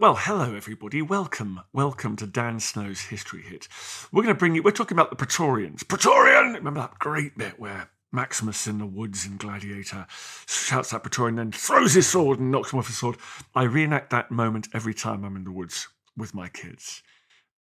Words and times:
Well, 0.00 0.14
hello 0.14 0.54
everybody. 0.54 1.02
Welcome, 1.02 1.62
welcome 1.72 2.14
to 2.18 2.26
Dan 2.28 2.60
Snow's 2.60 3.00
History 3.00 3.42
Hit. 3.42 3.66
We're 4.12 4.22
going 4.22 4.32
to 4.32 4.38
bring 4.38 4.54
you. 4.54 4.62
We're 4.62 4.70
talking 4.70 4.94
about 4.94 5.10
the 5.10 5.16
Praetorians. 5.16 5.82
Praetorian. 5.82 6.52
Remember 6.52 6.78
that 6.82 7.00
great 7.00 7.36
bit 7.36 7.58
where 7.58 7.90
Maximus 8.12 8.68
in 8.68 8.78
the 8.78 8.86
woods 8.86 9.26
in 9.26 9.38
Gladiator 9.38 10.06
shouts 10.46 10.94
at 10.94 11.02
Praetorian, 11.02 11.34
then 11.34 11.50
throws 11.50 11.94
his 11.94 12.06
sword 12.06 12.38
and 12.38 12.52
knocks 12.52 12.72
him 12.72 12.78
off 12.78 12.86
his 12.86 12.96
sword. 12.96 13.16
I 13.56 13.64
reenact 13.64 14.10
that 14.10 14.30
moment 14.30 14.68
every 14.72 14.94
time 14.94 15.24
I'm 15.24 15.34
in 15.34 15.42
the 15.42 15.50
woods 15.50 15.88
with 16.16 16.32
my 16.32 16.48
kids, 16.48 17.02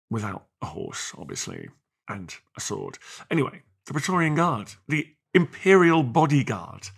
without 0.09 0.47
a 0.61 0.66
horse, 0.66 1.13
obviously, 1.17 1.69
and 2.09 2.36
a 2.58 2.59
sword. 2.59 2.97
Anyway, 3.31 3.61
the 3.86 3.94
Praetorian 3.94 4.36
Guard, 4.36 4.73
the 4.89 5.08
imperial 5.33 6.03
bodyguard, 6.03 6.89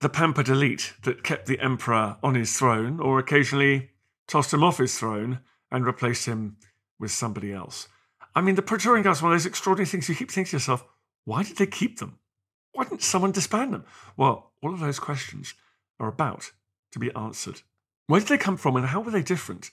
the 0.00 0.08
pampered 0.08 0.48
elite 0.48 0.94
that 1.02 1.22
kept 1.22 1.44
the 1.44 1.60
emperor 1.60 2.16
on 2.22 2.34
his 2.34 2.56
throne, 2.56 2.98
or 2.98 3.18
occasionally 3.18 3.89
tossed 4.30 4.54
him 4.54 4.62
off 4.62 4.78
his 4.78 4.98
throne 4.98 5.40
and 5.70 5.84
replaced 5.84 6.26
him 6.26 6.56
with 6.98 7.10
somebody 7.10 7.52
else. 7.52 7.88
I 8.34 8.40
mean, 8.40 8.54
the 8.54 8.62
Praetorian 8.62 9.02
Guard's 9.02 9.22
one 9.22 9.32
of 9.32 9.38
those 9.38 9.46
extraordinary 9.46 9.86
things 9.86 10.08
you 10.08 10.14
keep 10.14 10.30
thinking 10.30 10.50
to 10.50 10.56
yourself, 10.56 10.84
why 11.24 11.42
did 11.42 11.56
they 11.56 11.66
keep 11.66 11.98
them? 11.98 12.18
Why 12.72 12.84
didn't 12.84 13.02
someone 13.02 13.32
disband 13.32 13.74
them? 13.74 13.84
Well, 14.16 14.52
all 14.62 14.72
of 14.72 14.80
those 14.80 15.00
questions 15.00 15.54
are 15.98 16.08
about 16.08 16.52
to 16.92 16.98
be 16.98 17.12
answered. 17.14 17.62
Where 18.06 18.20
did 18.20 18.28
they 18.28 18.38
come 18.38 18.56
from 18.56 18.76
and 18.76 18.86
how 18.86 19.00
were 19.00 19.10
they 19.10 19.22
different 19.22 19.70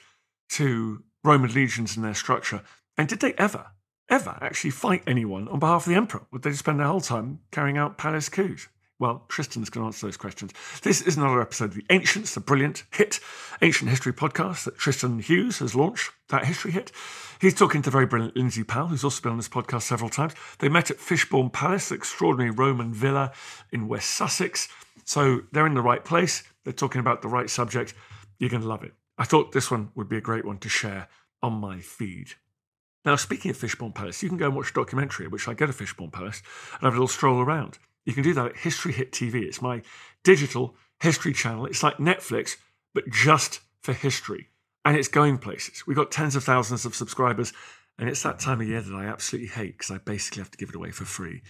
to 0.50 1.04
Roman 1.24 1.54
legions 1.54 1.96
in 1.96 2.04
their 2.04 2.14
structure? 2.16 2.64
And 2.98 3.08
did 3.08 3.20
they 3.20 3.34
ever, 3.34 3.68
ever 4.10 4.38
actually 4.42 4.72
fight 4.72 5.04
anyone 5.06 5.48
on 5.48 5.60
behalf 5.60 5.86
of 5.86 5.90
the 5.90 5.96
emperor? 5.96 6.26
Would 6.32 6.42
they 6.42 6.54
spend 6.54 6.80
their 6.80 6.88
whole 6.88 7.02
time 7.02 7.40
carrying 7.52 7.78
out 7.78 7.98
palace 7.98 8.30
coups? 8.30 8.68
Well, 9.00 9.26
Tristan's 9.28 9.70
going 9.70 9.84
to 9.84 9.88
answer 9.88 10.08
those 10.08 10.18
questions. 10.18 10.54
This 10.82 11.04
is 11.04 11.18
another 11.18 11.40
episode 11.40 11.66
of 11.66 11.76
The 11.76 11.86
Ancients, 11.92 12.34
the 12.34 12.40
brilliant 12.40 12.84
hit 12.92 13.20
ancient 13.62 13.92
history 13.92 14.12
podcast 14.12 14.66
that 14.66 14.78
Tristan 14.80 15.20
Hughes 15.20 15.60
has 15.60 15.76
launched, 15.76 16.12
that 16.30 16.46
history 16.46 16.72
hit. 16.72 16.92
He's 17.40 17.54
talking 17.54 17.84
to 17.84 17.92
the 17.92 17.94
very 17.94 18.08
brilliant 18.08 18.36
Lindsay 18.36 18.64
Powell, 18.64 18.88
who's 18.88 19.04
also 19.04 19.22
been 19.22 19.34
on 19.34 19.38
this 19.38 19.50
podcast 19.50 19.84
several 19.84 20.10
times. 20.10 20.34
They 20.58 20.70
met 20.70 20.90
at 20.90 21.00
Fishbourne 21.00 21.52
Palace, 21.52 21.92
extraordinary 21.92 22.50
Roman 22.50 22.92
villa 22.92 23.34
in 23.72 23.88
West 23.88 24.10
Sussex. 24.10 24.68
So 25.06 25.42
they're 25.52 25.68
in 25.68 25.76
the 25.76 25.82
right 25.82 26.04
place. 26.04 26.44
They're 26.64 26.74
talking 26.74 27.00
about 27.00 27.22
the 27.22 27.28
right 27.28 27.52
subject. 27.52 27.94
You're 28.40 28.50
going 28.50 28.64
to 28.64 28.68
love 28.68 28.84
it. 28.84 28.94
I 29.20 29.26
thought 29.26 29.52
this 29.52 29.70
one 29.70 29.92
would 29.94 30.10
be 30.10 30.18
a 30.18 30.22
great 30.22 30.46
one 30.46 30.58
to 30.60 30.70
share 30.70 31.08
on 31.44 31.54
my 31.54 31.80
feed. 31.82 32.32
Now, 33.06 33.16
speaking 33.16 33.52
of 33.52 33.58
Fishbourne 33.58 33.94
Palace, 33.94 34.24
you 34.24 34.30
can 34.30 34.38
go 34.38 34.48
and 34.48 34.56
watch 34.56 34.72
a 34.72 34.74
documentary, 34.74 35.28
which 35.28 35.48
I 35.48 35.54
go 35.54 35.68
to 35.68 35.74
Fishbourne 35.74 36.12
Palace 36.12 36.42
and 36.74 36.82
have 36.82 36.94
a 36.94 36.98
little 36.98 37.08
stroll 37.08 37.40
around. 37.40 37.78
You 38.08 38.14
can 38.14 38.24
do 38.24 38.34
that 38.36 38.46
at 38.46 38.58
History 38.58 38.94
Hit 38.94 39.12
TV. 39.12 39.44
It's 39.44 39.62
my 39.62 39.82
digital 40.24 40.76
history 41.02 41.34
channel. 41.34 41.66
It's 41.66 41.84
like 41.84 41.98
Netflix, 41.98 42.56
but 42.94 43.10
just 43.10 43.60
for 43.82 43.92
history. 43.92 44.48
And 44.86 44.96
it's 44.96 45.10
going 45.10 45.40
places. 45.40 45.86
We've 45.86 45.98
got 45.98 46.10
tens 46.10 46.34
of 46.38 46.46
thousands 46.46 46.86
of 46.86 46.96
subscribers. 46.96 47.52
And 48.00 48.08
it's 48.08 48.24
that 48.24 48.40
time 48.40 48.62
of 48.62 48.68
year 48.68 48.80
that 48.80 48.96
I 48.96 49.08
absolutely 49.08 49.50
hate 49.50 49.78
because 49.78 49.92
I 49.92 49.98
basically 49.98 50.42
have 50.42 50.52
to 50.52 50.58
give 50.58 50.70
it 50.70 50.76
away 50.76 50.92
for 50.92 51.04
free. 51.04 51.42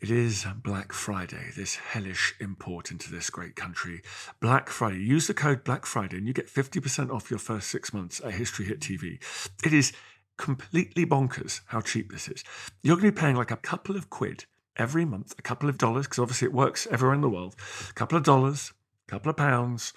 It 0.00 0.10
is 0.10 0.44
Black 0.64 0.92
Friday, 0.92 1.50
this 1.56 1.76
hellish 1.76 2.34
import 2.40 2.90
into 2.90 3.08
this 3.08 3.30
great 3.30 3.54
country. 3.54 4.02
Black 4.40 4.70
Friday. 4.70 4.98
Use 4.98 5.28
the 5.28 5.34
code 5.34 5.62
Black 5.62 5.86
Friday 5.86 6.16
and 6.16 6.26
you 6.26 6.32
get 6.32 6.48
50% 6.48 7.12
off 7.14 7.30
your 7.30 7.38
first 7.38 7.68
six 7.68 7.94
months 7.94 8.20
at 8.24 8.32
History 8.32 8.66
Hit 8.66 8.80
TV. 8.80 9.22
It 9.64 9.72
is 9.72 9.92
completely 10.36 11.06
bonkers 11.06 11.60
how 11.66 11.80
cheap 11.80 12.10
this 12.10 12.26
is. 12.26 12.42
You're 12.82 12.96
going 12.96 13.06
to 13.06 13.12
be 13.12 13.20
paying 13.20 13.36
like 13.36 13.52
a 13.52 13.56
couple 13.56 13.94
of 13.94 14.10
quid 14.10 14.46
every 14.76 15.04
month, 15.04 15.34
a 15.38 15.42
couple 15.42 15.68
of 15.68 15.78
dollars, 15.78 16.06
because 16.06 16.18
obviously 16.18 16.46
it 16.46 16.54
works 16.54 16.86
everywhere 16.90 17.14
in 17.14 17.20
the 17.20 17.28
world, 17.28 17.54
a 17.90 17.92
couple 17.94 18.16
of 18.16 18.24
dollars, 18.24 18.72
a 19.08 19.10
couple 19.10 19.30
of 19.30 19.36
pounds 19.36 19.92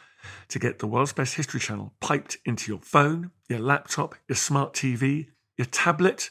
to 0.49 0.59
get 0.59 0.79
the 0.79 0.87
world's 0.87 1.13
best 1.13 1.35
history 1.35 1.59
channel 1.59 1.93
piped 1.99 2.37
into 2.45 2.71
your 2.71 2.81
phone, 2.81 3.31
your 3.47 3.59
laptop, 3.59 4.15
your 4.27 4.35
smart 4.35 4.73
TV, 4.73 5.27
your 5.57 5.65
tablet. 5.65 6.29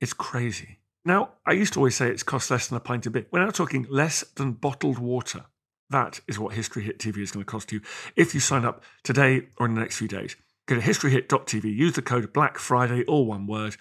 It's 0.00 0.12
crazy. 0.12 0.78
Now, 1.04 1.30
I 1.46 1.52
used 1.52 1.74
to 1.74 1.78
always 1.78 1.96
say 1.96 2.10
it's 2.10 2.22
cost 2.22 2.50
less 2.50 2.68
than 2.68 2.76
a 2.76 2.80
pint 2.80 3.06
of 3.06 3.12
beer. 3.12 3.26
We're 3.30 3.44
now 3.44 3.50
talking 3.50 3.86
less 3.88 4.22
than 4.36 4.52
bottled 4.52 4.98
water. 4.98 5.46
That 5.88 6.20
is 6.28 6.38
what 6.38 6.54
History 6.54 6.82
Hit 6.84 6.98
TV 6.98 7.18
is 7.18 7.32
going 7.32 7.44
to 7.44 7.50
cost 7.50 7.72
you 7.72 7.80
if 8.16 8.34
you 8.34 8.40
sign 8.40 8.64
up 8.64 8.84
today 9.02 9.48
or 9.58 9.66
in 9.66 9.74
the 9.74 9.80
next 9.80 9.96
few 9.96 10.08
days. 10.08 10.36
Go 10.66 10.76
to 10.76 10.80
historyhit.tv, 10.80 11.64
use 11.64 11.94
the 11.94 12.02
code 12.02 12.32
Black 12.32 12.58
Friday, 12.58 13.02
all 13.04 13.26
one 13.26 13.46
word, 13.46 13.76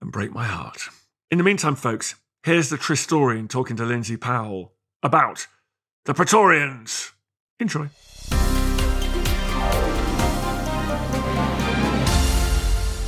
and 0.00 0.10
break 0.10 0.32
my 0.32 0.44
heart. 0.44 0.82
In 1.30 1.38
the 1.38 1.44
meantime, 1.44 1.76
folks, 1.76 2.16
here's 2.42 2.70
the 2.70 2.76
Tristorian 2.76 3.48
talking 3.48 3.76
to 3.76 3.84
Lindsay 3.84 4.16
Powell 4.16 4.72
about 5.02 5.46
the 6.04 6.14
Praetorians. 6.14 7.12
Enjoy. 7.60 7.88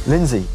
Lindsay, 0.06 0.46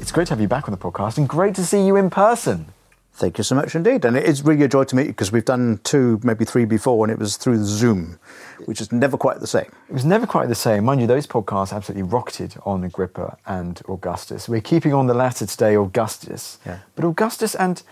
it's 0.00 0.12
great 0.12 0.26
to 0.26 0.34
have 0.34 0.40
you 0.40 0.48
back 0.48 0.68
on 0.68 0.72
the 0.72 0.78
podcast 0.78 1.18
and 1.18 1.28
great 1.28 1.54
to 1.54 1.64
see 1.64 1.86
you 1.86 1.96
in 1.96 2.10
person. 2.10 2.66
Thank 3.14 3.38
you 3.38 3.42
so 3.42 3.56
much 3.56 3.74
indeed. 3.74 4.04
And 4.04 4.16
it's 4.16 4.42
really 4.42 4.62
a 4.62 4.68
joy 4.68 4.84
to 4.84 4.94
meet 4.94 5.06
you 5.06 5.12
because 5.12 5.32
we've 5.32 5.44
done 5.44 5.80
two, 5.82 6.20
maybe 6.22 6.44
three 6.44 6.64
before, 6.64 7.04
and 7.04 7.10
it 7.10 7.18
was 7.18 7.36
through 7.36 7.58
the 7.58 7.64
Zoom, 7.64 8.20
which 8.66 8.80
is 8.80 8.92
never 8.92 9.16
quite 9.16 9.40
the 9.40 9.46
same. 9.46 9.72
It 9.88 9.92
was 9.92 10.04
never 10.04 10.24
quite 10.24 10.48
the 10.48 10.54
same. 10.54 10.84
Mind 10.84 11.00
you, 11.00 11.08
those 11.08 11.26
podcasts 11.26 11.72
absolutely 11.72 12.04
rocketed 12.04 12.54
on 12.64 12.84
Agrippa 12.84 13.36
and 13.44 13.82
Augustus. 13.88 14.48
We're 14.48 14.60
keeping 14.60 14.94
on 14.94 15.08
the 15.08 15.14
latter 15.14 15.46
today, 15.46 15.74
Augustus. 15.74 16.58
Yeah. 16.64 16.78
But 16.94 17.06
Augustus 17.06 17.56
and 17.56 17.82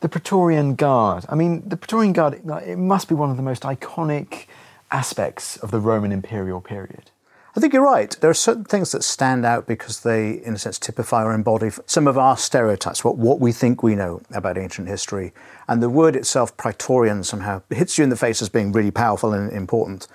the 0.00 0.08
Praetorian 0.08 0.74
Guard. 0.74 1.24
I 1.28 1.34
mean, 1.34 1.68
the 1.68 1.76
Praetorian 1.76 2.12
Guard, 2.12 2.42
it 2.64 2.76
must 2.76 3.08
be 3.08 3.14
one 3.14 3.30
of 3.30 3.36
the 3.36 3.42
most 3.42 3.62
iconic 3.62 4.46
aspects 4.90 5.56
of 5.58 5.70
the 5.70 5.80
Roman 5.80 6.12
imperial 6.12 6.60
period. 6.60 7.10
I 7.56 7.60
think 7.60 7.72
you're 7.72 7.82
right. 7.82 8.14
There 8.20 8.28
are 8.28 8.34
certain 8.34 8.64
things 8.64 8.92
that 8.92 9.02
stand 9.02 9.46
out 9.46 9.66
because 9.66 10.00
they, 10.00 10.42
in 10.44 10.52
a 10.52 10.58
sense, 10.58 10.78
typify 10.78 11.24
or 11.24 11.32
embody 11.32 11.70
some 11.86 12.06
of 12.06 12.18
our 12.18 12.36
stereotypes, 12.36 13.02
what, 13.02 13.16
what 13.16 13.40
we 13.40 13.50
think 13.50 13.82
we 13.82 13.94
know 13.94 14.20
about 14.30 14.58
ancient 14.58 14.88
history. 14.88 15.32
And 15.66 15.82
the 15.82 15.88
word 15.88 16.16
itself, 16.16 16.54
Praetorian, 16.58 17.24
somehow 17.24 17.62
hits 17.70 17.96
you 17.96 18.04
in 18.04 18.10
the 18.10 18.16
face 18.16 18.42
as 18.42 18.50
being 18.50 18.72
really 18.72 18.90
powerful 18.90 19.32
and 19.32 19.50
important. 19.50 20.06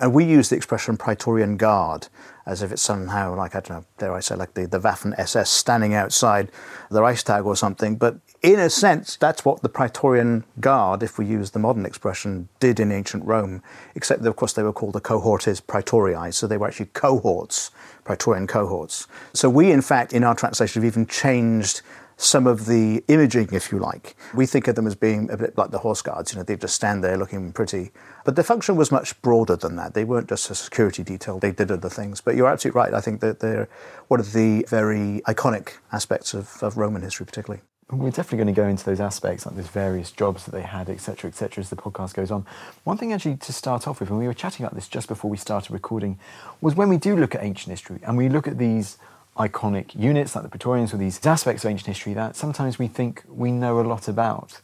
And 0.00 0.12
we 0.12 0.24
use 0.24 0.48
the 0.48 0.56
expression 0.56 0.96
Praetorian 0.96 1.56
Guard 1.56 2.08
as 2.46 2.62
if 2.62 2.72
it's 2.72 2.82
somehow 2.82 3.36
like, 3.36 3.54
I 3.54 3.60
don't 3.60 3.78
know, 3.78 3.84
dare 3.98 4.14
I 4.14 4.20
say, 4.20 4.34
like 4.34 4.54
the, 4.54 4.66
the 4.66 4.80
Waffen 4.80 5.16
SS 5.18 5.50
standing 5.50 5.94
outside 5.94 6.50
the 6.90 7.00
Reichstag 7.00 7.44
or 7.44 7.54
something. 7.54 7.94
But 7.94 8.16
in 8.42 8.60
a 8.60 8.70
sense, 8.70 9.16
that's 9.16 9.44
what 9.44 9.62
the 9.62 9.68
Praetorian 9.68 10.44
Guard, 10.60 11.02
if 11.02 11.18
we 11.18 11.26
use 11.26 11.50
the 11.50 11.58
modern 11.58 11.84
expression, 11.84 12.48
did 12.60 12.78
in 12.78 12.92
ancient 12.92 13.24
Rome, 13.24 13.62
except 13.96 14.22
that, 14.22 14.28
of 14.28 14.36
course, 14.36 14.52
they 14.52 14.62
were 14.62 14.72
called 14.72 14.92
the 14.92 15.00
cohortes 15.00 15.60
praetorii, 15.60 16.32
so 16.32 16.46
they 16.46 16.56
were 16.56 16.68
actually 16.68 16.86
cohorts, 16.86 17.72
Praetorian 18.04 18.46
cohorts. 18.46 19.08
So 19.32 19.50
we, 19.50 19.72
in 19.72 19.82
fact, 19.82 20.12
in 20.12 20.22
our 20.22 20.36
translation, 20.36 20.82
have 20.82 20.92
even 20.92 21.06
changed 21.06 21.82
some 22.16 22.46
of 22.46 22.66
the 22.66 23.02
imaging, 23.08 23.48
if 23.52 23.72
you 23.72 23.78
like. 23.78 24.16
We 24.34 24.46
think 24.46 24.66
of 24.68 24.74
them 24.74 24.86
as 24.86 24.94
being 24.94 25.30
a 25.30 25.36
bit 25.36 25.56
like 25.56 25.70
the 25.70 25.78
horse 25.78 26.02
guards, 26.02 26.32
you 26.32 26.38
know, 26.38 26.44
they 26.44 26.56
just 26.56 26.74
stand 26.74 27.02
there 27.02 27.16
looking 27.16 27.52
pretty. 27.52 27.92
But 28.24 28.36
the 28.36 28.42
function 28.44 28.76
was 28.76 28.92
much 28.92 29.20
broader 29.22 29.56
than 29.56 29.76
that. 29.76 29.94
They 29.94 30.04
weren't 30.04 30.28
just 30.28 30.50
a 30.50 30.54
security 30.54 31.02
detail, 31.02 31.38
they 31.38 31.52
did 31.52 31.70
other 31.70 31.88
things. 31.88 32.20
But 32.20 32.34
you're 32.36 32.48
absolutely 32.48 32.78
right. 32.80 32.94
I 32.94 33.00
think 33.00 33.20
that 33.20 33.40
they're 33.40 33.68
one 34.08 34.20
of 34.20 34.32
the 34.32 34.64
very 34.68 35.22
iconic 35.26 35.74
aspects 35.92 36.34
of, 36.34 36.60
of 36.60 36.76
Roman 36.76 37.02
history, 37.02 37.26
particularly. 37.26 37.62
We're 37.90 38.10
definitely 38.10 38.44
going 38.44 38.54
to 38.54 38.60
go 38.60 38.68
into 38.68 38.84
those 38.84 39.00
aspects, 39.00 39.46
like 39.46 39.56
those 39.56 39.68
various 39.68 40.12
jobs 40.12 40.44
that 40.44 40.50
they 40.50 40.60
had, 40.62 40.90
etc., 40.90 41.28
etc., 41.28 41.62
as 41.62 41.70
the 41.70 41.76
podcast 41.76 42.12
goes 42.12 42.30
on. 42.30 42.44
One 42.84 42.98
thing, 42.98 43.14
actually, 43.14 43.38
to 43.38 43.52
start 43.52 43.88
off 43.88 44.00
with, 44.00 44.10
and 44.10 44.18
we 44.18 44.26
were 44.26 44.34
chatting 44.34 44.66
about 44.66 44.74
this 44.74 44.88
just 44.88 45.08
before 45.08 45.30
we 45.30 45.38
started 45.38 45.72
recording, 45.72 46.18
was 46.60 46.74
when 46.74 46.90
we 46.90 46.98
do 46.98 47.16
look 47.16 47.34
at 47.34 47.42
ancient 47.42 47.70
history 47.70 48.00
and 48.02 48.18
we 48.18 48.28
look 48.28 48.46
at 48.46 48.58
these 48.58 48.98
iconic 49.38 49.98
units 49.98 50.34
like 50.34 50.42
the 50.42 50.50
Praetorians 50.50 50.92
or 50.92 50.98
these 50.98 51.24
aspects 51.24 51.64
of 51.64 51.70
ancient 51.70 51.86
history 51.86 52.12
that 52.12 52.36
sometimes 52.36 52.78
we 52.78 52.88
think 52.88 53.22
we 53.26 53.50
know 53.50 53.80
a 53.80 53.82
lot 53.82 54.06
about. 54.06 54.60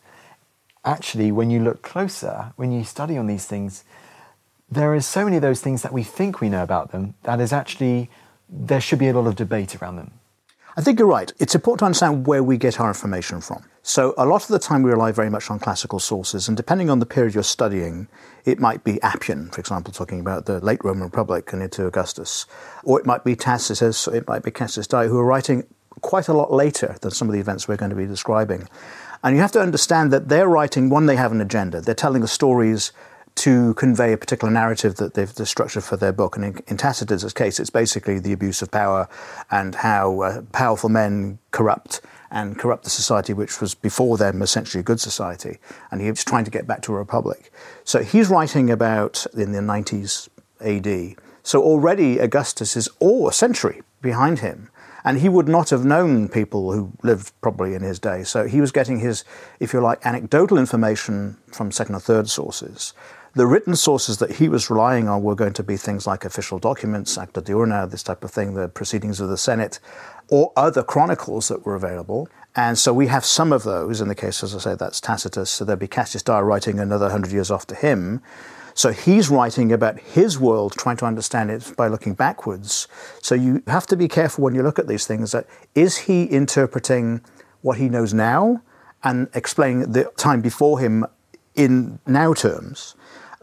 Actually, 0.84 1.32
when 1.32 1.48
you 1.48 1.60
look 1.60 1.80
closer, 1.80 2.52
when 2.56 2.72
you 2.72 2.84
study 2.84 3.16
on 3.16 3.26
these 3.26 3.46
things, 3.46 3.84
there 4.70 4.94
is 4.94 5.06
so 5.06 5.24
many 5.24 5.36
of 5.36 5.42
those 5.42 5.62
things 5.62 5.80
that 5.80 5.92
we 5.94 6.02
think 6.02 6.42
we 6.42 6.50
know 6.50 6.62
about 6.62 6.92
them 6.92 7.14
that 7.22 7.40
is 7.40 7.54
actually, 7.54 8.10
there 8.50 8.82
should 8.82 8.98
be 8.98 9.08
a 9.08 9.14
lot 9.14 9.26
of 9.26 9.36
debate 9.36 9.80
around 9.80 9.96
them. 9.96 10.10
I 10.76 10.80
think 10.80 10.98
you're 10.98 11.06
right. 11.06 11.32
It's 11.38 11.54
important 11.54 11.78
to 11.80 11.84
understand 11.84 12.26
where 12.26 12.42
we 12.42 12.56
get 12.58 12.80
our 12.80 12.88
information 12.88 13.40
from. 13.40 13.64
So, 13.84 14.12
a 14.18 14.26
lot 14.26 14.42
of 14.42 14.48
the 14.48 14.58
time 14.58 14.82
we 14.82 14.90
rely 14.90 15.12
very 15.12 15.30
much 15.30 15.48
on 15.48 15.60
classical 15.60 16.00
sources, 16.00 16.48
and 16.48 16.56
depending 16.56 16.90
on 16.90 16.98
the 16.98 17.06
period 17.06 17.34
you're 17.34 17.44
studying, 17.44 18.08
it 18.44 18.58
might 18.58 18.82
be 18.82 19.00
Appian, 19.00 19.50
for 19.50 19.60
example, 19.60 19.92
talking 19.92 20.18
about 20.18 20.46
the 20.46 20.58
late 20.60 20.82
Roman 20.82 21.04
Republic 21.04 21.52
and 21.52 21.62
into 21.62 21.86
Augustus, 21.86 22.46
or 22.82 22.98
it 22.98 23.06
might 23.06 23.22
be 23.22 23.36
Tacitus, 23.36 24.08
or 24.08 24.16
it 24.16 24.26
might 24.26 24.42
be 24.42 24.50
Cassius 24.50 24.88
Dio, 24.88 25.06
who 25.06 25.18
are 25.18 25.24
writing 25.24 25.64
quite 26.00 26.26
a 26.26 26.32
lot 26.32 26.52
later 26.52 26.96
than 27.02 27.12
some 27.12 27.28
of 27.28 27.34
the 27.34 27.40
events 27.40 27.68
we're 27.68 27.76
going 27.76 27.90
to 27.90 27.96
be 27.96 28.06
describing. 28.06 28.68
And 29.22 29.36
you 29.36 29.42
have 29.42 29.52
to 29.52 29.60
understand 29.60 30.12
that 30.12 30.28
they're 30.28 30.48
writing, 30.48 30.90
one, 30.90 31.06
they 31.06 31.16
have 31.16 31.30
an 31.30 31.40
agenda. 31.40 31.80
They're 31.80 31.94
telling 31.94 32.20
the 32.20 32.28
stories 32.28 32.90
to 33.36 33.74
convey 33.74 34.12
a 34.12 34.16
particular 34.16 34.52
narrative 34.52 34.96
that 34.96 35.14
they've 35.14 35.32
structured 35.46 35.84
for 35.84 35.96
their 35.96 36.12
book. 36.12 36.36
And 36.36 36.44
in, 36.44 36.58
in 36.68 36.76
Tacitus's 36.76 37.32
case, 37.32 37.58
it's 37.58 37.70
basically 37.70 38.18
the 38.18 38.32
abuse 38.32 38.62
of 38.62 38.70
power 38.70 39.08
and 39.50 39.74
how 39.74 40.20
uh, 40.20 40.42
powerful 40.52 40.88
men 40.88 41.38
corrupt 41.50 42.00
and 42.30 42.58
corrupt 42.58 42.84
the 42.84 42.90
society 42.90 43.32
which 43.32 43.60
was 43.60 43.74
before 43.74 44.16
them 44.16 44.42
essentially 44.42 44.80
a 44.80 44.84
good 44.84 45.00
society. 45.00 45.58
And 45.90 46.00
he 46.00 46.10
was 46.10 46.24
trying 46.24 46.44
to 46.44 46.50
get 46.50 46.66
back 46.66 46.82
to 46.82 46.92
a 46.92 46.96
republic. 46.96 47.52
So 47.84 48.02
he's 48.02 48.28
writing 48.28 48.70
about 48.70 49.26
in 49.34 49.52
the 49.52 49.60
90s 49.60 50.28
AD. 50.60 51.16
So 51.42 51.62
already 51.62 52.18
Augustus 52.18 52.76
is 52.76 52.88
all 52.98 53.28
a 53.28 53.32
century 53.32 53.82
behind 54.00 54.40
him. 54.40 54.70
And 55.04 55.18
he 55.18 55.28
would 55.28 55.48
not 55.48 55.68
have 55.68 55.84
known 55.84 56.28
people 56.28 56.72
who 56.72 56.92
lived 57.02 57.32
probably 57.42 57.74
in 57.74 57.82
his 57.82 57.98
day. 57.98 58.24
So 58.24 58.46
he 58.46 58.60
was 58.62 58.72
getting 58.72 59.00
his, 59.00 59.22
if 59.60 59.74
you 59.74 59.80
like, 59.80 60.04
anecdotal 60.04 60.56
information 60.56 61.36
from 61.52 61.70
second 61.70 61.94
or 61.94 62.00
third 62.00 62.30
sources. 62.30 62.94
The 63.36 63.46
written 63.48 63.74
sources 63.74 64.18
that 64.18 64.36
he 64.36 64.48
was 64.48 64.70
relying 64.70 65.08
on 65.08 65.24
were 65.24 65.34
going 65.34 65.54
to 65.54 65.64
be 65.64 65.76
things 65.76 66.06
like 66.06 66.24
official 66.24 66.60
documents, 66.60 67.18
Acta 67.18 67.42
Diurna, 67.42 67.90
this 67.90 68.04
type 68.04 68.22
of 68.22 68.30
thing, 68.30 68.54
the 68.54 68.68
proceedings 68.68 69.18
of 69.18 69.28
the 69.28 69.36
Senate, 69.36 69.80
or 70.28 70.52
other 70.56 70.84
chronicles 70.84 71.48
that 71.48 71.66
were 71.66 71.74
available. 71.74 72.28
And 72.54 72.78
so 72.78 72.94
we 72.94 73.08
have 73.08 73.24
some 73.24 73.52
of 73.52 73.64
those. 73.64 74.00
In 74.00 74.06
the 74.06 74.14
case, 74.14 74.44
as 74.44 74.54
I 74.54 74.58
say, 74.58 74.74
that's 74.76 75.00
Tacitus. 75.00 75.50
So 75.50 75.64
there'd 75.64 75.80
be 75.80 75.88
Cassius 75.88 76.22
Dio 76.22 76.40
writing 76.42 76.78
another 76.78 77.10
hundred 77.10 77.32
years 77.32 77.50
after 77.50 77.74
him. 77.74 78.22
So 78.72 78.92
he's 78.92 79.28
writing 79.28 79.72
about 79.72 79.98
his 79.98 80.38
world, 80.38 80.74
trying 80.78 80.98
to 80.98 81.04
understand 81.04 81.50
it 81.50 81.72
by 81.76 81.88
looking 81.88 82.14
backwards. 82.14 82.86
So 83.20 83.34
you 83.34 83.64
have 83.66 83.88
to 83.88 83.96
be 83.96 84.06
careful 84.06 84.44
when 84.44 84.54
you 84.54 84.62
look 84.62 84.78
at 84.78 84.86
these 84.86 85.08
things 85.08 85.32
that 85.32 85.48
is 85.74 85.96
he 85.96 86.24
interpreting 86.26 87.20
what 87.62 87.78
he 87.78 87.88
knows 87.88 88.14
now 88.14 88.62
and 89.02 89.28
explaining 89.34 89.90
the 89.90 90.04
time 90.16 90.40
before 90.40 90.78
him 90.78 91.04
in 91.56 91.98
now 92.06 92.32
terms? 92.32 92.94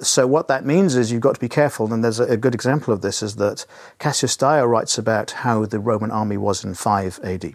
So 0.02 0.26
what 0.26 0.48
that 0.48 0.66
means 0.66 0.96
is 0.96 1.12
you've 1.12 1.22
got 1.22 1.36
to 1.36 1.40
be 1.40 1.50
careful, 1.50 1.94
and 1.94 2.04
there's 2.04 2.20
a, 2.20 2.26
a 2.26 2.38
good 2.38 2.56
example 2.56 2.94
of 2.94 3.02
this 3.02 3.22
is 3.22 3.36
that 3.36 3.66
Cassius 4.00 4.36
Dio 4.36 4.66
writes 4.66 4.98
about 4.98 5.32
how 5.32 5.66
the 5.66 5.80
Roman 5.80 6.10
army 6.10 6.38
was 6.38 6.64
in 6.64 6.74
5 6.74 7.20
AD. 7.24 7.54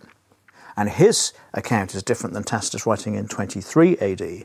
And 0.77 0.91
his 0.91 1.33
account 1.55 1.95
is 1.95 2.03
different 2.03 2.35
than 2.35 2.45
Tacitus 2.45 2.87
writing 2.87 3.15
in 3.15 3.29
23 3.29 3.97
AD 3.97 4.45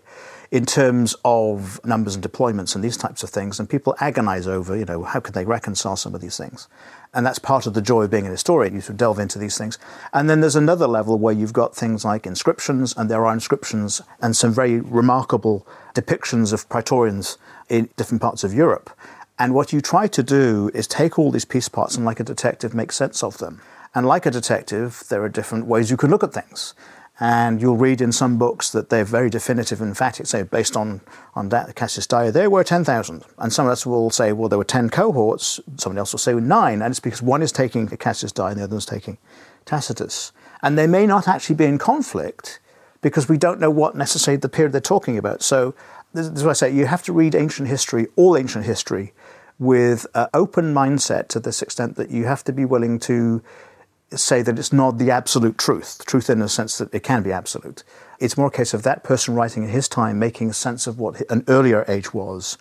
in 0.49 0.65
terms 0.65 1.15
of 1.23 1.83
numbers 1.85 2.15
and 2.15 2.23
deployments 2.23 2.73
and 2.73 2.83
these 2.83 2.97
types 2.97 3.23
of 3.23 3.29
things. 3.29 3.59
And 3.59 3.69
people 3.69 3.95
agonize 3.99 4.47
over, 4.47 4.75
you 4.75 4.85
know, 4.85 5.03
how 5.03 5.19
can 5.19 5.33
they 5.33 5.45
reconcile 5.45 5.95
some 5.95 6.15
of 6.15 6.21
these 6.21 6.37
things? 6.37 6.67
And 7.13 7.25
that's 7.25 7.39
part 7.39 7.67
of 7.67 7.73
the 7.73 7.81
joy 7.81 8.03
of 8.03 8.11
being 8.11 8.25
an 8.25 8.31
historian. 8.31 8.75
You 8.75 8.81
sort 8.81 8.91
of 8.91 8.97
delve 8.97 9.19
into 9.19 9.39
these 9.39 9.57
things. 9.57 9.77
And 10.13 10.29
then 10.29 10.39
there's 10.39 10.55
another 10.55 10.87
level 10.87 11.17
where 11.17 11.33
you've 11.33 11.53
got 11.53 11.75
things 11.75 12.03
like 12.05 12.25
inscriptions, 12.25 12.93
and 12.95 13.09
there 13.09 13.25
are 13.25 13.33
inscriptions 13.33 14.01
and 14.21 14.35
some 14.35 14.53
very 14.53 14.79
remarkable 14.79 15.67
depictions 15.93 16.53
of 16.53 16.67
praetorians 16.69 17.37
in 17.71 17.89
different 17.95 18.21
parts 18.21 18.43
of 18.43 18.53
Europe. 18.53 18.89
And 19.39 19.55
what 19.55 19.73
you 19.73 19.81
try 19.81 20.05
to 20.07 20.21
do 20.21 20.69
is 20.73 20.85
take 20.85 21.17
all 21.17 21.31
these 21.31 21.45
piece 21.45 21.69
parts 21.69 21.95
and, 21.95 22.05
like 22.05 22.19
a 22.19 22.23
detective, 22.23 22.75
make 22.75 22.91
sense 22.91 23.23
of 23.23 23.37
them. 23.37 23.61
And 23.95 24.05
like 24.05 24.25
a 24.25 24.31
detective, 24.31 25.03
there 25.09 25.23
are 25.23 25.29
different 25.29 25.65
ways 25.65 25.89
you 25.89 25.97
can 25.97 26.11
look 26.11 26.23
at 26.23 26.33
things. 26.33 26.75
And 27.19 27.61
you'll 27.61 27.77
read 27.77 28.01
in 28.01 28.11
some 28.11 28.37
books 28.37 28.71
that 28.71 28.89
they're 28.89 29.05
very 29.05 29.29
definitive 29.29 29.79
and 29.79 29.89
emphatic, 29.89 30.27
say, 30.27 30.43
based 30.43 30.75
on, 30.75 31.01
on 31.33 31.49
that, 31.49 31.75
Cassius 31.75 32.07
Dio, 32.07 32.29
there 32.29 32.49
were 32.49 32.63
10,000. 32.63 33.23
And 33.37 33.53
some 33.53 33.67
of 33.67 33.71
us 33.71 33.85
will 33.85 34.09
say, 34.09 34.33
well, 34.33 34.49
there 34.49 34.57
were 34.57 34.63
10 34.63 34.89
cohorts. 34.89 35.59
Someone 35.77 35.97
else 35.97 36.13
will 36.13 36.19
say 36.19 36.33
nine. 36.33 36.81
And 36.81 36.91
it's 36.91 36.99
because 36.99 37.21
one 37.21 37.41
is 37.41 37.51
taking 37.51 37.87
Cassius 37.87 38.31
Dio 38.31 38.47
and 38.47 38.59
the 38.59 38.65
other 38.65 38.77
is 38.77 38.85
taking 38.85 39.17
Tacitus. 39.65 40.33
And 40.61 40.77
they 40.77 40.87
may 40.87 41.05
not 41.05 41.27
actually 41.27 41.55
be 41.55 41.65
in 41.65 41.77
conflict 41.77 42.59
because 43.01 43.29
we 43.29 43.37
don't 43.37 43.59
know 43.59 43.71
what 43.71 43.95
necessarily 43.95 44.39
the 44.39 44.49
period 44.49 44.73
they're 44.73 44.81
talking 44.81 45.17
about. 45.17 45.41
So 45.41 45.73
this 46.13 46.27
is 46.27 46.43
what 46.43 46.51
I 46.51 46.53
say, 46.53 46.73
you 46.73 46.85
have 46.85 47.03
to 47.03 47.13
read 47.13 47.35
ancient 47.35 47.67
history, 47.67 48.07
all 48.15 48.37
ancient 48.37 48.65
history, 48.65 49.13
with 49.59 50.07
an 50.15 50.27
open 50.33 50.73
mindset 50.73 51.27
to 51.29 51.39
this 51.39 51.61
extent 51.61 51.95
that 51.95 52.09
you 52.09 52.25
have 52.25 52.43
to 52.45 52.51
be 52.51 52.65
willing 52.65 52.99
to 52.99 53.41
say 54.13 54.41
that 54.41 54.59
it's 54.59 54.73
not 54.73 54.97
the 54.97 55.11
absolute 55.11 55.57
truth, 55.57 56.03
truth 56.05 56.29
in 56.29 56.39
the 56.39 56.49
sense 56.49 56.77
that 56.79 56.93
it 56.93 57.03
can 57.03 57.23
be 57.23 57.31
absolute. 57.31 57.83
It's 58.19 58.37
more 58.37 58.47
a 58.47 58.51
case 58.51 58.73
of 58.73 58.83
that 58.83 59.03
person 59.03 59.35
writing 59.35 59.63
in 59.63 59.69
his 59.69 59.87
time 59.87 60.19
making 60.19 60.51
sense 60.53 60.87
of 60.87 60.99
what 60.99 61.21
an 61.31 61.43
earlier 61.47 61.85
age 61.87 62.13
was 62.13 62.57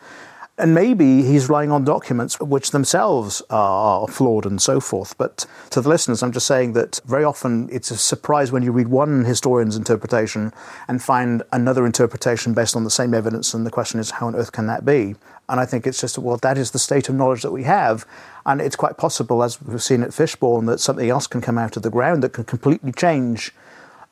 and 0.61 0.75
maybe 0.75 1.23
he's 1.23 1.49
relying 1.49 1.73
on 1.73 1.85
documents 1.85 2.39
which 2.39 2.71
themselves 2.71 3.43
are 3.51 4.07
flawed 4.07 4.45
and 4.45 4.61
so 4.61 4.79
forth. 4.79 5.17
But 5.17 5.47
to 5.71 5.81
the 5.81 5.89
listeners, 5.89 6.23
I'm 6.23 6.33
just 6.33 6.47
saying 6.47 6.75
that 6.75 7.01
very 7.07 7.25
often 7.25 7.69
it's 7.73 7.91
a 7.91 7.97
surprise 7.97 8.53
when 8.53 8.63
you 8.63 8.71
read 8.71 8.89
one 8.89 9.25
historian's 9.25 9.77
interpretation 9.77 10.53
and 10.87 11.03
find 11.03 11.43
another 11.53 11.87
interpretation 11.87 12.53
based 12.53 12.77
on 12.77 12.85
the 12.85 12.91
same 12.91 13.15
evidence. 13.15 13.55
And 13.55 13.65
the 13.65 13.71
question 13.71 13.99
is, 13.99 14.11
how 14.11 14.27
on 14.27 14.37
earth 14.37 14.53
can 14.53 14.67
that 14.67 14.85
be? 14.85 15.17
And 15.49 15.59
I 15.59 15.67
think 15.67 15.87
it's 15.87 16.01
just, 16.01 16.19
well, 16.19 16.37
that 16.37 16.59
is 16.59 16.71
the 16.71 16.79
state 16.79 17.09
of 17.09 17.15
knowledge 17.15 17.43
that 17.43 17.53
we 17.53 17.65
have. 17.65 18.07
And 18.47 18.61
it's 18.61 18.77
quite 18.77 18.97
possible, 18.97 19.43
as 19.43 19.61
we've 19.61 19.83
seen 19.83 20.03
at 20.03 20.15
Fishbourne, 20.15 20.67
that 20.67 20.79
something 20.79 21.09
else 21.09 21.27
can 21.27 21.41
come 21.41 21.59
out 21.59 21.77
of 21.77 21.83
the 21.83 21.91
ground 21.91 22.23
that 22.23 22.35
can 22.35 22.45
completely 22.45 22.93
change 22.93 23.53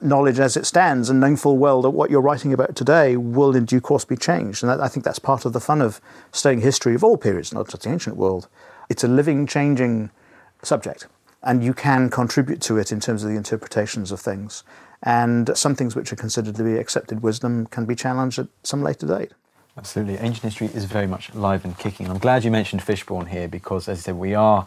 knowledge 0.00 0.38
as 0.38 0.56
it 0.56 0.64
stands 0.64 1.10
and 1.10 1.18
knowing 1.20 1.36
full 1.36 1.58
well 1.58 1.82
that 1.82 1.90
what 1.90 2.10
you're 2.10 2.20
writing 2.20 2.52
about 2.52 2.76
today 2.76 3.16
will 3.16 3.56
in 3.56 3.64
due 3.64 3.80
course 3.80 4.04
be 4.04 4.16
changed. 4.16 4.62
And 4.62 4.70
that, 4.70 4.80
I 4.80 4.88
think 4.88 5.04
that's 5.04 5.18
part 5.18 5.44
of 5.44 5.52
the 5.52 5.60
fun 5.60 5.80
of 5.80 6.00
studying 6.32 6.60
history 6.60 6.94
of 6.94 7.02
all 7.02 7.16
periods, 7.16 7.52
not 7.52 7.68
just 7.68 7.82
the 7.82 7.90
ancient 7.90 8.16
world. 8.16 8.48
It's 8.88 9.04
a 9.04 9.08
living, 9.08 9.46
changing 9.46 10.10
subject, 10.62 11.06
and 11.42 11.64
you 11.64 11.74
can 11.74 12.10
contribute 12.10 12.60
to 12.62 12.78
it 12.78 12.92
in 12.92 13.00
terms 13.00 13.24
of 13.24 13.30
the 13.30 13.36
interpretations 13.36 14.12
of 14.12 14.20
things. 14.20 14.62
And 15.02 15.56
some 15.56 15.74
things 15.74 15.94
which 15.94 16.12
are 16.12 16.16
considered 16.16 16.56
to 16.56 16.64
be 16.64 16.76
accepted 16.76 17.22
wisdom 17.22 17.66
can 17.66 17.84
be 17.84 17.94
challenged 17.94 18.38
at 18.38 18.48
some 18.62 18.82
later 18.82 19.06
date. 19.06 19.32
Absolutely. 19.76 20.14
Ancient 20.14 20.42
history 20.42 20.66
is 20.74 20.86
very 20.86 21.06
much 21.06 21.32
live 21.34 21.64
and 21.64 21.78
kicking. 21.78 22.10
I'm 22.10 22.18
glad 22.18 22.42
you 22.42 22.50
mentioned 22.50 22.82
Fishbourne 22.82 23.26
here 23.26 23.46
because, 23.46 23.88
as 23.88 23.98
I 23.98 24.02
said, 24.02 24.16
we 24.16 24.34
are 24.34 24.66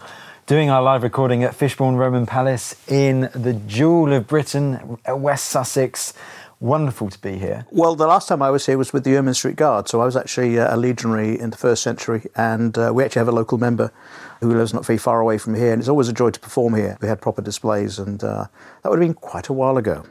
doing 0.51 0.70
our 0.70 0.81
live 0.81 1.01
recording 1.01 1.46
at 1.46 1.55
Fishbourne 1.55 1.96
Roman 1.96 2.25
Palace 2.25 2.75
in 2.89 3.29
the 3.34 3.53
jewel 3.67 4.12
of 4.12 4.27
Britain, 4.27 4.98
West 5.08 5.46
Sussex. 5.46 6.13
Wonderful 6.60 7.10
to 7.10 7.17
be 7.20 7.38
here. 7.38 7.65
Well, 7.72 7.96
the 7.96 8.05
last 8.05 8.27
time 8.27 8.41
I 8.41 8.50
was 8.50 8.65
here 8.65 8.77
was 8.77 8.91
with 8.91 9.05
the 9.05 9.15
Ermine 9.15 9.34
Street 9.34 9.55
Guard, 9.55 9.88
so 9.88 10.01
I 10.01 10.05
was 10.05 10.17
actually 10.17 10.60
uh, 10.60 10.75
a 10.75 10.77
legionary 10.77 11.39
in 11.39 11.51
the 11.51 11.55
first 11.55 11.81
century, 11.81 12.24
and 12.36 12.77
uh, 12.77 12.91
we 12.93 13.01
actually 13.01 13.22
have 13.22 13.29
a 13.29 13.31
local 13.31 13.60
member 13.60 13.93
who 14.41 14.53
lives 14.53 14.74
not 14.74 14.86
very 14.86 14.98
far 14.98 15.22
away 15.22 15.38
from 15.38 15.55
here, 15.55 15.72
and 15.72 15.79
it's 15.79 15.88
always 15.88 16.10
a 16.10 16.13
joy 16.13 16.31
to 16.31 16.39
perform 16.41 16.75
here. 16.75 16.98
We 17.01 17.08
had 17.08 17.22
proper 17.22 17.41
displays, 17.41 17.98
and 17.98 18.22
uh, 18.22 18.48
that 18.84 18.89
would 18.89 19.00
have 19.00 19.08
been 19.08 19.13
quite 19.13 19.48
a 19.48 19.53
while 19.53 19.77
ago. 19.77 20.03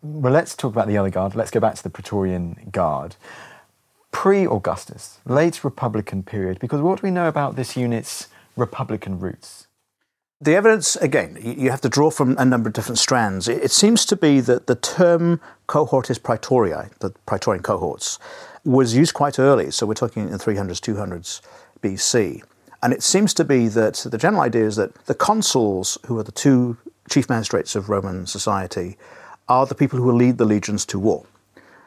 Well, 0.00 0.32
let's 0.32 0.54
talk 0.54 0.70
about 0.70 0.86
the 0.86 0.96
other 0.96 1.10
guard. 1.10 1.34
Let's 1.34 1.50
go 1.50 1.58
back 1.58 1.74
to 1.74 1.82
the 1.82 1.90
Praetorian 1.90 2.68
Guard. 2.70 3.16
Pre 4.12 4.46
Augustus, 4.46 5.18
late 5.24 5.64
Republican 5.64 6.22
period, 6.22 6.60
because 6.60 6.80
what 6.80 7.00
do 7.00 7.02
we 7.04 7.10
know 7.10 7.26
about 7.26 7.56
this 7.56 7.76
unit's 7.76 8.28
Republican 8.54 9.18
roots? 9.18 9.61
The 10.42 10.56
evidence, 10.56 10.96
again, 10.96 11.38
you 11.40 11.70
have 11.70 11.82
to 11.82 11.88
draw 11.88 12.10
from 12.10 12.34
a 12.36 12.44
number 12.44 12.68
of 12.68 12.72
different 12.72 12.98
strands. 12.98 13.46
It 13.46 13.70
seems 13.70 14.04
to 14.06 14.16
be 14.16 14.40
that 14.40 14.66
the 14.66 14.74
term 14.74 15.40
cohortis 15.68 16.18
praetorii, 16.18 16.90
the 16.98 17.10
Praetorian 17.26 17.62
cohorts, 17.62 18.18
was 18.64 18.92
used 18.92 19.14
quite 19.14 19.38
early. 19.38 19.70
So 19.70 19.86
we're 19.86 19.94
talking 19.94 20.24
in 20.24 20.32
the 20.32 20.38
300s, 20.38 20.80
200s 20.80 21.42
BC. 21.80 22.42
And 22.82 22.92
it 22.92 23.04
seems 23.04 23.32
to 23.34 23.44
be 23.44 23.68
that 23.68 24.04
the 24.10 24.18
general 24.18 24.42
idea 24.42 24.66
is 24.66 24.74
that 24.74 24.92
the 25.04 25.14
consuls, 25.14 25.96
who 26.06 26.18
are 26.18 26.24
the 26.24 26.32
two 26.32 26.76
chief 27.08 27.28
magistrates 27.28 27.76
of 27.76 27.88
Roman 27.88 28.26
society, 28.26 28.96
are 29.48 29.64
the 29.64 29.76
people 29.76 29.96
who 30.00 30.06
will 30.06 30.16
lead 30.16 30.38
the 30.38 30.44
legions 30.44 30.84
to 30.86 30.98
war. 30.98 31.24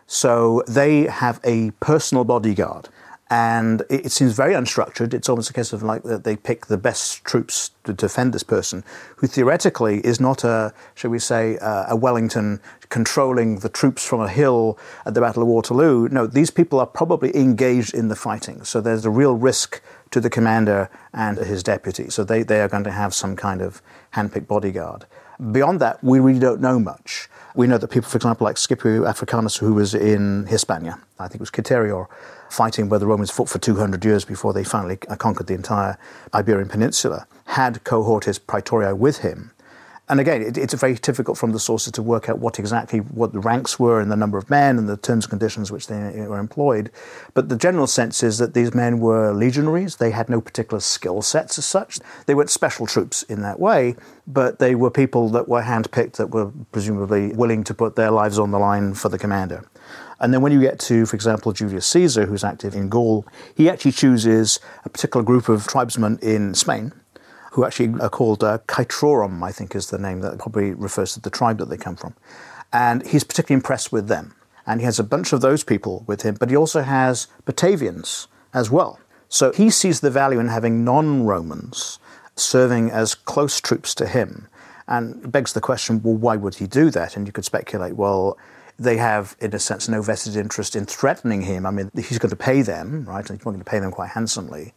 So 0.08 0.64
they 0.66 1.08
have 1.08 1.42
a 1.44 1.72
personal 1.82 2.24
bodyguard 2.24 2.88
and 3.36 3.84
it, 3.90 4.14
seems 4.14 4.32
very 4.32 4.54
unstructured. 4.54 5.14
It's 5.14 5.28
almost 5.28 5.50
a 5.50 5.54
case 5.54 5.74
of 5.74 5.84
like 5.84 6.04
that 6.04 6.24
they 6.24 6.38
pick 6.38 6.68
the 6.68 6.78
best 6.78 7.26
troops 7.26 7.72
to 7.84 7.92
defend 7.92 8.32
this 8.34 8.44
person, 8.44 8.82
who 9.18 9.28
theoretically 9.28 10.00
is 10.06 10.22
not 10.22 10.46
a, 10.46 10.74
shall 10.94 11.12
we 11.12 11.20
say, 11.20 11.58
uh, 11.58 11.88
a 11.90 11.98
Wellington 11.98 12.62
controlling 12.88 13.60
the 13.60 13.68
troops 13.68 14.06
from 14.06 14.22
a 14.22 14.30
hill 14.30 14.80
at 15.06 15.16
the 15.16 15.20
Battle 15.20 15.44
of 15.44 15.50
Waterloo. 15.50 16.08
No, 16.08 16.28
these 16.28 16.50
people 16.50 16.80
are 16.80 16.88
probably 16.88 17.36
engaged 17.36 17.94
in 17.94 18.08
the 18.08 18.16
fighting, 18.16 18.64
so 18.64 18.80
there's 18.80 19.04
a 19.04 19.10
real 19.10 19.36
risk 19.36 19.82
to 20.12 20.22
the 20.22 20.30
commander 20.30 20.90
and 21.14 21.38
his 21.38 21.62
deputy. 21.62 22.10
So 22.10 22.24
they, 22.24 22.42
they 22.42 22.62
are 22.62 22.70
going 22.70 22.86
to 22.86 22.92
have 22.92 23.14
some 23.14 23.36
kind 23.36 23.62
of 23.62 23.82
handpicked 24.14 24.48
bodyguard. 24.48 25.08
Beyond 25.52 25.82
that, 25.82 26.02
we 26.02 26.22
really 26.22 26.40
don't 26.40 26.62
know 26.62 26.80
much. 26.80 27.28
We 27.56 27.68
know 27.68 27.78
that 27.78 27.88
people, 27.88 28.10
for 28.10 28.18
example, 28.18 28.44
like 28.44 28.58
Scipio 28.58 29.06
Africanus, 29.06 29.56
who 29.56 29.74
was 29.74 29.96
in 29.96 30.46
Hispania, 30.48 31.00
I 31.18 31.30
think 31.30 31.36
it 31.36 31.40
was 31.40 31.52
Citerior, 31.52 32.08
fighting 32.50 32.90
where 32.90 33.00
the 33.00 33.08
Romans 33.08 33.32
fought 33.32 33.48
for 33.48 33.60
200 33.60 34.04
years 34.04 34.26
before 34.26 34.52
they 34.52 34.66
finally 34.66 34.98
uh, 35.08 35.16
conquered 35.16 35.48
the 35.48 35.54
entire 35.54 35.98
Iberian 36.34 36.68
Peninsula, 36.68 37.26
had 37.46 37.82
cohortis 37.86 38.40
praetorii 38.40 38.98
with 38.98 39.20
him. 39.20 39.52
And 40.08 40.20
again, 40.20 40.42
it, 40.44 40.58
it's 40.58 40.74
very 40.76 40.94
difficult 40.96 41.38
from 41.38 41.52
the 41.52 41.60
sources 41.60 41.92
to 41.94 42.04
work 42.04 42.30
out 42.30 42.38
what 42.38 42.60
exactly 42.60 43.00
what 43.00 43.34
the 43.34 43.40
ranks 43.40 43.80
were 43.80 44.00
and 44.00 44.12
the 44.12 44.16
number 44.16 44.38
of 44.38 44.50
men 44.50 44.78
and 44.78 44.88
the 44.88 44.98
terms 44.98 45.26
and 45.26 45.32
conditions 45.32 45.72
which 45.72 45.88
they 45.88 45.96
uh, 45.96 46.26
were 46.26 46.38
employed. 46.38 46.92
But 47.34 47.50
the 47.50 47.56
general 47.56 47.88
sense 47.88 48.22
is 48.22 48.38
that 48.38 48.54
these 48.54 48.74
men 48.74 49.00
were 49.00 49.34
legionaries. 49.34 49.96
They 49.96 50.12
had 50.12 50.30
no 50.30 50.42
particular 50.42 50.80
skill 50.80 51.24
sets 51.24 51.58
as 51.58 51.66
such. 51.66 52.00
They 52.28 52.36
weren't 52.36 52.52
special 52.52 52.86
troops 52.86 53.24
in 53.24 53.42
that 53.42 53.60
way, 53.60 53.96
but 54.28 54.60
they 54.60 54.76
were 54.76 54.92
people 54.92 55.30
that 55.30 55.48
were 55.48 55.64
handpicked 55.64 56.18
that 56.18 56.28
were 56.28 56.52
presumably 56.72 57.30
willing 57.34 57.64
to 57.64 57.74
put 57.74 57.96
their 57.96 58.12
lives 58.12 58.38
on 58.38 58.52
the 58.52 58.60
line 58.60 58.94
for 58.94 59.10
the 59.10 59.18
commander. 59.18 59.66
And 60.20 60.34
then 60.34 60.42
when 60.42 60.52
you 60.52 60.62
get 60.62 60.80
to, 60.82 61.06
for 61.06 61.16
example, 61.16 61.52
Julius 61.52 61.86
Caesar, 61.88 62.26
who's 62.26 62.44
active 62.44 62.76
in 62.76 62.90
Gaul, 62.90 63.26
he 63.56 63.70
actually 63.70 63.92
chooses 63.92 64.60
a 64.86 64.90
particular 64.90 65.24
group 65.24 65.50
of 65.50 65.68
tribesmen 65.68 66.20
in 66.22 66.54
Spain 66.54 66.94
who 67.56 67.64
actually 67.64 67.98
are 68.02 68.10
called 68.10 68.44
uh, 68.44 68.58
I 68.68 69.52
think 69.54 69.76
is 69.76 69.90
the 69.90 69.98
name 69.98 70.20
that 70.20 70.38
probably 70.40 70.74
refers 70.74 71.14
to 71.14 71.22
the 71.22 71.30
tribe 71.30 71.58
that 71.60 71.70
they 71.70 71.78
come 71.78 71.96
from. 71.96 72.14
And 72.74 73.08
he's 73.08 73.24
particularly 73.24 73.60
impressed 73.60 73.94
with 73.94 74.10
them. 74.10 74.36
And 74.68 74.82
he 74.82 74.86
has 74.86 75.00
a 75.00 75.06
bunch 75.06 75.32
of 75.32 75.40
those 75.40 75.64
people 75.64 76.04
with 76.06 76.24
him, 76.24 76.36
but 76.38 76.50
he 76.50 76.58
also 76.58 76.82
has 76.82 77.28
Batavians 77.46 78.28
as 78.54 78.70
well. 78.70 79.00
So 79.30 79.54
he 79.54 79.70
sees 79.70 80.02
the 80.02 80.12
value 80.12 80.38
in 80.40 80.50
having 80.50 80.84
non 80.84 81.26
Romans 81.26 81.98
serving 82.36 82.92
as 82.92 83.16
close 83.16 83.62
troops 83.62 83.96
to 83.96 84.06
him. 84.06 84.50
And 84.90 85.32
begs 85.32 85.54
the 85.54 85.62
question 85.62 86.02
well, 86.04 86.16
why 86.16 86.36
would 86.36 86.56
he 86.56 86.68
do 86.68 86.90
that? 86.90 87.16
And 87.16 87.26
you 87.26 87.32
could 87.32 87.46
speculate, 87.46 87.96
well, 87.96 88.38
they 88.78 88.98
have, 88.98 89.38
in 89.40 89.56
a 89.56 89.60
sense, 89.60 89.88
no 89.88 90.02
vested 90.02 90.36
interest 90.36 90.76
in 90.76 90.86
threatening 90.86 91.44
him. 91.44 91.66
I 91.66 91.72
mean, 91.72 91.90
he's 91.96 92.20
going 92.20 92.32
to 92.32 92.36
pay 92.36 92.62
them, 92.62 93.06
right? 93.06 93.26
He's 93.26 93.38
going 93.38 93.58
to 93.58 93.64
pay 93.64 93.80
them 93.80 93.92
quite 93.92 94.10
handsomely. 94.10 94.74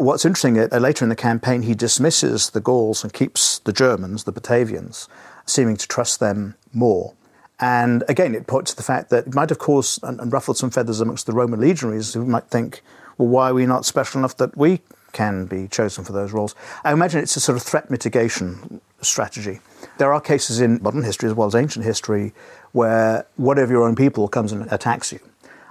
What's 0.00 0.24
interesting, 0.24 0.58
uh, 0.58 0.78
later 0.78 1.04
in 1.04 1.10
the 1.10 1.14
campaign, 1.14 1.60
he 1.60 1.74
dismisses 1.74 2.48
the 2.48 2.60
Gauls 2.62 3.04
and 3.04 3.12
keeps 3.12 3.58
the 3.58 3.72
Germans, 3.72 4.24
the 4.24 4.32
Batavians, 4.32 5.08
seeming 5.44 5.76
to 5.76 5.86
trust 5.86 6.20
them 6.20 6.54
more. 6.72 7.12
And 7.60 8.02
again, 8.08 8.34
it 8.34 8.46
points 8.46 8.70
to 8.70 8.78
the 8.78 8.82
fact 8.82 9.10
that 9.10 9.26
it 9.26 9.34
might 9.34 9.50
have 9.50 9.58
caused 9.58 10.02
and, 10.02 10.18
and 10.18 10.32
ruffled 10.32 10.56
some 10.56 10.70
feathers 10.70 11.02
amongst 11.02 11.26
the 11.26 11.34
Roman 11.34 11.60
legionaries 11.60 12.14
who 12.14 12.24
might 12.24 12.44
think, 12.44 12.80
well, 13.18 13.28
why 13.28 13.50
are 13.50 13.54
we 13.54 13.66
not 13.66 13.84
special 13.84 14.20
enough 14.20 14.38
that 14.38 14.56
we 14.56 14.80
can 15.12 15.44
be 15.44 15.68
chosen 15.68 16.02
for 16.02 16.12
those 16.12 16.32
roles? 16.32 16.54
I 16.82 16.94
imagine 16.94 17.20
it's 17.20 17.36
a 17.36 17.40
sort 17.40 17.56
of 17.56 17.62
threat 17.62 17.90
mitigation 17.90 18.80
strategy. 19.02 19.60
There 19.98 20.14
are 20.14 20.20
cases 20.22 20.62
in 20.62 20.80
modern 20.82 21.04
history 21.04 21.28
as 21.28 21.34
well 21.34 21.48
as 21.48 21.54
ancient 21.54 21.84
history 21.84 22.32
where 22.72 23.26
one 23.36 23.58
of 23.58 23.70
your 23.70 23.82
own 23.82 23.96
people 23.96 24.28
comes 24.28 24.50
and 24.50 24.66
attacks 24.72 25.12
you. 25.12 25.20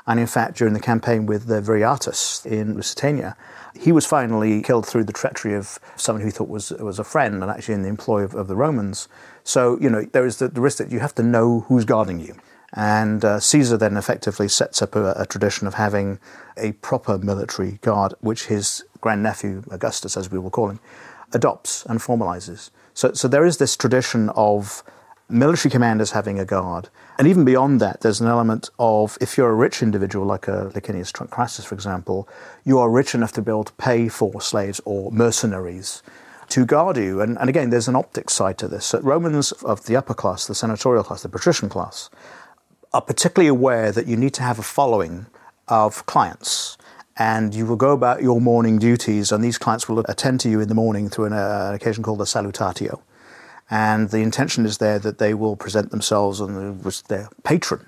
And 0.05 0.19
in 0.19 0.27
fact, 0.27 0.57
during 0.57 0.73
the 0.73 0.79
campaign 0.79 1.25
with 1.25 1.45
the 1.45 1.61
Viriatus 1.61 2.45
in 2.45 2.75
Lusitania, 2.75 3.35
he 3.77 3.91
was 3.91 4.05
finally 4.05 4.61
killed 4.61 4.85
through 4.85 5.03
the 5.03 5.13
treachery 5.13 5.53
of 5.53 5.79
someone 5.95 6.21
who 6.21 6.27
he 6.27 6.31
thought 6.31 6.49
was, 6.49 6.71
was 6.71 6.99
a 6.99 7.03
friend 7.03 7.41
and 7.41 7.51
actually 7.51 7.75
in 7.75 7.81
the 7.81 7.89
employ 7.89 8.23
of, 8.23 8.33
of 8.33 8.47
the 8.47 8.55
Romans. 8.55 9.07
So, 9.43 9.79
you 9.79 9.89
know, 9.89 10.03
there 10.03 10.25
is 10.25 10.37
the, 10.37 10.47
the, 10.47 10.61
risk 10.61 10.77
that 10.77 10.91
you 10.91 10.99
have 10.99 11.15
to 11.15 11.23
know 11.23 11.61
who's 11.61 11.85
guarding 11.85 12.19
you. 12.19 12.35
And 12.73 13.25
uh, 13.25 13.39
Caesar 13.39 13.77
then 13.77 13.97
effectively 13.97 14.47
sets 14.47 14.81
up 14.81 14.95
a, 14.95 15.13
a, 15.13 15.25
tradition 15.25 15.65
of 15.65 15.73
having 15.73 16.19
a 16.55 16.73
proper 16.73 17.17
military 17.17 17.79
guard, 17.81 18.13
which 18.21 18.45
his 18.45 18.83
grandnephew, 19.01 19.63
Augustus, 19.71 20.15
as 20.15 20.29
we 20.29 20.37
will 20.37 20.51
call 20.51 20.69
him, 20.69 20.79
adopts 21.31 21.85
and 21.85 21.99
formalizes. 21.99 22.69
So, 22.93 23.13
so 23.13 23.27
there 23.27 23.45
is 23.45 23.57
this 23.57 23.75
tradition 23.75 24.29
of 24.35 24.83
military 25.29 25.71
commanders 25.71 26.11
having 26.11 26.39
a 26.39 26.45
guard. 26.45 26.89
And 27.17 27.27
even 27.27 27.45
beyond 27.45 27.79
that, 27.81 28.01
there's 28.01 28.19
an 28.19 28.27
element 28.27 28.69
of 28.79 29.17
if 29.21 29.37
you're 29.37 29.49
a 29.49 29.55
rich 29.55 29.83
individual, 29.83 30.25
like 30.25 30.47
a 30.47 30.71
Licinius 30.73 31.11
Crassus, 31.11 31.65
for 31.65 31.75
example, 31.75 32.27
you 32.65 32.79
are 32.79 32.89
rich 32.89 33.13
enough 33.13 33.31
to 33.33 33.41
be 33.41 33.51
able 33.51 33.63
to 33.63 33.73
pay 33.73 34.09
for 34.09 34.41
slaves 34.41 34.81
or 34.85 35.11
mercenaries 35.11 36.01
to 36.49 36.65
guard 36.65 36.97
you. 36.97 37.21
And, 37.21 37.37
and 37.37 37.47
again, 37.47 37.69
there's 37.69 37.87
an 37.87 37.95
optics 37.95 38.33
side 38.33 38.57
to 38.57 38.67
this. 38.67 38.87
So 38.87 38.99
Romans 39.01 39.51
of 39.51 39.85
the 39.85 39.95
upper 39.95 40.15
class, 40.15 40.47
the 40.47 40.55
senatorial 40.55 41.03
class, 41.03 41.21
the 41.21 41.29
patrician 41.29 41.69
class, 41.69 42.09
are 42.91 43.01
particularly 43.01 43.49
aware 43.49 43.91
that 43.91 44.07
you 44.07 44.17
need 44.17 44.33
to 44.33 44.41
have 44.41 44.57
a 44.57 44.63
following 44.63 45.27
of 45.67 46.05
clients. 46.07 46.77
And 47.17 47.53
you 47.53 47.65
will 47.65 47.75
go 47.75 47.91
about 47.91 48.23
your 48.23 48.39
morning 48.39 48.79
duties, 48.79 49.31
and 49.31 49.43
these 49.43 49.57
clients 49.57 49.89
will 49.89 49.99
attend 50.07 50.39
to 50.39 50.49
you 50.49 50.61
in 50.61 50.69
the 50.69 50.73
morning 50.73 51.09
through 51.09 51.25
an, 51.25 51.33
uh, 51.33 51.67
an 51.69 51.75
occasion 51.75 52.01
called 52.01 52.21
a 52.21 52.23
salutatio 52.23 53.01
and 53.69 54.09
the 54.09 54.19
intention 54.19 54.65
is 54.65 54.77
there 54.77 54.99
that 54.99 55.17
they 55.19 55.33
will 55.33 55.55
present 55.55 55.91
themselves 55.91 56.41
as 56.41 57.01
their 57.03 57.29
patron. 57.43 57.85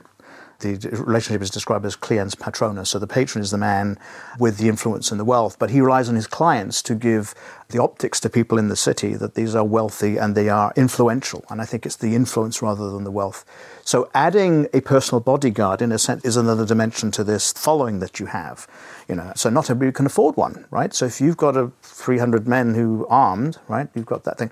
The 0.61 0.75
relationship 0.91 1.41
is 1.41 1.49
described 1.49 1.85
as 1.85 1.95
cliens 1.95 2.35
patrona, 2.35 2.85
so 2.85 2.99
the 2.99 3.07
patron 3.07 3.41
is 3.41 3.49
the 3.49 3.57
man 3.57 3.97
with 4.37 4.57
the 4.57 4.69
influence 4.69 5.09
and 5.09 5.19
the 5.19 5.25
wealth, 5.25 5.57
but 5.57 5.71
he 5.71 5.81
relies 5.81 6.07
on 6.07 6.13
his 6.13 6.27
clients 6.27 6.83
to 6.83 6.93
give 6.93 7.33
the 7.69 7.81
optics 7.81 8.19
to 8.19 8.29
people 8.29 8.59
in 8.59 8.67
the 8.67 8.75
city 8.75 9.15
that 9.15 9.33
these 9.33 9.55
are 9.55 9.63
wealthy 9.63 10.17
and 10.17 10.35
they 10.35 10.49
are 10.49 10.71
influential. 10.75 11.43
And 11.49 11.61
I 11.61 11.65
think 11.65 11.87
it's 11.87 11.95
the 11.95 12.13
influence 12.13 12.61
rather 12.61 12.91
than 12.91 13.05
the 13.05 13.11
wealth. 13.11 13.43
So 13.83 14.11
adding 14.13 14.67
a 14.71 14.81
personal 14.81 15.19
bodyguard, 15.19 15.81
in 15.81 15.91
a 15.91 15.97
sense, 15.97 16.23
is 16.23 16.37
another 16.37 16.65
dimension 16.65 17.09
to 17.11 17.23
this 17.23 17.53
following 17.53 17.97
that 17.99 18.19
you 18.19 18.27
have. 18.27 18.67
You 19.07 19.15
know, 19.15 19.31
so 19.35 19.49
not 19.49 19.69
everybody 19.71 19.91
can 19.91 20.05
afford 20.05 20.37
one, 20.37 20.67
right? 20.69 20.93
So 20.93 21.05
if 21.05 21.19
you've 21.19 21.37
got 21.37 21.57
a 21.57 21.71
300 21.81 22.47
men 22.47 22.75
who 22.75 23.07
armed, 23.09 23.57
right, 23.67 23.87
you've 23.95 24.05
got 24.05 24.25
that 24.25 24.37
thing 24.37 24.51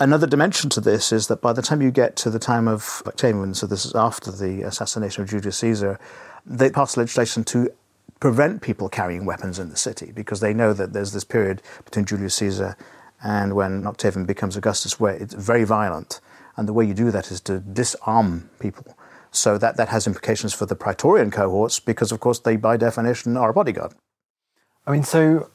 Another 0.00 0.26
dimension 0.26 0.70
to 0.70 0.80
this 0.80 1.12
is 1.12 1.26
that 1.26 1.42
by 1.42 1.52
the 1.52 1.60
time 1.60 1.82
you 1.82 1.90
get 1.90 2.16
to 2.16 2.30
the 2.30 2.38
time 2.38 2.66
of 2.66 3.02
Octavian, 3.06 3.52
so 3.52 3.66
this 3.66 3.84
is 3.84 3.94
after 3.94 4.30
the 4.30 4.62
assassination 4.62 5.22
of 5.22 5.28
Julius 5.28 5.58
Caesar, 5.58 6.00
they 6.46 6.70
pass 6.70 6.96
legislation 6.96 7.44
to 7.44 7.70
prevent 8.18 8.62
people 8.62 8.88
carrying 8.88 9.26
weapons 9.26 9.58
in 9.58 9.68
the 9.68 9.76
city 9.76 10.10
because 10.10 10.40
they 10.40 10.54
know 10.54 10.72
that 10.72 10.94
there's 10.94 11.12
this 11.12 11.24
period 11.24 11.60
between 11.84 12.06
Julius 12.06 12.34
Caesar 12.36 12.78
and 13.22 13.54
when 13.54 13.86
Octavian 13.86 14.24
becomes 14.24 14.56
Augustus 14.56 14.98
where 14.98 15.14
it's 15.14 15.34
very 15.34 15.64
violent. 15.64 16.20
And 16.56 16.66
the 16.66 16.72
way 16.72 16.86
you 16.86 16.94
do 16.94 17.10
that 17.10 17.30
is 17.30 17.42
to 17.42 17.58
disarm 17.58 18.48
people. 18.58 18.96
So 19.32 19.58
that, 19.58 19.76
that 19.76 19.88
has 19.88 20.06
implications 20.06 20.54
for 20.54 20.64
the 20.64 20.74
Praetorian 20.74 21.30
cohorts 21.30 21.78
because, 21.78 22.10
of 22.10 22.20
course, 22.20 22.38
they 22.38 22.56
by 22.56 22.78
definition 22.78 23.36
are 23.36 23.50
a 23.50 23.54
bodyguard. 23.54 23.92
I 24.86 24.92
mean, 24.92 25.02
so 25.02 25.50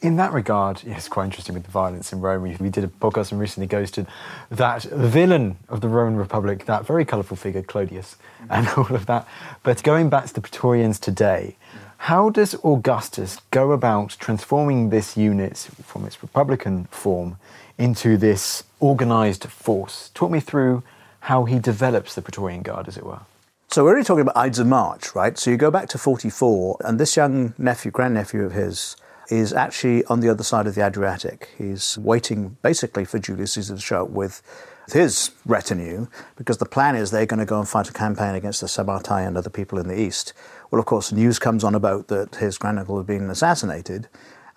in 0.00 0.16
that 0.16 0.32
regard, 0.32 0.82
yeah, 0.84 0.96
it's 0.96 1.08
quite 1.08 1.24
interesting 1.24 1.54
with 1.54 1.64
the 1.64 1.70
violence 1.70 2.12
in 2.12 2.20
Rome. 2.20 2.42
We, 2.42 2.56
we 2.60 2.70
did 2.70 2.84
a 2.84 2.88
podcast 2.88 3.32
and 3.32 3.40
recently 3.40 3.66
goes 3.66 3.90
to 3.92 4.06
that 4.50 4.84
villain 4.84 5.56
of 5.68 5.80
the 5.80 5.88
Roman 5.88 6.16
Republic, 6.16 6.66
that 6.66 6.86
very 6.86 7.04
colourful 7.04 7.36
figure, 7.36 7.62
Clodius, 7.62 8.16
mm-hmm. 8.42 8.52
and 8.52 8.68
all 8.76 8.94
of 8.94 9.06
that. 9.06 9.26
But 9.62 9.82
going 9.82 10.08
back 10.08 10.26
to 10.26 10.34
the 10.34 10.40
Praetorians 10.40 11.00
today, 11.00 11.56
how 12.02 12.30
does 12.30 12.54
Augustus 12.62 13.40
go 13.50 13.72
about 13.72 14.16
transforming 14.20 14.90
this 14.90 15.16
unit 15.16 15.56
from 15.82 16.04
its 16.04 16.22
republican 16.22 16.84
form 16.84 17.36
into 17.76 18.16
this 18.16 18.62
organised 18.80 19.48
force? 19.48 20.12
Talk 20.14 20.30
me 20.30 20.38
through 20.38 20.84
how 21.20 21.44
he 21.44 21.58
develops 21.58 22.14
the 22.14 22.22
Praetorian 22.22 22.62
Guard, 22.62 22.86
as 22.86 22.96
it 22.96 23.04
were. 23.04 23.20
So 23.66 23.82
we're 23.82 23.90
already 23.90 24.04
talking 24.04 24.22
about 24.22 24.36
Ides 24.36 24.60
of 24.60 24.68
March, 24.68 25.14
right? 25.16 25.36
So 25.36 25.50
you 25.50 25.56
go 25.56 25.72
back 25.72 25.88
to 25.90 25.98
44, 25.98 26.78
and 26.84 27.00
this 27.00 27.16
young 27.16 27.52
nephew, 27.58 27.90
grandnephew 27.90 28.44
of 28.44 28.52
his, 28.52 28.96
is 29.28 29.52
actually 29.52 30.04
on 30.06 30.20
the 30.20 30.28
other 30.28 30.42
side 30.42 30.66
of 30.66 30.74
the 30.74 30.84
Adriatic. 30.84 31.50
He's 31.58 31.98
waiting 31.98 32.56
basically 32.62 33.04
for 33.04 33.18
Julius 33.18 33.52
Caesar 33.52 33.74
to 33.74 33.80
show 33.80 34.04
up 34.04 34.10
with 34.10 34.42
his 34.92 35.32
retinue 35.44 36.06
because 36.36 36.58
the 36.58 36.64
plan 36.66 36.96
is 36.96 37.10
they're 37.10 37.26
going 37.26 37.40
to 37.40 37.46
go 37.46 37.58
and 37.58 37.68
fight 37.68 37.90
a 37.90 37.92
campaign 37.92 38.34
against 38.34 38.60
the 38.60 38.66
Sabbatai 38.66 39.26
and 39.26 39.36
other 39.36 39.50
people 39.50 39.78
in 39.78 39.86
the 39.86 39.98
east. 39.98 40.32
Well, 40.70 40.80
of 40.80 40.86
course, 40.86 41.12
news 41.12 41.38
comes 41.38 41.62
on 41.62 41.74
about 41.74 42.08
that 42.08 42.36
his 42.36 42.56
granduncle 42.58 42.96
has 42.96 43.06
been 43.06 43.28
assassinated. 43.30 44.08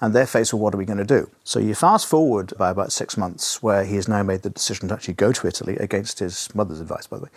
and 0.01 0.16
they're 0.16 0.25
faced 0.25 0.51
with 0.51 0.62
what 0.62 0.74
are 0.74 0.78
we 0.78 0.86
going 0.86 0.98
to 0.98 1.06
do? 1.06 1.30
So 1.44 1.60
you 1.60 1.75
fast 1.75 2.08
forward 2.08 2.54
by 2.58 2.72
about 2.72 2.92
six 2.92 3.16
months, 3.16 3.62
where 3.62 3.86
he 3.86 3.96
has 3.96 4.08
now 4.08 4.24
made 4.24 4.42
the 4.42 4.50
decision 4.50 4.88
to 4.88 4.96
actually 4.96 5.13
go 5.13 5.32
to 5.32 5.48
Italy 5.48 5.78
against 5.78 6.18
his 6.18 6.50
mother's 6.56 6.82
advice, 6.82 7.06
by 7.06 7.18
the 7.18 7.24
way. 7.25 7.30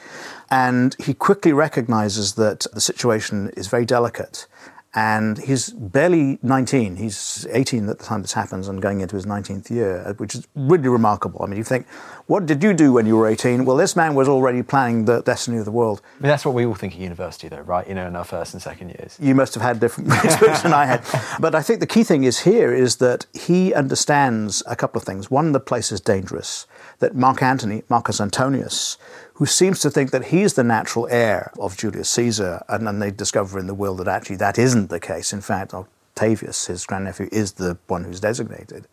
And 0.50 0.96
he 0.98 1.12
quickly 1.12 1.52
recognizes 1.52 2.34
that 2.34 2.66
the 2.72 2.80
situation 2.80 3.50
is 3.54 3.66
very 3.66 3.84
delicate 3.84 4.46
and 4.94 5.38
he's 5.38 5.70
barely 5.70 6.38
19. 6.42 6.96
He's 6.96 7.46
18 7.50 7.88
at 7.88 7.98
the 7.98 8.04
time 8.04 8.22
this 8.22 8.32
happens 8.32 8.68
and 8.68 8.80
going 8.80 9.00
into 9.00 9.16
his 9.16 9.26
19th 9.26 9.68
year, 9.68 10.04
uh, 10.06 10.14
which 10.14 10.36
is 10.36 10.46
really 10.54 10.88
remarkable. 10.88 11.42
I 11.42 11.46
mean, 11.46 11.58
you 11.58 11.64
think, 11.64 11.88
what 12.26 12.46
did 12.46 12.62
you 12.62 12.72
do 12.72 12.92
when 12.92 13.04
you 13.04 13.16
were 13.16 13.26
18? 13.26 13.64
Well, 13.64 13.76
this 13.76 13.96
man 13.96 14.14
was 14.14 14.28
already 14.28 14.62
planning 14.62 15.04
the 15.04 15.20
destiny 15.22 15.58
of 15.58 15.64
the 15.64 15.72
world. 15.72 16.00
I 16.18 16.22
mean, 16.22 16.28
that's 16.28 16.44
what 16.44 16.54
we 16.54 16.64
all 16.64 16.74
think 16.74 16.94
at 16.94 17.00
university, 17.00 17.48
though, 17.48 17.62
right? 17.62 17.86
You 17.88 17.94
know, 17.94 18.06
in 18.06 18.14
our 18.14 18.24
first 18.24 18.54
and 18.54 18.62
second 18.62 18.90
years. 18.90 19.18
You 19.20 19.34
must 19.34 19.54
have 19.54 19.64
had 19.64 19.80
different 19.80 20.12
experience 20.24 20.62
than 20.62 20.72
I 20.72 20.86
had. 20.86 21.04
But 21.40 21.56
I 21.56 21.62
think 21.62 21.80
the 21.80 21.88
key 21.88 22.04
thing 22.04 22.22
is 22.22 22.40
here 22.40 22.72
is 22.72 22.96
that 22.96 23.26
he 23.34 23.74
understands 23.74 24.62
a 24.66 24.76
couple 24.76 25.00
of 25.00 25.04
things. 25.04 25.28
One, 25.28 25.50
the 25.50 25.60
place 25.60 25.90
is 25.90 26.00
dangerous. 26.00 26.66
That 27.00 27.16
Mark 27.16 27.42
Antony, 27.42 27.82
Marcus 27.88 28.20
Antonius, 28.20 28.96
who 29.34 29.46
seems 29.46 29.80
to 29.80 29.90
think 29.90 30.10
that 30.12 30.26
he's 30.26 30.54
the 30.54 30.64
natural 30.64 31.08
heir 31.10 31.52
of 31.58 31.76
Julius 31.76 32.08
Caesar, 32.10 32.62
and 32.68 32.86
then 32.86 33.00
they 33.00 33.10
discover 33.10 33.58
in 33.58 33.66
the 33.66 33.74
will 33.74 33.96
that 33.96 34.08
actually 34.08 34.36
that 34.36 34.58
isn't 34.58 34.90
the 34.90 35.00
case. 35.00 35.32
In 35.32 35.40
fact, 35.40 35.74
Octavius, 35.74 36.66
his 36.66 36.86
grandnephew, 36.86 37.28
is 37.32 37.52
the 37.52 37.76
one 37.88 38.04
who's 38.04 38.20
designated. 38.20 38.86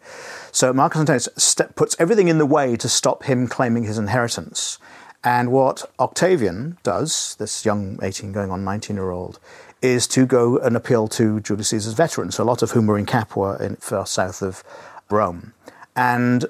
So 0.51 0.73
Marcus 0.73 0.99
Antonius 0.99 1.29
st- 1.37 1.75
puts 1.75 1.95
everything 1.99 2.27
in 2.27 2.39
the 2.39 2.47
way 2.47 2.75
to 2.75 2.89
stop 2.89 3.23
him 3.23 3.47
claiming 3.47 3.83
his 3.83 3.99
inheritance. 3.99 4.79
And 5.23 5.51
what 5.51 5.85
Octavian 5.99 6.79
does, 6.81 7.35
this 7.35 7.63
young 7.63 7.99
18 8.01 8.31
going 8.31 8.49
on 8.49 8.63
19 8.63 8.95
year 8.95 9.11
old, 9.11 9.39
is 9.83 10.07
to 10.07 10.25
go 10.25 10.57
and 10.57 10.75
appeal 10.75 11.07
to 11.09 11.39
Julius 11.41 11.69
Caesar's 11.69 11.93
veterans, 11.93 12.39
a 12.39 12.43
lot 12.43 12.63
of 12.63 12.71
whom 12.71 12.87
were 12.87 12.97
in 12.97 13.05
Capua, 13.05 13.57
in 13.57 13.75
far 13.75 14.07
south 14.07 14.41
of 14.41 14.63
Rome. 15.11 15.53
And 15.95 16.45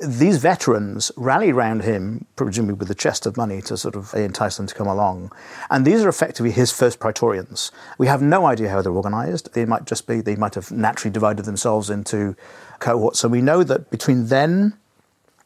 these 0.00 0.38
veterans 0.38 1.12
rally 1.16 1.50
around 1.50 1.82
him, 1.82 2.26
presumably 2.34 2.74
with 2.74 2.90
a 2.90 2.94
chest 2.94 3.26
of 3.26 3.36
money 3.36 3.60
to 3.60 3.76
sort 3.76 3.94
of 3.94 4.14
entice 4.14 4.56
them 4.56 4.66
to 4.66 4.74
come 4.74 4.86
along. 4.86 5.30
And 5.68 5.84
these 5.84 6.02
are 6.02 6.08
effectively 6.08 6.50
his 6.50 6.72
first 6.72 6.98
praetorians. 6.98 7.70
We 7.98 8.06
have 8.06 8.22
no 8.22 8.46
idea 8.46 8.70
how 8.70 8.80
they're 8.80 8.92
organized. 8.92 9.52
They 9.52 9.66
might 9.66 9.84
just 9.84 10.06
be, 10.06 10.22
they 10.22 10.36
might 10.36 10.54
have 10.54 10.72
naturally 10.72 11.12
divided 11.12 11.44
themselves 11.44 11.90
into 11.90 12.34
cohorts. 12.78 13.20
So 13.20 13.28
we 13.28 13.42
know 13.42 13.62
that 13.62 13.90
between 13.90 14.28
then 14.28 14.72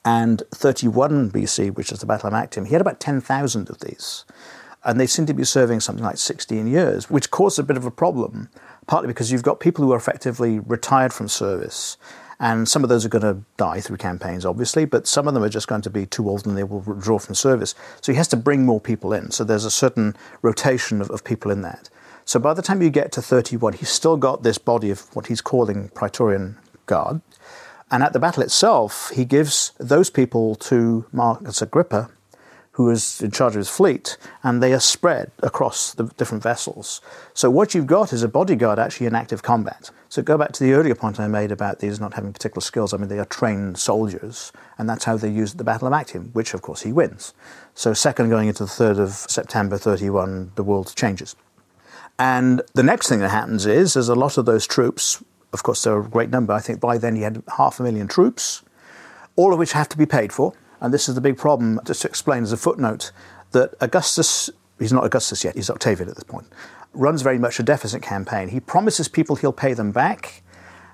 and 0.05 0.45
31 0.53 1.33
BC, 1.33 1.75
which 1.75 1.91
is 1.91 1.99
the 1.99 2.07
Battle 2.07 2.29
of 2.29 2.35
Actium, 2.35 2.67
he 2.67 2.73
had 2.73 2.81
about 2.81 3.01
10,000 3.01 3.69
of 3.69 3.81
these. 3.81 4.25
And 4.85 5.01
they 5.01 5.07
seem 5.09 5.27
to 5.27 5.35
be 5.35 5.45
serving 5.45 5.81
something 5.81 6.05
like 6.05 6.19
16 6.19 6.69
years, 6.69 7.11
which 7.11 7.33
caused 7.33 7.59
a 7.59 7.63
bit 7.65 7.77
of 7.77 7.87
a 7.87 7.91
problem, 7.91 8.51
partly 8.87 9.09
because 9.09 9.33
you've 9.33 9.43
got 9.43 9.59
people 9.59 9.85
who 9.85 9.93
are 9.93 9.97
effectively 9.97 10.61
retired 10.61 11.13
from 11.13 11.27
service 11.27 11.97
and 12.41 12.69
some 12.69 12.83
of 12.83 12.89
those 12.89 13.05
are 13.05 13.09
going 13.09 13.23
to 13.23 13.43
die 13.57 13.81
through 13.81 13.99
campaigns, 13.99 14.45
obviously, 14.45 14.85
but 14.85 15.07
some 15.07 15.29
of 15.29 15.35
them 15.35 15.43
are 15.43 15.49
just 15.49 15.69
going 15.69 15.83
to 15.83 15.91
be 15.91 16.07
too 16.07 16.29
old 16.29 16.47
and 16.47 16.57
they 16.57 16.65
will 16.65 16.81
withdraw 16.81 17.19
from 17.19 17.35
service. 17.35 17.75
So 18.01 18.13
he 18.13 18.17
has 18.19 18.29
to 18.29 18.37
bring 18.37 18.65
more 18.65 18.81
people 18.81 19.13
in. 19.13 19.31
So 19.31 19.45
there's 19.45 19.65
a 19.65 19.71
certain 19.71 20.17
rotation 20.43 21.01
of, 21.01 21.11
of 21.11 21.25
people 21.25 21.51
in 21.51 21.63
that. 21.63 21.89
So 22.25 22.41
by 22.41 22.55
the 22.55 22.63
time 22.63 22.83
you 22.83 22.91
get 22.91 23.13
to 23.13 23.23
31, 23.23 23.75
he's 23.75 23.91
still 23.91 24.17
got 24.17 24.43
this 24.43 24.59
body 24.59 24.91
of 24.91 25.15
what 25.15 25.27
he's 25.27 25.41
calling 25.41 25.91
Praetorian 25.91 26.57
Guard. 26.87 27.21
And 27.91 28.03
at 28.03 28.13
the 28.13 28.19
battle 28.19 28.43
itself, 28.43 29.11
he 29.15 29.25
gives 29.25 29.73
those 29.79 30.11
people 30.11 30.55
to 30.57 31.05
Marcus 31.13 31.61
Agrippa, 31.63 32.11
who 32.73 32.91
is 32.91 33.21
in 33.23 33.31
charge 33.31 33.53
of 33.55 33.59
his 33.59 33.69
fleet, 33.69 34.17
and 34.43 34.61
they 34.63 34.73
are 34.73 34.81
spread 34.81 35.31
across 35.43 35.95
the 35.95 36.05
different 36.17 36.43
vessels. 36.43 37.01
So 37.33 37.49
what 37.51 37.75
you've 37.75 37.87
got 37.87 38.13
is 38.13 38.23
a 38.23 38.29
bodyguard 38.29 38.79
actually 38.79 39.07
in 39.07 39.15
active 39.15 39.43
combat. 39.43 39.91
So 40.15 40.23
go 40.23 40.39
back 40.39 40.53
to 40.53 40.63
the 40.63 40.75
earlier 40.75 40.95
point 40.95 41.19
I 41.19 41.27
made 41.27 41.51
about 41.51 41.81
these 41.81 41.99
not 41.99 42.15
having 42.15 42.33
particular 42.33 42.61
skills. 42.61 42.95
I 42.95 42.99
mean, 42.99 43.09
they 43.09 43.19
are 43.19 43.25
trained 43.25 43.79
soldiers, 43.79 44.53
and 44.79 44.89
that's 44.89 45.07
how 45.07 45.17
they 45.17 45.29
use 45.29 45.55
the 45.55 45.65
Battle 45.65 45.89
of 45.89 45.93
Actium, 45.93 46.31
which 46.35 46.55
of 46.55 46.63
course 46.63 46.83
he 46.83 46.93
wins. 46.93 47.35
So 47.75 47.93
second 47.95 48.29
going 48.31 48.47
into 48.47 48.63
the 48.63 48.71
3rd 48.71 49.01
of 49.01 49.11
September 49.11 49.77
31, 49.77 50.53
the 50.55 50.63
world 50.63 50.95
changes. 50.95 51.35
And 52.17 52.63
the 52.75 52.85
next 52.85 53.09
thing 53.09 53.19
that 53.19 53.31
happens 53.31 53.67
is, 53.67 53.95
there's 53.95 54.09
a 54.09 54.15
lot 54.15 54.39
of 54.39 54.47
those 54.47 54.69
troops, 54.69 55.21
of 55.53 55.65
course, 55.65 55.83
they're 55.83 55.99
a 55.99 56.09
great 56.09 56.31
number. 56.31 56.53
I 56.53 56.61
think 56.61 56.79
by 56.79 56.97
then 56.97 57.17
he 57.17 57.23
had 57.23 57.43
half 57.57 57.81
a 57.81 57.83
million 57.83 58.07
troops, 58.07 58.63
all 59.35 59.53
of 59.53 59.59
which 59.59 59.73
have 59.73 59.89
to 59.89 59.99
be 59.99 60.07
paid 60.07 60.33
for. 60.33 60.53
And 60.81 60.95
this 60.95 61.09
is 61.09 61.17
the 61.17 61.21
big 61.21 61.37
problem, 61.37 61.81
just 61.85 62.03
to 62.03 62.09
explain 62.09 62.45
as 62.45 62.53
a 62.53 62.57
footnote, 62.57 63.11
that 63.51 63.75
Augustus, 63.81 64.49
he's 64.79 64.93
not 64.93 65.05
Augustus 65.05 65.45
yet, 65.45 65.55
he's 65.55 65.71
Octavian 65.71 66.09
at 66.09 66.15
this 66.15 66.25
point 66.25 66.47
runs 66.95 67.23
very 67.23 67.39
much 67.39 67.59
a 67.59 67.63
deficit 67.63 68.03
campaign. 68.03 68.49
He 68.49 68.61
promises 68.61 69.09
people 69.09 69.37
he'll 69.37 69.53
pay 69.53 69.75
them 69.75 69.93
back 69.93 70.43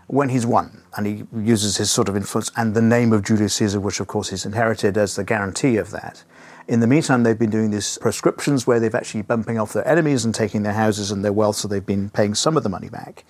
when 0.07 0.31
he's 0.31 0.47
won, 0.47 0.83
and 0.97 1.07
he 1.07 1.25
uses 1.37 1.77
his 1.77 1.91
sort 1.91 2.09
of 2.09 2.17
influence 2.17 2.51
and 2.57 2.75
the 2.75 2.83
name 2.83 3.13
of 3.13 3.23
Julius 3.23 3.55
Caesar, 3.55 3.79
which 3.79 4.01
of 4.01 4.09
course 4.09 4.31
he's 4.31 4.45
inherited, 4.45 4.99
as 4.99 5.15
the 5.15 5.23
guarantee 5.23 5.77
of 5.77 5.93
that. 5.93 6.25
In 6.67 6.81
the 6.81 6.87
meantime, 6.87 7.23
they've 7.23 7.39
been 7.39 7.51
doing 7.51 7.71
these 7.71 7.99
proscriptions 7.99 8.67
where 8.67 8.81
they've 8.81 8.95
actually 8.95 9.23
bumping 9.23 9.59
off 9.59 9.73
their 9.73 9.87
enemies 9.87 10.25
and 10.25 10.35
taking 10.35 10.63
their 10.63 10.73
houses 10.73 11.11
and 11.11 11.25
their 11.25 11.33
wealth, 11.33 11.57
so 11.57 11.69
they've 11.69 11.85
been 11.85 12.11
paying 12.11 12.35
some 12.35 12.57
of 12.57 12.63
the 12.65 12.69
money 12.69 12.89
back. 12.89 13.25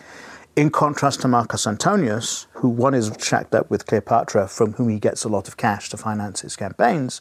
In 0.56 0.70
contrast 0.70 1.20
to 1.20 1.28
Marcus 1.28 1.66
Antonius, 1.66 2.46
who 2.54 2.68
one 2.68 2.92
is 2.92 3.12
shacked 3.20 3.54
up 3.54 3.70
with 3.70 3.86
Cleopatra, 3.86 4.48
from 4.48 4.72
whom 4.72 4.88
he 4.88 4.98
gets 4.98 5.24
a 5.24 5.28
lot 5.28 5.48
of 5.48 5.56
cash 5.56 5.90
to 5.90 5.96
finance 5.96 6.40
his 6.40 6.56
campaigns. 6.56 7.20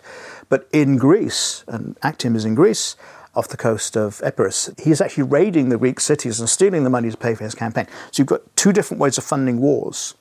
But 0.50 0.68
in 0.74 0.98
Greece, 0.98 1.64
and 1.68 1.98
Actium 2.02 2.36
is 2.36 2.44
in 2.44 2.56
Greece, 2.56 2.96
off 3.40 3.48
the 3.48 3.58
coast 3.58 3.98
of 3.98 4.22
Epirus. 4.24 4.70
He's 4.78 5.02
actually 5.02 5.24
raiding 5.24 5.70
the 5.70 5.78
Greek 5.78 6.00
cities 6.00 6.40
and 6.40 6.48
stealing 6.48 6.84
the 6.84 6.90
money 6.90 7.10
to 7.10 7.18
pay 7.18 7.34
for 7.34 7.44
his 7.44 7.56
campaign. 7.56 7.88
So 8.12 8.22
you've 8.22 8.28
got 8.28 8.42
two 8.56 8.72
different 8.72 9.02
ways 9.02 9.18
of 9.18 9.24
funding 9.24 9.60
wars. 9.60 10.14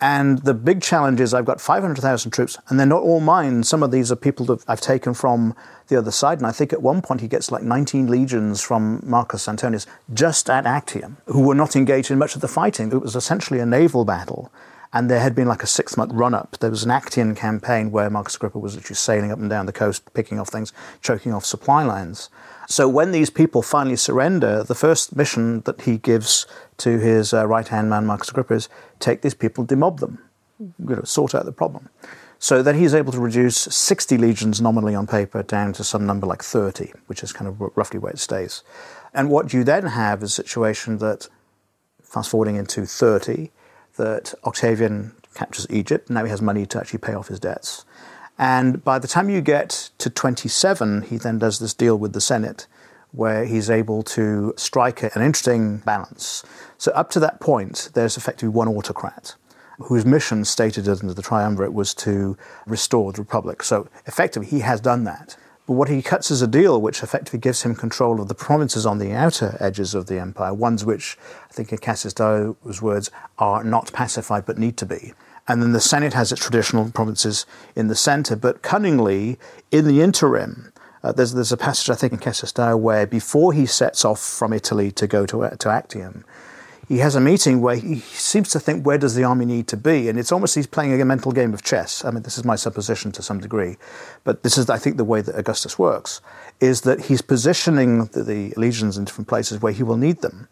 And 0.00 0.38
the 0.38 0.52
big 0.52 0.82
challenge 0.82 1.20
is 1.20 1.32
I've 1.32 1.44
got 1.44 1.60
500,000 1.60 2.32
troops, 2.32 2.58
and 2.66 2.76
they're 2.76 2.86
not 2.86 3.02
all 3.02 3.20
mine. 3.20 3.62
Some 3.62 3.84
of 3.84 3.92
these 3.92 4.10
are 4.10 4.16
people 4.16 4.44
that 4.46 4.64
I've 4.66 4.80
taken 4.80 5.14
from 5.14 5.54
the 5.86 5.96
other 5.96 6.10
side. 6.10 6.38
And 6.38 6.46
I 6.48 6.50
think 6.50 6.72
at 6.72 6.82
one 6.82 7.02
point 7.02 7.20
he 7.20 7.28
gets 7.28 7.52
like 7.52 7.62
19 7.62 8.08
legions 8.08 8.60
from 8.60 9.00
Marcus 9.04 9.46
Antonius 9.46 9.86
just 10.12 10.50
at 10.50 10.66
Actium, 10.66 11.18
who 11.26 11.46
were 11.46 11.54
not 11.54 11.76
engaged 11.76 12.10
in 12.10 12.18
much 12.18 12.34
of 12.34 12.40
the 12.40 12.48
fighting. 12.48 12.90
It 12.90 13.00
was 13.00 13.14
essentially 13.14 13.60
a 13.60 13.66
naval 13.66 14.04
battle. 14.04 14.50
And 14.92 15.08
there 15.08 15.20
had 15.20 15.36
been 15.36 15.46
like 15.46 15.62
a 15.62 15.68
six 15.68 15.96
month 15.96 16.12
run 16.12 16.34
up. 16.34 16.58
There 16.58 16.68
was 16.68 16.82
an 16.82 16.90
Actian 16.90 17.36
campaign 17.36 17.92
where 17.92 18.10
Marcus 18.10 18.34
Agrippa 18.34 18.58
was 18.58 18.74
literally 18.74 18.96
sailing 18.96 19.30
up 19.30 19.38
and 19.38 19.48
down 19.48 19.66
the 19.66 19.72
coast, 19.72 20.12
picking 20.14 20.40
off 20.40 20.48
things, 20.48 20.72
choking 21.00 21.32
off 21.32 21.44
supply 21.44 21.84
lines. 21.84 22.28
So 22.68 22.88
when 22.88 23.12
these 23.12 23.30
people 23.30 23.62
finally 23.62 23.96
surrender, 23.96 24.62
the 24.62 24.74
first 24.74 25.16
mission 25.16 25.60
that 25.62 25.82
he 25.82 25.98
gives 25.98 26.46
to 26.78 26.98
his 26.98 27.34
uh, 27.34 27.46
right 27.46 27.66
hand 27.66 27.90
man, 27.90 28.06
Marcus 28.06 28.30
Agrippa, 28.30 28.54
is 28.54 28.68
take 28.98 29.22
these 29.22 29.34
people, 29.34 29.64
demob 29.64 30.00
them, 30.00 30.18
you 30.58 30.96
know, 30.96 31.02
sort 31.02 31.34
out 31.34 31.44
the 31.44 31.52
problem. 31.52 31.88
So 32.38 32.62
then 32.62 32.76
he's 32.76 32.94
able 32.94 33.12
to 33.12 33.20
reduce 33.20 33.56
60 33.56 34.18
legions 34.18 34.60
nominally 34.60 34.96
on 34.96 35.06
paper 35.06 35.44
down 35.44 35.72
to 35.74 35.84
some 35.84 36.06
number 36.06 36.26
like 36.26 36.42
30, 36.42 36.92
which 37.06 37.22
is 37.22 37.32
kind 37.32 37.46
of 37.46 37.60
roughly 37.76 38.00
where 38.00 38.12
it 38.12 38.18
stays. 38.18 38.64
And 39.14 39.30
what 39.30 39.52
you 39.52 39.62
then 39.62 39.86
have 39.86 40.22
is 40.22 40.30
a 40.30 40.42
situation 40.42 40.98
that, 40.98 41.28
fast 42.02 42.30
forwarding 42.30 42.56
into 42.56 42.84
30, 42.84 43.50
that 43.96 44.34
Octavian 44.44 45.14
captures 45.34 45.66
Egypt. 45.70 46.10
Now 46.10 46.24
he 46.24 46.30
has 46.30 46.42
money 46.42 46.66
to 46.66 46.78
actually 46.80 46.98
pay 46.98 47.14
off 47.14 47.28
his 47.28 47.38
debts. 47.38 47.84
And 48.38 48.82
by 48.82 48.98
the 48.98 49.08
time 49.08 49.28
you 49.28 49.40
get 49.40 49.90
to 49.98 50.10
27, 50.10 51.02
he 51.02 51.16
then 51.16 51.38
does 51.38 51.58
this 51.58 51.74
deal 51.74 51.96
with 51.96 52.12
the 52.12 52.20
Senate 52.20 52.66
where 53.12 53.44
he's 53.44 53.68
able 53.68 54.02
to 54.02 54.54
strike 54.56 55.02
an 55.02 55.22
interesting 55.22 55.78
balance. 55.78 56.42
So, 56.78 56.92
up 56.92 57.10
to 57.10 57.20
that 57.20 57.40
point, 57.40 57.90
there's 57.94 58.16
effectively 58.16 58.48
one 58.48 58.68
autocrat 58.68 59.34
whose 59.78 60.04
mission, 60.04 60.44
stated 60.44 60.88
under 60.88 61.12
the 61.12 61.22
triumvirate, 61.22 61.72
was 61.72 61.94
to 61.94 62.36
restore 62.66 63.12
the 63.12 63.20
republic. 63.20 63.62
So, 63.62 63.88
effectively, 64.06 64.48
he 64.48 64.60
has 64.60 64.80
done 64.80 65.04
that. 65.04 65.36
But 65.66 65.74
what 65.74 65.88
he 65.88 66.02
cuts 66.02 66.30
is 66.30 66.42
a 66.42 66.46
deal 66.46 66.80
which 66.80 67.02
effectively 67.02 67.38
gives 67.38 67.62
him 67.62 67.74
control 67.74 68.20
of 68.20 68.28
the 68.28 68.34
provinces 68.34 68.84
on 68.84 68.98
the 68.98 69.12
outer 69.12 69.56
edges 69.60 69.94
of 69.94 70.06
the 70.06 70.18
empire, 70.18 70.52
ones 70.52 70.84
which, 70.84 71.16
I 71.48 71.52
think 71.52 71.70
in 71.70 71.78
Cassius 71.78 72.14
Dio's 72.14 72.82
words, 72.82 73.10
are 73.38 73.62
not 73.62 73.92
pacified 73.92 74.44
but 74.44 74.58
need 74.58 74.76
to 74.78 74.86
be. 74.86 75.12
And 75.48 75.62
then 75.62 75.72
the 75.72 75.80
Senate 75.80 76.14
has 76.14 76.30
its 76.30 76.40
traditional 76.40 76.90
provinces 76.90 77.46
in 77.74 77.88
the 77.88 77.96
center. 77.96 78.36
But 78.36 78.62
cunningly, 78.62 79.38
in 79.70 79.86
the 79.86 80.00
interim, 80.00 80.72
uh, 81.02 81.12
there's, 81.12 81.34
there's 81.34 81.52
a 81.52 81.56
passage, 81.56 81.90
I 81.90 81.94
think, 81.96 82.12
in 82.12 82.18
Cassius 82.20 82.52
Dio 82.52 82.76
where 82.76 83.06
before 83.06 83.52
he 83.52 83.66
sets 83.66 84.04
off 84.04 84.20
from 84.20 84.52
Italy 84.52 84.92
to 84.92 85.06
go 85.06 85.26
to, 85.26 85.56
to 85.58 85.68
Actium, 85.68 86.24
he 86.88 86.98
has 86.98 87.14
a 87.14 87.20
meeting 87.20 87.60
where 87.60 87.76
he 87.76 88.00
seems 88.00 88.50
to 88.50 88.60
think, 88.60 88.84
where 88.84 88.98
does 88.98 89.14
the 89.14 89.24
army 89.24 89.46
need 89.46 89.66
to 89.68 89.76
be? 89.76 90.08
And 90.08 90.18
it's 90.18 90.30
almost 90.30 90.54
he's 90.54 90.66
playing 90.66 91.00
a 91.00 91.04
mental 91.04 91.32
game 91.32 91.54
of 91.54 91.62
chess. 91.62 92.04
I 92.04 92.10
mean, 92.10 92.22
this 92.22 92.36
is 92.36 92.44
my 92.44 92.56
supposition 92.56 93.12
to 93.12 93.22
some 93.22 93.40
degree, 93.40 93.78
but 94.24 94.42
this 94.42 94.58
is, 94.58 94.68
I 94.68 94.78
think, 94.78 94.96
the 94.96 95.04
way 95.04 95.22
that 95.22 95.36
Augustus 95.36 95.78
works, 95.78 96.20
is 96.60 96.82
that 96.82 97.06
he's 97.06 97.22
positioning 97.22 98.06
the, 98.06 98.22
the 98.22 98.54
legions 98.56 98.98
in 98.98 99.04
different 99.04 99.28
places 99.28 99.62
where 99.62 99.72
he 99.72 99.82
will 99.82 99.96
need 99.96 100.20
them. 100.20 100.48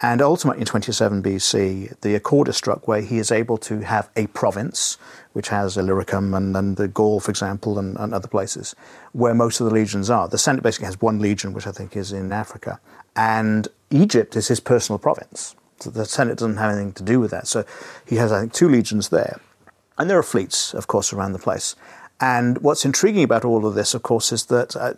And 0.00 0.20
ultimately, 0.20 0.62
in 0.62 0.66
27 0.66 1.22
BC, 1.22 2.00
the 2.00 2.14
accord 2.16 2.48
is 2.48 2.56
struck 2.56 2.88
where 2.88 3.02
he 3.02 3.18
is 3.18 3.30
able 3.30 3.56
to 3.58 3.80
have 3.80 4.10
a 4.16 4.26
province, 4.28 4.98
which 5.32 5.48
has 5.48 5.76
Illyricum 5.76 6.34
and, 6.34 6.76
the 6.76 6.88
Gaul, 6.88 7.20
for 7.20 7.30
example, 7.30 7.78
and, 7.78 7.96
and, 7.96 8.12
other 8.12 8.26
places, 8.26 8.74
where 9.12 9.34
most 9.34 9.60
of 9.60 9.66
the 9.66 9.72
legions 9.72 10.10
are. 10.10 10.26
The 10.26 10.38
Senate 10.38 10.62
basically 10.62 10.86
has 10.86 11.00
one 11.00 11.20
legion, 11.20 11.52
which 11.52 11.68
I 11.68 11.72
think 11.72 11.96
is 11.96 12.10
in 12.10 12.32
Africa. 12.32 12.80
And 13.14 13.68
Egypt 13.90 14.34
is 14.34 14.48
his 14.48 14.58
personal 14.58 14.98
province. 14.98 15.54
The 15.84 16.04
Senate 16.04 16.38
doesn't 16.38 16.56
have 16.56 16.72
anything 16.72 16.92
to 16.94 17.02
do 17.02 17.20
with 17.20 17.30
that. 17.30 17.46
So 17.46 17.64
he 18.06 18.16
has, 18.16 18.32
I 18.32 18.40
think, 18.40 18.52
two 18.52 18.68
legions 18.68 19.10
there. 19.10 19.40
And 19.98 20.10
there 20.10 20.18
are 20.18 20.24
fleets, 20.24 20.74
of 20.74 20.86
course, 20.88 21.12
around 21.12 21.32
the 21.32 21.38
place. 21.38 21.76
And 22.20 22.58
what's 22.58 22.84
intriguing 22.84 23.24
about 23.24 23.44
all 23.44 23.66
of 23.66 23.74
this, 23.74 23.94
of 23.94 24.02
course, 24.02 24.32
is 24.32 24.46
that 24.46 24.74
uh, 24.76 24.94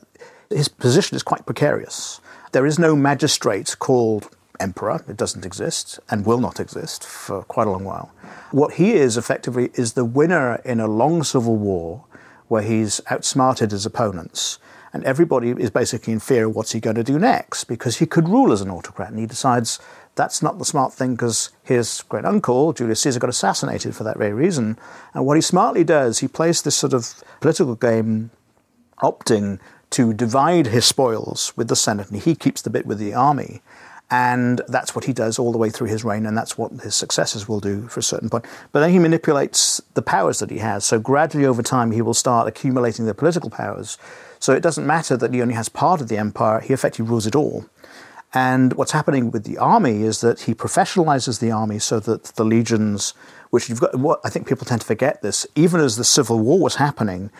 his 0.50 0.68
position 0.68 1.16
is 1.16 1.22
quite 1.22 1.46
precarious. 1.46 2.20
There 2.52 2.66
is 2.66 2.78
no 2.78 2.94
magistrate 2.94 3.76
called 3.78 4.28
emperor. 4.60 5.04
It 5.08 5.16
doesn't 5.16 5.44
exist 5.44 5.98
and 6.10 6.26
will 6.26 6.40
not 6.40 6.60
exist 6.60 7.04
for 7.04 7.42
quite 7.44 7.66
a 7.66 7.70
long 7.70 7.84
while. 7.84 8.12
What 8.50 8.74
he 8.74 8.92
is 8.92 9.16
effectively 9.16 9.70
is 9.74 9.92
the 9.92 10.04
winner 10.04 10.56
in 10.64 10.80
a 10.80 10.86
long 10.86 11.24
civil 11.24 11.56
war 11.56 12.04
where 12.48 12.62
he's 12.62 13.00
outsmarted 13.10 13.70
his 13.70 13.86
opponents 13.86 14.58
and 14.92 15.02
everybody 15.04 15.50
is 15.50 15.70
basically 15.70 16.12
in 16.12 16.20
fear 16.20 16.46
of 16.46 16.54
what's 16.54 16.70
he 16.70 16.78
going 16.78 16.94
to 16.94 17.02
do 17.02 17.18
next 17.18 17.64
because 17.64 17.98
he 17.98 18.06
could 18.06 18.28
rule 18.28 18.52
as 18.52 18.60
an 18.60 18.70
autocrat 18.70 19.10
and 19.10 19.18
he 19.18 19.26
decides 19.26 19.80
that's 20.14 20.40
not 20.40 20.58
the 20.58 20.64
smart 20.64 20.92
thing 20.92 21.14
because 21.14 21.50
his 21.64 22.04
great 22.08 22.24
uncle, 22.24 22.72
Julius 22.72 23.00
Caesar, 23.00 23.18
got 23.18 23.30
assassinated 23.30 23.96
for 23.96 24.04
that 24.04 24.16
very 24.16 24.32
reason. 24.32 24.78
And 25.12 25.26
what 25.26 25.36
he 25.36 25.40
smartly 25.40 25.82
does, 25.82 26.20
he 26.20 26.28
plays 26.28 26.62
this 26.62 26.76
sort 26.76 26.92
of 26.92 27.22
political 27.40 27.74
game 27.74 28.30
opting 29.02 29.58
to 29.90 30.12
divide 30.12 30.68
his 30.68 30.84
spoils 30.84 31.52
with 31.56 31.68
the 31.68 31.76
Senate, 31.76 32.10
and 32.10 32.22
he 32.22 32.34
keeps 32.34 32.62
the 32.62 32.70
bit 32.70 32.86
with 32.86 32.98
the 32.98 33.14
army. 33.14 33.62
And 34.16 34.60
that's 34.68 34.94
what 34.94 35.06
he 35.06 35.12
does 35.12 35.40
all 35.40 35.50
the 35.50 35.58
way 35.58 35.70
through 35.70 35.88
his 35.88 36.04
reign, 36.04 36.24
and 36.24 36.38
that's 36.38 36.56
what 36.56 36.70
his 36.82 36.94
successors 36.94 37.48
will 37.48 37.58
do 37.58 37.88
for 37.88 37.98
a 37.98 38.02
certain 38.02 38.30
point. 38.30 38.44
But 38.70 38.78
then 38.78 38.90
he 38.90 39.00
manipulates 39.00 39.82
the 39.94 40.02
powers 40.02 40.38
that 40.38 40.52
he 40.52 40.58
has. 40.58 40.84
So 40.84 41.00
gradually 41.00 41.46
over 41.46 41.64
time, 41.64 41.90
he 41.90 42.00
will 42.00 42.14
start 42.14 42.46
accumulating 42.46 43.06
the 43.06 43.14
political 43.14 43.50
powers. 43.50 43.98
So 44.38 44.52
it 44.52 44.62
doesn't 44.62 44.86
matter 44.86 45.16
that 45.16 45.34
he 45.34 45.42
only 45.42 45.54
has 45.54 45.68
part 45.68 46.00
of 46.00 46.06
the 46.06 46.16
empire, 46.16 46.60
he 46.60 46.72
effectively 46.72 47.10
rules 47.10 47.26
it 47.26 47.34
all. 47.34 47.66
And 48.32 48.74
what's 48.74 48.92
happening 48.92 49.32
with 49.32 49.42
the 49.42 49.58
army 49.58 50.02
is 50.02 50.20
that 50.20 50.42
he 50.42 50.54
professionalizes 50.54 51.40
the 51.40 51.50
army 51.50 51.80
so 51.80 51.98
that 51.98 52.22
the 52.36 52.44
legions, 52.44 53.14
which 53.50 53.68
you've 53.68 53.80
got, 53.80 53.98
what 53.98 54.20
I 54.22 54.30
think 54.30 54.46
people 54.46 54.64
tend 54.64 54.82
to 54.82 54.86
forget 54.86 55.22
this, 55.22 55.44
even 55.56 55.80
as 55.80 55.96
the 55.96 56.04
Civil 56.04 56.38
War 56.38 56.60
was 56.60 56.76
happening, 56.76 57.30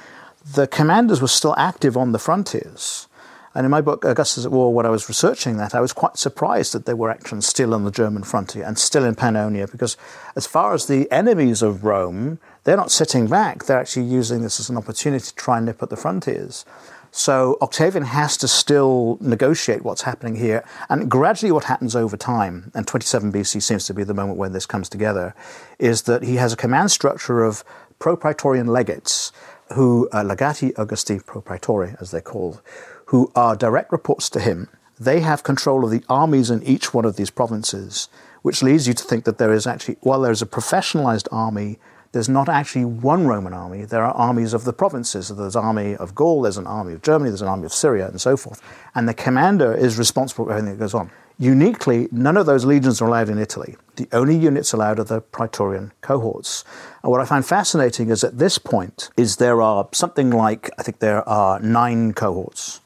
the 0.57 0.67
commanders 0.67 1.23
were 1.23 1.29
still 1.29 1.55
active 1.57 1.97
on 1.97 2.11
the 2.11 2.19
frontiers. 2.19 3.07
And 3.55 3.65
in 3.65 3.71
my 3.71 3.81
book, 3.81 4.05
Augustus 4.05 4.45
at 4.45 4.51
War, 4.51 4.75
when 4.75 4.85
I 4.85 4.91
was 4.91 5.09
researching 5.09 5.57
that, 5.59 5.75
I 5.75 5.81
was 5.81 5.93
quite 5.93 6.17
surprised 6.17 6.73
that 6.73 6.87
there 6.87 6.97
were 6.97 7.11
actions 7.11 7.47
still 7.47 7.73
on 7.73 7.85
the 7.85 7.91
German 7.91 8.25
frontier 8.25 8.65
and 8.65 8.77
still 8.77 9.05
in 9.05 9.15
Pannonia, 9.15 9.71
because 9.71 9.97
as 10.35 10.47
far 10.47 10.75
as 10.75 10.87
the 10.87 11.11
enemies 11.13 11.63
of 11.63 11.85
Rome, 11.85 12.41
they're 12.65 12.77
not 12.77 12.91
sitting 12.91 13.29
back. 13.29 13.65
They're 13.65 13.79
actually 13.79 14.07
using 14.07 14.43
this 14.43 14.59
as 14.59 14.71
an 14.71 14.77
opportunity 14.77 15.25
to 15.25 15.35
try 15.37 15.59
and 15.59 15.67
nip 15.67 15.83
at 15.83 15.91
the 15.91 15.97
frontiers. 15.97 16.65
So 17.13 17.59
Octavian 17.63 18.07
has 18.07 18.37
to 18.39 18.49
still 18.49 19.19
negotiate 19.21 19.85
what's 19.85 20.03
happening 20.03 20.35
here. 20.35 20.65
And 20.89 21.09
gradually, 21.09 21.53
what 21.53 21.63
happens 21.63 21.95
over 21.95 22.17
time, 22.17 22.73
and 22.75 22.89
27 22.89 23.31
BC 23.31 23.63
seems 23.63 23.87
to 23.87 23.95
be 23.95 24.03
the 24.03 24.15
moment 24.15 24.37
when 24.37 24.53
this 24.53 24.67
comes 24.67 24.89
together, 24.89 25.33
is 25.79 26.03
that 26.03 26.25
he 26.25 26.37
has 26.37 26.53
a 26.53 26.57
command 26.57 26.91
structure 26.91 27.45
of 27.45 27.63
propraetorian 28.01 28.67
legates, 28.67 29.31
who, 29.75 30.09
uh, 30.11 30.25
legati 30.25 30.77
Augusti 30.77 31.21
propraetori, 31.21 31.97
as 32.01 32.11
they're 32.11 32.21
called, 32.21 32.61
who 33.07 33.31
are 33.35 33.57
direct 33.57 33.93
reports 33.93 34.29
to 34.31 34.41
him. 34.41 34.69
They 34.99 35.21
have 35.21 35.43
control 35.43 35.85
of 35.85 35.91
the 35.91 36.05
armies 36.09 36.51
in 36.51 36.63
each 36.63 36.95
one 36.95 37.05
of 37.05 37.17
these 37.17 37.31
provinces, 37.31 38.09
which 38.43 38.63
leads 38.63 38.87
you 38.87 38.95
to 38.95 39.05
think 39.05 39.25
that 39.25 39.39
there 39.39 39.53
is 39.53 39.67
actually, 39.67 39.97
while 40.01 40.21
there's 40.21 40.43
a 40.43 40.47
professionalized 40.47 41.29
army 41.33 41.79
there's 42.15 42.29
not 42.29 42.49
actually 42.49 42.85
one 42.85 43.27
Roman 43.27 43.53
army. 43.53 43.85
There 43.85 44.05
are 44.05 44.15
armies 44.15 44.55
of 44.55 44.63
the 44.63 44.73
provinces. 44.73 45.31
There's 45.31 45.57
an 45.57 45.65
army 45.65 45.97
of 45.97 46.15
Gaul, 46.15 46.43
there's 46.43 46.57
an 46.57 46.67
army 46.67 46.93
of 46.93 47.03
Germany, 47.03 47.31
there's 47.31 47.43
an 47.43 47.49
army 47.49 47.65
of 47.65 47.73
Syria, 47.73 48.07
and 48.07 48.21
so 48.21 48.37
forth. 48.37 48.63
And 48.95 49.09
the 49.09 49.15
commander 49.15 49.75
is 49.75 49.99
responsible 49.99 50.45
for 50.45 50.53
everything 50.53 50.71
that 50.71 50.79
goes 50.79 50.95
on. 50.95 51.11
Uniquely, 51.41 52.07
none 52.13 52.37
of 52.37 52.47
those 52.47 52.65
legions 52.65 53.03
are 53.03 53.09
allowed 53.09 53.29
in 53.29 53.39
Italy. 53.39 53.75
The 53.97 54.07
only 54.13 54.37
units 54.37 54.73
allowed 54.73 55.01
are 55.01 55.05
the 55.05 55.23
Praetorian 55.23 55.93
cohorts. 56.03 56.65
And 57.03 57.11
what 57.11 57.21
I 57.21 57.25
find 57.25 57.45
fascinating 57.45 58.11
is 58.11 58.23
at 58.23 58.39
this 58.39 58.59
point 58.59 59.11
is 59.17 59.37
there 59.37 59.61
are 59.61 59.89
something 59.91 60.31
like, 60.31 60.71
I 60.79 60.85
think 60.85 61.01
there 61.01 61.29
are 61.29 61.59
nine 61.59 62.13
cohorts, 62.13 62.81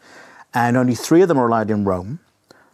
and 0.54 0.76
only 0.76 0.94
three 0.94 1.22
of 1.22 1.28
them 1.28 1.38
are 1.38 1.46
allowed 1.46 1.70
in 1.70 1.84
Rome. 1.84 2.20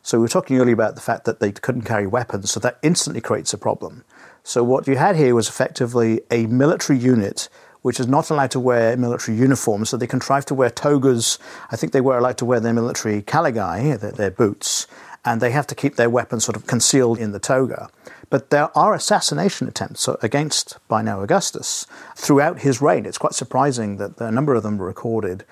So 0.03 0.19
we 0.19 0.23
were 0.23 0.29
talking 0.29 0.59
earlier 0.59 0.75
about 0.75 0.95
the 0.95 1.01
fact 1.01 1.25
that 1.25 1.41
they 1.41 1.53
couldn't 1.53 1.83
carry 1.83 2.07
weapons, 2.07 2.51
so 2.51 2.61
that 2.61 2.79
instantly 2.83 3.21
creates 3.21 3.55
a 3.55 3.59
problem. 3.59 4.05
So 4.43 4.63
what 4.63 4.87
you 4.87 4.97
had 4.97 5.17
here 5.17 5.35
was 5.35 5.49
effectively 5.49 6.21
a 6.31 6.47
military 6.47 6.99
unit 6.99 7.49
which 7.85 8.01
is 8.01 8.09
not 8.09 8.31
allowed 8.31 8.51
to 8.51 8.59
wear 8.59 8.97
military 8.97 9.37
uniforms. 9.37 9.91
So 9.91 9.99
they 9.99 10.07
contrived 10.07 10.49
to 10.49 10.55
wear 10.55 10.71
togas. 10.71 11.39
I 11.71 11.77
think 11.77 11.93
they 11.93 12.01
were 12.01 12.17
allowed 12.17 12.39
to 12.39 12.47
wear 12.47 12.59
their 12.59 12.73
military 12.73 13.21
caligae, 13.21 14.01
their, 14.01 14.11
their 14.11 14.31
boots, 14.31 14.87
and 15.23 15.39
they 15.39 15.51
have 15.51 15.67
to 15.67 15.75
keep 15.75 15.97
their 15.97 16.09
weapons 16.09 16.47
sort 16.47 16.57
of 16.57 16.67
concealed 16.67 17.19
in 17.19 17.33
the 17.33 17.39
toga. 17.39 17.91
But 18.31 18.49
there 18.49 18.77
are 18.77 18.95
assassination 18.95 19.69
attempts 19.69 20.09
against, 20.23 20.79
by 20.89 21.03
now, 21.03 21.21
Augustus 21.21 21.87
throughout 22.17 22.61
his 22.61 22.81
reign. 22.81 23.05
It's 23.05 23.19
quite 23.19 23.35
surprising 23.35 23.99
that 23.99 24.19
a 24.19 24.31
number 24.31 24.55
of 24.55 24.63
them 24.63 24.79
were 24.79 24.87
recorded. 24.87 25.45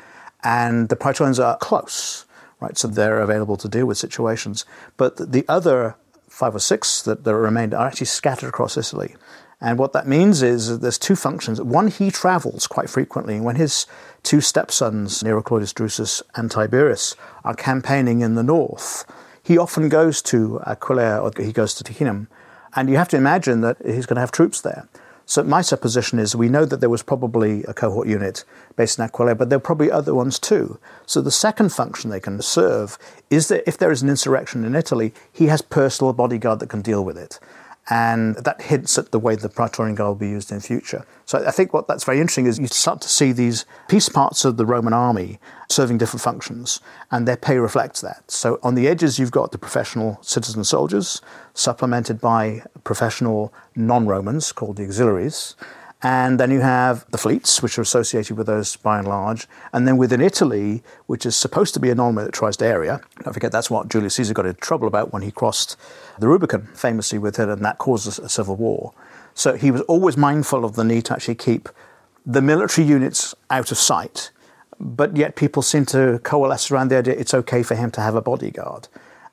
And 0.44 0.88
the 0.88 0.96
Praetorians 0.96 1.38
are 1.38 1.56
close, 1.58 2.26
right? 2.60 2.76
So 2.76 2.88
they're 2.88 3.20
available 3.20 3.56
to 3.58 3.68
deal 3.68 3.86
with 3.86 3.98
situations. 3.98 4.64
But 4.96 5.32
the 5.32 5.44
other 5.48 5.96
five 6.28 6.54
or 6.54 6.60
six 6.60 7.02
that, 7.02 7.24
that 7.24 7.34
remained 7.34 7.74
are 7.74 7.86
actually 7.86 8.06
scattered 8.06 8.48
across 8.48 8.76
Italy. 8.76 9.14
And 9.60 9.78
what 9.78 9.92
that 9.92 10.08
means 10.08 10.42
is 10.42 10.80
there's 10.80 10.98
two 10.98 11.14
functions. 11.14 11.60
One, 11.60 11.86
he 11.86 12.10
travels 12.10 12.66
quite 12.66 12.90
frequently. 12.90 13.40
When 13.40 13.54
his 13.54 13.86
two 14.24 14.40
stepsons, 14.40 15.22
Nero 15.22 15.40
Claudius 15.40 15.72
Drusus 15.72 16.20
and 16.34 16.50
Tiberius, 16.50 17.14
are 17.44 17.54
campaigning 17.54 18.22
in 18.22 18.34
the 18.34 18.42
north, 18.42 19.04
he 19.40 19.56
often 19.56 19.88
goes 19.88 20.20
to 20.22 20.60
Aquileia 20.66 21.22
or 21.22 21.44
he 21.44 21.52
goes 21.52 21.74
to 21.74 21.84
Ticinum. 21.84 22.26
And 22.74 22.90
you 22.90 22.96
have 22.96 23.08
to 23.10 23.16
imagine 23.16 23.60
that 23.60 23.76
he's 23.84 24.06
going 24.06 24.16
to 24.16 24.20
have 24.20 24.32
troops 24.32 24.60
there. 24.60 24.88
So 25.26 25.42
my 25.42 25.62
supposition 25.62 26.18
is 26.18 26.34
we 26.34 26.48
know 26.48 26.64
that 26.64 26.80
there 26.80 26.90
was 26.90 27.02
probably 27.02 27.64
a 27.64 27.74
cohort 27.74 28.08
unit 28.08 28.44
based 28.76 28.98
in 28.98 29.04
Aquileia, 29.06 29.36
but 29.36 29.48
there 29.48 29.56
are 29.56 29.60
probably 29.60 29.90
other 29.90 30.14
ones 30.14 30.38
too. 30.38 30.78
So 31.06 31.20
the 31.20 31.30
second 31.30 31.72
function 31.72 32.10
they 32.10 32.20
can 32.20 32.40
serve 32.42 32.98
is 33.30 33.48
that 33.48 33.66
if 33.68 33.78
there 33.78 33.92
is 33.92 34.02
an 34.02 34.08
insurrection 34.08 34.64
in 34.64 34.74
Italy, 34.74 35.14
he 35.32 35.46
has 35.46 35.62
personal 35.62 36.12
bodyguard 36.12 36.60
that 36.60 36.68
can 36.68 36.82
deal 36.82 37.04
with 37.04 37.16
it 37.16 37.38
and 37.90 38.36
that 38.36 38.62
hints 38.62 38.96
at 38.96 39.10
the 39.10 39.18
way 39.18 39.34
the 39.34 39.48
Praetorian 39.48 39.96
Guard 39.96 40.08
will 40.08 40.14
be 40.14 40.28
used 40.28 40.52
in 40.52 40.60
future. 40.60 41.04
So 41.26 41.44
I 41.44 41.50
think 41.50 41.72
what 41.72 41.88
that's 41.88 42.04
very 42.04 42.20
interesting 42.20 42.46
is 42.46 42.58
you 42.58 42.68
start 42.68 43.00
to 43.00 43.08
see 43.08 43.32
these 43.32 43.64
piece 43.88 44.08
parts 44.08 44.44
of 44.44 44.56
the 44.56 44.64
Roman 44.64 44.92
army 44.92 45.40
serving 45.68 45.98
different 45.98 46.22
functions, 46.22 46.80
and 47.10 47.26
their 47.26 47.36
pay 47.36 47.58
reflects 47.58 48.00
that. 48.02 48.30
So 48.30 48.60
on 48.62 48.74
the 48.74 48.86
edges, 48.86 49.18
you've 49.18 49.30
got 49.30 49.52
the 49.52 49.58
professional 49.58 50.18
citizen 50.22 50.64
soldiers, 50.64 51.20
supplemented 51.54 52.20
by 52.20 52.62
professional 52.84 53.52
non-Romans 53.74 54.52
called 54.52 54.76
the 54.76 54.84
auxiliaries. 54.84 55.56
And 56.04 56.40
then 56.40 56.50
you 56.50 56.60
have 56.60 57.08
the 57.10 57.18
fleets, 57.18 57.62
which 57.62 57.78
are 57.78 57.82
associated 57.82 58.36
with 58.36 58.48
those 58.48 58.74
by 58.74 58.98
and 58.98 59.06
large. 59.06 59.46
And 59.72 59.86
then 59.86 59.96
within 59.96 60.20
Italy, 60.20 60.82
which 61.06 61.24
is 61.24 61.36
supposed 61.36 61.74
to 61.74 61.80
be 61.80 61.90
a 61.90 61.94
non 61.94 62.16
militarized 62.16 62.62
area, 62.62 63.00
don't 63.22 63.32
forget 63.32 63.52
that's 63.52 63.70
what 63.70 63.88
Julius 63.88 64.16
Caesar 64.16 64.34
got 64.34 64.46
into 64.46 64.60
trouble 64.60 64.88
about 64.88 65.12
when 65.12 65.22
he 65.22 65.30
crossed 65.30 65.76
the 66.18 66.26
Rubicon, 66.26 66.68
famously 66.74 67.18
with 67.18 67.38
it, 67.38 67.48
and 67.48 67.64
that 67.64 67.78
caused 67.78 68.18
a 68.18 68.28
civil 68.28 68.56
war. 68.56 68.92
So 69.34 69.54
he 69.54 69.70
was 69.70 69.82
always 69.82 70.16
mindful 70.16 70.64
of 70.64 70.74
the 70.74 70.84
need 70.84 71.04
to 71.06 71.14
actually 71.14 71.36
keep 71.36 71.68
the 72.26 72.42
military 72.42 72.86
units 72.86 73.34
out 73.48 73.70
of 73.70 73.78
sight, 73.78 74.30
but 74.80 75.16
yet 75.16 75.36
people 75.36 75.62
seem 75.62 75.86
to 75.86 76.20
coalesce 76.24 76.70
around 76.70 76.88
the 76.88 76.98
idea 76.98 77.14
it's 77.14 77.34
okay 77.34 77.62
for 77.62 77.76
him 77.76 77.90
to 77.92 78.00
have 78.00 78.16
a 78.16 78.20
bodyguard. 78.20 78.88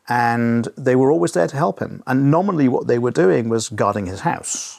And 0.07 0.67
they 0.77 0.95
were 0.95 1.11
always 1.11 1.33
there 1.33 1.47
to 1.47 1.57
help 1.57 1.79
him. 1.79 2.03
And 2.07 2.31
nominally, 2.31 2.67
what 2.67 2.87
they 2.87 2.97
were 2.97 3.11
doing 3.11 3.49
was 3.49 3.69
guarding 3.69 4.05
his 4.05 4.21
house. 4.21 4.78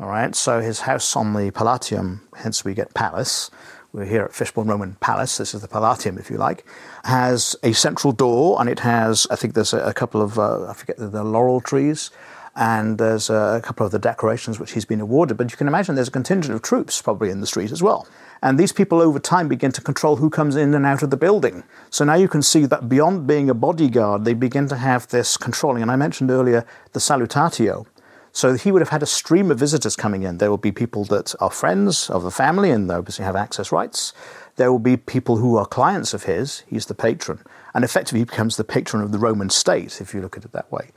All 0.00 0.06
right, 0.06 0.32
so 0.32 0.60
his 0.60 0.80
house 0.80 1.16
on 1.16 1.34
the 1.34 1.50
Palatium, 1.50 2.20
hence 2.36 2.64
we 2.64 2.72
get 2.72 2.94
palace. 2.94 3.50
We're 3.92 4.04
here 4.04 4.22
at 4.22 4.32
Fishbourne 4.32 4.68
Roman 4.68 4.94
Palace. 5.00 5.38
This 5.38 5.54
is 5.54 5.60
the 5.60 5.66
Palatium, 5.66 6.20
if 6.20 6.30
you 6.30 6.36
like. 6.36 6.64
Has 7.02 7.56
a 7.64 7.72
central 7.72 8.12
door, 8.12 8.60
and 8.60 8.70
it 8.70 8.78
has, 8.78 9.26
I 9.28 9.34
think, 9.34 9.54
there's 9.54 9.72
a, 9.72 9.80
a 9.80 9.92
couple 9.92 10.22
of, 10.22 10.38
uh, 10.38 10.68
I 10.68 10.74
forget, 10.74 10.98
the, 10.98 11.24
laurel 11.24 11.60
trees, 11.60 12.12
and 12.54 12.98
there's 12.98 13.28
a 13.28 13.60
couple 13.64 13.84
of 13.84 13.90
the 13.90 13.98
decorations 13.98 14.60
which 14.60 14.70
he's 14.70 14.84
been 14.84 15.00
awarded. 15.00 15.36
But 15.36 15.50
you 15.50 15.56
can 15.56 15.66
imagine 15.66 15.96
there's 15.96 16.06
a 16.06 16.12
contingent 16.12 16.54
of 16.54 16.62
troops 16.62 17.02
probably 17.02 17.30
in 17.30 17.40
the 17.40 17.46
street 17.48 17.72
as 17.72 17.82
well. 17.82 18.06
And 18.40 18.56
these 18.56 18.72
people 18.72 19.00
over 19.00 19.18
time 19.18 19.48
begin 19.48 19.72
to 19.72 19.80
control 19.80 20.14
who 20.14 20.30
comes 20.30 20.54
in 20.54 20.74
and 20.74 20.86
out 20.86 21.02
of 21.02 21.10
the 21.10 21.16
building. 21.16 21.64
So 21.90 22.04
now 22.04 22.14
you 22.14 22.28
can 22.28 22.42
see 22.42 22.66
that 22.66 22.88
beyond 22.88 23.26
being 23.26 23.50
a 23.50 23.54
bodyguard, 23.54 24.24
they 24.24 24.34
begin 24.34 24.68
to 24.68 24.76
have 24.76 25.08
this 25.08 25.36
controlling. 25.36 25.82
And 25.82 25.90
I 25.90 25.96
mentioned 25.96 26.30
earlier 26.30 26.64
the 26.92 27.00
salutatio. 27.00 27.86
So 28.32 28.54
he 28.54 28.70
would 28.70 28.82
have 28.82 28.90
had 28.90 29.02
a 29.02 29.06
stream 29.06 29.50
of 29.50 29.58
visitors 29.58 29.96
coming 29.96 30.22
in. 30.22 30.38
There 30.38 30.50
will 30.50 30.58
be 30.58 30.72
people 30.72 31.04
that 31.06 31.34
are 31.40 31.50
friends 31.50 32.10
of 32.10 32.22
the 32.22 32.30
family 32.30 32.70
and 32.70 32.90
obviously 32.90 33.24
have 33.24 33.36
access 33.36 33.72
rights. 33.72 34.12
There 34.56 34.70
will 34.70 34.78
be 34.78 34.96
people 34.96 35.36
who 35.36 35.56
are 35.56 35.66
clients 35.66 36.14
of 36.14 36.24
his. 36.24 36.64
He's 36.68 36.86
the 36.86 36.94
patron. 36.94 37.40
And 37.74 37.84
effectively, 37.84 38.20
he 38.20 38.24
becomes 38.24 38.56
the 38.56 38.64
patron 38.64 39.02
of 39.02 39.12
the 39.12 39.18
Roman 39.18 39.50
state, 39.50 40.00
if 40.00 40.12
you 40.12 40.20
look 40.20 40.36
at 40.36 40.44
it 40.44 40.52
that 40.52 40.70
way. 40.70 40.90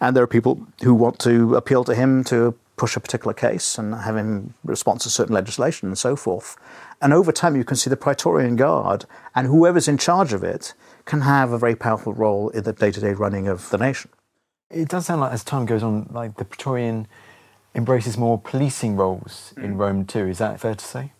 And 0.00 0.16
there 0.16 0.22
are 0.22 0.28
people 0.28 0.66
who 0.82 0.94
want 0.94 1.18
to 1.20 1.56
appeal 1.56 1.84
to 1.84 1.94
him 1.94 2.24
to 2.24 2.54
push 2.76 2.96
a 2.96 3.00
particular 3.00 3.34
case 3.34 3.76
and 3.76 3.94
have 3.94 4.16
him 4.16 4.54
respond 4.64 5.00
to 5.00 5.10
certain 5.10 5.34
legislation 5.34 5.88
and 5.88 5.98
so 5.98 6.16
forth. 6.16 6.56
And 7.02 7.12
over 7.12 7.32
time, 7.32 7.56
you 7.56 7.64
can 7.64 7.76
see 7.76 7.90
the 7.90 7.96
Praetorian 7.96 8.56
Guard 8.56 9.04
and 9.34 9.46
whoever's 9.48 9.88
in 9.88 9.98
charge 9.98 10.32
of 10.32 10.44
it 10.44 10.74
can 11.04 11.22
have 11.22 11.52
a 11.52 11.58
very 11.58 11.74
powerful 11.74 12.14
role 12.14 12.48
in 12.50 12.64
the 12.64 12.72
day 12.72 12.92
to 12.92 13.00
day 13.00 13.12
running 13.12 13.48
of 13.48 13.68
the 13.70 13.78
nation. 13.78 14.10
It 14.70 14.88
does 14.88 15.06
sound 15.06 15.20
like 15.20 15.32
as 15.32 15.44
time 15.44 15.66
goes 15.66 15.82
on, 15.82 16.08
like 16.10 16.36
the 16.36 16.44
Praetorian 16.44 17.06
embraces 17.74 18.18
more 18.18 18.38
policing 18.38 18.96
roles 18.96 19.54
in 19.56 19.74
mm. 19.74 19.78
Rome 19.78 20.04
too. 20.04 20.26
Is 20.26 20.38
that 20.38 20.60
fair 20.60 20.74
to 20.74 20.84
say? 20.84 21.12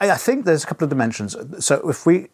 I 0.00 0.10
I 0.10 0.16
think 0.16 0.44
there's 0.44 0.64
a 0.64 0.66
couple 0.66 0.84
of 0.84 0.90
dimensions. 0.90 1.36
So 1.64 1.88
if 1.88 2.04
we 2.04 2.28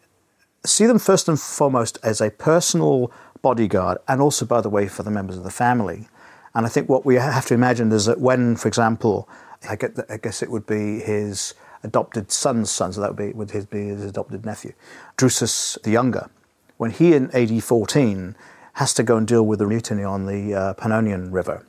see 0.65 0.85
them 0.85 0.99
first 0.99 1.29
and 1.29 1.39
foremost 1.39 1.97
as 2.03 2.21
a 2.21 2.29
personal 2.29 3.11
bodyguard, 3.41 3.97
and 4.07 4.21
also, 4.21 4.45
by 4.45 4.61
the 4.61 4.69
way, 4.69 4.87
for 4.87 5.03
the 5.03 5.11
members 5.11 5.37
of 5.37 5.43
the 5.43 5.51
family. 5.51 6.07
And 6.53 6.65
I 6.65 6.69
think 6.69 6.89
what 6.89 7.05
we 7.05 7.15
have 7.15 7.45
to 7.47 7.53
imagine 7.53 7.91
is 7.91 8.05
that 8.05 8.19
when, 8.19 8.55
for 8.55 8.67
example, 8.67 9.29
I, 9.69 9.75
get 9.75 9.95
the, 9.95 10.11
I 10.11 10.17
guess 10.17 10.41
it 10.41 10.49
would 10.49 10.65
be 10.65 10.99
his 10.99 11.53
adopted 11.83 12.31
son's 12.31 12.71
son, 12.71 12.93
so 12.93 13.01
that 13.01 13.09
would 13.11 13.17
be, 13.17 13.31
would 13.31 13.51
his, 13.51 13.65
be 13.65 13.85
his 13.85 14.03
adopted 14.03 14.45
nephew, 14.45 14.73
Drusus 15.17 15.81
the 15.83 15.91
Younger, 15.91 16.29
when 16.77 16.91
he 16.91 17.13
in 17.13 17.29
AD 17.31 17.63
14 17.63 18.35
has 18.77 18.93
to 18.93 19.01
go 19.01 19.17
and 19.17 19.27
deal 19.27 19.43
with 19.43 19.57
the 19.57 19.65
mutiny 19.65 20.03
on 20.03 20.27
the 20.27 20.53
uh, 20.53 20.73
Pannonian 20.75 21.33
River, 21.33 21.65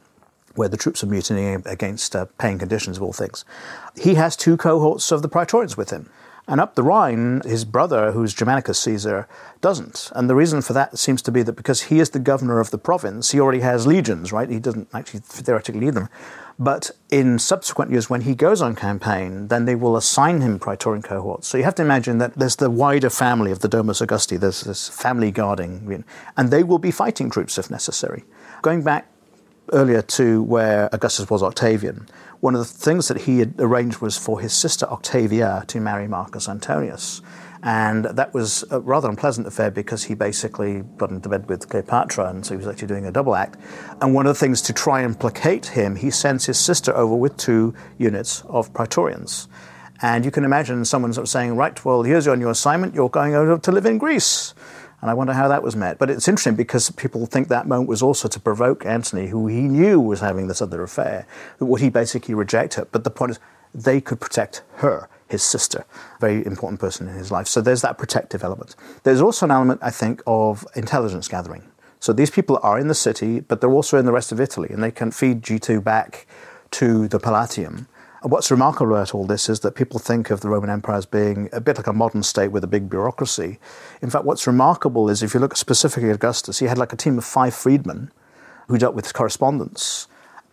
where 0.56 0.68
the 0.68 0.76
troops 0.76 1.02
are 1.02 1.06
mutinying 1.06 1.62
against 1.64 2.14
uh, 2.14 2.26
paying 2.36 2.58
conditions 2.58 2.98
of 2.98 3.02
all 3.02 3.14
things. 3.14 3.46
He 3.96 4.16
has 4.16 4.36
two 4.36 4.58
cohorts 4.58 5.10
of 5.10 5.22
the 5.22 5.28
Praetorians 5.28 5.74
with 5.74 5.88
him. 5.88 6.10
And 6.46 6.60
up 6.60 6.74
the 6.74 6.82
Rhine, 6.82 7.40
his 7.46 7.64
brother, 7.64 8.12
who's 8.12 8.34
Germanicus 8.34 8.78
Caesar, 8.80 9.26
doesn't. 9.62 10.12
And 10.14 10.28
the 10.28 10.34
reason 10.34 10.60
for 10.60 10.74
that 10.74 10.98
seems 10.98 11.22
to 11.22 11.32
be 11.32 11.42
that 11.42 11.56
because 11.56 11.84
he 11.84 11.98
is 11.98 12.10
the 12.10 12.18
governor 12.18 12.60
of 12.60 12.70
the 12.70 12.78
province, 12.78 13.30
he 13.30 13.40
already 13.40 13.60
has 13.60 13.86
legions, 13.86 14.30
right? 14.30 14.48
He 14.48 14.58
doesn't 14.58 14.88
actually 14.92 15.20
theoretically 15.20 15.80
lead 15.80 15.94
them. 15.94 16.10
But 16.60 16.90
in 17.08 17.38
subsequent 17.38 17.92
years, 17.92 18.10
when 18.10 18.22
he 18.22 18.34
goes 18.34 18.60
on 18.60 18.74
campaign, 18.74 19.46
then 19.46 19.64
they 19.64 19.76
will 19.76 19.96
assign 19.96 20.40
him 20.40 20.58
Praetorian 20.58 21.02
cohorts. 21.02 21.46
So 21.46 21.56
you 21.56 21.62
have 21.62 21.76
to 21.76 21.82
imagine 21.82 22.18
that 22.18 22.34
there's 22.34 22.56
the 22.56 22.68
wider 22.68 23.10
family 23.10 23.52
of 23.52 23.60
the 23.60 23.68
Domus 23.68 24.00
Augusti, 24.00 24.36
there's 24.36 24.62
this 24.62 24.88
family 24.88 25.30
guarding, 25.30 26.04
and 26.36 26.50
they 26.50 26.64
will 26.64 26.80
be 26.80 26.90
fighting 26.90 27.30
troops 27.30 27.58
if 27.58 27.70
necessary. 27.70 28.24
Going 28.62 28.82
back 28.82 29.08
earlier 29.72 30.02
to 30.02 30.42
where 30.42 30.88
Augustus 30.92 31.30
was 31.30 31.44
Octavian, 31.44 32.08
one 32.40 32.54
of 32.54 32.60
the 32.60 32.64
things 32.64 33.06
that 33.06 33.22
he 33.22 33.38
had 33.38 33.54
arranged 33.60 34.00
was 34.00 34.16
for 34.16 34.40
his 34.40 34.52
sister 34.52 34.86
Octavia 34.86 35.64
to 35.68 35.80
marry 35.80 36.08
Marcus 36.08 36.48
Antonius. 36.48 37.22
And 37.62 38.04
that 38.04 38.32
was 38.32 38.64
a 38.70 38.80
rather 38.80 39.08
unpleasant 39.08 39.46
affair 39.46 39.70
because 39.70 40.04
he 40.04 40.14
basically 40.14 40.82
got 40.96 41.10
into 41.10 41.28
bed 41.28 41.48
with 41.48 41.68
Cleopatra, 41.68 42.30
and 42.30 42.46
so 42.46 42.54
he 42.54 42.58
was 42.58 42.68
actually 42.68 42.88
doing 42.88 43.06
a 43.06 43.12
double 43.12 43.34
act. 43.34 43.58
And 44.00 44.14
one 44.14 44.26
of 44.26 44.34
the 44.34 44.38
things 44.38 44.62
to 44.62 44.72
try 44.72 45.00
and 45.02 45.18
placate 45.18 45.66
him, 45.66 45.96
he 45.96 46.10
sends 46.10 46.46
his 46.46 46.58
sister 46.58 46.94
over 46.96 47.16
with 47.16 47.36
two 47.36 47.74
units 47.98 48.42
of 48.48 48.72
Praetorians. 48.72 49.48
And 50.00 50.24
you 50.24 50.30
can 50.30 50.44
imagine 50.44 50.84
someone 50.84 51.12
sort 51.12 51.24
of 51.24 51.28
saying, 51.28 51.56
Right, 51.56 51.84
well, 51.84 52.02
here's 52.02 52.26
your 52.26 52.36
new 52.36 52.48
assignment, 52.48 52.94
you're 52.94 53.08
going 53.08 53.34
over 53.34 53.58
to 53.58 53.72
live 53.72 53.86
in 53.86 53.98
Greece. 53.98 54.54
And 55.00 55.10
I 55.10 55.14
wonder 55.14 55.32
how 55.32 55.46
that 55.48 55.62
was 55.62 55.76
met. 55.76 55.98
But 55.98 56.10
it's 56.10 56.26
interesting 56.26 56.56
because 56.56 56.90
people 56.90 57.24
think 57.26 57.48
that 57.48 57.68
moment 57.68 57.88
was 57.88 58.02
also 58.02 58.28
to 58.28 58.40
provoke 58.40 58.84
Antony, 58.84 59.28
who 59.28 59.46
he 59.46 59.62
knew 59.62 60.00
was 60.00 60.20
having 60.20 60.48
this 60.48 60.60
other 60.60 60.82
affair, 60.82 61.26
would 61.60 61.80
he 61.80 61.88
basically 61.88 62.34
reject 62.34 62.74
her. 62.74 62.84
But 62.84 63.04
the 63.04 63.10
point 63.10 63.32
is, 63.32 63.38
they 63.72 64.00
could 64.00 64.20
protect 64.20 64.62
her, 64.76 65.08
his 65.28 65.42
sister, 65.42 65.84
very 66.20 66.44
important 66.46 66.80
person 66.80 67.08
in 67.08 67.14
his 67.14 67.30
life. 67.30 67.46
So 67.46 67.60
there's 67.60 67.82
that 67.82 67.98
protective 67.98 68.42
element. 68.42 68.74
There's 69.02 69.20
also 69.20 69.46
an 69.46 69.50
element, 69.50 69.80
I 69.82 69.90
think, 69.90 70.22
of 70.26 70.66
intelligence 70.74 71.28
gathering. 71.28 71.62
So 72.00 72.12
these 72.12 72.30
people 72.30 72.58
are 72.62 72.78
in 72.78 72.88
the 72.88 72.94
city, 72.94 73.40
but 73.40 73.60
they're 73.60 73.70
also 73.70 73.98
in 73.98 74.06
the 74.06 74.12
rest 74.12 74.32
of 74.32 74.40
Italy, 74.40 74.68
and 74.70 74.82
they 74.82 74.90
can 74.90 75.10
feed 75.10 75.42
G2 75.42 75.82
back 75.82 76.26
to 76.72 77.08
the 77.08 77.18
Palatium. 77.18 77.86
What's 78.22 78.50
remarkable 78.50 78.94
about 78.94 79.14
all 79.14 79.26
this 79.26 79.48
is 79.48 79.60
that 79.60 79.76
people 79.76 80.00
think 80.00 80.30
of 80.30 80.40
the 80.40 80.48
Roman 80.48 80.70
Empire 80.70 80.96
as 80.96 81.06
being 81.06 81.48
a 81.52 81.60
bit 81.60 81.76
like 81.76 81.86
a 81.86 81.92
modern 81.92 82.24
state 82.24 82.48
with 82.48 82.64
a 82.64 82.68
big 82.68 82.90
bureaucracy. 82.90 83.60
In 84.02 84.10
fact, 84.10 84.24
what's 84.24 84.46
remarkable 84.46 85.08
is 85.08 85.22
if 85.22 85.34
you 85.34 85.40
look 85.40 85.56
specifically 85.56 86.10
at 86.10 86.16
Augustus, 86.16 86.58
he 86.58 86.66
had 86.66 86.78
like 86.78 86.92
a 86.92 86.96
team 86.96 87.16
of 87.16 87.24
five 87.24 87.54
freedmen 87.54 88.10
who 88.66 88.76
dealt 88.76 88.94
with 88.94 89.12
correspondence. 89.14 90.08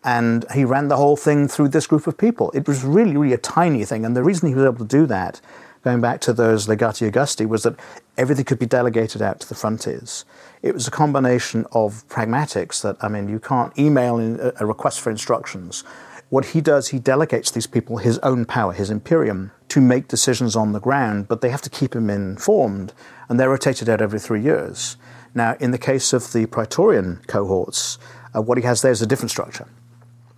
And 0.06 0.46
he 0.54 0.64
ran 0.64 0.88
the 0.88 0.96
whole 0.96 1.18
thing 1.18 1.50
through 1.50 1.70
this 1.70 1.88
group 1.88 2.08
of 2.08 2.18
people. 2.18 2.52
It 2.52 2.68
was 2.68 2.84
really, 2.84 3.18
really 3.18 3.34
a 3.34 3.38
tiny 3.38 3.84
thing. 3.84 4.06
And 4.06 4.16
the 4.16 4.24
reason 4.24 4.48
he 4.48 4.56
was 4.56 4.64
able 4.64 4.86
to 4.86 4.86
do 4.86 5.06
that, 5.08 5.42
going 5.84 6.00
back 6.00 6.22
to 6.22 6.34
those 6.34 6.68
legati 6.68 7.08
Augusti, 7.08 7.46
was 7.46 7.64
that 7.64 7.76
everything 8.16 8.46
could 8.46 8.60
be 8.60 8.66
delegated 8.68 9.22
out 9.22 9.42
to 9.42 9.50
the 9.50 9.56
frontiers. 9.56 10.24
It 10.62 10.74
was 10.74 10.88
a 10.88 10.92
combination 10.92 11.66
of 11.72 12.08
pragmatics 12.08 12.82
that, 12.84 12.98
I 13.02 13.10
mean, 13.10 13.28
you 13.28 13.40
can't 13.40 13.78
email 13.78 14.20
a 14.60 14.66
request 14.66 15.02
for 15.02 15.10
instructions 15.10 15.84
what 16.30 16.46
he 16.48 16.62
does, 16.62 16.90
he 16.90 17.00
delegates 17.00 17.52
these 17.52 17.68
people 17.68 17.98
his 17.98 18.18
own 18.20 18.46
power, 18.46 18.74
his 18.74 18.90
imperium, 18.90 19.52
to 19.70 19.80
make 19.80 20.08
decisions 20.08 20.56
on 20.56 20.72
the 20.72 20.80
ground, 20.80 21.28
but 21.28 21.42
they 21.42 21.50
have 21.50 21.62
to 21.62 21.70
keep 21.70 21.96
him 21.96 22.10
informed, 22.10 22.94
and 23.30 23.40
they're 23.40 23.50
rotated 23.50 23.90
out 23.90 24.02
every 24.02 24.20
three 24.20 24.42
years. 24.42 24.98
Now, 25.34 25.56
in 25.60 25.72
the 25.72 25.78
case 25.78 26.14
of 26.14 26.34
the 26.34 26.46
Praetorian 26.46 27.22
cohorts, 27.28 27.98
uh, 28.36 28.42
what 28.42 28.58
he 28.58 28.64
has 28.64 28.82
there 28.82 28.92
is 28.92 29.02
a 29.02 29.08
different 29.08 29.32
structure. 29.32 29.68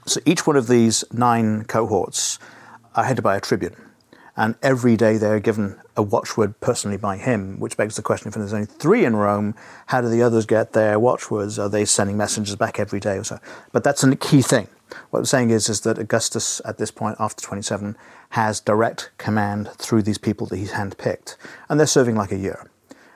So 0.08 0.22
each 0.26 0.48
one 0.48 0.56
of 0.56 0.68
these 0.68 1.04
nine 1.12 1.66
cohorts 1.66 2.40
are 2.96 3.04
headed 3.04 3.26
by 3.26 3.36
a 3.36 3.42
tribune, 3.42 3.76
and 4.38 4.56
every 4.64 4.96
day 4.96 5.18
they're 5.18 5.42
given 5.42 5.82
a 5.98 6.02
watchword 6.02 6.62
personally 6.62 6.96
by 6.96 7.18
him, 7.18 7.60
which 7.60 7.76
begs 7.76 7.98
the 7.98 8.02
question 8.02 8.30
if 8.30 8.36
there's 8.36 8.54
only 8.54 8.68
three 8.68 9.04
in 9.04 9.18
Rome, 9.18 9.54
how 9.88 10.00
do 10.00 10.08
the 10.08 10.24
others 10.24 10.46
get 10.46 10.72
their 10.72 10.98
watchwords? 10.98 11.60
Are 11.60 11.68
they 11.68 11.84
sending 11.84 12.16
messengers 12.16 12.56
back 12.56 12.80
every 12.80 13.02
day 13.02 13.18
or 13.18 13.26
so? 13.26 13.40
But 13.74 13.84
that's 13.84 14.02
a 14.02 14.16
key 14.16 14.42
thing. 14.42 14.70
What 15.10 15.20
I'm 15.20 15.26
saying 15.26 15.50
is, 15.50 15.68
is 15.68 15.82
that 15.82 16.00
Augustus, 16.00 16.62
at 16.64 16.78
this 16.78 16.90
point, 16.90 17.18
after 17.20 17.46
27, 17.46 17.98
has 18.30 18.62
direct 18.62 19.12
command 19.18 19.72
through 19.76 20.04
these 20.04 20.18
people 20.18 20.48
that 20.48 20.56
he's 20.56 20.72
handpicked, 20.72 21.36
and 21.68 21.78
they're 21.78 21.86
serving 21.86 22.16
like 22.16 22.32
a 22.32 22.38
year. 22.38 22.72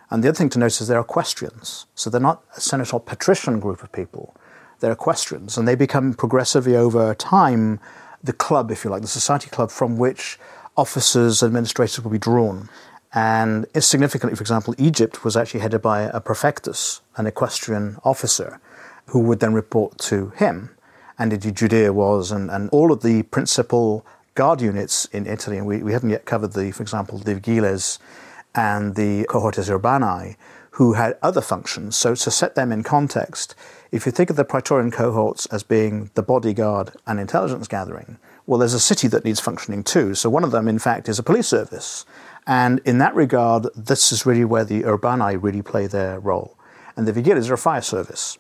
And 0.10 0.21
the 0.21 0.27
other 0.27 0.38
thing 0.38 0.49
to 0.49 0.60
notice 0.60 0.82
is 0.82 0.89
they're 0.89 0.99
equestrians. 0.99 1.86
So 1.95 2.10
they're 2.10 2.19
not 2.19 2.43
a 2.58 2.60
senatorial 2.60 2.99
patrician 2.99 3.62
group 3.62 3.82
of 3.82 3.93
people. 3.93 4.36
They're 4.82 4.91
equestrians, 4.91 5.58
and 5.58 5.67
they 5.67 5.76
become 5.76 6.13
progressively 6.13 6.76
over 6.76 7.15
time 7.15 7.80
the 8.22 8.34
club, 8.34 8.70
if 8.70 8.84
you 8.84 8.91
like, 8.91 9.02
the 9.02 9.08
society 9.08 9.50
club 9.50 9.72
from 9.72 9.98
which 9.98 10.38
officers, 10.76 11.41
administrators 11.41 12.04
will 12.04 12.12
be 12.12 12.20
drawn. 12.20 12.70
And 13.13 13.65
significantly, 13.80 14.36
for 14.36 14.44
example, 14.44 14.76
Egypt 14.78 15.24
was 15.24 15.36
actually 15.36 15.62
headed 15.62 15.82
by 15.82 16.02
a 16.02 16.20
prefectus, 16.20 17.02
an 17.15 17.26
equestrian 17.26 17.98
officer, 18.04 18.60
who 19.08 19.20
would 19.20 19.39
then 19.39 19.54
report 19.54 19.98
to 20.00 20.30
him 20.36 20.70
and 21.22 21.34
indeed 21.34 21.56
Judea 21.56 21.94
was, 21.94 22.32
and, 22.32 22.50
and 22.50 22.67
all 22.72 22.91
of 22.91 23.04
the 23.04 23.22
principal 23.22 24.04
guard 24.34 24.60
units 24.60 25.06
in 25.06 25.28
Italy, 25.28 25.60
and 25.60 25.67
we, 25.67 25.84
we 25.84 25.94
haven't 25.94 26.10
yet 26.10 26.26
covered 26.26 26.54
the, 26.54 26.72
for 26.72 26.82
example, 26.82 27.20
the 27.20 27.36
Vigiles 27.36 28.00
and 28.56 28.96
the 28.96 29.26
cohortes 29.26 29.70
urbanae, 29.70 30.36
who 30.72 30.94
had 30.94 31.20
other 31.22 31.41
functions. 31.41 31.96
So 31.96 32.15
to 32.15 32.32
set 32.32 32.56
them 32.56 32.72
in 32.72 32.82
context, 32.82 33.54
if 33.91 34.06
you 34.06 34.12
think 34.12 34.30
of 34.30 34.38
the 34.38 34.45
Praetorian 34.45 34.89
cohorts 34.89 35.45
as 35.47 35.63
being 35.63 36.10
the 36.13 36.23
bodyguard 36.23 36.91
and 37.06 37.19
intelligence 37.19 37.67
gathering, 37.67 38.17
well, 38.45 38.58
there's 38.58 38.73
a 38.73 38.80
city 38.80 39.08
that 39.10 39.25
needs 39.25 39.39
functioning 39.39 39.84
too. 39.84 40.15
So 40.15 40.30
one 40.30 40.43
of 40.43 40.51
them, 40.51 40.67
in 40.67 40.80
fact, 40.80 41.10
is 41.10 41.19
a 41.19 41.23
police 41.23 41.47
service. 41.47 42.06
And 42.47 42.80
in 42.86 42.97
that 42.99 43.13
regard, 43.15 43.67
this 43.75 44.12
is 44.12 44.25
really 44.25 44.45
where 44.45 44.63
the 44.63 44.84
urbani 44.84 45.38
really 45.41 45.62
play 45.62 45.88
their 45.88 46.19
role. 46.19 46.58
And 46.95 47.08
the 47.08 47.13
Vigiles 47.13 47.49
are 47.49 47.56
a 47.56 47.58
fire 47.58 47.82
service. 47.82 48.38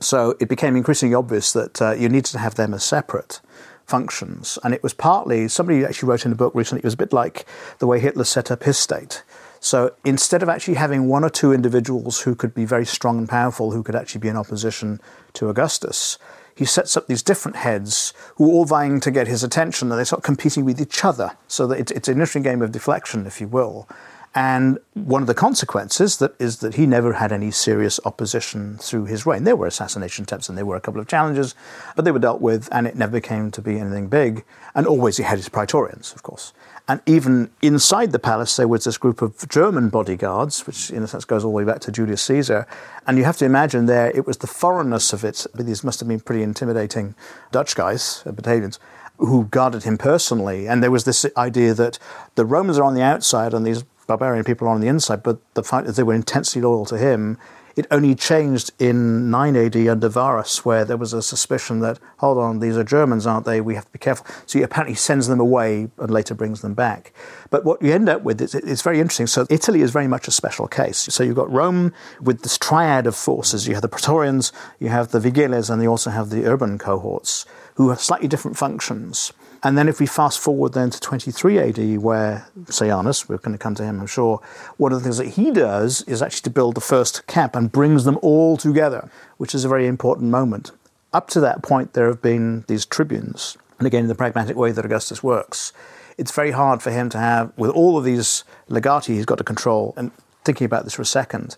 So 0.00 0.36
it 0.40 0.48
became 0.48 0.76
increasingly 0.76 1.14
obvious 1.14 1.52
that 1.52 1.82
uh, 1.82 1.90
you 1.92 2.08
needed 2.08 2.26
to 2.26 2.38
have 2.38 2.54
them 2.54 2.72
as 2.72 2.84
separate 2.84 3.40
functions. 3.84 4.58
And 4.62 4.72
it 4.72 4.82
was 4.82 4.94
partly, 4.94 5.48
somebody 5.48 5.84
actually 5.84 6.08
wrote 6.08 6.24
in 6.24 6.32
a 6.32 6.36
book 6.36 6.54
recently, 6.54 6.80
it 6.80 6.84
was 6.84 6.94
a 6.94 6.98
bit 6.98 7.12
like 7.12 7.46
the 7.78 7.86
way 7.86 7.98
Hitler 7.98 8.24
set 8.24 8.50
up 8.50 8.62
his 8.62 8.78
state. 8.78 9.24
So 9.60 9.94
instead 10.04 10.42
of 10.42 10.48
actually 10.48 10.74
having 10.74 11.08
one 11.08 11.24
or 11.24 11.30
two 11.30 11.52
individuals 11.52 12.20
who 12.20 12.34
could 12.34 12.54
be 12.54 12.64
very 12.64 12.86
strong 12.86 13.18
and 13.18 13.28
powerful, 13.28 13.72
who 13.72 13.82
could 13.82 13.96
actually 13.96 14.20
be 14.20 14.28
in 14.28 14.36
opposition 14.36 15.00
to 15.34 15.48
Augustus, 15.48 16.18
he 16.54 16.64
sets 16.64 16.96
up 16.96 17.06
these 17.06 17.22
different 17.22 17.56
heads 17.56 18.12
who 18.36 18.50
are 18.50 18.52
all 18.52 18.64
vying 18.64 18.98
to 19.00 19.10
get 19.10 19.28
his 19.28 19.44
attention 19.44 19.90
and 19.90 20.00
they 20.00 20.04
start 20.04 20.24
competing 20.24 20.64
with 20.64 20.80
each 20.80 21.04
other. 21.04 21.36
So 21.46 21.66
that 21.68 21.78
it's, 21.78 21.92
it's 21.92 22.08
an 22.08 22.14
interesting 22.14 22.42
game 22.42 22.62
of 22.62 22.72
deflection, 22.72 23.26
if 23.26 23.40
you 23.40 23.46
will. 23.46 23.88
And 24.34 24.78
one 24.94 25.22
of 25.22 25.26
the 25.26 25.34
consequences 25.34 26.18
that 26.18 26.34
is 26.38 26.58
that 26.58 26.74
he 26.74 26.86
never 26.86 27.14
had 27.14 27.32
any 27.32 27.50
serious 27.50 27.98
opposition 28.04 28.76
through 28.78 29.06
his 29.06 29.24
reign. 29.24 29.44
There 29.44 29.56
were 29.56 29.66
assassination 29.66 30.24
attempts 30.24 30.48
and 30.48 30.58
there 30.58 30.66
were 30.66 30.76
a 30.76 30.80
couple 30.80 31.00
of 31.00 31.08
challenges, 31.08 31.54
but 31.96 32.04
they 32.04 32.10
were 32.10 32.18
dealt 32.18 32.40
with 32.40 32.68
and 32.70 32.86
it 32.86 32.96
never 32.96 33.20
came 33.20 33.50
to 33.52 33.62
be 33.62 33.78
anything 33.78 34.08
big. 34.08 34.44
And 34.74 34.86
always 34.86 35.16
he 35.16 35.22
had 35.22 35.38
his 35.38 35.48
praetorians, 35.48 36.12
of 36.12 36.22
course. 36.22 36.52
And 36.90 37.02
even 37.04 37.50
inside 37.60 38.12
the 38.12 38.18
palace, 38.18 38.56
there 38.56 38.66
was 38.66 38.84
this 38.84 38.96
group 38.96 39.20
of 39.20 39.46
German 39.50 39.90
bodyguards, 39.90 40.66
which 40.66 40.90
in 40.90 41.02
a 41.02 41.06
sense 41.06 41.26
goes 41.26 41.44
all 41.44 41.50
the 41.50 41.56
way 41.56 41.64
back 41.64 41.80
to 41.80 41.92
Julius 41.92 42.22
Caesar. 42.22 42.66
And 43.06 43.18
you 43.18 43.24
have 43.24 43.36
to 43.38 43.44
imagine 43.44 43.84
there, 43.84 44.10
it 44.10 44.26
was 44.26 44.38
the 44.38 44.46
foreignness 44.46 45.12
of 45.12 45.22
it. 45.22 45.46
These 45.54 45.84
must 45.84 46.00
have 46.00 46.08
been 46.08 46.20
pretty 46.20 46.42
intimidating 46.42 47.14
Dutch 47.52 47.76
guys, 47.76 48.22
uh, 48.24 48.30
Batavians, 48.30 48.78
who 49.18 49.44
guarded 49.44 49.82
him 49.82 49.98
personally. 49.98 50.66
And 50.66 50.82
there 50.82 50.90
was 50.90 51.04
this 51.04 51.26
idea 51.36 51.74
that 51.74 51.98
the 52.36 52.46
Romans 52.46 52.78
are 52.78 52.84
on 52.84 52.94
the 52.94 53.02
outside 53.02 53.52
and 53.52 53.66
these 53.66 53.82
barbarian 54.06 54.44
people 54.44 54.66
are 54.66 54.72
on 54.72 54.80
the 54.80 54.88
inside, 54.88 55.22
but 55.22 55.38
the 55.52 55.62
fact 55.62 55.86
that 55.86 55.96
they 55.96 56.02
were 56.02 56.14
intensely 56.14 56.62
loyal 56.62 56.86
to 56.86 56.96
him, 56.96 57.36
It 57.78 57.86
only 57.92 58.16
changed 58.16 58.72
in 58.80 59.30
9 59.30 59.54
AD 59.54 59.76
under 59.86 60.08
Varus, 60.08 60.64
where 60.64 60.84
there 60.84 60.96
was 60.96 61.12
a 61.12 61.22
suspicion 61.22 61.78
that, 61.78 62.00
hold 62.16 62.36
on, 62.36 62.58
these 62.58 62.76
are 62.76 62.82
Germans, 62.82 63.24
aren't 63.24 63.46
they? 63.46 63.60
We 63.60 63.76
have 63.76 63.84
to 63.84 63.92
be 63.92 64.00
careful. 64.00 64.26
So 64.46 64.58
he 64.58 64.64
apparently 64.64 64.96
sends 64.96 65.28
them 65.28 65.38
away 65.38 65.88
and 65.96 66.10
later 66.10 66.34
brings 66.34 66.60
them 66.60 66.74
back. 66.74 67.12
But 67.50 67.64
what 67.64 67.80
you 67.80 67.92
end 67.92 68.08
up 68.08 68.22
with 68.24 68.40
is 68.40 68.52
it's 68.52 68.82
very 68.82 68.98
interesting. 68.98 69.28
So 69.28 69.46
Italy 69.48 69.80
is 69.82 69.92
very 69.92 70.08
much 70.08 70.26
a 70.26 70.32
special 70.32 70.66
case. 70.66 70.98
So 70.98 71.22
you've 71.22 71.36
got 71.36 71.52
Rome 71.52 71.92
with 72.20 72.42
this 72.42 72.58
triad 72.58 73.06
of 73.06 73.14
forces. 73.14 73.68
You 73.68 73.74
have 73.74 73.82
the 73.82 73.88
Praetorians, 73.88 74.52
you 74.80 74.88
have 74.88 75.12
the 75.12 75.20
Vigiles, 75.20 75.70
and 75.70 75.80
you 75.80 75.88
also 75.88 76.10
have 76.10 76.30
the 76.30 76.46
urban 76.46 76.78
cohorts 76.78 77.46
who 77.76 77.90
have 77.90 78.00
slightly 78.00 78.26
different 78.26 78.56
functions. 78.56 79.32
And 79.62 79.76
then 79.76 79.88
if 79.88 79.98
we 79.98 80.06
fast 80.06 80.38
forward 80.38 80.72
then 80.74 80.90
to 80.90 81.00
23 81.00 81.58
AD, 81.58 81.98
where 81.98 82.48
Sejanus, 82.68 83.28
we're 83.28 83.38
going 83.38 83.56
to 83.56 83.58
come 83.58 83.74
to 83.74 83.84
him, 83.84 84.00
I'm 84.00 84.06
sure, 84.06 84.40
one 84.76 84.92
of 84.92 84.98
the 84.98 85.02
things 85.02 85.18
that 85.18 85.30
he 85.30 85.50
does 85.50 86.02
is 86.02 86.22
actually 86.22 86.42
to 86.42 86.50
build 86.50 86.76
the 86.76 86.80
first 86.80 87.26
camp 87.26 87.56
and 87.56 87.72
brings 87.72 88.04
them 88.04 88.18
all 88.22 88.56
together, 88.56 89.10
which 89.36 89.54
is 89.54 89.64
a 89.64 89.68
very 89.68 89.86
important 89.86 90.30
moment. 90.30 90.70
Up 91.12 91.28
to 91.30 91.40
that 91.40 91.62
point, 91.62 91.94
there 91.94 92.06
have 92.06 92.22
been 92.22 92.64
these 92.68 92.86
tribunes. 92.86 93.56
And 93.78 93.86
again, 93.86 94.02
in 94.02 94.08
the 94.08 94.14
pragmatic 94.14 94.56
way 94.56 94.70
that 94.70 94.84
Augustus 94.84 95.22
works, 95.22 95.72
it's 96.16 96.32
very 96.32 96.52
hard 96.52 96.82
for 96.82 96.90
him 96.90 97.08
to 97.10 97.18
have, 97.18 97.52
with 97.56 97.70
all 97.70 97.98
of 97.98 98.04
these 98.04 98.44
legati 98.68 99.14
he's 99.14 99.26
got 99.26 99.38
to 99.38 99.44
control, 99.44 99.94
and 99.96 100.12
thinking 100.44 100.64
about 100.64 100.84
this 100.84 100.94
for 100.94 101.02
a 101.02 101.06
second, 101.06 101.56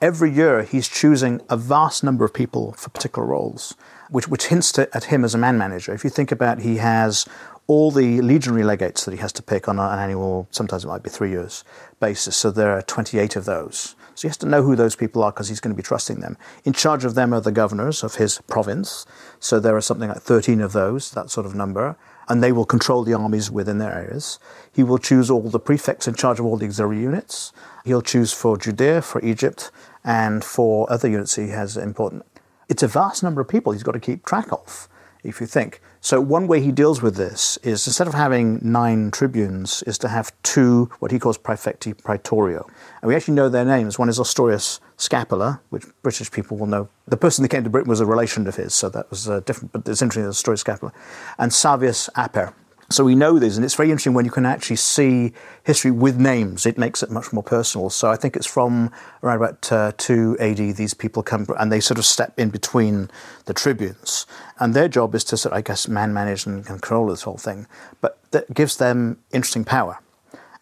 every 0.00 0.30
year 0.30 0.62
he's 0.62 0.88
choosing 0.88 1.40
a 1.48 1.56
vast 1.56 2.02
number 2.02 2.24
of 2.24 2.32
people 2.32 2.72
for 2.72 2.90
particular 2.90 3.26
roles 3.26 3.74
which, 4.10 4.28
which 4.28 4.46
hints 4.46 4.72
to, 4.72 4.88
at 4.94 5.04
him 5.04 5.24
as 5.24 5.34
a 5.34 5.38
man 5.38 5.58
manager. 5.58 5.92
If 5.92 6.04
you 6.04 6.10
think 6.10 6.32
about 6.32 6.60
he 6.60 6.76
has 6.76 7.26
all 7.66 7.90
the 7.90 8.20
legionary 8.20 8.64
legates 8.64 9.04
that 9.04 9.12
he 9.12 9.18
has 9.18 9.32
to 9.32 9.42
pick 9.42 9.68
on 9.68 9.78
an 9.78 9.98
annual, 9.98 10.48
sometimes 10.50 10.84
it 10.84 10.88
might 10.88 11.02
be 11.02 11.10
three 11.10 11.30
years 11.30 11.64
basis. 12.00 12.36
So 12.36 12.50
there 12.50 12.72
are 12.72 12.82
28 12.82 13.36
of 13.36 13.44
those. 13.44 13.94
So 14.14 14.22
he 14.22 14.28
has 14.28 14.36
to 14.38 14.46
know 14.46 14.62
who 14.62 14.76
those 14.76 14.96
people 14.96 15.22
are 15.22 15.32
because 15.32 15.48
he's 15.48 15.60
going 15.60 15.74
to 15.74 15.76
be 15.76 15.82
trusting 15.82 16.20
them. 16.20 16.36
In 16.64 16.72
charge 16.72 17.04
of 17.04 17.14
them 17.14 17.32
are 17.32 17.40
the 17.40 17.52
governors 17.52 18.02
of 18.02 18.16
his 18.16 18.40
province. 18.46 19.06
So 19.40 19.58
there 19.58 19.76
are 19.76 19.80
something 19.80 20.08
like 20.08 20.20
13 20.20 20.60
of 20.60 20.72
those, 20.72 21.12
that 21.12 21.30
sort 21.30 21.46
of 21.46 21.54
number. 21.54 21.96
And 22.28 22.42
they 22.42 22.52
will 22.52 22.66
control 22.66 23.04
the 23.04 23.14
armies 23.14 23.50
within 23.50 23.78
their 23.78 23.94
areas. 23.94 24.38
He 24.72 24.82
will 24.82 24.98
choose 24.98 25.30
all 25.30 25.42
the 25.42 25.58
prefects 25.58 26.06
in 26.06 26.14
charge 26.14 26.38
of 26.38 26.46
all 26.46 26.56
the 26.56 26.66
auxiliary 26.66 27.00
units. 27.00 27.52
He'll 27.84 28.02
choose 28.02 28.32
for 28.32 28.56
Judea, 28.56 29.02
for 29.02 29.24
Egypt, 29.24 29.70
and 30.04 30.44
for 30.44 30.90
other 30.92 31.08
units 31.08 31.36
he 31.36 31.48
has 31.48 31.76
important 31.76 32.31
it's 32.72 32.82
a 32.82 32.88
vast 32.88 33.22
number 33.22 33.42
of 33.42 33.48
people 33.48 33.72
he's 33.72 33.82
got 33.82 33.92
to 33.92 34.00
keep 34.00 34.24
track 34.24 34.50
of, 34.50 34.88
if 35.22 35.42
you 35.42 35.46
think. 35.46 35.82
So 36.00 36.22
one 36.22 36.46
way 36.46 36.62
he 36.62 36.72
deals 36.72 37.02
with 37.02 37.16
this 37.16 37.58
is 37.58 37.86
instead 37.86 38.08
of 38.08 38.14
having 38.14 38.60
nine 38.62 39.10
tribunes, 39.10 39.82
is 39.86 39.98
to 39.98 40.08
have 40.08 40.32
two 40.42 40.90
what 40.98 41.10
he 41.10 41.18
calls 41.18 41.36
praefecti 41.36 41.92
praetorio. 41.94 42.66
And 43.02 43.08
we 43.08 43.14
actually 43.14 43.34
know 43.34 43.50
their 43.50 43.66
names. 43.66 43.98
One 43.98 44.08
is 44.08 44.18
Ostorius 44.18 44.80
Scapula, 44.96 45.60
which 45.68 45.84
British 46.02 46.30
people 46.30 46.56
will 46.56 46.66
know. 46.66 46.88
The 47.06 47.18
person 47.18 47.42
that 47.42 47.50
came 47.50 47.62
to 47.62 47.68
Britain 47.68 47.90
was 47.90 48.00
a 48.00 48.06
relation 48.06 48.46
of 48.46 48.56
his, 48.56 48.72
so 48.72 48.88
that 48.88 49.10
was 49.10 49.28
uh, 49.28 49.40
different, 49.40 49.72
but 49.72 49.86
it's 49.86 50.00
interesting, 50.00 50.24
that 50.24 50.30
Ostorius 50.30 50.60
Scapula. 50.60 50.92
And 51.38 51.52
Salvius 51.52 52.08
Aper, 52.16 52.54
so 52.92 53.04
we 53.04 53.14
know 53.14 53.38
this, 53.38 53.56
and 53.56 53.64
it's 53.64 53.74
very 53.74 53.90
interesting 53.90 54.14
when 54.14 54.24
you 54.24 54.30
can 54.30 54.46
actually 54.46 54.76
see 54.76 55.32
history 55.64 55.90
with 55.90 56.18
names. 56.18 56.66
It 56.66 56.78
makes 56.78 57.02
it 57.02 57.10
much 57.10 57.32
more 57.32 57.42
personal. 57.42 57.90
So 57.90 58.10
I 58.10 58.16
think 58.16 58.36
it's 58.36 58.46
from 58.46 58.90
around 59.22 59.36
about 59.36 59.72
uh, 59.72 59.92
2 59.96 60.36
AD, 60.40 60.76
these 60.76 60.94
people 60.94 61.22
come 61.22 61.46
and 61.58 61.70
they 61.70 61.80
sort 61.80 61.98
of 61.98 62.04
step 62.04 62.38
in 62.38 62.50
between 62.50 63.10
the 63.44 63.54
tribunes. 63.54 64.26
And 64.58 64.74
their 64.74 64.88
job 64.88 65.14
is 65.14 65.24
to, 65.24 65.36
sort 65.36 65.52
of, 65.52 65.58
I 65.58 65.62
guess, 65.62 65.86
man 65.88 66.12
manage 66.12 66.46
and 66.46 66.64
control 66.64 67.06
this 67.06 67.22
whole 67.22 67.36
thing. 67.36 67.66
But 68.00 68.18
that 68.32 68.52
gives 68.52 68.76
them 68.76 69.18
interesting 69.32 69.64
power. 69.64 69.98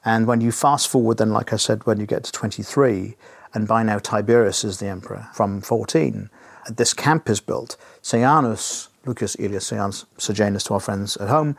And 0.04 0.26
when 0.26 0.40
you 0.40 0.52
fast 0.52 0.88
forward, 0.88 1.18
then, 1.18 1.30
like 1.30 1.52
I 1.52 1.56
said, 1.56 1.86
when 1.86 2.00
you 2.00 2.06
get 2.06 2.24
to 2.24 2.32
23, 2.32 3.16
and 3.52 3.68
by 3.68 3.82
now 3.82 3.98
Tiberius 3.98 4.64
is 4.64 4.78
the 4.78 4.86
emperor 4.86 5.28
from 5.34 5.60
14, 5.60 6.30
this 6.68 6.94
camp 6.94 7.28
is 7.28 7.40
built. 7.40 7.76
Sejanus, 8.02 8.88
Lucius 9.04 9.36
Aelius 9.38 9.66
Sejanus, 9.66 10.06
Sejanus 10.18 10.64
to 10.64 10.74
our 10.74 10.80
friends 10.80 11.16
at 11.16 11.28
home, 11.28 11.56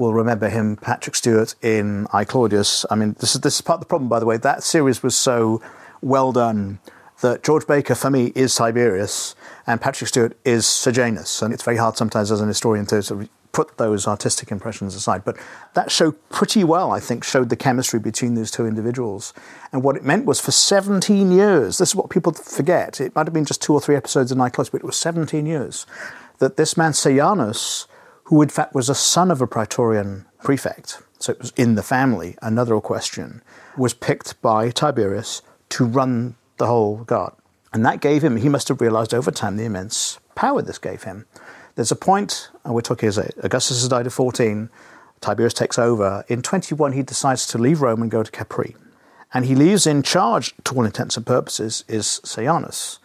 will 0.00 0.14
remember 0.14 0.48
him, 0.48 0.76
Patrick 0.76 1.14
Stewart 1.14 1.54
in 1.62 2.06
I 2.12 2.24
Claudius. 2.24 2.86
I 2.90 2.94
mean, 2.94 3.14
this 3.20 3.34
is 3.34 3.42
this 3.42 3.56
is 3.56 3.60
part 3.60 3.76
of 3.76 3.80
the 3.80 3.86
problem, 3.86 4.08
by 4.08 4.18
the 4.18 4.26
way. 4.26 4.38
That 4.38 4.62
series 4.64 5.02
was 5.02 5.14
so 5.14 5.62
well 6.00 6.32
done 6.32 6.80
that 7.20 7.42
George 7.44 7.66
Baker, 7.66 7.94
for 7.94 8.10
me, 8.10 8.32
is 8.34 8.54
Tiberius, 8.54 9.36
and 9.66 9.78
Patrick 9.78 10.08
Stewart 10.08 10.36
is 10.44 10.66
Sejanus, 10.66 11.42
and 11.42 11.52
it's 11.52 11.62
very 11.62 11.76
hard 11.76 11.98
sometimes 11.98 12.32
as 12.32 12.40
an 12.40 12.48
historian 12.48 12.86
to 12.86 13.02
sort 13.02 13.22
of 13.22 13.28
put 13.52 13.76
those 13.76 14.06
artistic 14.06 14.50
impressions 14.50 14.94
aside. 14.94 15.22
But 15.24 15.36
that 15.74 15.90
show 15.90 16.12
pretty 16.12 16.64
well, 16.64 16.92
I 16.92 17.00
think, 17.00 17.22
showed 17.22 17.50
the 17.50 17.56
chemistry 17.56 17.98
between 17.98 18.34
those 18.34 18.50
two 18.50 18.64
individuals. 18.64 19.34
And 19.72 19.82
what 19.82 19.96
it 19.96 20.04
meant 20.04 20.24
was 20.24 20.40
for 20.40 20.52
17 20.52 21.30
years, 21.30 21.76
this 21.76 21.90
is 21.90 21.94
what 21.94 22.08
people 22.08 22.32
forget, 22.32 23.00
it 23.00 23.14
might 23.14 23.26
have 23.26 23.34
been 23.34 23.44
just 23.44 23.60
two 23.60 23.74
or 23.74 23.80
three 23.80 23.96
episodes 23.96 24.32
in 24.32 24.40
I 24.40 24.48
Claudius, 24.48 24.70
but 24.70 24.80
it 24.80 24.86
was 24.86 24.96
17 24.96 25.44
years, 25.44 25.84
that 26.38 26.56
this 26.56 26.76
man 26.76 26.94
Sejanus 26.94 27.86
who 28.30 28.40
in 28.40 28.48
fact 28.48 28.76
was 28.76 28.88
a 28.88 28.94
son 28.94 29.28
of 29.28 29.42
a 29.42 29.46
Praetorian 29.46 30.24
prefect, 30.40 31.02
so 31.18 31.32
it 31.32 31.40
was 31.40 31.52
in 31.56 31.74
the 31.74 31.82
family, 31.82 32.36
another 32.40 32.80
question, 32.80 33.42
was 33.76 33.92
picked 33.92 34.40
by 34.40 34.70
Tiberius 34.70 35.42
to 35.70 35.84
run 35.84 36.36
the 36.56 36.66
whole 36.66 36.98
guard. 36.98 37.32
And 37.72 37.84
that 37.84 38.00
gave 38.00 38.22
him, 38.22 38.36
he 38.36 38.48
must 38.48 38.68
have 38.68 38.80
realized 38.80 39.12
over 39.12 39.32
time 39.32 39.56
the 39.56 39.64
immense 39.64 40.20
power 40.36 40.62
this 40.62 40.78
gave 40.78 41.02
him. 41.02 41.26
There's 41.74 41.90
a 41.90 41.96
point, 41.96 42.50
and 42.64 42.72
we're 42.72 42.82
talking 42.82 43.08
as 43.08 43.18
Augustus 43.18 43.80
has 43.80 43.88
died 43.88 44.06
at 44.06 44.12
14, 44.12 44.70
Tiberius 45.20 45.52
takes 45.52 45.76
over. 45.76 46.24
In 46.28 46.40
21, 46.40 46.92
he 46.92 47.02
decides 47.02 47.48
to 47.48 47.58
leave 47.58 47.82
Rome 47.82 48.00
and 48.00 48.12
go 48.12 48.22
to 48.22 48.30
Capri. 48.30 48.76
And 49.34 49.44
he 49.44 49.56
leaves 49.56 49.88
in 49.88 50.04
charge, 50.04 50.54
to 50.64 50.76
all 50.76 50.84
intents 50.84 51.16
and 51.16 51.26
purposes, 51.26 51.84
is 51.88 52.20
Sejanus. 52.24 53.00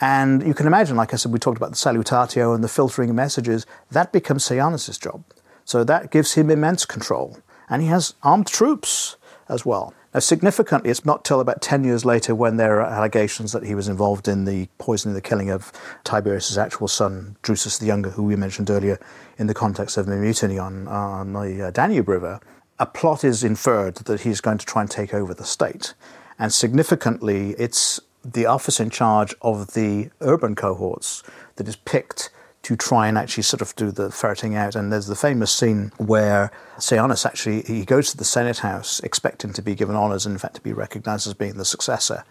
And 0.00 0.46
you 0.46 0.54
can 0.54 0.66
imagine, 0.66 0.96
like 0.96 1.12
I 1.12 1.16
said, 1.16 1.32
we 1.32 1.38
talked 1.38 1.56
about 1.56 1.70
the 1.70 1.76
salutatio 1.76 2.54
and 2.54 2.62
the 2.62 2.68
filtering 2.68 3.10
of 3.10 3.16
messages, 3.16 3.66
that 3.90 4.12
becomes 4.12 4.44
Sejanus' 4.44 4.96
job. 4.96 5.24
So 5.64 5.84
that 5.84 6.10
gives 6.10 6.34
him 6.34 6.50
immense 6.50 6.84
control. 6.84 7.38
And 7.68 7.82
he 7.82 7.88
has 7.88 8.14
armed 8.22 8.46
troops 8.46 9.16
as 9.48 9.66
well. 9.66 9.92
Now, 10.14 10.20
significantly, 10.20 10.90
it's 10.90 11.04
not 11.04 11.24
till 11.24 11.40
about 11.40 11.60
10 11.60 11.84
years 11.84 12.04
later 12.04 12.34
when 12.34 12.56
there 12.56 12.80
are 12.80 12.86
allegations 12.86 13.52
that 13.52 13.64
he 13.64 13.74
was 13.74 13.88
involved 13.88 14.26
in 14.26 14.46
the 14.46 14.68
poisoning, 14.78 15.14
the 15.14 15.20
killing 15.20 15.50
of 15.50 15.70
Tiberius' 16.04 16.56
actual 16.56 16.88
son, 16.88 17.36
Drusus 17.42 17.78
the 17.78 17.86
Younger, 17.86 18.10
who 18.10 18.22
we 18.22 18.36
mentioned 18.36 18.70
earlier 18.70 18.98
in 19.36 19.48
the 19.48 19.54
context 19.54 19.96
of 19.96 20.06
the 20.06 20.16
mutiny 20.16 20.58
on, 20.58 20.88
on 20.88 21.34
the 21.34 21.66
uh, 21.66 21.70
Danube 21.70 22.08
River. 22.08 22.40
A 22.78 22.86
plot 22.86 23.22
is 23.24 23.44
inferred 23.44 23.96
that 23.96 24.22
he's 24.22 24.40
going 24.40 24.58
to 24.58 24.64
try 24.64 24.82
and 24.82 24.90
take 24.90 25.12
over 25.12 25.34
the 25.34 25.44
state. 25.44 25.92
And 26.38 26.52
significantly, 26.52 27.50
it's 27.58 28.00
the 28.24 28.46
office 28.46 28.80
in 28.80 28.90
charge 28.90 29.34
of 29.42 29.74
the 29.74 30.10
urban 30.20 30.54
cohorts 30.54 31.22
that 31.56 31.68
is 31.68 31.76
picked 31.76 32.30
to 32.62 32.76
try 32.76 33.06
and 33.06 33.16
actually 33.16 33.42
sort 33.42 33.62
of 33.62 33.74
do 33.76 33.90
the 33.90 34.10
ferreting 34.10 34.54
out. 34.54 34.74
And 34.74 34.92
there's 34.92 35.06
the 35.06 35.16
famous 35.16 35.52
scene 35.52 35.92
where 35.96 36.50
Sejanus 36.78 37.24
actually 37.24 37.62
he 37.62 37.84
goes 37.84 38.10
to 38.10 38.16
the 38.16 38.24
Senate 38.24 38.58
House 38.58 39.00
expecting 39.00 39.52
to 39.54 39.62
be 39.62 39.74
given 39.74 39.96
honours 39.96 40.26
and 40.26 40.34
in 40.34 40.38
fact 40.38 40.56
to 40.56 40.60
be 40.60 40.72
recognised 40.72 41.26
as 41.26 41.34
being 41.34 41.56
the 41.56 41.64
successor. 41.64 42.24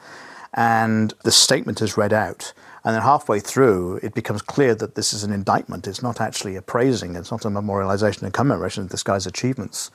And 0.54 1.14
the 1.24 1.32
statement 1.32 1.82
is 1.82 1.98
read 1.98 2.14
out. 2.14 2.54
And 2.84 2.96
then 2.96 3.02
halfway 3.02 3.40
through, 3.42 4.00
it 4.02 4.14
becomes 4.14 4.42
clear 4.42 4.74
that 4.76 4.96
this 4.96 5.12
is 5.12 5.24
an 5.24 5.34
indictment. 5.34 5.88
It's 5.88 6.02
not 6.02 6.22
actually 6.22 6.56
a 6.56 6.62
praising, 6.62 7.16
it's 7.16 7.32
not 7.32 7.44
a 7.44 7.50
memorialization 7.50 8.24
and 8.24 8.34
commemoration 8.34 8.84
of 8.84 8.90
this 8.90 9.04
guy's 9.04 9.28
achievements. 9.28 9.92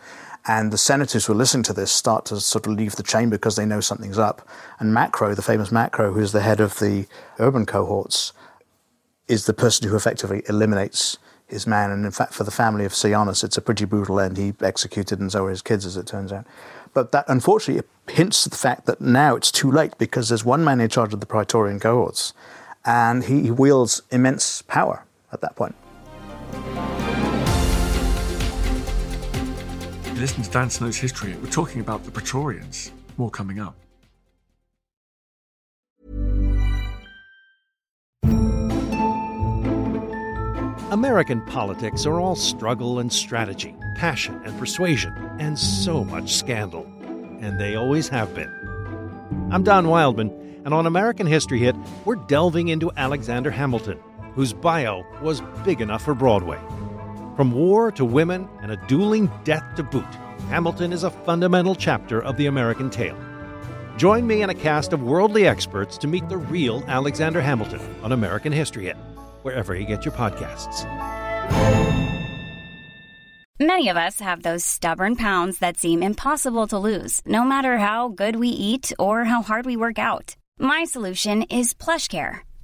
And 0.46 0.72
the 0.72 0.78
senators 0.78 1.26
who 1.26 1.34
are 1.34 1.36
listening 1.36 1.62
to 1.64 1.72
this 1.72 1.92
start 1.92 2.24
to 2.26 2.40
sort 2.40 2.66
of 2.66 2.72
leave 2.72 2.96
the 2.96 3.02
chamber 3.04 3.36
because 3.36 3.56
they 3.56 3.66
know 3.66 3.80
something's 3.80 4.18
up. 4.18 4.46
And 4.80 4.92
Macro, 4.92 5.34
the 5.34 5.42
famous 5.42 5.70
Macro, 5.70 6.12
who's 6.12 6.32
the 6.32 6.40
head 6.40 6.60
of 6.60 6.78
the 6.80 7.06
urban 7.38 7.64
cohorts, 7.64 8.32
is 9.28 9.46
the 9.46 9.54
person 9.54 9.88
who 9.88 9.94
effectively 9.94 10.42
eliminates 10.48 11.18
his 11.46 11.66
man. 11.66 11.90
And 11.90 12.04
in 12.04 12.10
fact, 12.10 12.34
for 12.34 12.42
the 12.42 12.50
family 12.50 12.84
of 12.84 12.94
Sejanus, 12.94 13.44
it's 13.44 13.56
a 13.56 13.62
pretty 13.62 13.84
brutal 13.84 14.18
end. 14.18 14.36
He 14.36 14.52
executed, 14.60 15.20
and 15.20 15.30
so 15.30 15.44
are 15.44 15.50
his 15.50 15.62
kids, 15.62 15.86
as 15.86 15.96
it 15.96 16.06
turns 16.06 16.32
out. 16.32 16.46
But 16.92 17.12
that 17.12 17.24
unfortunately 17.28 17.88
hints 18.08 18.42
to 18.42 18.50
the 18.50 18.56
fact 18.56 18.86
that 18.86 19.00
now 19.00 19.36
it's 19.36 19.52
too 19.52 19.70
late 19.70 19.96
because 19.96 20.28
there's 20.28 20.44
one 20.44 20.64
man 20.64 20.80
in 20.80 20.88
charge 20.88 21.14
of 21.14 21.20
the 21.20 21.26
Praetorian 21.26 21.78
cohorts, 21.78 22.34
and 22.84 23.24
he 23.24 23.50
wields 23.50 24.02
immense 24.10 24.62
power 24.62 25.04
at 25.32 25.40
that 25.40 25.54
point. 25.54 25.74
Listen 30.22 30.44
to 30.44 30.50
Dan 30.50 30.70
Snow's 30.70 30.96
history. 30.96 31.34
We're 31.42 31.50
talking 31.50 31.80
about 31.80 32.04
the 32.04 32.12
Praetorians. 32.12 32.92
More 33.16 33.28
coming 33.28 33.58
up. 33.58 33.74
American 40.92 41.44
politics 41.46 42.06
are 42.06 42.20
all 42.20 42.36
struggle 42.36 43.00
and 43.00 43.12
strategy, 43.12 43.74
passion 43.96 44.40
and 44.44 44.56
persuasion, 44.60 45.12
and 45.40 45.58
so 45.58 46.04
much 46.04 46.32
scandal. 46.32 46.84
And 47.40 47.60
they 47.60 47.74
always 47.74 48.08
have 48.10 48.32
been. 48.32 48.52
I'm 49.50 49.64
Don 49.64 49.88
Wildman, 49.88 50.30
and 50.64 50.72
on 50.72 50.86
American 50.86 51.26
History 51.26 51.58
Hit, 51.58 51.74
we're 52.04 52.14
delving 52.14 52.68
into 52.68 52.92
Alexander 52.96 53.50
Hamilton, 53.50 53.98
whose 54.36 54.52
bio 54.52 55.04
was 55.20 55.42
big 55.64 55.80
enough 55.80 56.04
for 56.04 56.14
Broadway. 56.14 56.60
From 57.36 57.52
war 57.52 57.90
to 57.92 58.04
women 58.04 58.46
and 58.60 58.70
a 58.70 58.76
dueling 58.88 59.30
death 59.44 59.64
to 59.76 59.82
boot, 59.82 60.04
Hamilton 60.50 60.92
is 60.92 61.02
a 61.02 61.10
fundamental 61.10 61.74
chapter 61.74 62.22
of 62.22 62.36
the 62.36 62.44
American 62.46 62.90
tale. 62.90 63.16
Join 63.96 64.26
me 64.26 64.42
and 64.42 64.50
a 64.50 64.54
cast 64.54 64.92
of 64.92 65.02
worldly 65.02 65.46
experts 65.46 65.96
to 65.98 66.06
meet 66.06 66.28
the 66.28 66.36
real 66.36 66.84
Alexander 66.88 67.40
Hamilton 67.40 67.80
on 68.02 68.12
American 68.12 68.52
History 68.52 68.84
Hit, 68.84 68.96
wherever 69.42 69.74
you 69.74 69.86
get 69.86 70.04
your 70.04 70.12
podcasts. 70.12 70.84
Many 73.58 73.88
of 73.88 73.96
us 73.96 74.20
have 74.20 74.42
those 74.42 74.64
stubborn 74.64 75.16
pounds 75.16 75.58
that 75.60 75.78
seem 75.78 76.02
impossible 76.02 76.66
to 76.66 76.78
lose, 76.78 77.22
no 77.24 77.44
matter 77.44 77.78
how 77.78 78.08
good 78.08 78.36
we 78.36 78.48
eat 78.48 78.92
or 78.98 79.24
how 79.24 79.40
hard 79.40 79.64
we 79.64 79.76
work 79.76 79.98
out. 79.98 80.36
My 80.58 80.84
solution 80.84 81.42
is 81.44 81.72
PlushCare. 81.72 82.40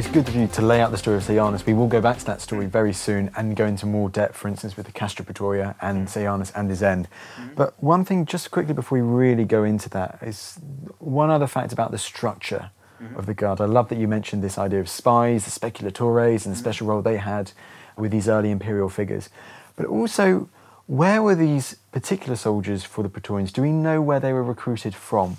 It's 0.00 0.08
good 0.08 0.26
of 0.28 0.34
you 0.34 0.46
to 0.46 0.62
lay 0.62 0.80
out 0.80 0.92
the 0.92 0.96
story 0.96 1.18
of 1.18 1.24
Sejanus. 1.24 1.66
We 1.66 1.74
will 1.74 1.86
go 1.86 2.00
back 2.00 2.16
to 2.20 2.24
that 2.24 2.40
story 2.40 2.64
mm. 2.64 2.70
very 2.70 2.94
soon 2.94 3.30
and 3.36 3.54
go 3.54 3.66
into 3.66 3.84
more 3.84 4.08
depth, 4.08 4.34
for 4.34 4.48
instance, 4.48 4.74
with 4.74 4.86
the 4.86 4.92
Castra 4.92 5.26
Praetoria 5.26 5.74
and 5.82 6.06
mm. 6.06 6.08
Sejanus 6.08 6.50
and 6.52 6.70
his 6.70 6.82
end. 6.82 7.06
Mm. 7.36 7.54
But 7.54 7.74
one 7.82 8.06
thing, 8.06 8.24
just 8.24 8.50
quickly 8.50 8.72
before 8.72 8.96
we 8.96 9.02
really 9.02 9.44
go 9.44 9.62
into 9.62 9.90
that, 9.90 10.18
is 10.22 10.58
one 11.00 11.28
other 11.28 11.46
fact 11.46 11.74
about 11.74 11.90
the 11.90 11.98
structure 11.98 12.70
mm-hmm. 12.98 13.14
of 13.14 13.26
the 13.26 13.34
Guard. 13.34 13.60
I 13.60 13.66
love 13.66 13.90
that 13.90 13.98
you 13.98 14.08
mentioned 14.08 14.42
this 14.42 14.56
idea 14.56 14.80
of 14.80 14.88
spies, 14.88 15.44
the 15.44 15.50
speculatores, 15.50 16.46
and 16.46 16.54
the 16.54 16.58
special 16.58 16.86
role 16.86 17.02
they 17.02 17.18
had 17.18 17.52
with 17.98 18.10
these 18.10 18.26
early 18.26 18.50
imperial 18.50 18.88
figures. 18.88 19.28
But 19.76 19.84
also, 19.84 20.48
where 20.86 21.22
were 21.22 21.34
these 21.34 21.76
particular 21.92 22.36
soldiers 22.36 22.84
for 22.84 23.02
the 23.02 23.10
Praetorians? 23.10 23.52
Do 23.52 23.60
we 23.60 23.70
know 23.70 24.00
where 24.00 24.18
they 24.18 24.32
were 24.32 24.42
recruited 24.42 24.94
from? 24.94 25.36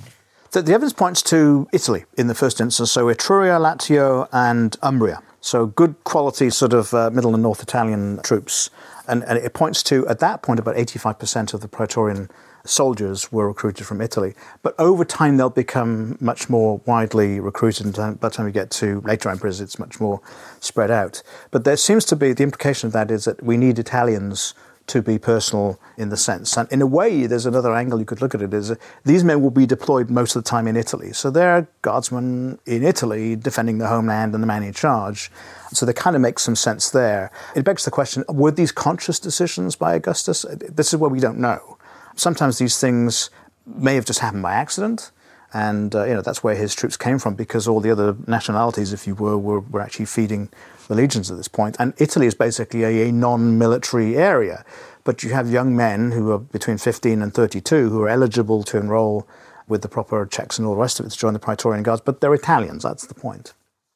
The, 0.51 0.61
the 0.61 0.73
evidence 0.73 0.91
points 0.91 1.21
to 1.23 1.69
Italy 1.71 2.03
in 2.17 2.27
the 2.27 2.35
first 2.35 2.59
instance, 2.59 2.91
so 2.91 3.05
Etruria, 3.05 3.57
Lazio, 3.57 4.27
and 4.33 4.75
Umbria. 4.81 5.23
So 5.39 5.65
good 5.65 5.95
quality 6.03 6.49
sort 6.49 6.73
of 6.73 6.93
uh, 6.93 7.09
middle 7.09 7.33
and 7.33 7.41
north 7.41 7.63
Italian 7.63 8.21
troops. 8.21 8.69
And, 9.07 9.23
and 9.23 9.37
it 9.37 9.53
points 9.53 9.81
to, 9.83 10.05
at 10.09 10.19
that 10.19 10.41
point, 10.41 10.59
about 10.59 10.75
85% 10.75 11.53
of 11.53 11.61
the 11.61 11.69
Praetorian 11.69 12.29
soldiers 12.65 13.31
were 13.31 13.47
recruited 13.47 13.87
from 13.87 14.01
Italy. 14.01 14.35
But 14.61 14.75
over 14.77 15.05
time, 15.05 15.37
they'll 15.37 15.49
become 15.49 16.17
much 16.19 16.49
more 16.49 16.81
widely 16.85 17.39
recruited. 17.39 17.97
And 17.97 18.19
by 18.19 18.27
the 18.27 18.35
time 18.35 18.45
we 18.45 18.51
get 18.51 18.71
to 18.71 18.99
later 19.01 19.29
emperors, 19.29 19.61
it's 19.61 19.79
much 19.79 20.01
more 20.01 20.19
spread 20.59 20.91
out. 20.91 21.23
But 21.51 21.63
there 21.63 21.77
seems 21.77 22.03
to 22.05 22.15
be 22.17 22.33
the 22.33 22.43
implication 22.43 22.87
of 22.87 22.93
that 22.93 23.09
is 23.09 23.23
that 23.23 23.41
we 23.41 23.55
need 23.55 23.79
Italians 23.79 24.53
to 24.91 25.01
be 25.01 25.17
personal 25.17 25.79
in 25.97 26.09
the 26.09 26.17
sense. 26.17 26.57
And 26.57 26.69
in 26.71 26.81
a 26.81 26.85
way, 26.85 27.25
there's 27.25 27.45
another 27.45 27.73
angle 27.73 27.99
you 27.99 28.05
could 28.05 28.21
look 28.21 28.35
at 28.35 28.41
it 28.41 28.53
is 28.53 28.75
these 29.05 29.23
men 29.23 29.41
will 29.41 29.51
be 29.51 29.65
deployed 29.65 30.09
most 30.09 30.35
of 30.35 30.43
the 30.43 30.49
time 30.49 30.67
in 30.67 30.75
Italy. 30.75 31.13
So 31.13 31.31
they're 31.31 31.67
guardsmen 31.81 32.59
in 32.65 32.83
Italy 32.83 33.37
defending 33.37 33.77
the 33.77 33.87
homeland 33.87 34.33
and 34.33 34.43
the 34.43 34.47
man 34.47 34.63
in 34.63 34.73
charge. 34.73 35.31
So 35.71 35.85
they 35.85 35.93
kind 35.93 36.15
of 36.15 36.21
make 36.21 36.39
some 36.39 36.57
sense 36.57 36.89
there. 36.89 37.31
It 37.55 37.63
begs 37.63 37.85
the 37.85 37.91
question 37.91 38.25
were 38.27 38.51
these 38.51 38.73
conscious 38.73 39.17
decisions 39.17 39.77
by 39.77 39.95
Augustus? 39.95 40.45
This 40.49 40.93
is 40.93 40.99
what 40.99 41.11
we 41.11 41.21
don't 41.21 41.39
know. 41.39 41.77
Sometimes 42.15 42.57
these 42.57 42.77
things 42.77 43.29
may 43.65 43.95
have 43.95 44.05
just 44.05 44.19
happened 44.19 44.43
by 44.43 44.53
accident. 44.53 45.11
And 45.53 45.93
uh, 45.95 46.05
you 46.05 46.13
know 46.13 46.21
that's 46.21 46.43
where 46.43 46.55
his 46.55 46.73
troops 46.73 46.97
came 46.97 47.19
from 47.19 47.35
because 47.35 47.67
all 47.67 47.81
the 47.81 47.91
other 47.91 48.15
nationalities, 48.27 48.93
if 48.93 49.05
you 49.05 49.15
were, 49.15 49.37
were, 49.37 49.59
were 49.59 49.81
actually 49.81 50.05
feeding 50.05 50.49
the 50.91 50.97
legions 51.01 51.31
at 51.31 51.37
this 51.37 51.47
point. 51.47 51.77
And 51.79 51.93
Italy 51.99 52.27
is 52.27 52.35
basically 52.35 52.83
a, 52.83 53.07
a 53.07 53.11
non-military 53.13 54.17
area, 54.17 54.65
but 55.05 55.23
you 55.23 55.29
have 55.29 55.49
young 55.49 55.73
men 55.73 56.11
who 56.11 56.31
are 56.31 56.37
between 56.37 56.77
15 56.77 57.21
and 57.21 57.33
32 57.33 57.89
who 57.89 58.01
are 58.01 58.09
eligible 58.09 58.61
to 58.63 58.77
enroll 58.77 59.25
with 59.69 59.83
the 59.83 59.87
proper 59.87 60.25
checks 60.25 60.57
and 60.57 60.67
all 60.67 60.75
the 60.75 60.81
rest 60.81 60.99
of 60.99 61.05
it 61.05 61.09
to 61.11 61.17
join 61.17 61.31
the 61.31 61.39
Praetorian 61.39 61.81
Guards, 61.81 62.01
but 62.01 62.19
they're 62.19 62.33
Italians. 62.33 62.83
That's 62.83 63.07
the 63.07 63.13
point. 63.13 63.53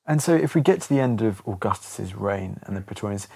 And 0.07 0.21
so, 0.21 0.33
if 0.33 0.55
we 0.55 0.61
get 0.61 0.81
to 0.83 0.89
the 0.89 1.01
end 1.01 1.21
of 1.21 1.41
Augustus's 1.45 2.15
reign 2.15 2.61
and 2.63 2.77
the 2.77 2.81
Praetorians, 2.81 3.27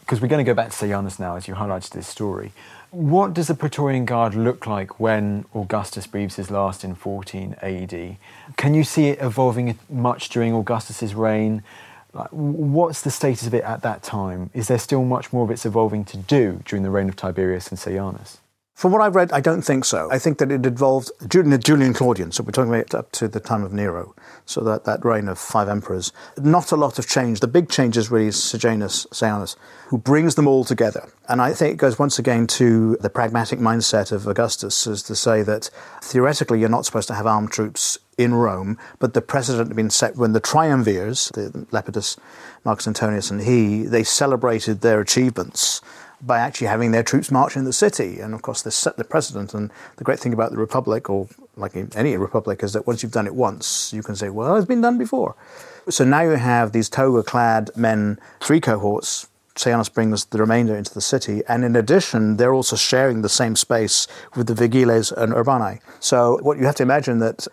because 0.00 0.20
we're 0.20 0.28
going 0.28 0.44
to 0.44 0.48
go 0.48 0.54
back 0.54 0.70
to 0.70 0.76
Sejanus 0.76 1.18
now, 1.18 1.34
as 1.34 1.48
you 1.48 1.54
highlighted 1.54 1.90
this 1.90 2.06
story, 2.06 2.52
what 2.92 3.34
does 3.34 3.48
the 3.48 3.54
Praetorian 3.54 4.04
Guard 4.04 4.36
look 4.36 4.66
like 4.66 5.00
when 5.00 5.44
Augustus 5.54 6.06
breathes 6.06 6.36
his 6.36 6.52
last 6.52 6.84
in 6.84 6.94
14 6.94 7.56
AD? 7.62 8.16
Can 8.56 8.74
you 8.74 8.84
see 8.84 9.08
it 9.08 9.18
evolving 9.20 9.76
much 9.90 10.28
during 10.28 10.52
Augustus's 10.52 11.14
reign? 11.16 11.64
Like, 12.14 12.28
what's 12.30 13.02
the 13.02 13.10
status 13.10 13.46
of 13.46 13.54
it 13.54 13.64
at 13.64 13.82
that 13.82 14.02
time? 14.02 14.50
Is 14.52 14.68
there 14.68 14.78
still 14.78 15.04
much 15.04 15.32
more 15.32 15.44
of 15.44 15.50
its 15.50 15.64
evolving 15.64 16.04
to 16.06 16.16
do 16.16 16.60
during 16.64 16.82
the 16.82 16.90
reign 16.90 17.08
of 17.08 17.16
Tiberius 17.16 17.68
and 17.68 17.78
Sejanus? 17.78 18.38
From 18.74 18.90
what 18.90 19.02
I've 19.02 19.14
read, 19.14 19.32
I 19.32 19.40
don't 19.40 19.62
think 19.62 19.84
so. 19.84 20.10
I 20.10 20.18
think 20.18 20.38
that 20.38 20.50
it 20.50 20.66
evolved 20.66 21.10
during 21.28 21.50
the 21.50 21.58
Julio-Claudian, 21.58 22.32
so 22.32 22.42
we're 22.42 22.52
talking 22.52 22.74
about 22.74 22.94
up 22.94 23.12
to 23.12 23.28
the 23.28 23.38
time 23.38 23.62
of 23.62 23.72
Nero, 23.72 24.14
so 24.44 24.60
that, 24.62 24.84
that 24.84 25.04
reign 25.04 25.28
of 25.28 25.38
five 25.38 25.68
emperors. 25.68 26.10
Not 26.36 26.72
a 26.72 26.76
lot 26.76 26.98
of 26.98 27.06
change. 27.06 27.40
The 27.40 27.48
big 27.48 27.68
change 27.68 27.96
is 27.96 28.10
really 28.10 28.32
Sejanus, 28.32 29.06
Sejanus, 29.12 29.56
who 29.88 29.98
brings 29.98 30.34
them 30.34 30.48
all 30.48 30.64
together. 30.64 31.12
And 31.28 31.40
I 31.40 31.52
think 31.52 31.74
it 31.74 31.76
goes 31.76 31.98
once 31.98 32.18
again 32.18 32.46
to 32.48 32.96
the 32.96 33.10
pragmatic 33.10 33.58
mindset 33.58 34.10
of 34.10 34.26
Augustus, 34.26 34.86
as 34.86 35.02
to 35.04 35.14
say 35.14 35.42
that 35.42 35.70
theoretically 36.02 36.58
you're 36.58 36.68
not 36.68 36.86
supposed 36.86 37.08
to 37.08 37.14
have 37.14 37.26
armed 37.26 37.52
troops 37.52 37.98
in 38.18 38.34
Rome, 38.34 38.78
but 38.98 39.14
the 39.14 39.22
precedent 39.22 39.68
had 39.68 39.76
been 39.76 39.90
set 39.90 40.16
when 40.16 40.32
the 40.32 40.40
triumvirs, 40.40 41.30
the 41.34 41.66
Lepidus, 41.70 42.18
Marcus 42.64 42.86
Antonius, 42.86 43.30
and 43.30 43.42
he, 43.42 43.82
they 43.82 44.04
celebrated 44.04 44.80
their 44.80 45.00
achievements 45.00 45.80
by 46.24 46.38
actually 46.38 46.68
having 46.68 46.92
their 46.92 47.02
troops 47.02 47.30
march 47.30 47.56
in 47.56 47.64
the 47.64 47.72
city. 47.72 48.20
And 48.20 48.32
of 48.32 48.42
course, 48.42 48.62
this 48.62 48.76
set 48.76 48.96
the 48.96 49.04
precedent. 49.04 49.54
And 49.54 49.70
the 49.96 50.04
great 50.04 50.20
thing 50.20 50.32
about 50.32 50.52
the 50.52 50.56
Republic, 50.56 51.10
or 51.10 51.26
like 51.56 51.74
any 51.96 52.16
republic, 52.16 52.62
is 52.62 52.72
that 52.74 52.86
once 52.86 53.02
you've 53.02 53.12
done 53.12 53.26
it 53.26 53.34
once, 53.34 53.92
you 53.92 54.02
can 54.02 54.14
say, 54.14 54.28
well, 54.28 54.56
it's 54.56 54.66
been 54.66 54.80
done 54.80 54.98
before. 54.98 55.34
So 55.88 56.04
now 56.04 56.22
you 56.22 56.30
have 56.30 56.70
these 56.70 56.88
toga 56.88 57.24
clad 57.24 57.70
men, 57.74 58.18
three 58.40 58.60
cohorts. 58.60 59.28
Sejanus 59.56 59.88
brings 59.88 60.24
the 60.26 60.38
remainder 60.38 60.76
into 60.76 60.94
the 60.94 61.00
city. 61.00 61.42
And 61.48 61.64
in 61.64 61.76
addition, 61.76 62.36
they're 62.36 62.54
also 62.54 62.76
sharing 62.76 63.22
the 63.22 63.28
same 63.28 63.56
space 63.56 64.06
with 64.34 64.46
the 64.46 64.54
Vigiles 64.54 65.12
and 65.12 65.32
Urbani. 65.32 65.80
So 66.00 66.38
what 66.42 66.56
you 66.56 66.64
have 66.66 66.76
to 66.76 66.82
imagine 66.84 67.18
that 67.18 67.48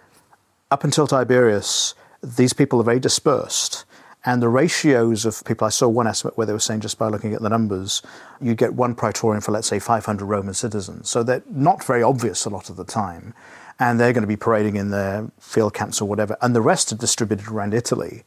up 0.71 0.83
until 0.83 1.07
Tiberius, 1.07 1.95
these 2.21 2.53
people 2.53 2.79
are 2.79 2.83
very 2.83 2.99
dispersed. 2.99 3.85
And 4.25 4.41
the 4.41 4.49
ratios 4.49 5.25
of 5.25 5.43
people, 5.45 5.65
I 5.65 5.69
saw 5.69 5.87
one 5.87 6.05
estimate 6.05 6.37
where 6.37 6.45
they 6.45 6.53
were 6.53 6.59
saying 6.59 6.81
just 6.81 6.99
by 6.99 7.07
looking 7.07 7.33
at 7.33 7.41
the 7.41 7.49
numbers, 7.49 8.01
you 8.41 8.53
get 8.53 8.73
one 8.73 8.93
praetorian 8.93 9.41
for, 9.41 9.51
let's 9.51 9.67
say, 9.67 9.79
500 9.79 10.25
Roman 10.25 10.53
citizens. 10.53 11.09
So 11.09 11.23
they're 11.23 11.43
not 11.49 11.83
very 11.83 12.03
obvious 12.03 12.45
a 12.45 12.49
lot 12.49 12.69
of 12.69 12.75
the 12.75 12.83
time. 12.83 13.33
And 13.79 13.97
they're 13.97 14.11
going 14.11 14.23
to 14.23 14.27
be 14.27 14.35
parading 14.35 14.75
in 14.75 14.91
their 14.91 15.31
field 15.39 15.73
camps 15.73 16.01
or 16.01 16.09
whatever. 16.09 16.35
And 16.41 16.53
the 16.53 16.61
rest 16.61 16.91
are 16.91 16.97
distributed 16.97 17.47
around 17.47 17.73
Italy. 17.73 18.23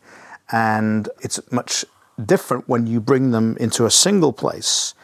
And 0.51 1.11
it's 1.21 1.39
much 1.53 1.85
different 2.25 2.69
when 2.69 2.87
you 2.87 2.99
bring 3.01 3.33
them 3.33 3.59
into 3.59 3.85
a 3.85 3.91
single 3.91 4.33
place 4.33 4.95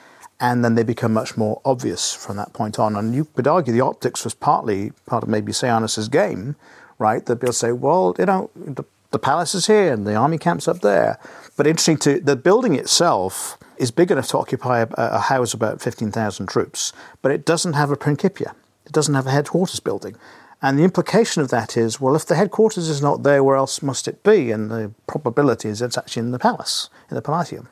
and 0.40 0.64
then 0.64 0.74
they 0.74 0.84
become 0.84 1.12
much 1.12 1.36
more 1.36 1.60
obvious 1.64 2.14
from 2.14 2.36
that 2.36 2.52
point 2.52 2.78
on. 2.78 2.96
And 2.96 3.14
you 3.14 3.24
could 3.24 3.46
argue 3.46 3.72
the 3.72 3.80
optics 3.80 4.24
was 4.24 4.34
partly 4.34 4.92
part 5.06 5.24
of 5.24 5.28
maybe 5.28 5.52
Sejanus's 5.52 6.08
game, 6.08 6.56
right? 6.98 7.24
They'll 7.24 7.52
say, 7.52 7.72
well, 7.72 8.14
you 8.18 8.26
know, 8.26 8.50
the 8.54 8.84
the 9.10 9.18
palace 9.18 9.54
is 9.54 9.66
here 9.66 9.92
and 9.92 10.06
the 10.06 10.14
army 10.14 10.38
camp's 10.38 10.68
up 10.68 10.80
there. 10.80 11.18
But 11.56 11.66
interesting 11.66 11.96
to 11.98 12.20
the 12.20 12.36
building 12.36 12.74
itself 12.74 13.58
is 13.78 13.90
big 13.90 14.10
enough 14.10 14.28
to 14.28 14.38
occupy 14.38 14.80
a, 14.80 14.88
a 14.96 15.18
house 15.20 15.54
about 15.54 15.80
15,000 15.80 16.46
troops, 16.46 16.92
but 17.22 17.32
it 17.32 17.44
doesn't 17.44 17.72
have 17.72 17.90
a 17.90 17.96
principia. 17.96 18.54
It 18.84 18.92
doesn't 18.92 19.14
have 19.14 19.26
a 19.26 19.30
headquarters 19.30 19.80
building. 19.80 20.16
And 20.60 20.78
the 20.78 20.82
implication 20.82 21.40
of 21.40 21.50
that 21.50 21.76
is, 21.76 22.00
well, 22.00 22.16
if 22.16 22.26
the 22.26 22.34
headquarters 22.34 22.88
is 22.88 23.00
not 23.00 23.22
there, 23.22 23.44
where 23.44 23.56
else 23.56 23.80
must 23.80 24.08
it 24.08 24.24
be? 24.24 24.50
And 24.50 24.70
the 24.70 24.90
probability 25.06 25.68
is 25.68 25.80
it's 25.80 25.96
actually 25.96 26.20
in 26.20 26.32
the 26.32 26.38
palace, 26.38 26.90
in 27.08 27.14
the 27.14 27.22
Palatium, 27.22 27.68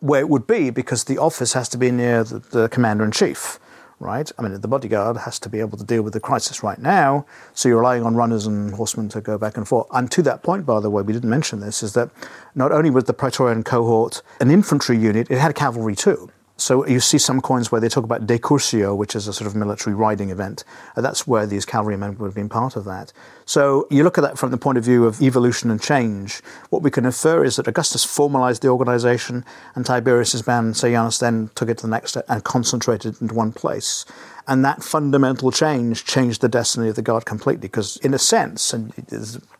where 0.00 0.20
it 0.20 0.30
would 0.30 0.46
be 0.46 0.70
because 0.70 1.04
the 1.04 1.18
office 1.18 1.52
has 1.52 1.68
to 1.70 1.76
be 1.76 1.90
near 1.90 2.24
the, 2.24 2.38
the 2.38 2.68
commander 2.70 3.04
in 3.04 3.10
chief 3.10 3.60
right? 4.02 4.30
I 4.36 4.42
mean, 4.42 4.60
the 4.60 4.68
bodyguard 4.68 5.16
has 5.18 5.38
to 5.38 5.48
be 5.48 5.60
able 5.60 5.78
to 5.78 5.84
deal 5.84 6.02
with 6.02 6.12
the 6.12 6.20
crisis 6.20 6.62
right 6.62 6.78
now, 6.78 7.24
so 7.54 7.68
you're 7.68 7.78
relying 7.78 8.04
on 8.04 8.14
runners 8.14 8.46
and 8.46 8.74
horsemen 8.74 9.08
to 9.10 9.20
go 9.20 9.38
back 9.38 9.56
and 9.56 9.66
forth. 9.66 9.86
And 9.92 10.10
to 10.10 10.22
that 10.22 10.42
point, 10.42 10.66
by 10.66 10.80
the 10.80 10.90
way, 10.90 11.02
we 11.02 11.12
didn't 11.12 11.30
mention 11.30 11.60
this, 11.60 11.82
is 11.82 11.92
that 11.94 12.10
not 12.54 12.72
only 12.72 12.90
was 12.90 13.04
the 13.04 13.14
Praetorian 13.14 13.62
cohort 13.62 14.22
an 14.40 14.50
infantry 14.50 14.98
unit, 14.98 15.30
it 15.30 15.38
had 15.38 15.54
cavalry 15.54 15.94
too. 15.94 16.30
So 16.56 16.86
you 16.86 17.00
see 17.00 17.18
some 17.18 17.40
coins 17.40 17.72
where 17.72 17.80
they 17.80 17.88
talk 17.88 18.04
about 18.04 18.26
decursio, 18.26 18.96
which 18.96 19.16
is 19.16 19.26
a 19.26 19.32
sort 19.32 19.48
of 19.48 19.56
military 19.56 19.96
riding 19.96 20.30
event. 20.30 20.64
And 20.94 21.04
that's 21.04 21.26
where 21.26 21.46
these 21.46 21.64
cavalrymen 21.64 22.18
would 22.18 22.26
have 22.26 22.34
been 22.34 22.48
part 22.48 22.76
of 22.76 22.84
that. 22.84 23.12
So 23.46 23.86
you 23.90 24.04
look 24.04 24.16
at 24.16 24.20
that 24.20 24.38
from 24.38 24.52
the 24.52 24.58
point 24.58 24.78
of 24.78 24.84
view 24.84 25.04
of 25.04 25.20
evolution 25.20 25.70
and 25.70 25.82
change. 25.82 26.40
What 26.70 26.82
we 26.82 26.90
can 26.90 27.04
infer 27.04 27.42
is 27.42 27.56
that 27.56 27.66
Augustus 27.66 28.04
formalized 28.04 28.62
the 28.62 28.68
organization, 28.68 29.44
and 29.74 29.84
Tiberius's 29.84 30.46
man 30.46 30.74
Sejanus 30.74 31.18
then 31.18 31.50
took 31.54 31.68
it 31.68 31.78
to 31.78 31.86
the 31.86 31.90
next 31.90 32.10
step 32.10 32.26
and 32.28 32.44
concentrated 32.44 33.14
it 33.14 33.20
into 33.20 33.34
one 33.34 33.52
place. 33.52 34.04
And 34.46 34.64
that 34.64 34.82
fundamental 34.82 35.50
change 35.52 36.04
changed 36.04 36.40
the 36.40 36.48
destiny 36.48 36.88
of 36.88 36.96
the 36.96 37.02
guard 37.02 37.24
completely. 37.24 37.62
Because, 37.62 37.96
in 37.98 38.12
a 38.12 38.18
sense, 38.18 38.72
and 38.72 38.92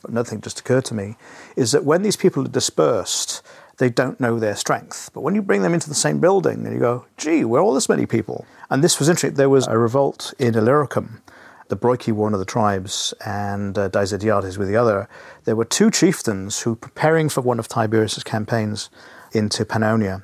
another 0.06 0.28
thing 0.28 0.40
just 0.40 0.60
occurred 0.60 0.84
to 0.86 0.94
me, 0.94 1.16
is 1.56 1.72
that 1.72 1.84
when 1.84 2.02
these 2.02 2.16
people 2.16 2.44
are 2.44 2.48
dispersed, 2.48 3.42
they 3.82 3.90
don't 3.90 4.20
know 4.20 4.38
their 4.38 4.54
strength. 4.54 5.10
But 5.12 5.22
when 5.22 5.34
you 5.34 5.42
bring 5.42 5.62
them 5.62 5.74
into 5.74 5.88
the 5.88 5.94
same 5.96 6.20
building 6.20 6.64
and 6.64 6.72
you 6.72 6.78
go, 6.78 7.04
gee, 7.16 7.44
we're 7.44 7.60
all 7.60 7.74
this 7.74 7.88
many 7.88 8.06
people. 8.06 8.46
And 8.70 8.82
this 8.82 9.00
was 9.00 9.08
interesting. 9.08 9.34
There 9.34 9.50
was 9.50 9.66
a 9.66 9.76
revolt 9.76 10.32
in 10.38 10.54
Illyricum. 10.54 11.20
The 11.66 11.76
Broiki 11.76 12.12
were 12.12 12.22
one 12.22 12.32
of 12.32 12.38
the 12.38 12.46
tribes, 12.46 13.12
and 13.26 13.76
uh, 13.76 13.88
Daesitiates 13.88 14.56
with 14.56 14.68
the 14.68 14.76
other. 14.76 15.08
There 15.46 15.56
were 15.56 15.64
two 15.64 15.90
chieftains 15.90 16.60
who, 16.60 16.76
preparing 16.76 17.28
for 17.28 17.40
one 17.40 17.58
of 17.58 17.66
Tiberius's 17.66 18.22
campaigns 18.22 18.88
into 19.32 19.64
Pannonia, 19.64 20.22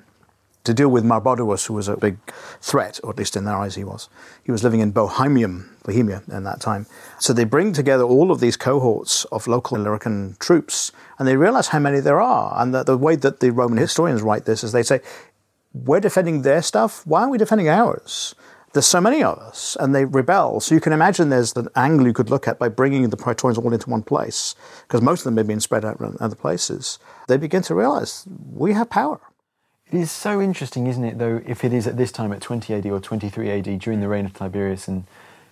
to 0.64 0.74
deal 0.74 0.88
with 0.88 1.04
Maroboduus, 1.04 1.66
who 1.66 1.74
was 1.74 1.88
a 1.88 1.96
big 1.96 2.18
threat, 2.60 3.00
or 3.02 3.10
at 3.10 3.16
least 3.16 3.36
in 3.36 3.44
their 3.44 3.56
eyes 3.56 3.74
he 3.74 3.84
was. 3.84 4.08
He 4.44 4.52
was 4.52 4.62
living 4.62 4.80
in 4.80 4.90
Bohemium, 4.90 5.74
Bohemia 5.84 6.22
in 6.30 6.44
that 6.44 6.60
time. 6.60 6.86
So 7.18 7.32
they 7.32 7.44
bring 7.44 7.72
together 7.72 8.04
all 8.04 8.30
of 8.30 8.40
these 8.40 8.56
cohorts 8.56 9.24
of 9.26 9.46
local 9.46 9.78
Illyrican 9.78 10.38
troops, 10.38 10.92
and 11.18 11.26
they 11.26 11.36
realize 11.36 11.68
how 11.68 11.78
many 11.78 12.00
there 12.00 12.20
are. 12.20 12.60
And 12.60 12.74
the, 12.74 12.82
the 12.82 12.98
way 12.98 13.16
that 13.16 13.40
the 13.40 13.50
Roman 13.50 13.78
historians 13.78 14.20
write 14.20 14.44
this 14.44 14.62
is 14.62 14.72
they 14.72 14.82
say, 14.82 15.00
we're 15.72 16.00
defending 16.00 16.42
their 16.42 16.62
stuff, 16.62 17.06
why 17.06 17.20
aren't 17.20 17.32
we 17.32 17.38
defending 17.38 17.68
ours? 17.68 18.34
There's 18.74 18.86
so 18.86 19.00
many 19.00 19.22
of 19.22 19.38
us, 19.38 19.76
and 19.80 19.94
they 19.94 20.04
rebel. 20.04 20.60
So 20.60 20.74
you 20.74 20.80
can 20.80 20.92
imagine 20.92 21.30
there's 21.30 21.56
an 21.56 21.68
angle 21.74 22.06
you 22.06 22.12
could 22.12 22.28
look 22.28 22.46
at 22.46 22.58
by 22.58 22.68
bringing 22.68 23.08
the 23.08 23.16
Praetorians 23.16 23.56
all 23.56 23.72
into 23.72 23.88
one 23.88 24.02
place, 24.02 24.54
because 24.86 25.00
most 25.00 25.20
of 25.20 25.24
them 25.24 25.38
have 25.38 25.46
been 25.46 25.60
spread 25.60 25.86
out 25.86 26.00
in 26.00 26.16
other 26.20 26.36
places. 26.36 26.98
They 27.28 27.38
begin 27.38 27.62
to 27.62 27.74
realize 27.74 28.26
we 28.52 28.74
have 28.74 28.90
power. 28.90 29.20
It 29.90 29.98
is 29.98 30.10
so 30.10 30.40
interesting, 30.40 30.86
isn't 30.86 31.04
it, 31.04 31.18
though, 31.18 31.40
if 31.46 31.64
it 31.64 31.72
is 31.72 31.86
at 31.86 31.96
this 31.96 32.12
time 32.12 32.32
at 32.32 32.42
20 32.42 32.74
AD 32.74 32.86
or 32.86 33.00
23 33.00 33.50
AD 33.50 33.78
during 33.78 34.00
the 34.00 34.08
reign 34.08 34.26
of 34.26 34.34
Tiberius 34.34 34.86
and 34.86 35.04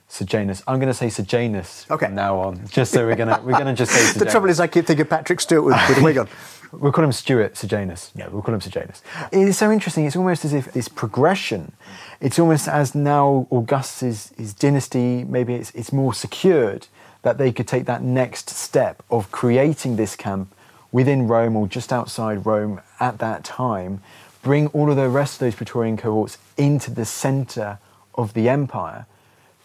Sejanus. 0.09 0.63
I'm 0.69 0.79
going 0.79 0.89
to 0.89 0.95
say 0.95 1.09
Sejanus 1.09 1.87
okay. 1.91 2.07
from 2.07 2.15
now 2.15 2.39
on, 2.39 2.67
just 2.69 2.93
so 2.93 3.07
we're 3.07 3.17
going 3.17 3.29
to 3.29 3.41
we're 3.43 3.53
going 3.53 3.67
to 3.67 3.75
just 3.75 3.93
say. 3.93 3.99
Sejanus. 3.99 4.15
the 4.19 4.31
trouble 4.31 4.49
is, 4.49 4.61
I 4.61 4.67
keep 4.67 4.87
thinking 4.87 5.07
Patrick 5.07 5.41
Stewart 5.41 5.65
with, 5.65 5.77
with 5.89 5.99
a 5.99 6.03
wig 6.03 6.19
on. 6.19 6.29
we'll 6.73 6.93
call 6.93 7.05
him 7.05 7.13
Stuart 7.13 7.57
Sejanus. 7.57 8.13
No, 8.15 8.29
we'll 8.31 8.43
call 8.43 8.55
him 8.55 8.61
Sejanus. 8.61 9.03
It 9.33 9.49
is 9.49 9.59
so 9.59 9.73
interesting. 9.73 10.05
It's 10.05 10.17
almost 10.17 10.45
as 10.45 10.53
if 10.53 10.73
this 10.73 10.89
progression. 10.89 11.73
It's 12.21 12.39
almost 12.39 12.69
as 12.69 12.95
now 12.95 13.49
Augustus' 13.51 14.33
his 14.37 14.55
dynasty, 14.55 15.25
maybe 15.25 15.55
it's, 15.55 15.71
it's 15.73 15.93
more 15.93 16.15
secured 16.15 16.87
that 17.23 17.39
they 17.39 17.51
could 17.51 17.67
take 17.67 17.87
that 17.87 18.03
next 18.03 18.51
step 18.51 19.03
of 19.11 19.33
creating 19.33 19.97
this 19.97 20.15
camp 20.15 20.55
within 20.93 21.27
Rome 21.27 21.57
or 21.57 21.67
just 21.67 21.93
outside 21.93 22.47
Rome 22.47 22.81
at 23.01 23.19
that 23.19 23.43
time 23.43 24.01
bring 24.47 24.69
all 24.69 24.89
of 24.89 24.95
the 24.95 25.09
rest 25.09 25.35
of 25.35 25.39
those 25.41 25.57
Praetorian 25.57 25.97
cohorts 25.97 26.39
into 26.57 26.89
the 26.89 27.05
center 27.05 27.81
of 28.15 28.33
the 28.35 28.49
empire 28.49 29.05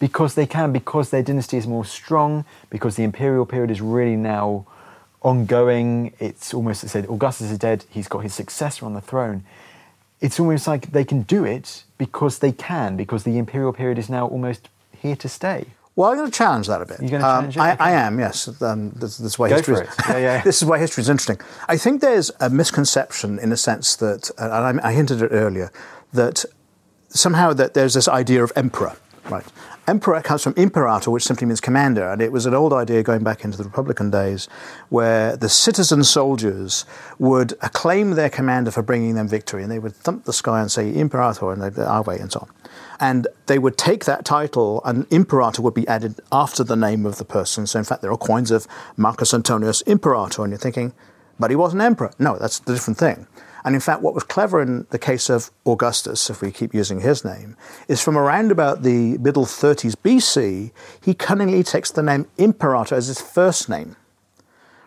because 0.00 0.34
they 0.34 0.44
can, 0.44 0.72
because 0.72 1.10
their 1.10 1.22
dynasty 1.22 1.56
is 1.56 1.68
more 1.68 1.84
strong, 1.84 2.44
because 2.68 2.96
the 2.96 3.04
imperial 3.04 3.46
period 3.46 3.70
is 3.70 3.80
really 3.80 4.16
now 4.16 4.66
ongoing. 5.22 6.12
It's 6.18 6.52
almost, 6.52 6.82
I 6.82 6.88
said, 6.88 7.06
Augustus 7.06 7.52
is 7.52 7.58
dead, 7.58 7.84
he's 7.90 8.08
got 8.08 8.24
his 8.24 8.34
successor 8.34 8.84
on 8.84 8.94
the 8.94 9.00
throne. 9.00 9.44
It's 10.20 10.40
almost 10.40 10.66
like 10.66 10.90
they 10.90 11.04
can 11.04 11.22
do 11.22 11.44
it 11.44 11.84
because 11.96 12.40
they 12.40 12.50
can, 12.50 12.96
because 12.96 13.22
the 13.22 13.38
imperial 13.38 13.72
period 13.72 13.98
is 13.98 14.10
now 14.10 14.26
almost 14.26 14.68
here 15.00 15.14
to 15.14 15.28
stay. 15.28 15.66
Well, 15.94 16.10
I'm 16.10 16.16
going 16.16 16.30
to 16.30 16.36
challenge 16.36 16.68
that 16.68 16.80
a 16.80 16.86
bit. 16.86 17.00
You're 17.00 17.10
going 17.10 17.22
to 17.22 17.28
um, 17.28 17.50
challenge 17.50 17.78
it? 17.78 17.80
I. 17.80 17.90
I, 17.90 17.92
am, 17.92 18.18
yes. 18.18 18.48
Um, 18.62 18.90
this, 18.90 19.18
this, 19.18 19.32
is 19.32 19.38
why 19.38 19.50
Go 19.50 19.56
history. 19.56 19.76
It. 19.76 19.88
Yeah, 20.08 20.18
yeah. 20.18 20.42
this 20.44 20.62
is 20.62 20.64
why 20.66 20.78
history 20.78 21.02
is 21.02 21.10
interesting. 21.10 21.38
I 21.68 21.76
think 21.76 22.00
there's 22.00 22.30
a 22.40 22.48
misconception 22.48 23.38
in 23.38 23.52
a 23.52 23.56
sense 23.56 23.96
that, 23.96 24.30
and 24.38 24.80
I, 24.80 24.88
I 24.88 24.92
hinted 24.92 25.22
at 25.22 25.30
it 25.30 25.34
earlier, 25.34 25.70
that 26.14 26.46
somehow 27.08 27.52
that 27.52 27.74
there's 27.74 27.94
this 27.94 28.08
idea 28.08 28.42
of 28.42 28.52
emperor, 28.56 28.96
right? 29.28 29.44
Emperor 29.88 30.22
comes 30.22 30.44
from 30.44 30.54
imperator, 30.56 31.10
which 31.10 31.24
simply 31.24 31.46
means 31.46 31.60
commander, 31.60 32.08
and 32.08 32.22
it 32.22 32.30
was 32.30 32.46
an 32.46 32.54
old 32.54 32.72
idea 32.72 33.02
going 33.02 33.24
back 33.24 33.44
into 33.44 33.58
the 33.58 33.64
Republican 33.64 34.10
days, 34.10 34.48
where 34.90 35.36
the 35.36 35.48
citizen 35.48 36.04
soldiers 36.04 36.86
would 37.18 37.52
acclaim 37.62 38.10
their 38.12 38.30
commander 38.30 38.70
for 38.70 38.80
bringing 38.82 39.16
them 39.16 39.26
victory, 39.26 39.62
and 39.62 39.70
they 39.70 39.80
would 39.80 39.94
thump 39.94 40.24
the 40.24 40.32
sky 40.32 40.60
and 40.60 40.70
say 40.70 40.94
imperator 40.94 41.50
and 41.50 41.60
they'd 41.60 41.78
our 41.82 42.02
way 42.02 42.18
and 42.18 42.30
so 42.30 42.40
on. 42.40 42.48
And 43.02 43.26
they 43.46 43.58
would 43.58 43.76
take 43.76 44.04
that 44.04 44.24
title, 44.24 44.80
and 44.84 45.06
imperator 45.10 45.60
would 45.60 45.74
be 45.74 45.88
added 45.88 46.20
after 46.30 46.62
the 46.62 46.76
name 46.76 47.04
of 47.04 47.18
the 47.18 47.24
person. 47.24 47.66
So, 47.66 47.80
in 47.80 47.84
fact, 47.84 48.00
there 48.00 48.12
are 48.12 48.16
coins 48.16 48.52
of 48.52 48.68
Marcus 48.96 49.34
Antonius 49.34 49.80
Imperator, 49.82 50.44
and 50.44 50.52
you're 50.52 50.58
thinking, 50.58 50.94
but 51.36 51.50
he 51.50 51.56
wasn't 51.56 51.82
emperor. 51.82 52.12
No, 52.20 52.38
that's 52.38 52.60
a 52.60 52.64
different 52.64 52.98
thing. 52.98 53.26
And 53.64 53.74
in 53.74 53.80
fact, 53.80 54.02
what 54.02 54.14
was 54.14 54.22
clever 54.22 54.62
in 54.62 54.86
the 54.90 55.00
case 55.00 55.28
of 55.28 55.50
Augustus, 55.66 56.30
if 56.30 56.40
we 56.40 56.52
keep 56.52 56.74
using 56.74 57.00
his 57.00 57.24
name, 57.24 57.56
is 57.88 58.00
from 58.00 58.16
around 58.16 58.52
about 58.52 58.84
the 58.84 59.18
middle 59.18 59.46
30s 59.46 59.96
BC, 59.96 60.70
he 61.00 61.14
cunningly 61.14 61.64
takes 61.64 61.90
the 61.90 62.02
name 62.04 62.28
Imperator 62.38 62.94
as 62.94 63.08
his 63.08 63.20
first 63.20 63.68
name. 63.68 63.96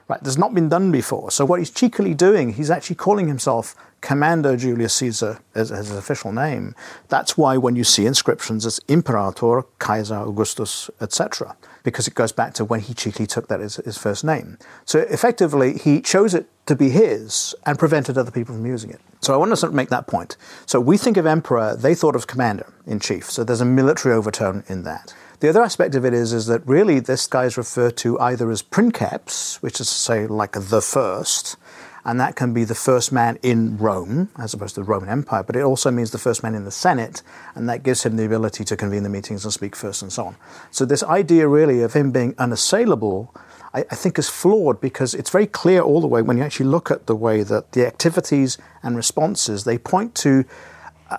Right, 0.08 0.24
that's 0.24 0.38
not 0.38 0.53
been 0.53 0.70
done 0.70 0.91
before. 0.91 1.32
So 1.32 1.45
what 1.45 1.58
he's 1.60 1.72
cheekily 1.72 2.14
doing, 2.14 2.53
he's 2.53 2.70
actually 2.70 2.97
calling 2.97 3.28
himself 3.28 3.76
Commander 4.01 4.56
Julius 4.56 4.93
Caesar 4.95 5.39
as, 5.56 5.72
as, 5.72 5.88
his 5.88 5.97
official 5.97 6.32
name. 6.32 6.76
That's 7.10 7.36
why 7.39 7.58
when 7.58 7.76
you 7.76 7.84
see 7.84 8.06
inscriptions, 8.06 8.68
it's 8.68 8.80
Imperator, 8.88 9.64
Kaiser 9.80 10.18
Augustus, 10.18 10.91
etc., 11.01 11.58
because 11.82 12.08
it 12.08 12.14
goes 12.14 12.32
back 12.32 12.53
to 12.56 12.66
when 12.66 12.82
he 12.82 12.93
cheekily 12.93 13.26
took 13.26 13.47
that 13.47 13.62
as 13.62 13.78
his 13.78 13.97
first 13.97 14.24
name. 14.24 14.60
So 14.86 14.99
effectively, 14.99 15.80
he 15.80 16.01
chose 16.01 16.36
it 16.36 16.47
to 16.68 16.76
be 16.76 16.91
his 16.91 17.56
and 17.66 17.80
prevented 17.80 18.16
other 18.16 18.32
people 18.32 18.53
from 18.53 18.66
using 18.68 18.91
it. 18.91 19.01
So 19.22 19.34
I 19.34 19.38
want 19.38 19.51
to 19.51 19.58
sort 19.58 19.72
of 19.72 19.76
make 19.76 19.89
that 19.89 20.06
point. 20.06 20.38
So 20.68 20.80
we 20.80 20.97
think 20.97 21.18
of 21.18 21.26
emperor, 21.26 21.76
they 21.76 21.95
thought 21.95 22.16
of 22.16 22.28
commander 22.28 22.72
in 22.86 22.99
chief. 22.99 23.32
So 23.32 23.43
there's 23.43 23.62
a 23.62 23.66
military 23.66 24.14
overtone 24.14 24.64
in 24.68 24.84
that. 24.84 25.16
The 25.46 25.50
other 25.50 25.62
aspect 25.62 25.93
of 25.93 26.06
it 26.06 26.14
is, 26.16 26.34
is 26.34 26.48
that 26.48 26.68
really 26.68 27.00
this 27.00 27.28
guy 27.28 27.46
is 27.46 27.56
referred 27.56 27.98
to 27.98 28.20
either 28.20 28.50
as 28.50 28.64
princeps, 28.64 29.62
which 29.62 29.80
is 29.80 29.88
to 29.88 29.93
say 29.93 30.26
like 30.26 30.54
the 30.54 30.82
first, 30.82 31.56
and 32.04 32.20
that 32.20 32.36
can 32.36 32.52
be 32.52 32.64
the 32.64 32.74
first 32.74 33.12
man 33.12 33.38
in 33.43 33.78
Rome, 33.78 34.32
as 34.39 34.56
opposed 34.56 34.74
to 34.74 34.82
the 34.82 34.86
Roman 34.86 35.08
Empire, 35.08 35.43
but 35.43 35.56
it 35.56 35.62
also 35.62 35.91
means 35.91 36.10
the 36.10 36.18
first 36.18 36.41
man 36.41 36.56
in 36.56 36.66
the 36.66 36.72
Senate, 36.72 37.22
and 37.54 37.70
that 37.70 37.84
gives 37.84 38.02
him 38.02 38.16
the 38.16 38.26
ability 38.26 38.64
to 38.64 38.76
convene 38.76 39.04
the 39.04 39.10
meetings 39.10 39.43
and 39.43 39.54
speak 39.54 39.76
first 39.76 40.02
and 40.02 40.12
so 40.12 40.26
on. 40.26 40.36
So, 40.72 40.84
this 40.84 41.04
idea 41.04 41.48
really 41.48 41.84
of 41.84 41.93
him 41.93 42.10
being 42.10 42.34
unassailable, 42.39 43.32
I, 43.72 43.82
I 43.82 43.96
think, 43.96 44.18
is 44.18 44.28
flawed 44.28 44.82
because 44.82 45.14
it's 45.14 45.30
very 45.30 45.46
clear 45.46 45.82
all 45.82 46.02
the 46.02 46.08
way 46.08 46.24
when 46.24 46.39
you 46.39 46.43
actually 46.43 46.70
look 46.70 46.89
at 46.89 47.06
the 47.06 47.16
way 47.16 47.43
that 47.43 47.74
the 47.74 47.86
activities 47.86 48.58
and 48.82 48.98
responses 48.98 49.64
they 49.64 49.78
point 49.78 50.16
to 50.16 50.43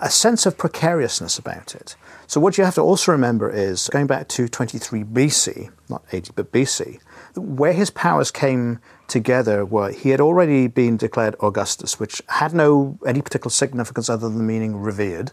a 0.00 0.10
sense 0.10 0.46
of 0.46 0.58
precariousness 0.58 1.38
about 1.38 1.74
it. 1.74 1.96
So, 2.26 2.40
what 2.40 2.58
you 2.58 2.64
have 2.64 2.74
to 2.74 2.80
also 2.80 3.12
remember 3.12 3.50
is 3.50 3.88
going 3.88 4.06
back 4.06 4.28
to 4.28 4.48
23 4.48 5.04
BC, 5.04 5.70
not 5.88 6.04
80, 6.12 6.32
but 6.34 6.52
BC, 6.52 6.98
where 7.36 7.72
his 7.72 7.90
powers 7.90 8.30
came 8.30 8.80
together 9.06 9.64
were 9.64 9.92
he 9.92 10.10
had 10.10 10.20
already 10.20 10.66
been 10.66 10.96
declared 10.96 11.36
Augustus, 11.40 12.00
which 12.00 12.20
had 12.28 12.52
no 12.52 12.98
any 13.06 13.22
particular 13.22 13.50
significance 13.50 14.08
other 14.08 14.28
than 14.28 14.38
the 14.38 14.44
meaning 14.44 14.76
revered. 14.76 15.32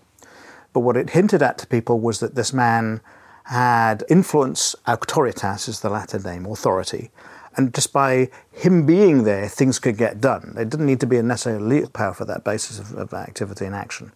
But 0.71 0.81
what 0.81 0.97
it 0.97 1.11
hinted 1.11 1.41
at 1.41 1.57
to 1.59 1.67
people 1.67 1.99
was 1.99 2.19
that 2.19 2.35
this 2.35 2.53
man 2.53 3.01
had 3.45 4.03
influence, 4.09 4.75
auctoritas 4.87 5.67
is 5.67 5.81
the 5.81 5.89
Latin 5.89 6.23
name, 6.23 6.45
authority. 6.45 7.11
And 7.55 7.73
just 7.73 7.93
by 7.93 8.29
him 8.51 8.85
being 8.85 9.23
there, 9.23 9.47
things 9.47 9.77
could 9.77 9.97
get 9.97 10.19
done. 10.19 10.53
There 10.55 10.65
didn't 10.65 10.87
need 10.87 10.99
to 11.01 11.07
be 11.07 11.17
a 11.17 11.23
necessarily 11.23 11.63
legal 11.63 11.89
power 11.89 12.13
for 12.13 12.25
that 12.25 12.43
basis 12.43 12.79
of, 12.79 12.93
of 12.93 13.13
activity 13.13 13.65
and 13.65 13.75
action. 13.75 14.11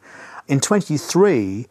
In 0.47 0.61
23, 0.61 1.67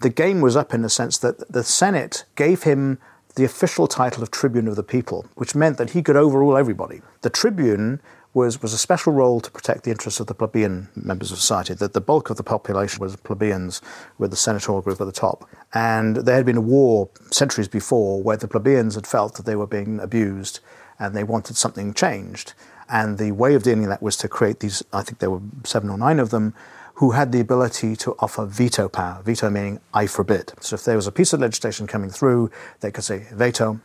the 0.00 0.08
game 0.08 0.40
was 0.40 0.56
up 0.56 0.72
in 0.72 0.80
the 0.82 0.88
sense 0.88 1.18
that 1.18 1.46
the 1.52 1.62
Senate 1.62 2.24
gave 2.36 2.62
him 2.62 2.98
the 3.34 3.44
official 3.44 3.86
title 3.86 4.22
of 4.22 4.30
Tribune 4.30 4.66
of 4.66 4.76
the 4.76 4.82
People, 4.82 5.26
which 5.34 5.54
meant 5.54 5.76
that 5.76 5.90
he 5.90 6.02
could 6.02 6.16
overrule 6.16 6.56
everybody. 6.56 7.02
The 7.20 7.30
Tribune 7.30 8.00
was, 8.32 8.62
was 8.62 8.72
a 8.72 8.78
special 8.78 9.12
role 9.12 9.40
to 9.40 9.50
protect 9.50 9.84
the 9.84 9.90
interests 9.90 10.20
of 10.20 10.26
the 10.26 10.34
plebeian 10.34 10.88
members 10.96 11.32
of 11.32 11.38
society, 11.38 11.74
that 11.74 11.92
the 11.92 12.00
bulk 12.00 12.30
of 12.30 12.36
the 12.36 12.42
population 12.42 13.00
was 13.00 13.14
plebeians 13.16 13.82
with 14.18 14.30
the 14.30 14.36
senatorial 14.36 14.82
group 14.82 15.00
at 15.00 15.06
the 15.06 15.12
top. 15.12 15.48
And 15.74 16.16
there 16.16 16.36
had 16.36 16.46
been 16.46 16.56
a 16.56 16.62
war 16.62 17.10
centuries 17.30 17.68
before 17.68 18.22
where 18.22 18.36
the 18.36 18.48
plebeians 18.48 18.94
had 18.94 19.06
felt 19.06 19.34
that 19.34 19.46
they 19.46 19.56
were 19.56 19.66
being 19.66 20.00
abused 20.00 20.60
and 20.98 21.14
they 21.14 21.24
wanted 21.24 21.56
something 21.56 21.92
changed. 21.92 22.54
And 22.88 23.18
the 23.18 23.32
way 23.32 23.54
of 23.54 23.62
dealing 23.62 23.80
with 23.80 23.90
that 23.90 24.02
was 24.02 24.16
to 24.18 24.28
create 24.28 24.60
these, 24.60 24.82
I 24.92 25.02
think 25.02 25.18
there 25.18 25.30
were 25.30 25.42
seven 25.64 25.90
or 25.90 25.98
nine 25.98 26.18
of 26.18 26.30
them, 26.30 26.54
who 26.94 27.10
had 27.10 27.32
the 27.32 27.40
ability 27.40 27.96
to 27.96 28.14
offer 28.20 28.46
veto 28.46 28.88
power. 28.88 29.20
Veto 29.24 29.50
meaning 29.50 29.80
I 29.92 30.06
forbid. 30.06 30.52
So 30.60 30.74
if 30.74 30.84
there 30.84 30.96
was 30.96 31.06
a 31.06 31.12
piece 31.12 31.32
of 31.32 31.40
legislation 31.40 31.86
coming 31.86 32.10
through, 32.10 32.50
they 32.80 32.90
could 32.90 33.04
say 33.04 33.26
veto, 33.32 33.80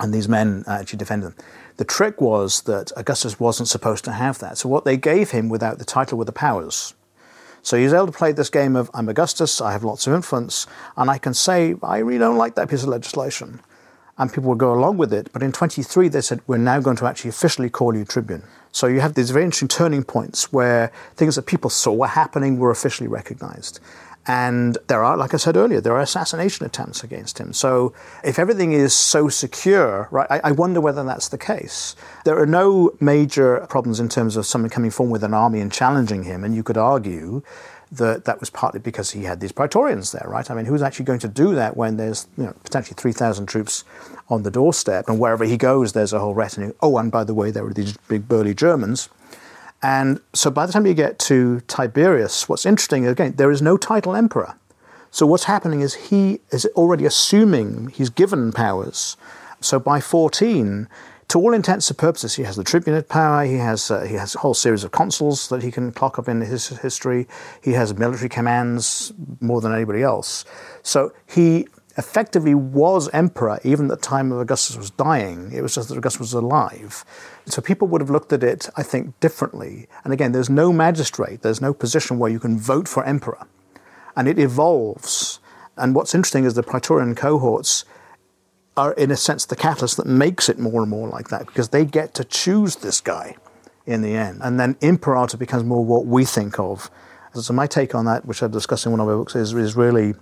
and 0.00 0.12
these 0.12 0.28
men 0.28 0.64
uh, 0.66 0.72
actually 0.72 0.98
defended 0.98 1.30
them. 1.30 1.44
The 1.76 1.84
trick 1.84 2.20
was 2.20 2.62
that 2.62 2.92
Augustus 2.96 3.38
wasn't 3.38 3.68
supposed 3.68 4.04
to 4.04 4.12
have 4.12 4.38
that. 4.38 4.58
So 4.58 4.68
what 4.68 4.84
they 4.84 4.96
gave 4.96 5.30
him 5.30 5.48
without 5.48 5.78
the 5.78 5.84
title 5.84 6.16
were 6.16 6.24
the 6.24 6.32
powers. 6.32 6.94
So 7.62 7.76
he's 7.76 7.92
able 7.92 8.06
to 8.06 8.12
play 8.12 8.32
this 8.32 8.48
game 8.48 8.76
of 8.76 8.90
I'm 8.94 9.08
Augustus, 9.08 9.60
I 9.60 9.72
have 9.72 9.84
lots 9.84 10.06
of 10.06 10.14
influence, 10.14 10.66
and 10.96 11.10
I 11.10 11.18
can 11.18 11.34
say, 11.34 11.74
I 11.82 11.98
really 11.98 12.18
don't 12.18 12.36
like 12.36 12.54
that 12.54 12.70
piece 12.70 12.84
of 12.84 12.88
legislation. 12.88 13.60
And 14.18 14.32
people 14.32 14.48
would 14.50 14.58
go 14.58 14.72
along 14.72 14.96
with 14.96 15.12
it. 15.12 15.30
But 15.32 15.42
in 15.42 15.52
23, 15.52 16.08
they 16.08 16.20
said, 16.20 16.40
we're 16.46 16.56
now 16.56 16.80
going 16.80 16.96
to 16.96 17.06
actually 17.06 17.30
officially 17.30 17.68
call 17.68 17.94
you 17.94 18.04
tribune. 18.04 18.42
So 18.72 18.86
you 18.86 19.00
have 19.00 19.14
these 19.14 19.30
very 19.30 19.44
interesting 19.44 19.68
turning 19.68 20.04
points 20.04 20.52
where 20.52 20.90
things 21.16 21.36
that 21.36 21.46
people 21.46 21.70
saw 21.70 21.92
were 21.92 22.06
happening 22.06 22.58
were 22.58 22.70
officially 22.70 23.08
recognized. 23.08 23.80
And 24.28 24.76
there 24.88 25.04
are, 25.04 25.16
like 25.16 25.34
I 25.34 25.36
said 25.36 25.56
earlier, 25.56 25.80
there 25.80 25.94
are 25.94 26.00
assassination 26.00 26.66
attempts 26.66 27.04
against 27.04 27.38
him. 27.38 27.52
So 27.52 27.94
if 28.24 28.38
everything 28.38 28.72
is 28.72 28.92
so 28.92 29.28
secure, 29.28 30.08
right, 30.10 30.26
I, 30.28 30.40
I, 30.44 30.52
wonder 30.52 30.80
whether 30.80 31.04
that's 31.04 31.28
the 31.28 31.38
case. 31.38 31.94
There 32.24 32.36
are 32.36 32.46
no 32.46 32.92
major 32.98 33.64
problems 33.68 34.00
in 34.00 34.08
terms 34.08 34.36
of 34.36 34.44
someone 34.44 34.70
coming 34.70 34.90
forward 34.90 35.12
with 35.12 35.24
an 35.24 35.32
army 35.32 35.60
and 35.60 35.70
challenging 35.70 36.24
him. 36.24 36.42
And 36.42 36.56
you 36.56 36.64
could 36.64 36.76
argue 36.76 37.42
that 37.92 38.24
that 38.24 38.40
was 38.40 38.50
partly 38.50 38.80
because 38.80 39.12
he 39.12 39.24
had 39.24 39.40
these 39.40 39.52
praetorians 39.52 40.12
there, 40.12 40.26
right? 40.28 40.50
I 40.50 40.54
mean, 40.54 40.64
who's 40.64 40.82
actually 40.82 41.04
going 41.04 41.20
to 41.20 41.28
do 41.28 41.54
that 41.54 41.76
when 41.76 41.96
there's 41.96 42.26
you 42.36 42.44
know, 42.44 42.54
potentially 42.64 42.96
3,000 42.96 43.46
troops 43.46 43.84
on 44.28 44.42
the 44.42 44.50
doorstep 44.50 45.08
and 45.08 45.20
wherever 45.20 45.44
he 45.44 45.56
goes, 45.56 45.92
there's 45.92 46.12
a 46.12 46.18
whole 46.18 46.34
retinue. 46.34 46.74
Oh, 46.80 46.98
and 46.98 47.12
by 47.12 47.22
the 47.24 47.34
way, 47.34 47.50
there 47.50 47.62
were 47.62 47.72
these 47.72 47.96
big 48.08 48.28
burly 48.28 48.54
Germans 48.54 49.08
and 49.82 50.20
so 50.32 50.50
by 50.50 50.66
the 50.66 50.72
time 50.72 50.86
you 50.86 50.94
get 50.94 51.18
to 51.20 51.60
Tiberius, 51.68 52.48
what's 52.48 52.66
interesting, 52.66 53.06
again, 53.06 53.34
there 53.36 53.50
is 53.50 53.62
no 53.62 53.76
title 53.76 54.16
emperor. 54.16 54.54
So 55.10 55.26
what's 55.26 55.44
happening 55.44 55.80
is 55.80 55.94
he 55.94 56.40
is 56.50 56.66
already 56.74 57.04
assuming 57.04 57.88
he's 57.88 58.10
given 58.10 58.52
powers. 58.52 59.16
So 59.60 59.78
by 59.78 60.00
14, 60.00 60.88
to 61.28 61.38
all 61.38 61.52
intents 61.54 61.88
and 61.90 61.98
purposes, 61.98 62.36
he 62.36 62.44
has 62.44 62.56
the 62.56 62.64
tribunate 62.64 63.08
power. 63.08 63.44
He 63.44 63.56
has 63.56 63.90
uh, 63.90 64.02
he 64.02 64.14
has 64.14 64.34
a 64.34 64.38
whole 64.38 64.54
series 64.54 64.84
of 64.84 64.92
consuls 64.92 65.48
that 65.48 65.62
he 65.62 65.70
can 65.70 65.92
clock 65.92 66.18
up 66.18 66.28
in 66.28 66.40
his 66.40 66.68
history. 66.68 67.26
He 67.62 67.72
has 67.72 67.94
military 67.94 68.28
commands 68.28 69.12
more 69.40 69.60
than 69.60 69.74
anybody 69.74 70.02
else. 70.02 70.44
So 70.82 71.12
he 71.26 71.66
effectively 71.98 72.54
was 72.54 73.08
emperor 73.12 73.58
even 73.64 73.86
at 73.86 73.88
the 73.88 73.96
time 73.96 74.30
of 74.30 74.38
Augustus 74.38 74.76
was 74.76 74.90
dying. 74.90 75.50
It 75.52 75.62
was 75.62 75.74
just 75.74 75.88
that 75.88 75.98
Augustus 75.98 76.20
was 76.20 76.32
alive. 76.34 77.04
So 77.46 77.62
people 77.62 77.88
would 77.88 78.00
have 78.00 78.10
looked 78.10 78.32
at 78.32 78.42
it, 78.42 78.68
I 78.76 78.82
think, 78.82 79.18
differently. 79.20 79.88
And 80.04 80.12
again, 80.12 80.32
there's 80.32 80.50
no 80.50 80.72
magistrate, 80.72 81.42
there's 81.42 81.60
no 81.60 81.72
position 81.72 82.18
where 82.18 82.30
you 82.30 82.38
can 82.38 82.58
vote 82.58 82.86
for 82.86 83.04
emperor. 83.04 83.46
And 84.14 84.28
it 84.28 84.38
evolves. 84.38 85.40
And 85.76 85.94
what's 85.94 86.14
interesting 86.14 86.44
is 86.44 86.54
the 86.54 86.62
Praetorian 86.62 87.14
cohorts 87.14 87.84
are, 88.76 88.92
in 88.92 89.10
a 89.10 89.16
sense, 89.16 89.46
the 89.46 89.56
catalyst 89.56 89.96
that 89.96 90.06
makes 90.06 90.48
it 90.48 90.58
more 90.58 90.82
and 90.82 90.90
more 90.90 91.08
like 91.08 91.28
that 91.28 91.46
because 91.46 91.70
they 91.70 91.84
get 91.84 92.14
to 92.14 92.24
choose 92.24 92.76
this 92.76 93.00
guy 93.00 93.36
in 93.86 94.02
the 94.02 94.14
end. 94.14 94.40
And 94.42 94.58
then 94.58 94.76
imperator 94.80 95.36
becomes 95.36 95.64
more 95.64 95.84
what 95.84 96.06
we 96.06 96.24
think 96.24 96.58
of. 96.58 96.90
So 97.34 97.52
my 97.52 97.66
take 97.66 97.94
on 97.94 98.04
that, 98.06 98.24
which 98.24 98.42
I 98.42 98.48
discuss 98.48 98.86
in 98.86 98.92
one 98.92 99.00
of 99.00 99.06
my 99.06 99.12
books, 99.12 99.34
is, 99.36 99.52
is 99.52 99.76
really 99.76 100.14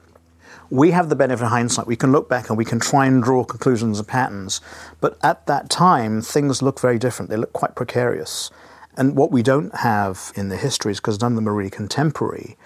we 0.71 0.91
have 0.91 1.09
the 1.09 1.17
benefit 1.17 1.45
of 1.45 1.51
hindsight. 1.51 1.87
We 1.87 1.97
can 1.97 2.13
look 2.13 2.29
back 2.29 2.49
and 2.49 2.59
we 2.59 2.65
can 2.65 2.81
try 2.81 3.07
and 3.07 3.23
draw 3.23 3.45
conclusions 3.45 3.99
and 3.99 4.09
patterns. 4.09 4.61
But 5.01 5.19
at 5.23 5.47
that 5.47 5.71
time, 5.71 6.23
things 6.23 6.63
look 6.63 6.81
very 6.81 6.99
different. 6.99 7.31
They 7.31 7.37
look 7.37 7.53
quite 7.53 7.75
precarious. 7.75 8.51
And 8.97 9.17
what 9.17 9.31
we 9.31 9.43
don't 9.43 9.75
have 9.77 10.33
in 10.37 10.49
the 10.49 10.57
histories, 10.57 11.01
because 11.01 11.21
none 11.21 11.33
of 11.33 11.37
them 11.37 11.49
are 11.49 11.55
really 11.55 11.71
contemporary, 11.71 12.57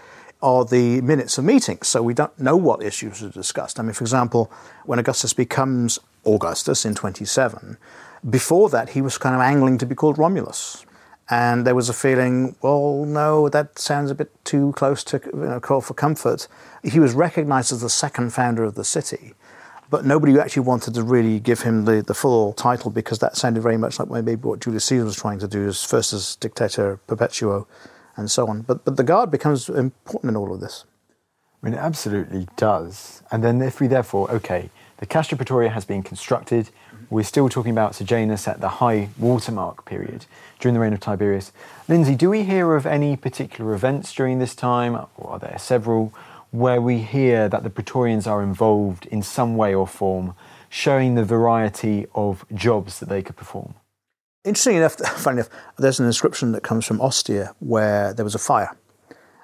are 0.40 0.64
the 0.64 1.00
minutes 1.00 1.38
of 1.38 1.44
meetings. 1.44 1.88
So 1.88 2.02
we 2.02 2.14
don't 2.14 2.38
know 2.38 2.56
what 2.56 2.82
issues 2.82 3.22
are 3.22 3.28
discussed. 3.28 3.80
I 3.80 3.82
mean, 3.82 3.92
for 3.92 4.04
example, 4.04 4.50
when 4.84 4.98
Augustus 4.98 5.32
becomes 5.32 5.98
Augustus 6.24 6.84
in 6.84 6.94
27, 6.94 7.76
before 8.28 8.68
that 8.70 8.90
he 8.90 9.02
was 9.02 9.18
kind 9.18 9.34
of 9.34 9.40
angling 9.40 9.78
to 9.78 9.86
be 9.86 9.94
called 9.94 10.18
Romulus. 10.18 10.84
And 11.30 11.66
there 11.66 11.74
was 11.74 11.88
a 11.90 11.92
feeling, 11.92 12.56
well, 12.62 13.04
no, 13.04 13.48
that 13.50 13.78
sounds 13.78 14.10
a 14.10 14.14
bit 14.14 14.32
too 14.44 14.72
close 14.76 15.04
to 15.04 15.20
you 15.24 15.40
know, 15.40 15.60
call 15.60 15.82
for 15.82 15.92
comfort. 15.92 16.48
He 16.82 17.00
was 17.00 17.12
recognized 17.12 17.70
as 17.70 17.82
the 17.82 17.90
second 17.90 18.32
founder 18.32 18.64
of 18.64 18.76
the 18.76 18.84
city, 18.84 19.34
but 19.90 20.06
nobody 20.06 20.38
actually 20.38 20.62
wanted 20.62 20.94
to 20.94 21.02
really 21.02 21.38
give 21.38 21.62
him 21.62 21.84
the, 21.84 22.00
the 22.00 22.14
full 22.14 22.54
title 22.54 22.90
because 22.90 23.18
that 23.18 23.36
sounded 23.36 23.62
very 23.62 23.76
much 23.76 23.98
like 23.98 24.08
maybe 24.08 24.36
what 24.36 24.60
Julius 24.60 24.86
Caesar 24.86 25.04
was 25.04 25.16
trying 25.16 25.38
to 25.40 25.48
do, 25.48 25.68
as 25.68 25.84
first 25.84 26.14
as 26.14 26.36
dictator 26.36 26.98
perpetuo 27.06 27.66
and 28.18 28.30
so 28.30 28.48
on. 28.48 28.62
But, 28.62 28.84
but 28.84 28.96
the 28.96 29.04
guard 29.04 29.30
becomes 29.30 29.68
important 29.68 30.30
in 30.30 30.36
all 30.36 30.52
of 30.52 30.60
this. 30.60 30.84
I 31.62 31.66
mean, 31.66 31.74
it 31.74 31.78
absolutely 31.78 32.48
does. 32.56 33.22
And 33.30 33.42
then 33.42 33.62
if 33.62 33.80
we 33.80 33.86
therefore, 33.86 34.30
okay, 34.30 34.70
the 34.98 35.06
Castra 35.06 35.38
Praetoria 35.38 35.70
has 35.70 35.84
been 35.84 36.02
constructed, 36.02 36.70
we're 37.10 37.22
still 37.22 37.48
talking 37.48 37.70
about 37.70 37.94
Sejanus 37.94 38.46
at 38.46 38.60
the 38.60 38.68
high 38.68 39.08
watermark 39.18 39.84
period 39.84 40.26
during 40.58 40.74
the 40.74 40.80
reign 40.80 40.92
of 40.92 41.00
Tiberius. 41.00 41.52
Lindsay, 41.88 42.14
do 42.14 42.28
we 42.28 42.42
hear 42.42 42.74
of 42.74 42.84
any 42.84 43.16
particular 43.16 43.72
events 43.72 44.12
during 44.12 44.40
this 44.40 44.54
time, 44.54 44.94
or 45.16 45.30
are 45.30 45.38
there 45.38 45.56
several, 45.58 46.12
where 46.50 46.80
we 46.80 46.98
hear 46.98 47.48
that 47.48 47.62
the 47.62 47.70
Praetorians 47.70 48.26
are 48.26 48.42
involved 48.42 49.06
in 49.06 49.22
some 49.22 49.56
way 49.56 49.74
or 49.74 49.86
form, 49.86 50.34
showing 50.68 51.14
the 51.14 51.24
variety 51.24 52.06
of 52.14 52.44
jobs 52.52 52.98
that 53.00 53.08
they 53.08 53.22
could 53.22 53.36
perform? 53.36 53.74
Interesting 54.48 54.76
enough, 54.76 54.94
funny 55.18 55.40
enough, 55.40 55.50
there's 55.76 56.00
an 56.00 56.06
inscription 56.06 56.52
that 56.52 56.62
comes 56.62 56.86
from 56.86 57.02
Ostia 57.02 57.54
where 57.58 58.14
there 58.14 58.24
was 58.24 58.34
a 58.34 58.38
fire, 58.38 58.74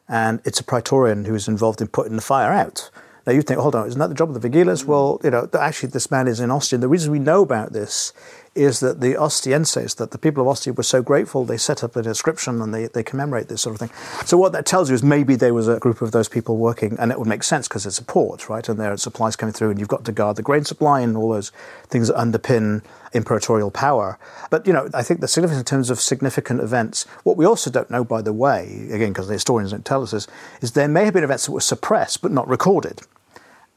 and 0.09 0.41
it's 0.47 0.61
a 0.61 0.65
Praetorian 0.65 1.27
who 1.27 1.35
was 1.35 1.47
involved 1.47 1.83
in 1.83 1.89
putting 1.89 2.17
the 2.17 2.23
fire 2.23 2.53
out. 2.53 2.91
Now 3.27 3.35
you 3.35 3.43
think, 3.43 3.61
hold 3.61 3.75
on, 3.75 3.87
isn't 3.87 3.99
that 3.99 4.09
the 4.09 4.15
job 4.15 4.31
of 4.31 4.41
the 4.41 4.49
Vigiles? 4.49 4.85
Mm. 4.85 4.87
Well, 4.87 5.21
you 5.23 5.31
know, 5.31 5.49
actually 5.59 5.91
this 5.91 6.11
man 6.11 6.27
is 6.27 6.41
in 6.41 6.51
Ostia. 6.51 6.77
And 6.77 6.83
the 6.83 6.89
reason 6.89 7.13
we 7.13 7.19
know 7.19 7.43
about 7.43 7.73
this 7.73 8.13
is 8.55 8.81
that 8.81 9.01
the 9.01 9.15
Ostienses, 9.15 9.97
that 9.97 10.13
the 10.13 10.19
people 10.19 10.43
of 10.43 10.49
Ostia 10.49 10.73
were 10.73 10.85
so 10.85 11.03
grateful, 11.03 11.45
they 11.45 11.57
set 11.57 11.83
up 11.83 11.97
an 11.97 12.07
inscription 12.07 12.63
and 12.63 12.73
they, 12.73 12.87
they 12.87 13.03
commemorate 13.03 13.49
this 13.49 13.63
sort 13.63 13.75
of 13.75 13.81
thing. 13.81 13.97
So 14.27 14.39
what 14.39 14.53
that 14.53 14.65
tells 14.65 14.89
you 14.89 14.95
is 14.95 15.03
maybe 15.03 15.35
there 15.35 15.53
was 15.53 15.67
a 15.67 15.79
group 15.79 16.01
of 16.01 16.13
those 16.13 16.29
people 16.29 16.57
working, 16.57 16.97
and 16.99 17.11
it 17.11 17.19
would 17.19 17.27
make 17.27 17.43
sense 17.43 17.67
because 17.67 17.85
it's 17.85 17.99
a 17.99 18.05
port, 18.05 18.49
right? 18.49 18.69
And 18.69 18.79
there 18.79 18.93
are 18.93 18.97
supplies 18.97 19.35
coming 19.35 19.53
through, 19.53 19.71
and 19.71 19.81
you've 19.81 19.89
got 19.89 20.05
to 20.05 20.13
guard 20.13 20.37
the 20.37 20.43
grain 20.43 20.65
supply 20.65 21.01
and 21.01 21.17
all 21.17 21.31
those 21.31 21.51
things 21.89 22.09
that 22.09 22.17
underpin 22.17 22.83
imperatorial 23.13 23.73
power. 23.73 24.19
But, 24.51 24.67
you 24.67 24.73
know, 24.73 24.89
I 24.95 25.03
think 25.03 25.21
the 25.21 25.29
significance 25.29 25.61
in 25.61 25.65
terms 25.65 25.91
of 25.91 26.01
significant 26.01 26.61
events, 26.61 27.07
what 27.25 27.37
we 27.37 27.45
also 27.45 27.71
don't 27.71 27.91
know, 27.91 28.05
by 28.05 28.23
the 28.23 28.33
way, 28.33 28.89
again, 28.91 29.13
because 29.13 29.27
the 29.27 29.35
historians 29.35 29.73
don't 29.73 29.85
tell 29.85 30.03
us 30.03 30.13
this, 30.13 30.27
is 30.61 30.73
there 30.73 30.89
may 30.89 31.05
have 31.05 31.15
been 31.15 31.25
events 31.25 31.47
that 31.47 31.53
were 31.53 31.61
suppressed 31.61 32.23
but 32.23 32.31
not 32.31 32.49
recorded 32.49 33.03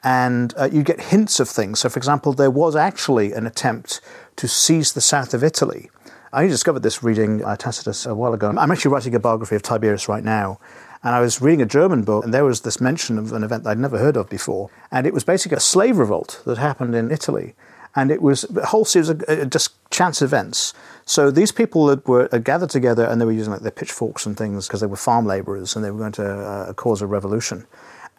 and 0.03 0.53
uh, 0.57 0.69
you 0.71 0.84
get 0.84 1.01
hints 1.01 1.39
of 1.39 1.49
things. 1.49 1.80
So, 1.80 1.89
for 1.89 1.97
example, 1.97 2.32
there 2.34 2.51
was 2.51 2.75
actually 2.75 3.34
an 3.34 3.47
attempt 3.47 3.99
to 4.38 4.48
seize 4.48 4.94
the 4.94 5.02
south 5.02 5.34
of 5.34 5.44
Italy. 5.44 5.90
I 6.32 6.48
discovered 6.48 6.84
this 6.84 7.04
reading 7.04 7.44
uh, 7.44 7.56
Tacitus 7.56 8.06
a 8.06 8.16
while 8.16 8.34
ago. 8.34 8.54
I'm 8.56 8.72
actually 8.72 8.92
writing 8.92 9.16
a 9.16 9.20
biography 9.20 9.56
of 9.56 9.64
Tiberius 9.64 10.08
right 10.08 10.24
now. 10.24 10.60
And 11.04 11.16
I 11.16 11.22
was 11.22 11.42
reading 11.42 11.62
a 11.62 11.66
German 11.66 12.04
book, 12.04 12.24
and 12.24 12.34
there 12.34 12.46
was 12.46 12.62
this 12.62 12.82
mention 12.82 13.18
of 13.18 13.32
an 13.32 13.44
event 13.44 13.66
I'd 13.68 13.80
never 13.80 13.98
heard 13.98 14.18
of 14.18 14.30
before. 14.30 14.70
And 14.92 15.08
it 15.08 15.14
was 15.14 15.24
basically 15.24 15.58
a 15.58 15.62
slave 15.62 15.98
revolt 15.98 16.42
that 16.46 16.58
happened 16.58 16.96
in 16.96 17.12
Italy. 17.12 17.56
And 17.96 18.12
it 18.12 18.22
was 18.22 18.44
a 18.56 18.68
whole 18.68 18.86
series 18.86 19.10
of 19.10 19.24
uh, 19.28 19.46
just 19.46 19.72
chance 19.90 20.22
events. 20.22 20.74
So 21.06 21.32
these 21.32 21.52
people 21.52 21.86
that 21.88 22.08
were 22.08 22.30
uh, 22.32 22.38
gathered 22.38 22.70
together 22.70 23.06
and 23.06 23.20
they 23.20 23.26
were 23.26 23.32
using 23.32 23.54
like 23.54 23.62
their 23.62 23.72
pitchforks 23.72 24.26
and 24.26 24.38
things 24.38 24.68
because 24.68 24.82
they 24.82 24.88
were 24.88 24.98
farm 24.98 25.26
laborers 25.26 25.76
and 25.76 25.84
they 25.84 25.92
were 25.92 26.00
going 26.00 26.12
to 26.14 26.28
uh, 26.28 26.74
cause 26.74 27.02
a 27.02 27.08
revolution. 27.08 27.66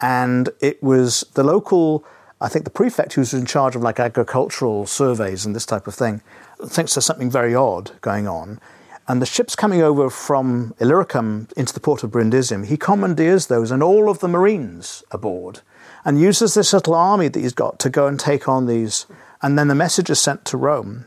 And 0.01 0.49
it 0.59 0.81
was 0.81 1.21
the 1.35 1.43
local 1.43 2.03
I 2.41 2.47
think 2.47 2.63
the 2.65 2.71
prefect 2.71 3.13
who's 3.13 3.33
in 3.33 3.45
charge 3.45 3.75
of 3.75 3.81
like 3.81 3.99
agricultural 3.99 4.85
surveys 4.85 5.45
and 5.45 5.55
this 5.55 5.65
type 5.65 5.87
of 5.87 5.95
thing 5.95 6.21
thinks 6.65 6.95
there's 6.95 7.05
something 7.05 7.29
very 7.29 7.53
odd 7.53 7.91
going 8.01 8.27
on. 8.27 8.59
And 9.07 9.21
the 9.21 9.25
ships 9.25 9.55
coming 9.55 9.81
over 9.81 10.09
from 10.09 10.75
Illyricum 10.79 11.47
into 11.57 11.73
the 11.73 11.79
port 11.79 12.03
of 12.03 12.11
Brundisium, 12.11 12.67
he 12.67 12.77
commandeers 12.77 13.47
those 13.47 13.71
and 13.71 13.81
all 13.81 14.09
of 14.09 14.19
the 14.19 14.27
marines 14.27 15.03
aboard 15.11 15.61
and 16.05 16.19
uses 16.19 16.53
this 16.53 16.73
little 16.73 16.93
army 16.93 17.27
that 17.27 17.39
he's 17.39 17.53
got 17.53 17.79
to 17.79 17.89
go 17.89 18.07
and 18.07 18.19
take 18.19 18.47
on 18.47 18.67
these. 18.67 19.05
And 19.41 19.57
then 19.57 19.67
the 19.67 19.75
message 19.75 20.09
is 20.09 20.19
sent 20.19 20.45
to 20.45 20.57
Rome. 20.57 21.05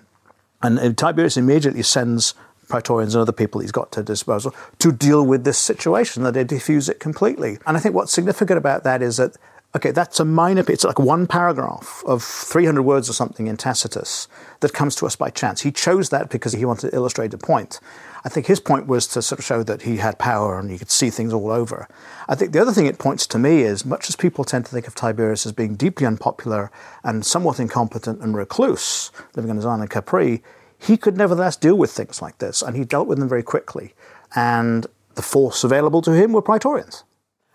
And 0.63 0.79
uh, 0.79 0.93
Tiberius 0.93 1.37
immediately 1.37 1.83
sends 1.83 2.35
Praetorians 2.69 3.15
and 3.15 3.23
other 3.23 3.33
people 3.33 3.61
he's 3.61 3.73
got 3.73 3.93
to 3.93 4.03
disposal 4.03 4.55
to 4.79 4.93
deal 4.93 5.25
with 5.25 5.45
this 5.45 5.59
situation, 5.59 6.23
that 6.23 6.35
they 6.35 6.45
diffuse 6.45 6.89
it 6.89 7.01
completely. 7.01 7.59
And 7.67 7.77
I 7.77 7.81
think 7.81 7.95
what's 7.95 8.13
significant 8.13 8.59
about 8.59 8.85
that 8.85 9.03
is 9.03 9.17
that 9.19 9.37
Okay, 9.75 9.91
that's 9.91 10.21
a 10.21 10.25
minor, 10.27 10.63
it's 10.69 10.85
like 10.85 10.99
one 10.99 11.27
paragraph 11.27 12.03
of 12.07 12.23
300 12.23 12.83
words 12.83 13.09
or 13.09 13.15
something 13.15 13.47
in 13.47 13.57
Tacitus 13.57 14.29
that 14.61 14.75
comes 14.75 14.95
to 14.97 15.07
us 15.07 15.17
by 15.17 15.31
chance. 15.31 15.63
He 15.63 15.73
chose 15.73 16.11
that 16.11 16.29
because 16.29 16.53
he 16.53 16.67
wanted 16.67 16.91
to 16.91 16.95
illustrate 16.95 17.33
a 17.33 17.39
point. 17.39 17.81
I 18.23 18.29
think 18.29 18.47
his 18.47 18.61
point 18.61 18.87
was 18.87 19.07
to 19.09 19.23
sort 19.23 19.39
of 19.39 19.47
show 19.47 19.63
that 19.63 19.83
he 19.83 19.97
had 19.97 20.19
power 20.19 20.59
and 20.59 20.71
he 20.71 20.77
could 20.77 20.91
see 20.91 21.09
things 21.09 21.33
all 21.33 21.51
over. 21.51 21.89
I 22.29 22.35
think 22.35 22.53
the 22.53 22.61
other 22.61 22.73
thing 22.73 22.85
it 22.85 22.99
points 22.99 23.27
to 23.29 23.39
me 23.39 23.63
is 23.63 23.87
much 23.87 24.11
as 24.11 24.17
people 24.17 24.45
tend 24.45 24.67
to 24.67 24.71
think 24.71 24.87
of 24.87 24.95
Tiberius 24.95 25.47
as 25.47 25.53
being 25.53 25.75
deeply 25.75 26.07
unpopular 26.07 26.71
and 27.03 27.25
somewhat 27.25 27.59
incompetent 27.59 28.21
and 28.21 28.37
recluse, 28.37 29.11
living 29.37 29.51
on 29.51 29.57
his 29.57 29.65
island 29.65 29.89
Capri, 29.89 30.43
he 30.79 30.99
could 30.99 31.17
nevertheless 31.17 31.57
deal 31.57 31.79
with 31.79 31.91
things 31.91 32.21
like 32.21 32.37
this 32.39 32.61
and 32.61 32.77
he 32.77 32.85
dealt 32.85 33.09
with 33.09 33.19
them 33.19 33.29
very 33.29 33.43
quickly. 33.43 33.95
And 34.37 34.87
the 35.15 35.23
force 35.23 35.65
available 35.65 36.03
to 36.03 36.13
him 36.13 36.35
were 36.35 36.43
Praetorians. 36.43 37.05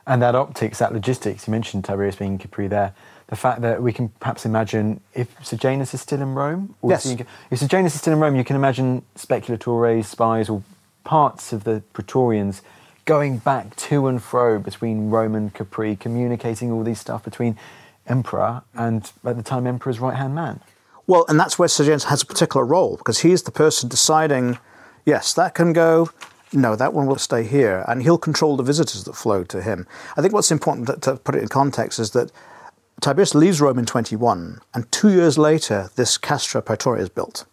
And 0.07 0.21
that 0.21 0.35
optics, 0.35 0.79
that 0.79 0.93
logistics, 0.93 1.47
you 1.47 1.51
mentioned 1.51 1.83
Tiberius 1.83 2.15
being 2.15 2.33
in 2.33 2.37
Capri 2.37 2.67
there, 2.67 2.93
the 3.27 3.35
fact 3.35 3.61
that 3.61 3.83
we 3.83 3.91
can 3.91 4.07
perhaps 4.21 4.45
imagine 4.45 5.01
if 5.13 5.27
Sejanus 5.45 5.93
is 5.93 5.99
still 5.99 6.21
in 6.21 6.33
Rome, 6.33 6.75
yes. 6.81 7.05
if 7.51 7.59
Sejanus 7.59 7.93
is 7.93 7.99
still 7.99 8.13
in 8.13 8.19
Rome, 8.19 8.37
you 8.37 8.45
can 8.45 8.55
imagine 8.55 9.03
speculatores, 9.17 10.05
spies, 10.05 10.47
or 10.47 10.63
parts 11.03 11.51
of 11.51 11.65
the 11.65 11.83
Praetorians 11.91 12.61
going 13.03 13.37
back 13.37 13.75
to 13.75 14.07
and 14.07 14.21
fro 14.23 14.59
between 14.59 15.09
Rome 15.09 15.35
and 15.35 15.53
Capri, 15.53 15.95
communicating 15.95 16.71
all 16.71 16.83
these 16.83 16.99
stuff 16.99 17.23
between 17.23 17.57
emperor 18.05 18.61
and 18.75 19.11
at 19.25 19.35
the 19.35 19.43
time 19.43 19.67
emperor's 19.67 19.99
right 19.99 20.15
hand 20.15 20.35
man. 20.35 20.61
Well, 21.05 21.25
and 21.29 21.39
that's 21.39 21.57
where 21.57 21.69
Sejanus 21.69 22.05
has 22.05 22.21
a 22.21 22.25
particular 22.25 22.65
role 22.65 22.97
because 22.97 23.19
he's 23.19 23.43
the 23.43 23.51
person 23.51 23.87
deciding, 23.89 24.57
yes, 25.05 25.33
that 25.33 25.53
can 25.53 25.71
go. 25.73 26.09
No, 26.53 26.75
that 26.75 26.93
one 26.93 27.07
will 27.07 27.17
stay 27.17 27.43
here, 27.43 27.83
and 27.87 28.01
he'll 28.01 28.17
control 28.17 28.55
the 28.55 28.63
visitors 28.63 29.03
that 29.03 29.15
flow 29.15 29.43
to 29.45 29.61
him. 29.61 29.85
I 30.15 30.21
think 30.21 30.33
what's 30.33 30.51
important 30.51 31.03
to, 31.03 31.17
put 31.17 31.35
it 31.35 31.41
in 31.41 31.49
context 31.49 31.99
is 31.99 32.11
that 32.11 32.31
Tiberius 33.01 33.35
leaves 33.35 33.61
Rome 33.61 33.79
in 33.79 33.85
21, 33.85 34.61
and 34.73 34.91
two 34.91 35.09
years 35.09 35.37
later, 35.37 35.89
this 35.95 36.17
Castra 36.17 36.63
Praetoria 36.63 37.01
is 37.01 37.09
built. 37.09 37.45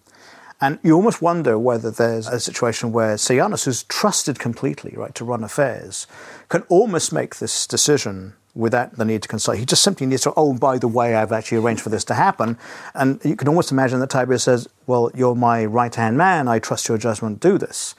And 0.60 0.78
you 0.82 0.94
almost 0.94 1.20
wonder 1.20 1.58
whether 1.58 1.90
there's 1.90 2.28
a 2.28 2.40
situation 2.40 2.92
where 2.92 3.18
Sejanus, 3.18 3.64
who's 3.64 3.82
trusted 3.82 4.38
completely, 4.38 4.94
right, 4.96 5.14
to 5.16 5.24
run 5.24 5.44
affairs, 5.44 6.06
can 6.48 6.62
almost 6.68 7.12
make 7.12 7.36
this 7.36 7.66
decision 7.66 8.34
without 8.54 8.96
the 8.96 9.04
need 9.04 9.22
to 9.22 9.28
consult. 9.28 9.58
He 9.58 9.66
just 9.66 9.82
simply 9.82 10.06
needs 10.06 10.22
to, 10.22 10.32
oh, 10.36 10.54
by 10.54 10.78
the 10.78 10.88
way, 10.88 11.16
I've 11.16 11.32
actually 11.32 11.58
arranged 11.58 11.82
for 11.82 11.90
this 11.90 12.04
to 12.04 12.14
happen. 12.14 12.56
And 12.94 13.20
you 13.24 13.34
can 13.36 13.48
almost 13.48 13.72
imagine 13.72 13.98
that 14.00 14.10
Tiberius 14.10 14.44
says, 14.44 14.68
well, 14.86 15.10
you're 15.14 15.34
my 15.34 15.64
right 15.64 15.94
hand 15.94 16.16
man, 16.16 16.46
I 16.46 16.60
trust 16.60 16.88
your 16.88 16.98
judgment, 16.98 17.40
do 17.40 17.58
this. 17.58 17.94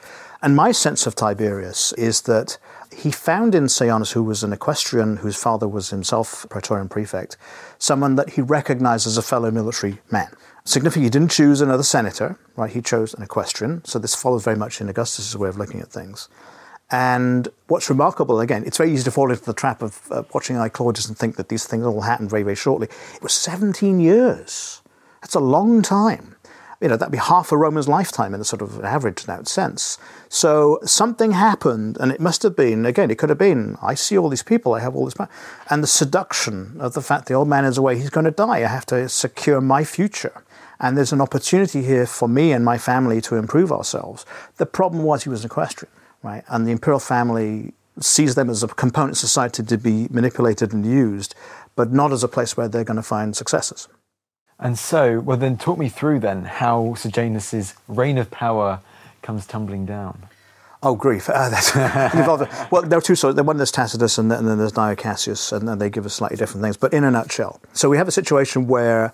And 0.46 0.54
my 0.54 0.70
sense 0.70 1.08
of 1.08 1.16
Tiberius 1.16 1.92
is 1.94 2.20
that 2.22 2.56
he 2.96 3.10
found 3.10 3.52
in 3.52 3.68
Sejanus, 3.68 4.12
who 4.12 4.22
was 4.22 4.44
an 4.44 4.52
equestrian 4.52 5.16
whose 5.16 5.34
father 5.34 5.66
was 5.66 5.90
himself 5.90 6.46
Praetorian 6.48 6.88
prefect, 6.88 7.36
someone 7.80 8.14
that 8.14 8.30
he 8.30 8.42
recognized 8.42 9.08
as 9.08 9.18
a 9.18 9.22
fellow 9.22 9.50
military 9.50 9.98
man. 10.08 10.28
Significant, 10.64 11.02
he 11.02 11.10
didn't 11.10 11.32
choose 11.32 11.60
another 11.60 11.82
senator, 11.82 12.38
right? 12.54 12.70
He 12.70 12.80
chose 12.80 13.12
an 13.12 13.24
equestrian. 13.24 13.84
So 13.84 13.98
this 13.98 14.14
follows 14.14 14.44
very 14.44 14.56
much 14.56 14.80
in 14.80 14.88
Augustus's 14.88 15.36
way 15.36 15.48
of 15.48 15.58
looking 15.58 15.80
at 15.80 15.88
things. 15.88 16.28
And 16.92 17.48
what's 17.66 17.90
remarkable, 17.90 18.38
again, 18.38 18.62
it's 18.64 18.76
very 18.76 18.92
easy 18.92 19.02
to 19.02 19.10
fall 19.10 19.32
into 19.32 19.44
the 19.44 19.52
trap 19.52 19.82
of 19.82 20.00
uh, 20.12 20.22
watching 20.32 20.58
I 20.58 20.68
Claudius 20.68 21.08
and 21.08 21.18
think 21.18 21.34
that 21.38 21.48
these 21.48 21.66
things 21.66 21.84
all 21.84 22.02
happened 22.02 22.30
very, 22.30 22.44
very 22.44 22.54
shortly. 22.54 22.86
It 22.86 23.22
was 23.22 23.32
17 23.32 23.98
years. 23.98 24.80
That's 25.22 25.34
a 25.34 25.40
long 25.40 25.82
time 25.82 26.36
you 26.80 26.88
know, 26.88 26.96
that'd 26.96 27.12
be 27.12 27.18
half 27.18 27.52
a 27.52 27.56
Roman's 27.56 27.88
lifetime 27.88 28.34
in 28.34 28.40
a 28.40 28.44
sort 28.44 28.62
of 28.62 28.84
average 28.84 29.28
out 29.28 29.48
sense. 29.48 29.98
So 30.36 30.80
something 30.84 31.32
happened, 31.32 31.96
and 31.98 32.12
it 32.12 32.20
must 32.20 32.42
have 32.42 32.54
been, 32.54 32.84
again, 32.84 33.10
it 33.10 33.16
could 33.16 33.30
have 33.30 33.38
been, 33.38 33.78
I 33.80 33.94
see 33.94 34.18
all 34.18 34.28
these 34.28 34.42
people, 34.42 34.74
I 34.74 34.80
have 34.80 34.94
all 34.94 35.06
this 35.06 35.14
power. 35.14 35.30
And 35.70 35.82
the 35.82 35.86
seduction 35.86 36.76
of 36.78 36.92
the 36.92 37.00
fact 37.00 37.24
the 37.24 37.32
old 37.32 37.48
man 37.48 37.64
is 37.64 37.78
away, 37.78 37.96
he's 37.96 38.10
going 38.10 38.26
to 38.26 38.30
die, 38.30 38.58
I 38.58 38.66
have 38.66 38.84
to 38.86 39.08
secure 39.08 39.62
my 39.62 39.82
future. 39.82 40.44
And 40.78 40.94
there's 40.94 41.14
an 41.14 41.22
opportunity 41.22 41.82
here 41.82 42.04
for 42.04 42.28
me 42.28 42.52
and 42.52 42.66
my 42.66 42.76
family 42.76 43.22
to 43.22 43.36
improve 43.36 43.72
ourselves. 43.72 44.26
The 44.58 44.66
problem 44.66 45.04
was 45.04 45.22
he 45.22 45.30
was 45.30 45.42
an 45.42 45.46
equestrian, 45.46 45.90
right? 46.22 46.44
And 46.48 46.66
the 46.66 46.72
imperial 46.72 47.00
family 47.00 47.72
sees 47.98 48.34
them 48.34 48.50
as 48.50 48.62
a 48.62 48.68
component 48.68 49.16
society 49.16 49.62
to 49.62 49.78
be 49.78 50.06
manipulated 50.10 50.74
and 50.74 50.84
used, 50.84 51.34
but 51.76 51.92
not 51.92 52.12
as 52.12 52.22
a 52.22 52.28
place 52.28 52.58
where 52.58 52.68
they're 52.68 52.84
going 52.84 52.96
to 52.96 53.02
find 53.02 53.34
successors. 53.34 53.88
And 54.58 54.78
so, 54.78 55.18
well, 55.18 55.38
then 55.38 55.56
talk 55.56 55.78
me 55.78 55.88
through 55.88 56.20
then 56.20 56.44
how 56.44 56.92
Sejanus's 56.94 57.72
reign 57.88 58.18
of 58.18 58.30
power 58.30 58.80
comes 59.22 59.46
tumbling 59.46 59.86
down. 59.86 60.28
Oh, 60.82 60.94
grief. 60.94 61.28
Uh, 61.28 61.50
well, 62.70 62.82
there 62.82 62.98
are 62.98 63.02
two 63.02 63.14
sorts. 63.14 63.40
One 63.40 63.56
there's 63.56 63.72
Tacitus 63.72 64.18
and 64.18 64.30
then 64.30 64.58
there's 64.58 64.72
Dio 64.72 64.94
Cassius, 64.94 65.50
and 65.52 65.66
then 65.66 65.78
they 65.78 65.90
give 65.90 66.06
us 66.06 66.14
slightly 66.14 66.36
different 66.36 66.62
things. 66.62 66.76
But 66.76 66.92
in 66.92 67.02
a 67.02 67.10
nutshell, 67.10 67.60
so 67.72 67.88
we 67.88 67.96
have 67.96 68.08
a 68.08 68.12
situation 68.12 68.66
where 68.66 69.12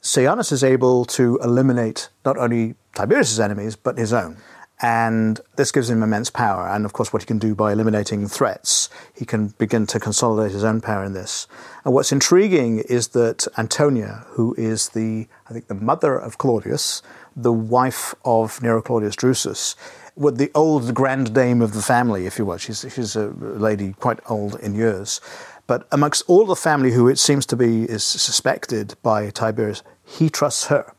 Sejanus 0.00 0.52
is 0.52 0.62
able 0.62 1.04
to 1.06 1.38
eliminate 1.42 2.08
not 2.24 2.36
only 2.36 2.74
Tiberius's 2.94 3.40
enemies, 3.40 3.76
but 3.76 3.98
his 3.98 4.12
own. 4.12 4.36
And 4.82 5.40
this 5.56 5.72
gives 5.72 5.88
him 5.88 6.02
immense 6.02 6.30
power. 6.30 6.68
And 6.68 6.84
of 6.84 6.92
course, 6.92 7.12
what 7.12 7.22
he 7.22 7.26
can 7.26 7.38
do 7.38 7.54
by 7.54 7.72
eliminating 7.72 8.28
threats, 8.28 8.90
he 9.14 9.24
can 9.24 9.48
begin 9.58 9.86
to 9.86 10.00
consolidate 10.00 10.52
his 10.52 10.64
own 10.64 10.80
power 10.80 11.04
in 11.04 11.12
this. 11.12 11.46
And 11.84 11.94
what's 11.94 12.12
intriguing 12.12 12.80
is 12.80 13.08
that 13.08 13.46
Antonia, 13.56 14.26
who 14.30 14.54
is 14.58 14.90
the, 14.90 15.26
I 15.48 15.52
think, 15.52 15.68
the 15.68 15.74
mother 15.74 16.18
of 16.18 16.38
Claudius, 16.38 17.02
the 17.36 17.52
wife 17.52 18.14
of 18.24 18.62
Nero 18.62 18.82
Claudius 18.82 19.16
Drusus, 19.16 19.74
with 20.16 20.38
the 20.38 20.50
old 20.54 20.94
grand 20.94 21.34
dame 21.34 21.60
of 21.60 21.72
the 21.72 21.82
family, 21.82 22.26
if 22.26 22.38
you 22.38 22.44
will. 22.44 22.58
She's, 22.58 22.86
she's 22.94 23.16
a 23.16 23.28
lady 23.38 23.94
quite 23.94 24.20
old 24.28 24.58
in 24.60 24.74
years. 24.74 25.20
But 25.66 25.86
amongst 25.90 26.24
all 26.28 26.44
the 26.44 26.56
family 26.56 26.92
who 26.92 27.08
it 27.08 27.18
seems 27.18 27.46
to 27.46 27.56
be 27.56 27.84
is 27.84 28.04
suspected 28.04 28.94
by 29.02 29.30
Tiberius, 29.30 29.82
he 30.04 30.28
trusts 30.28 30.66
her. 30.66 30.94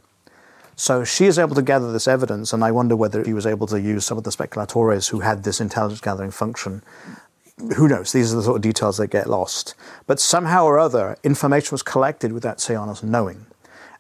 So 0.76 1.06
she 1.06 1.26
is 1.26 1.40
able 1.40 1.56
to 1.56 1.62
gather 1.62 1.92
this 1.92 2.08
evidence, 2.08 2.52
and 2.52 2.64
I 2.64 2.72
wonder 2.72 2.96
whether 2.96 3.24
he 3.24 3.34
was 3.34 3.46
able 3.46 3.68
to 3.68 3.80
use 3.80 4.06
some 4.06 4.18
of 4.18 4.26
the 4.26 4.32
speculatores 4.32 5.10
who 5.10 5.22
had 5.22 5.44
this 5.44 5.62
intelligence 5.62 6.02
gathering 6.02 6.32
function. 6.32 6.84
Who 7.78 7.88
knows? 7.88 8.12
These 8.12 8.34
are 8.34 8.36
the 8.36 8.44
sort 8.44 8.58
of 8.58 8.62
details 8.62 8.98
that 8.98 9.08
get 9.08 9.30
lost. 9.30 9.76
But 10.08 10.20
somehow 10.20 10.66
or 10.66 10.78
other, 10.78 11.16
information 11.24 11.72
was 11.72 11.84
collected 11.84 12.34
without 12.34 12.60
Sejanus 12.60 13.04
knowing. 13.04 13.46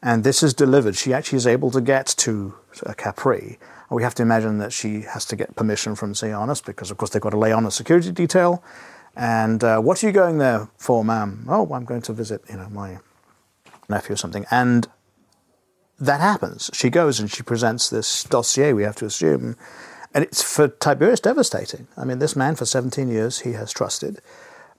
And 0.06 0.24
this 0.24 0.44
is 0.44 0.54
delivered. 0.54 0.96
She 0.96 1.16
actually 1.16 1.38
is 1.38 1.48
able 1.48 1.72
to 1.72 1.82
get 1.82 2.06
to 2.18 2.54
Capri. 2.96 3.58
We 3.90 4.04
have 4.04 4.14
to 4.16 4.22
imagine 4.22 4.60
that 4.60 4.72
she 4.72 5.02
has 5.02 5.26
to 5.26 5.36
get 5.36 5.56
permission 5.56 5.96
from 5.96 6.14
Sejanus 6.14 6.62
because, 6.62 6.92
of 6.92 6.98
course, 6.98 7.10
they've 7.10 7.22
got 7.22 7.32
to 7.32 7.40
lay 7.40 7.52
on 7.52 7.66
a 7.66 7.72
security 7.72 8.12
detail. 8.12 8.64
And 9.16 9.64
uh, 9.64 9.80
what 9.80 10.04
are 10.04 10.08
you 10.08 10.14
going 10.14 10.38
there 10.38 10.70
for, 10.78 11.04
ma'am? 11.04 11.48
Oh, 11.50 11.68
I'm 11.74 11.86
going 11.86 12.04
to 12.04 12.14
visit, 12.14 12.44
you 12.48 12.58
know, 12.58 12.70
my 12.70 13.00
nephew 13.90 14.14
or 14.14 14.18
something. 14.18 14.46
And 14.52 14.88
that 16.00 16.22
happens. 16.22 16.70
She 16.72 16.92
goes 16.92 17.20
and 17.20 17.32
she 17.32 17.42
presents 17.42 17.90
this 17.90 18.26
dossier, 18.26 18.74
we 18.74 18.84
have 18.84 18.98
to 18.98 19.06
assume, 19.06 19.56
and 20.14 20.24
it's 20.24 20.44
for 20.44 20.68
Tiberius 20.68 21.20
devastating. 21.20 21.88
I 21.98 22.06
mean, 22.06 22.20
this 22.20 22.36
man 22.36 22.56
for 22.56 22.66
17 22.66 23.10
years 23.10 23.40
he 23.40 23.54
has 23.54 23.72
trusted, 23.72 24.22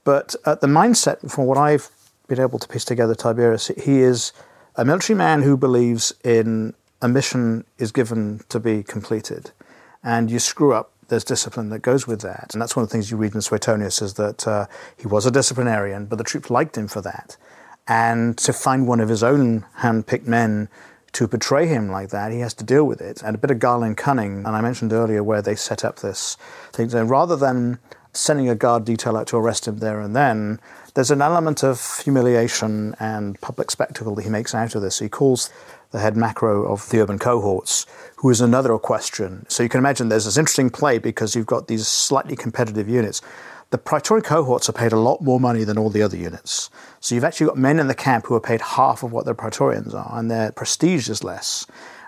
but 0.04 0.36
uh, 0.44 0.54
the 0.54 0.66
mindset, 0.66 1.30
from 1.30 1.46
what 1.46 1.58
I've 1.58 1.90
been 2.28 2.40
able 2.40 2.58
to 2.58 2.68
piece 2.68 2.84
together, 2.84 3.14
Tiberius, 3.14 3.68
he 3.68 4.00
is 4.00 4.32
a 4.76 4.84
military 4.84 5.16
man 5.16 5.42
who 5.42 5.56
believes 5.56 6.12
in 6.22 6.74
a 7.02 7.08
mission 7.08 7.64
is 7.78 7.92
given 7.92 8.40
to 8.48 8.60
be 8.60 8.82
completed, 8.82 9.50
and 10.02 10.30
you 10.30 10.38
screw 10.38 10.72
up. 10.72 10.92
There's 11.08 11.24
discipline 11.24 11.68
that 11.70 11.80
goes 11.80 12.06
with 12.06 12.20
that, 12.22 12.50
and 12.52 12.60
that's 12.60 12.74
one 12.74 12.82
of 12.82 12.88
the 12.88 12.92
things 12.92 13.10
you 13.10 13.16
read 13.16 13.34
in 13.34 13.40
Suetonius 13.40 14.02
is 14.02 14.14
that 14.14 14.46
uh, 14.46 14.66
he 14.96 15.06
was 15.06 15.24
a 15.24 15.30
disciplinarian, 15.30 16.06
but 16.06 16.16
the 16.16 16.24
troops 16.24 16.50
liked 16.50 16.76
him 16.76 16.88
for 16.88 17.00
that. 17.02 17.36
And 17.86 18.36
to 18.38 18.52
find 18.52 18.88
one 18.88 18.98
of 18.98 19.08
his 19.08 19.22
own 19.22 19.64
hand-picked 19.76 20.26
men 20.26 20.68
to 21.12 21.28
betray 21.28 21.68
him 21.68 21.88
like 21.88 22.08
that, 22.10 22.32
he 22.32 22.40
has 22.40 22.54
to 22.54 22.64
deal 22.64 22.84
with 22.84 23.00
it. 23.00 23.22
And 23.22 23.36
a 23.36 23.38
bit 23.38 23.52
of 23.52 23.60
guile 23.60 23.84
and 23.84 23.96
cunning, 23.96 24.38
and 24.38 24.48
I 24.48 24.60
mentioned 24.60 24.92
earlier 24.92 25.22
where 25.22 25.40
they 25.40 25.54
set 25.54 25.84
up 25.84 26.00
this 26.00 26.36
thing. 26.72 26.90
So 26.90 27.04
rather 27.04 27.36
than 27.36 27.78
sending 28.12 28.48
a 28.48 28.56
guard 28.56 28.84
detail 28.84 29.16
out 29.16 29.28
to 29.28 29.36
arrest 29.36 29.68
him 29.68 29.78
there 29.78 30.00
and 30.00 30.16
then, 30.16 30.58
there's 30.96 31.10
an 31.10 31.20
element 31.20 31.62
of 31.62 32.00
humiliation 32.02 32.96
and 32.98 33.38
public 33.42 33.70
spectacle 33.70 34.14
that 34.14 34.22
he 34.22 34.30
makes 34.30 34.54
out 34.54 34.74
of 34.74 34.80
this. 34.80 34.98
He 34.98 35.10
calls 35.10 35.50
the 35.90 35.98
head 35.98 36.16
Macro 36.16 36.64
of 36.64 36.88
the 36.88 37.00
urban 37.00 37.18
cohorts, 37.18 37.84
who 38.16 38.30
is 38.30 38.40
another 38.40 38.74
equestrian. 38.74 39.44
So 39.50 39.62
you 39.62 39.68
can 39.68 39.78
imagine 39.78 40.08
there's 40.08 40.24
this 40.24 40.38
interesting 40.38 40.70
play 40.70 40.96
because 40.96 41.36
you've 41.36 41.44
got 41.44 41.68
these 41.68 41.86
slightly 41.86 42.34
competitive 42.34 42.88
units. 42.88 43.20
The 43.70 43.78
Praetorian 43.78 44.24
cohorts 44.24 44.70
are 44.70 44.72
paid 44.72 44.92
a 44.92 44.98
lot 44.98 45.20
more 45.20 45.38
money 45.38 45.64
than 45.64 45.76
all 45.76 45.90
the 45.90 46.00
other 46.00 46.16
units. 46.16 46.70
So 47.00 47.14
you've 47.14 47.24
actually 47.24 47.48
got 47.48 47.58
men 47.58 47.78
in 47.78 47.88
the 47.88 47.94
camp 47.94 48.24
who 48.24 48.34
are 48.34 48.40
paid 48.40 48.62
half 48.62 49.02
of 49.02 49.12
what 49.12 49.26
their 49.26 49.34
Praetorians 49.34 49.92
are, 49.92 50.18
and 50.18 50.30
their 50.30 50.50
prestige 50.50 51.10
is 51.10 51.22
less. 51.22 51.66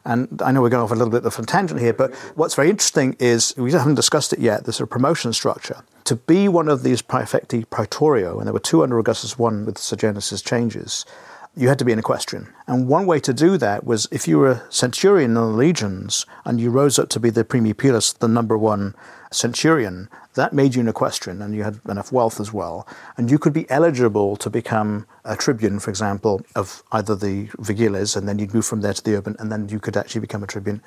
And 0.09 0.41
I 0.43 0.53
know 0.53 0.63
we're 0.63 0.71
going 0.71 0.83
off 0.83 0.91
a 0.91 0.95
little 0.95 1.13
bit 1.13 1.27
of 1.27 1.39
a 1.39 1.45
tangent 1.45 1.79
here, 1.79 1.93
but 1.93 2.15
what's 2.35 2.55
very 2.55 2.71
interesting 2.71 3.15
is 3.19 3.55
we 3.59 3.71
haven't 3.73 3.97
discussed 3.97 4.33
it 4.33 4.39
yet. 4.39 4.65
There's 4.65 4.81
a 4.81 4.87
promotion 4.87 5.35
structure 5.35 5.83
to 6.05 6.17
be 6.17 6.49
one 6.49 6.71
of 6.71 6.83
these 6.83 7.03
praefecti 7.03 7.67
praetorio, 7.67 8.39
and 8.39 8.47
there 8.47 8.55
were 8.55 8.59
two 8.59 8.83
under 8.83 8.99
Augustus, 8.99 9.39
one 9.39 9.67
with 9.67 9.77
Sejanus's 9.77 10.41
changes. 10.41 11.05
You 11.55 11.69
had 11.69 11.79
to 11.81 11.85
be 11.85 11.93
an 11.93 11.99
equestrian. 11.99 12.49
And 12.67 12.89
one 12.89 13.05
way 13.05 13.21
to 13.21 13.35
do 13.35 13.59
that 13.59 13.85
was 13.85 14.09
if 14.11 14.27
you 14.27 14.39
were 14.39 14.51
a 14.51 14.63
centurion 14.71 15.33
in 15.33 15.35
the 15.35 15.43
legions 15.43 16.25
and 16.47 16.59
you 16.59 16.71
rose 16.71 16.99
up 16.99 17.11
to 17.11 17.21
be 17.21 17.29
the 17.29 17.45
primi 17.45 17.75
pilus, 17.75 18.15
the 18.15 18.29
number 18.29 18.57
one 18.57 18.95
centurion, 19.31 20.09
that 20.35 20.53
made 20.53 20.75
you 20.75 20.81
an 20.81 20.89
equestrian 20.89 21.43
and 21.43 21.55
you 21.55 21.65
had 21.65 21.81
enough 21.89 22.13
wealth 22.13 22.41
as 22.41 22.53
well. 22.53 22.87
And 23.17 23.31
you 23.31 23.39
could 23.39 23.53
be 23.53 23.69
eligible 23.71 24.37
to 24.37 24.51
become 24.51 25.07
a 25.25 25.37
tribune, 25.37 25.79
for 25.81 25.91
example, 25.91 26.43
of 26.55 26.83
either 26.93 27.15
the 27.15 27.47
vigiles, 27.59 28.17
and 28.17 28.29
then 28.29 28.39
you'd 28.39 28.55
move 28.55 28.67
from 28.67 28.81
there 28.81 28.95
to 28.95 29.03
the 29.03 29.17
urban, 29.17 29.37
and 29.39 29.51
then 29.51 29.69
you 29.69 29.81
could 29.81 29.97
actually 29.97 30.21
become 30.21 30.43
a 30.43 30.47
tribune 30.47 30.83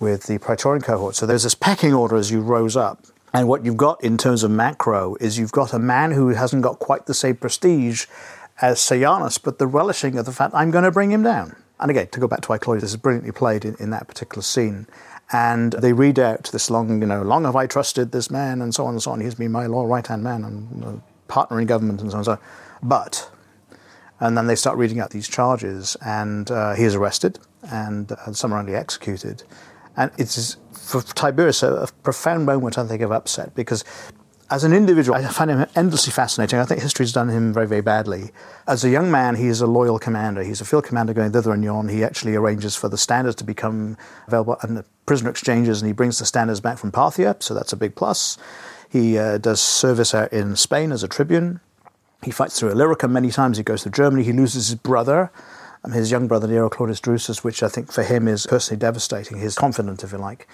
with 0.00 0.24
the 0.24 0.38
praetorian 0.38 0.82
cohort. 0.82 1.16
So 1.16 1.26
there's 1.26 1.42
this 1.42 1.54
pecking 1.54 1.94
order 1.94 2.16
as 2.16 2.30
you 2.30 2.40
rose 2.40 2.76
up. 2.76 3.04
And 3.32 3.46
what 3.46 3.64
you've 3.64 3.76
got 3.76 4.02
in 4.02 4.16
terms 4.16 4.42
of 4.42 4.50
Macro 4.50 5.16
is 5.20 5.38
you've 5.38 5.52
got 5.52 5.72
a 5.74 5.78
man 5.78 6.12
who 6.12 6.28
hasn't 6.28 6.62
got 6.62 6.78
quite 6.78 7.06
the 7.06 7.14
same 7.14 7.36
prestige 7.36 8.06
as 8.60 8.80
Sejanus, 8.80 9.38
but 9.38 9.58
the 9.58 9.66
relishing 9.66 10.18
of 10.18 10.24
the 10.26 10.32
fact 10.32 10.54
I'm 10.54 10.70
going 10.70 10.84
to 10.84 10.90
bring 10.90 11.12
him 11.12 11.22
down. 11.22 11.56
And 11.80 11.90
again, 11.90 12.08
to 12.08 12.20
go 12.20 12.26
back 12.26 12.40
to 12.42 12.52
I 12.52 12.58
Claudius, 12.58 12.82
this 12.82 12.90
is 12.90 12.96
brilliantly 12.96 13.32
played 13.32 13.64
in, 13.64 13.76
in 13.78 13.90
that 13.90 14.08
particular 14.08 14.42
scene 14.42 14.86
and 15.30 15.72
they 15.74 15.92
read 15.92 16.18
out 16.18 16.50
this 16.52 16.70
long, 16.70 17.00
you 17.00 17.06
know, 17.06 17.22
long 17.22 17.44
have 17.44 17.56
I 17.56 17.66
trusted 17.66 18.12
this 18.12 18.30
man, 18.30 18.62
and 18.62 18.74
so 18.74 18.86
on 18.86 18.94
and 18.94 19.02
so 19.02 19.10
on. 19.10 19.20
He's 19.20 19.34
been 19.34 19.52
my 19.52 19.66
law 19.66 19.84
right 19.84 20.06
hand 20.06 20.22
man 20.22 20.44
and 20.44 20.84
uh, 20.84 20.92
partner 21.28 21.60
in 21.60 21.66
government, 21.66 22.00
and 22.00 22.10
so 22.10 22.16
on 22.16 22.20
and 22.20 22.24
so 22.24 22.32
on. 22.32 22.38
But, 22.82 23.30
and 24.20 24.36
then 24.38 24.46
they 24.46 24.54
start 24.54 24.78
reading 24.78 25.00
out 25.00 25.10
these 25.10 25.28
charges, 25.28 25.96
and 26.04 26.50
uh, 26.50 26.74
he 26.74 26.84
is 26.84 26.94
arrested 26.94 27.38
and 27.70 28.10
uh, 28.12 28.32
summarily 28.32 28.74
executed. 28.74 29.42
And 29.96 30.10
it's 30.16 30.56
for 30.72 31.02
Tiberius 31.02 31.62
a, 31.62 31.74
a 31.74 31.86
profound 32.02 32.46
moment, 32.46 32.78
I 32.78 32.86
think, 32.86 33.02
of 33.02 33.12
upset 33.12 33.54
because 33.54 33.84
as 34.50 34.64
an 34.64 34.72
individual, 34.72 35.16
I 35.16 35.26
find 35.26 35.50
him 35.50 35.66
endlessly 35.76 36.10
fascinating. 36.10 36.58
I 36.58 36.64
think 36.64 36.80
history's 36.80 37.12
done 37.12 37.28
him 37.28 37.52
very, 37.52 37.66
very 37.66 37.82
badly. 37.82 38.30
As 38.66 38.82
a 38.82 38.88
young 38.88 39.10
man, 39.10 39.34
he 39.34 39.46
is 39.46 39.60
a 39.60 39.66
loyal 39.66 39.98
commander. 39.98 40.42
He's 40.42 40.60
a 40.60 40.64
field 40.64 40.84
commander 40.84 41.12
going 41.12 41.32
thither 41.32 41.52
and 41.52 41.62
yon. 41.62 41.88
He 41.88 42.02
actually 42.02 42.34
arranges 42.34 42.74
for 42.74 42.88
the 42.88 42.96
standards 42.96 43.36
to 43.36 43.44
become 43.44 43.98
available 44.26 44.56
and 44.62 44.76
the 44.78 44.84
prisoner 45.04 45.30
exchanges, 45.30 45.82
and 45.82 45.86
he 45.86 45.92
brings 45.92 46.18
the 46.18 46.24
standards 46.24 46.60
back 46.60 46.78
from 46.78 46.92
Parthia, 46.92 47.42
so 47.42 47.52
that's 47.52 47.72
a 47.72 47.76
big 47.76 47.94
plus. 47.94 48.38
He 48.88 49.18
uh, 49.18 49.36
does 49.38 49.60
service 49.60 50.14
out 50.14 50.32
in 50.32 50.56
Spain 50.56 50.92
as 50.92 51.02
a 51.02 51.08
tribune. 51.08 51.60
He 52.22 52.30
fights 52.30 52.58
through 52.58 52.70
Illyricum 52.70 53.12
many 53.12 53.30
times. 53.30 53.58
He 53.58 53.62
goes 53.62 53.82
to 53.82 53.90
Germany. 53.90 54.24
He 54.24 54.32
loses 54.32 54.68
his 54.68 54.74
brother, 54.76 55.30
um, 55.84 55.92
his 55.92 56.10
young 56.10 56.26
brother 56.26 56.48
Nero 56.48 56.70
Claudius 56.70 57.00
Drusus, 57.00 57.44
which 57.44 57.62
I 57.62 57.68
think 57.68 57.92
for 57.92 58.02
him 58.02 58.26
is 58.26 58.46
personally 58.46 58.78
devastating. 58.78 59.38
His 59.38 59.54
confidant, 59.54 60.02
if 60.02 60.12
you 60.12 60.18
like. 60.18 60.48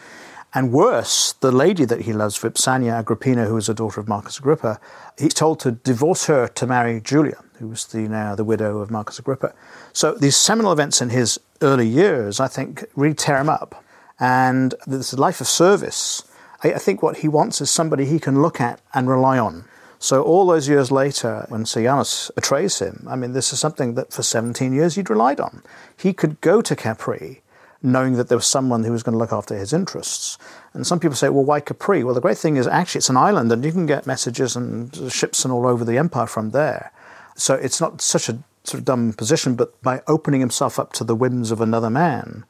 And 0.56 0.72
worse, 0.72 1.32
the 1.32 1.50
lady 1.50 1.84
that 1.84 2.02
he 2.02 2.12
loves, 2.12 2.38
Vipsania 2.38 2.92
Agrippina, 2.92 3.46
who 3.46 3.56
is 3.56 3.68
a 3.68 3.74
daughter 3.74 4.00
of 4.00 4.06
Marcus 4.06 4.38
Agrippa, 4.38 4.78
he's 5.18 5.34
told 5.34 5.58
to 5.60 5.72
divorce 5.72 6.26
her 6.26 6.46
to 6.46 6.66
marry 6.66 7.00
Julia, 7.00 7.42
who 7.58 7.66
was 7.66 7.86
the, 7.86 8.02
now 8.02 8.36
the 8.36 8.44
widow 8.44 8.78
of 8.78 8.88
Marcus 8.88 9.18
Agrippa. 9.18 9.52
So 9.92 10.14
these 10.14 10.36
seminal 10.36 10.70
events 10.70 11.02
in 11.02 11.10
his 11.10 11.40
early 11.60 11.88
years, 11.88 12.38
I 12.38 12.46
think, 12.46 12.84
really 12.94 13.14
tear 13.14 13.38
him 13.38 13.48
up. 13.48 13.82
And 14.20 14.76
this 14.86 15.12
life 15.14 15.40
of 15.40 15.48
service, 15.48 16.22
I, 16.62 16.74
I 16.74 16.78
think 16.78 17.02
what 17.02 17.18
he 17.18 17.28
wants 17.28 17.60
is 17.60 17.68
somebody 17.68 18.04
he 18.04 18.20
can 18.20 18.40
look 18.40 18.60
at 18.60 18.80
and 18.94 19.08
rely 19.08 19.40
on. 19.40 19.64
So 19.98 20.22
all 20.22 20.46
those 20.46 20.68
years 20.68 20.92
later, 20.92 21.46
when 21.48 21.66
Sejanus 21.66 22.30
betrays 22.34 22.78
him, 22.78 23.06
I 23.08 23.16
mean, 23.16 23.32
this 23.32 23.52
is 23.52 23.58
something 23.58 23.94
that 23.94 24.12
for 24.12 24.22
17 24.22 24.72
years 24.72 24.94
he'd 24.94 25.10
relied 25.10 25.40
on. 25.40 25.62
He 25.96 26.12
could 26.12 26.40
go 26.40 26.60
to 26.60 26.76
Capri 26.76 27.40
knowing 27.84 28.14
that 28.14 28.28
there 28.28 28.38
was 28.38 28.46
someone 28.46 28.82
who 28.82 28.92
was 28.92 29.02
going 29.02 29.12
to 29.12 29.18
look 29.18 29.32
after 29.32 29.54
his 29.56 29.74
interests. 29.74 30.38
And 30.72 30.86
some 30.86 30.98
people 30.98 31.14
say, 31.14 31.28
well, 31.28 31.44
why 31.44 31.60
Capri? 31.60 32.02
Well, 32.02 32.14
the 32.14 32.20
great 32.20 32.38
thing 32.38 32.56
is 32.56 32.66
actually 32.66 33.00
it's 33.00 33.10
an 33.10 33.18
island 33.18 33.52
and 33.52 33.62
you 33.62 33.72
can 33.72 33.84
get 33.84 34.06
messages 34.06 34.56
and 34.56 35.12
ships 35.12 35.44
and 35.44 35.52
all 35.52 35.66
over 35.66 35.84
the 35.84 35.98
empire 35.98 36.26
from 36.26 36.50
there. 36.50 36.90
So 37.36 37.54
it's 37.54 37.82
not 37.82 38.00
such 38.00 38.30
a 38.30 38.38
sort 38.64 38.78
of 38.78 38.86
dumb 38.86 39.12
position, 39.12 39.54
but 39.54 39.80
by 39.82 40.00
opening 40.08 40.40
himself 40.40 40.78
up 40.78 40.94
to 40.94 41.04
the 41.04 41.14
whims 41.14 41.50
of 41.50 41.60
another 41.60 41.90
man 41.90 42.46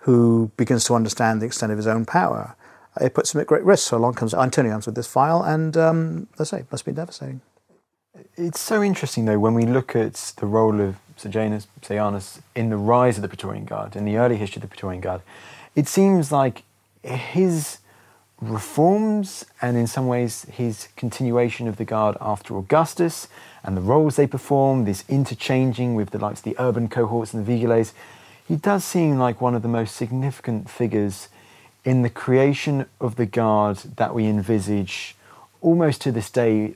who 0.00 0.52
begins 0.56 0.84
to 0.84 0.94
understand 0.94 1.42
the 1.42 1.46
extent 1.46 1.72
of 1.72 1.78
his 1.78 1.88
own 1.88 2.06
power, 2.06 2.54
it 3.00 3.12
puts 3.12 3.34
him 3.34 3.40
at 3.40 3.48
great 3.48 3.64
risk. 3.64 3.88
So 3.88 3.96
along 3.96 4.14
comes 4.14 4.34
Antonius 4.34 4.86
with 4.86 4.94
this 4.94 5.08
file, 5.08 5.42
and 5.42 5.76
um, 5.76 6.28
let's 6.38 6.50
say, 6.50 6.60
it 6.60 6.70
must 6.70 6.84
be 6.84 6.92
devastating. 6.92 7.40
It's 8.36 8.60
so 8.60 8.82
interesting, 8.82 9.24
though, 9.24 9.38
when 9.38 9.54
we 9.54 9.66
look 9.66 9.96
at 9.96 10.32
the 10.36 10.46
role 10.46 10.80
of 10.80 10.96
Sejanus, 11.20 11.66
Sejanus 11.82 12.40
in 12.54 12.70
the 12.70 12.76
rise 12.76 13.18
of 13.18 13.22
the 13.22 13.28
Praetorian 13.28 13.66
Guard, 13.66 13.94
in 13.94 14.06
the 14.06 14.16
early 14.16 14.36
history 14.36 14.58
of 14.58 14.62
the 14.62 14.68
Praetorian 14.68 15.02
Guard, 15.02 15.20
it 15.76 15.86
seems 15.86 16.32
like 16.32 16.62
his 17.02 17.78
reforms 18.40 19.44
and 19.60 19.76
in 19.76 19.86
some 19.86 20.06
ways 20.06 20.46
his 20.50 20.88
continuation 20.96 21.68
of 21.68 21.76
the 21.76 21.84
Guard 21.84 22.16
after 22.22 22.56
Augustus 22.56 23.28
and 23.62 23.76
the 23.76 23.82
roles 23.82 24.16
they 24.16 24.26
perform, 24.26 24.86
this 24.86 25.04
interchanging 25.10 25.94
with 25.94 26.08
the 26.10 26.18
likes 26.18 26.40
of 26.40 26.44
the 26.44 26.56
urban 26.58 26.88
cohorts 26.88 27.34
and 27.34 27.44
the 27.44 27.52
vigiles, 27.52 27.92
he 28.48 28.56
does 28.56 28.82
seem 28.82 29.18
like 29.18 29.42
one 29.42 29.54
of 29.54 29.60
the 29.60 29.68
most 29.68 29.94
significant 29.94 30.70
figures 30.70 31.28
in 31.84 32.00
the 32.00 32.10
creation 32.10 32.86
of 32.98 33.16
the 33.16 33.26
Guard 33.26 33.76
that 33.96 34.14
we 34.14 34.26
envisage 34.26 35.14
almost 35.60 36.00
to 36.00 36.10
this 36.10 36.30
day 36.30 36.74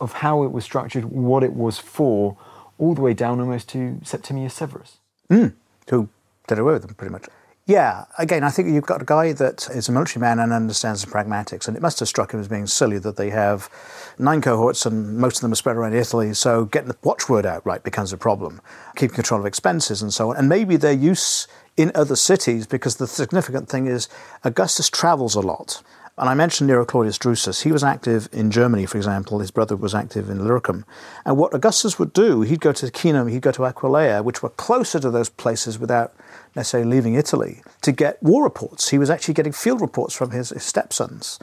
of 0.00 0.14
how 0.14 0.42
it 0.42 0.52
was 0.52 0.64
structured, 0.64 1.04
what 1.04 1.42
it 1.42 1.52
was 1.52 1.78
for, 1.78 2.36
all 2.78 2.94
the 2.94 3.02
way 3.02 3.14
down 3.14 3.40
almost 3.40 3.68
to 3.70 4.00
Septimius 4.02 4.54
Severus. 4.54 4.98
Mm, 5.30 5.54
who 5.90 6.08
did 6.46 6.58
away 6.58 6.74
with 6.74 6.82
them 6.82 6.94
pretty 6.94 7.12
much. 7.12 7.26
Yeah, 7.66 8.04
again, 8.18 8.44
I 8.44 8.50
think 8.50 8.68
you've 8.68 8.84
got 8.84 9.00
a 9.00 9.06
guy 9.06 9.32
that 9.32 9.70
is 9.70 9.88
a 9.88 9.92
military 9.92 10.20
man 10.20 10.38
and 10.38 10.52
understands 10.52 11.02
the 11.02 11.10
pragmatics, 11.10 11.66
and 11.66 11.74
it 11.74 11.80
must 11.80 11.98
have 12.00 12.08
struck 12.08 12.34
him 12.34 12.40
as 12.40 12.46
being 12.46 12.66
silly 12.66 12.98
that 12.98 13.16
they 13.16 13.30
have 13.30 13.70
nine 14.18 14.42
cohorts 14.42 14.84
and 14.84 15.16
most 15.16 15.36
of 15.36 15.40
them 15.40 15.52
are 15.52 15.56
spread 15.56 15.76
around 15.76 15.94
Italy, 15.94 16.34
so 16.34 16.66
getting 16.66 16.88
the 16.88 16.96
watchword 17.02 17.46
out 17.46 17.64
right 17.64 17.82
becomes 17.82 18.12
a 18.12 18.18
problem, 18.18 18.60
keeping 18.96 19.14
control 19.14 19.40
of 19.40 19.46
expenses 19.46 20.02
and 20.02 20.12
so 20.12 20.30
on. 20.30 20.36
And 20.36 20.46
maybe 20.46 20.76
their 20.76 20.92
use 20.92 21.48
in 21.78 21.90
other 21.94 22.16
cities, 22.16 22.66
because 22.66 22.96
the 22.96 23.06
significant 23.06 23.70
thing 23.70 23.86
is 23.86 24.10
Augustus 24.44 24.90
travels 24.90 25.34
a 25.34 25.40
lot. 25.40 25.82
And 26.16 26.28
I 26.28 26.34
mentioned 26.34 26.68
Nero 26.68 26.84
Claudius 26.84 27.18
Drusus. 27.18 27.62
He 27.62 27.72
was 27.72 27.82
active 27.82 28.28
in 28.32 28.52
Germany, 28.52 28.86
for 28.86 28.98
example. 28.98 29.40
His 29.40 29.50
brother 29.50 29.74
was 29.74 29.96
active 29.96 30.30
in 30.30 30.38
Illyricum. 30.38 30.84
And 31.24 31.36
what 31.36 31.52
Augustus 31.52 31.98
would 31.98 32.12
do, 32.12 32.42
he'd 32.42 32.60
go 32.60 32.72
to 32.72 32.90
Cinum, 32.90 33.28
he'd 33.28 33.42
go 33.42 33.50
to 33.50 33.62
Aquileia, 33.62 34.22
which 34.22 34.40
were 34.40 34.50
closer 34.50 35.00
to 35.00 35.10
those 35.10 35.28
places 35.28 35.76
without 35.76 36.14
necessarily 36.54 36.88
leaving 36.88 37.14
Italy, 37.14 37.62
to 37.82 37.90
get 37.90 38.22
war 38.22 38.44
reports. 38.44 38.90
He 38.90 38.98
was 38.98 39.10
actually 39.10 39.34
getting 39.34 39.52
field 39.52 39.80
reports 39.80 40.14
from 40.14 40.30
his, 40.30 40.50
his 40.50 40.62
stepsons. 40.62 41.40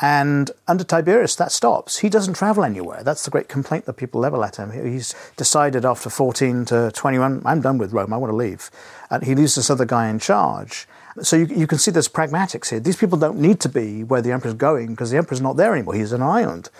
And 0.00 0.50
under 0.66 0.84
Tiberius, 0.84 1.36
that 1.36 1.52
stops. 1.52 1.98
He 1.98 2.08
doesn't 2.08 2.34
travel 2.34 2.64
anywhere. 2.64 3.04
That's 3.04 3.24
the 3.24 3.30
great 3.30 3.48
complaint 3.48 3.84
that 3.84 3.92
people 3.92 4.20
level 4.20 4.42
at 4.42 4.56
him. 4.56 4.72
He's 4.72 5.14
decided 5.36 5.84
after 5.84 6.10
14 6.10 6.64
to 6.66 6.90
21, 6.92 7.42
I'm 7.44 7.60
done 7.60 7.78
with 7.78 7.92
Rome, 7.92 8.12
I 8.12 8.16
want 8.16 8.32
to 8.32 8.36
leave. 8.36 8.70
And 9.10 9.22
he 9.22 9.34
leaves 9.34 9.54
this 9.54 9.70
other 9.70 9.84
guy 9.84 10.08
in 10.08 10.18
charge. 10.18 10.88
So 11.22 11.36
you, 11.36 11.46
you 11.46 11.66
can 11.66 11.78
see 11.78 11.90
there's 11.90 12.08
pragmatics 12.08 12.70
here. 12.70 12.80
These 12.80 12.96
people 12.96 13.18
don't 13.18 13.38
need 13.38 13.60
to 13.60 13.68
be 13.68 14.02
where 14.02 14.20
the 14.20 14.32
emperor's 14.32 14.54
going 14.54 14.88
because 14.88 15.10
the 15.10 15.16
emperor's 15.16 15.40
not 15.40 15.56
there 15.56 15.72
anymore. 15.72 15.94
He's 15.94 16.12
an 16.12 16.22
island. 16.22 16.70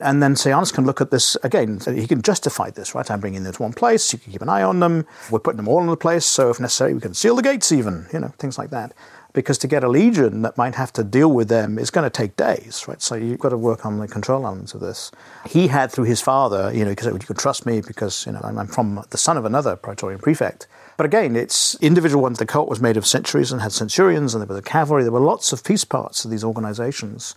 And 0.00 0.22
then 0.22 0.34
Sejanus 0.34 0.72
can 0.72 0.86
look 0.86 1.00
at 1.00 1.10
this 1.10 1.36
again. 1.42 1.78
He 1.84 2.06
can 2.06 2.22
justify 2.22 2.70
this, 2.70 2.94
right? 2.94 3.08
I'm 3.10 3.20
bringing 3.20 3.42
them 3.42 3.52
to 3.52 3.62
one 3.62 3.74
place. 3.74 4.12
You 4.12 4.18
can 4.18 4.32
keep 4.32 4.40
an 4.40 4.48
eye 4.48 4.62
on 4.62 4.80
them. 4.80 5.06
We're 5.30 5.40
putting 5.40 5.58
them 5.58 5.68
all 5.68 5.80
in 5.80 5.88
the 5.88 5.96
place. 5.96 6.24
So 6.24 6.48
if 6.48 6.58
necessary, 6.58 6.94
we 6.94 7.00
can 7.00 7.12
seal 7.12 7.36
the 7.36 7.42
gates, 7.42 7.70
even. 7.70 8.06
You 8.12 8.20
know, 8.20 8.28
things 8.38 8.56
like 8.56 8.70
that. 8.70 8.94
Because 9.32 9.58
to 9.58 9.68
get 9.68 9.84
a 9.84 9.88
legion 9.88 10.42
that 10.42 10.56
might 10.56 10.74
have 10.74 10.92
to 10.94 11.04
deal 11.04 11.30
with 11.30 11.48
them 11.48 11.78
is 11.78 11.90
going 11.90 12.04
to 12.04 12.10
take 12.10 12.34
days, 12.36 12.86
right? 12.88 13.00
So 13.00 13.14
you've 13.14 13.38
got 13.38 13.50
to 13.50 13.58
work 13.58 13.86
on 13.86 13.98
the 13.98 14.08
control 14.08 14.44
elements 14.44 14.74
of 14.74 14.80
this. 14.80 15.12
He 15.46 15.68
had 15.68 15.92
through 15.92 16.04
his 16.04 16.20
father, 16.20 16.72
you 16.74 16.84
know, 16.84 16.90
because 16.90 17.06
you 17.06 17.18
could 17.18 17.38
trust 17.38 17.66
me 17.66 17.80
because 17.80 18.26
you 18.26 18.32
know 18.32 18.40
I'm 18.42 18.66
from 18.66 19.04
the 19.10 19.18
son 19.18 19.36
of 19.36 19.44
another 19.44 19.76
praetorian 19.76 20.18
prefect. 20.18 20.66
But 21.00 21.06
again, 21.06 21.34
it's 21.34 21.76
individual 21.76 22.22
ones. 22.22 22.38
The 22.38 22.44
cult 22.44 22.68
was 22.68 22.82
made 22.82 22.98
of 22.98 23.06
centuries 23.06 23.50
and 23.50 23.62
had 23.62 23.72
centurions, 23.72 24.34
and 24.34 24.42
there 24.42 24.46
was 24.46 24.58
a 24.58 24.60
cavalry. 24.60 25.02
There 25.02 25.10
were 25.10 25.18
lots 25.18 25.50
of 25.50 25.64
piece 25.64 25.82
parts 25.82 26.26
of 26.26 26.30
these 26.30 26.44
organizations. 26.44 27.34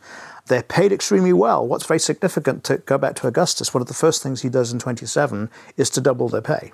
They're 0.47 0.64
paid 0.64 0.91
extremely 0.91 1.32
well. 1.32 1.66
What's 1.66 1.86
very 1.86 2.01
significant 2.01 2.66
to 2.66 2.80
go 2.80 2.97
back 2.97 3.16
to 3.16 3.28
Augustus, 3.28 3.74
one 3.74 3.80
of 3.80 3.88
the 3.88 3.93
first 3.93 4.22
things 4.22 4.41
he 4.41 4.49
does 4.49 4.74
in 4.74 4.80
27 4.80 5.49
is 5.78 5.89
to 5.91 6.01
double 6.01 6.28
their 6.28 6.41
pay. 6.41 6.74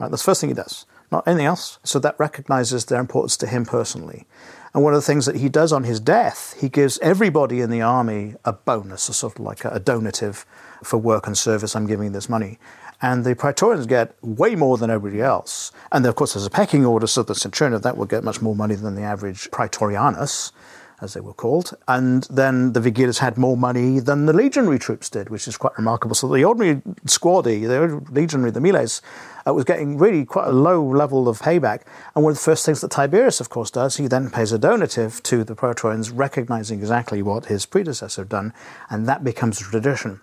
Right? 0.00 0.10
That's 0.10 0.22
the 0.22 0.26
first 0.26 0.40
thing 0.40 0.50
he 0.50 0.54
does, 0.54 0.86
not 1.12 1.28
anything 1.28 1.46
else. 1.46 1.78
So 1.84 2.00
that 2.00 2.18
recognizes 2.18 2.86
their 2.86 2.98
importance 2.98 3.36
to 3.36 3.46
him 3.46 3.64
personally. 3.64 4.26
And 4.74 4.82
one 4.82 4.94
of 4.94 4.98
the 4.98 5.06
things 5.06 5.26
that 5.26 5.36
he 5.36 5.48
does 5.48 5.72
on 5.72 5.84
his 5.84 6.00
death, 6.00 6.56
he 6.60 6.68
gives 6.68 6.98
everybody 6.98 7.60
in 7.60 7.70
the 7.70 7.82
army 7.82 8.34
a 8.44 8.52
bonus, 8.52 9.08
a 9.08 9.14
sort 9.14 9.38
of 9.38 9.44
like 9.44 9.64
a 9.64 9.78
donative 9.78 10.46
for 10.82 10.96
work 10.96 11.28
and 11.28 11.38
service. 11.38 11.76
I'm 11.76 11.86
giving 11.86 12.10
this 12.10 12.28
money. 12.28 12.58
And 13.02 13.24
the 13.24 13.34
Praetorians 13.34 13.86
get 13.86 14.14
way 14.22 14.54
more 14.54 14.78
than 14.78 14.88
everybody 14.88 15.20
else. 15.20 15.72
And 15.90 16.06
of 16.06 16.14
course, 16.14 16.34
there's 16.34 16.46
a 16.46 16.50
pecking 16.50 16.86
order, 16.86 17.08
so 17.08 17.24
the 17.24 17.34
centurion 17.34 17.74
of 17.74 17.82
that 17.82 17.96
will 17.96 18.06
get 18.06 18.22
much 18.22 18.40
more 18.40 18.54
money 18.54 18.76
than 18.76 18.94
the 18.94 19.02
average 19.02 19.50
Praetorianus, 19.50 20.52
as 21.00 21.14
they 21.14 21.20
were 21.20 21.34
called. 21.34 21.76
And 21.88 22.22
then 22.30 22.74
the 22.74 22.80
Vigiles 22.80 23.18
had 23.18 23.36
more 23.36 23.56
money 23.56 23.98
than 23.98 24.26
the 24.26 24.32
legionary 24.32 24.78
troops 24.78 25.10
did, 25.10 25.30
which 25.30 25.48
is 25.48 25.56
quite 25.56 25.76
remarkable. 25.76 26.14
So 26.14 26.28
the 26.28 26.44
ordinary 26.44 26.76
squaddy, 27.06 27.66
the 27.66 28.00
legionary, 28.12 28.52
the 28.52 28.60
miles, 28.60 29.02
uh, 29.44 29.52
was 29.52 29.64
getting 29.64 29.98
really 29.98 30.24
quite 30.24 30.46
a 30.46 30.52
low 30.52 30.80
level 30.80 31.28
of 31.28 31.40
payback. 31.40 31.82
And 32.14 32.22
one 32.22 32.30
of 32.30 32.36
the 32.36 32.44
first 32.44 32.64
things 32.64 32.82
that 32.82 32.92
Tiberius, 32.92 33.40
of 33.40 33.48
course, 33.48 33.72
does, 33.72 33.96
he 33.96 34.06
then 34.06 34.30
pays 34.30 34.52
a 34.52 34.58
donative 34.58 35.20
to 35.24 35.42
the 35.42 35.56
Praetorians, 35.56 36.12
recognizing 36.12 36.78
exactly 36.78 37.20
what 37.20 37.46
his 37.46 37.66
predecessor 37.66 38.22
had 38.22 38.28
done, 38.28 38.52
and 38.88 39.08
that 39.08 39.24
becomes 39.24 39.60
a 39.60 39.64
tradition 39.64 40.20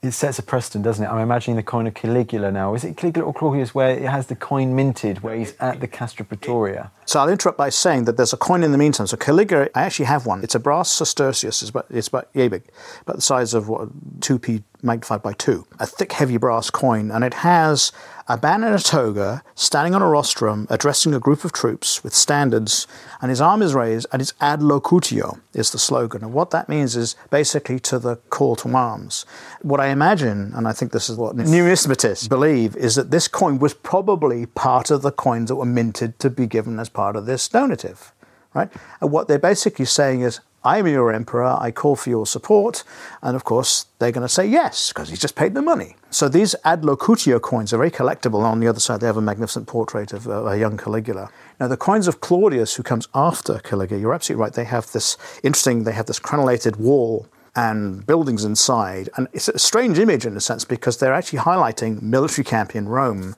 it 0.00 0.12
sets 0.12 0.38
a 0.38 0.42
precedent, 0.44 0.84
doesn't 0.84 1.04
it? 1.04 1.08
I'm 1.08 1.18
imagining 1.18 1.56
the 1.56 1.62
coin 1.64 1.88
of 1.88 1.94
Caligula 1.94 2.52
now. 2.52 2.74
Is 2.74 2.84
it 2.84 2.96
Caligula 2.96 3.26
or 3.26 3.34
Claudius 3.34 3.74
where 3.74 3.90
it 3.90 4.08
has 4.08 4.28
the 4.28 4.36
coin 4.36 4.76
minted, 4.76 5.24
where 5.24 5.34
he's 5.34 5.54
at 5.58 5.80
the 5.80 5.88
Castra 5.88 6.24
Praetoria? 6.24 6.92
So 7.04 7.18
I'll 7.18 7.28
interrupt 7.28 7.58
by 7.58 7.70
saying 7.70 8.04
that 8.04 8.16
there's 8.16 8.32
a 8.32 8.36
coin 8.36 8.62
in 8.62 8.70
the 8.70 8.78
meantime. 8.78 9.08
So 9.08 9.16
Caligula, 9.16 9.68
I 9.74 9.82
actually 9.82 10.04
have 10.04 10.24
one. 10.24 10.44
It's 10.44 10.54
a 10.54 10.60
brass 10.60 10.88
sestertius. 10.88 11.62
It's 11.62 11.70
about, 11.70 11.86
it's 11.90 12.06
about 12.06 12.28
yay 12.32 12.46
big, 12.46 12.62
about 13.02 13.16
the 13.16 13.22
size 13.22 13.54
of 13.54 13.68
what, 13.68 13.88
2p 14.20 14.62
magnified 14.82 15.20
by 15.20 15.32
2. 15.32 15.66
A 15.80 15.86
thick, 15.86 16.12
heavy 16.12 16.36
brass 16.36 16.70
coin. 16.70 17.10
And 17.10 17.24
it 17.24 17.34
has 17.34 17.90
a 18.28 18.38
man 18.42 18.62
in 18.62 18.74
a 18.74 18.78
toga 18.78 19.42
standing 19.54 19.94
on 19.94 20.02
a 20.02 20.08
rostrum 20.08 20.66
addressing 20.68 21.14
a 21.14 21.18
group 21.18 21.44
of 21.44 21.52
troops 21.52 22.04
with 22.04 22.14
standards, 22.14 22.86
and 23.22 23.30
his 23.30 23.40
arm 23.40 23.62
is 23.62 23.74
raised, 23.74 24.06
and 24.12 24.20
it's 24.20 24.34
ad 24.40 24.60
locutio 24.60 25.40
is 25.54 25.70
the 25.70 25.78
slogan. 25.78 26.22
And 26.22 26.34
what 26.34 26.50
that 26.50 26.68
means 26.68 26.94
is 26.94 27.16
basically 27.30 27.80
to 27.80 27.98
the 27.98 28.16
call 28.28 28.54
to 28.56 28.68
arms. 28.76 29.24
What 29.62 29.80
I 29.80 29.86
imagine, 29.86 30.52
and 30.54 30.68
I 30.68 30.72
think 30.72 30.92
this 30.92 31.08
is 31.08 31.16
what 31.16 31.36
numismatists 31.36 32.28
believe, 32.28 32.76
is 32.76 32.96
that 32.96 33.10
this 33.10 33.28
coin 33.28 33.58
was 33.58 33.72
probably 33.72 34.44
part 34.44 34.90
of 34.90 35.00
the 35.00 35.10
coins 35.10 35.48
that 35.48 35.56
were 35.56 35.64
minted 35.64 36.18
to 36.18 36.28
be 36.28 36.46
given 36.46 36.78
as 36.78 36.90
part 36.90 37.16
of 37.16 37.24
this 37.24 37.48
donative. 37.48 38.12
Right? 38.54 38.70
And 39.00 39.10
what 39.10 39.28
they're 39.28 39.38
basically 39.38 39.84
saying 39.84 40.22
is, 40.22 40.40
I 40.68 40.76
am 40.80 40.86
your 40.86 41.10
emperor, 41.14 41.56
I 41.58 41.70
call 41.70 41.96
for 41.96 42.10
your 42.10 42.26
support. 42.26 42.84
And 43.22 43.34
of 43.34 43.44
course, 43.44 43.86
they're 43.98 44.12
going 44.12 44.26
to 44.26 44.34
say 44.38 44.46
yes, 44.46 44.92
because 44.92 45.08
he's 45.08 45.24
just 45.26 45.34
paid 45.34 45.54
the 45.54 45.62
money. 45.62 45.96
So 46.10 46.28
these 46.28 46.54
ad 46.62 46.82
locutio 46.82 47.40
coins 47.40 47.72
are 47.72 47.78
very 47.78 47.90
collectible. 47.90 48.42
On 48.42 48.60
the 48.60 48.68
other 48.68 48.80
side, 48.80 49.00
they 49.00 49.06
have 49.06 49.16
a 49.16 49.22
magnificent 49.22 49.66
portrait 49.66 50.12
of 50.12 50.28
uh, 50.28 50.44
a 50.44 50.58
young 50.58 50.76
Caligula. 50.76 51.30
Now, 51.58 51.68
the 51.68 51.78
coins 51.78 52.06
of 52.06 52.20
Claudius, 52.20 52.74
who 52.74 52.82
comes 52.82 53.08
after 53.14 53.60
Caligula, 53.60 53.98
you're 53.98 54.12
absolutely 54.12 54.42
right, 54.42 54.52
they 54.52 54.64
have 54.64 54.92
this 54.92 55.16
interesting, 55.42 55.84
they 55.84 55.92
have 55.92 56.06
this 56.06 56.20
crenellated 56.20 56.76
wall 56.76 57.26
and 57.56 58.06
buildings 58.06 58.44
inside. 58.44 59.08
And 59.16 59.26
it's 59.32 59.48
a 59.48 59.58
strange 59.58 59.98
image 59.98 60.26
in 60.26 60.36
a 60.36 60.40
sense 60.40 60.66
because 60.66 60.98
they're 60.98 61.14
actually 61.14 61.40
highlighting 61.40 62.02
military 62.02 62.44
camp 62.44 62.76
in 62.76 62.88
Rome. 62.88 63.34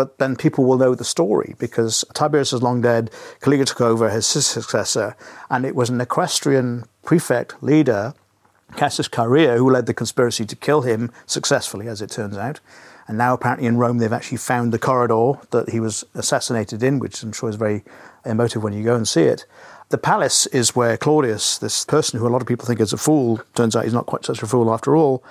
But 0.00 0.16
then 0.16 0.34
people 0.34 0.64
will 0.64 0.78
know 0.78 0.94
the 0.94 1.04
story 1.04 1.54
because 1.58 2.06
Tiberius 2.14 2.54
is 2.54 2.62
long 2.62 2.80
dead, 2.80 3.10
Caligula 3.42 3.66
took 3.66 3.82
over 3.82 4.08
as 4.08 4.32
his 4.32 4.46
successor, 4.46 5.14
and 5.50 5.66
it 5.66 5.76
was 5.76 5.90
an 5.90 6.00
equestrian 6.00 6.86
prefect 7.04 7.62
leader, 7.62 8.14
Cassius 8.76 9.10
Chaerea, 9.10 9.58
who 9.58 9.68
led 9.68 9.84
the 9.84 9.92
conspiracy 9.92 10.46
to 10.46 10.56
kill 10.56 10.80
him 10.80 11.12
successfully, 11.26 11.86
as 11.86 12.00
it 12.00 12.08
turns 12.08 12.38
out. 12.38 12.60
And 13.08 13.18
now, 13.18 13.34
apparently, 13.34 13.66
in 13.66 13.76
Rome, 13.76 13.98
they've 13.98 14.10
actually 14.10 14.38
found 14.38 14.72
the 14.72 14.78
corridor 14.78 15.32
that 15.50 15.68
he 15.68 15.80
was 15.80 16.02
assassinated 16.14 16.82
in, 16.82 16.98
which 16.98 17.22
I'm 17.22 17.32
sure 17.32 17.50
is 17.50 17.56
very 17.56 17.84
emotive 18.24 18.62
when 18.62 18.72
you 18.72 18.82
go 18.82 18.96
and 18.96 19.06
see 19.06 19.24
it. 19.24 19.44
The 19.90 19.98
palace 19.98 20.46
is 20.46 20.74
where 20.74 20.96
Claudius, 20.96 21.58
this 21.58 21.84
person 21.84 22.18
who 22.18 22.26
a 22.26 22.32
lot 22.32 22.40
of 22.40 22.48
people 22.48 22.64
think 22.64 22.80
is 22.80 22.94
a 22.94 22.96
fool, 22.96 23.38
turns 23.54 23.76
out 23.76 23.84
he's 23.84 23.92
not 23.92 24.06
quite 24.06 24.24
such 24.24 24.42
a 24.42 24.46
fool 24.46 24.72
after 24.72 24.96
all. 24.96 25.22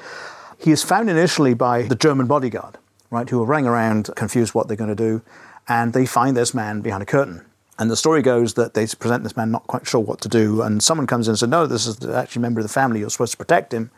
He 0.59 0.69
is 0.69 0.83
found 0.83 1.09
initially 1.09 1.55
by 1.55 1.81
the 1.81 1.95
German 1.95 2.27
bodyguard, 2.27 2.77
right, 3.09 3.29
who 3.29 3.41
are 3.41 3.45
running 3.45 3.67
around 3.67 4.09
confused 4.15 4.53
what 4.53 4.67
they're 4.67 4.77
going 4.77 4.89
to 4.89 4.95
do, 4.95 5.21
and 5.67 5.93
they 5.93 6.05
find 6.05 6.35
this 6.35 6.53
man 6.53 6.81
behind 6.81 7.03
a 7.03 7.05
curtain. 7.05 7.45
And 7.77 7.89
the 7.89 7.95
story 7.95 8.21
goes 8.21 8.55
that 8.55 8.73
they 8.73 8.85
present 8.87 9.23
this 9.23 9.37
man 9.37 9.51
not 9.51 9.67
quite 9.67 9.87
sure 9.87 10.01
what 10.01 10.19
to 10.21 10.29
do, 10.29 10.61
and 10.61 10.83
someone 10.83 11.07
comes 11.07 11.27
in 11.27 11.31
and 11.31 11.39
says, 11.39 11.49
No, 11.49 11.65
this 11.65 11.87
is 11.87 12.05
actually 12.05 12.41
a 12.41 12.43
member 12.43 12.59
of 12.59 12.65
the 12.65 12.73
family, 12.73 12.99
you're 12.99 13.09
supposed 13.09 13.31
to 13.31 13.37
protect 13.37 13.73
him. 13.73 13.91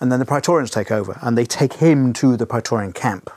And 0.00 0.12
then 0.12 0.20
the 0.20 0.26
Praetorians 0.26 0.70
take 0.70 0.90
over, 0.90 1.18
and 1.22 1.36
they 1.36 1.44
take 1.44 1.74
him 1.74 2.12
to 2.14 2.36
the 2.36 2.46
Praetorian 2.46 2.92
camp. 2.92 3.30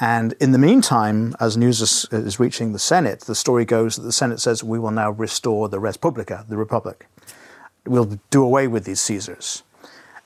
And 0.00 0.32
in 0.40 0.52
the 0.52 0.58
meantime, 0.58 1.36
as 1.38 1.56
news 1.56 1.80
is, 1.80 2.06
is, 2.10 2.40
reaching 2.40 2.72
the 2.72 2.78
Senate, 2.78 3.20
the 3.20 3.34
story 3.34 3.64
goes 3.64 3.96
that 3.96 4.02
the 4.02 4.12
Senate 4.12 4.40
says, 4.40 4.64
We 4.64 4.78
will 4.78 4.90
now 4.90 5.10
restore 5.10 5.68
the 5.68 5.78
Res 5.78 5.96
Publica, 5.96 6.44
the 6.48 6.56
Republic. 6.56 7.06
We'll 7.86 8.18
do 8.30 8.42
away 8.42 8.66
with 8.66 8.84
these 8.84 9.00
Caesars. 9.02 9.62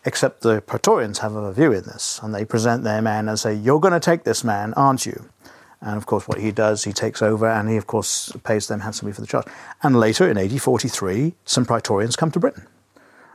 Except 0.08 0.40
the 0.40 0.62
Praetorians 0.62 1.18
have 1.18 1.34
a 1.34 1.52
view 1.52 1.70
in 1.70 1.84
this, 1.84 2.18
and 2.22 2.34
they 2.34 2.46
present 2.46 2.82
their 2.82 3.02
man 3.02 3.28
and 3.28 3.38
say, 3.38 3.52
You're 3.52 3.78
going 3.78 3.92
to 3.92 4.00
take 4.00 4.24
this 4.24 4.42
man, 4.42 4.72
aren't 4.72 5.04
you? 5.04 5.28
And 5.82 5.98
of 5.98 6.06
course, 6.06 6.26
what 6.26 6.40
he 6.40 6.50
does, 6.50 6.84
he 6.84 6.94
takes 6.94 7.20
over 7.20 7.46
and 7.46 7.68
he, 7.68 7.76
of 7.76 7.86
course, 7.86 8.32
pays 8.42 8.68
them 8.68 8.80
handsomely 8.80 9.12
for 9.12 9.20
the 9.20 9.26
charge. 9.26 9.46
And 9.82 10.00
later, 10.00 10.26
in 10.26 10.38
AD 10.38 10.62
43, 10.62 11.34
some 11.44 11.66
Praetorians 11.66 12.16
come 12.16 12.30
to 12.30 12.40
Britain 12.40 12.66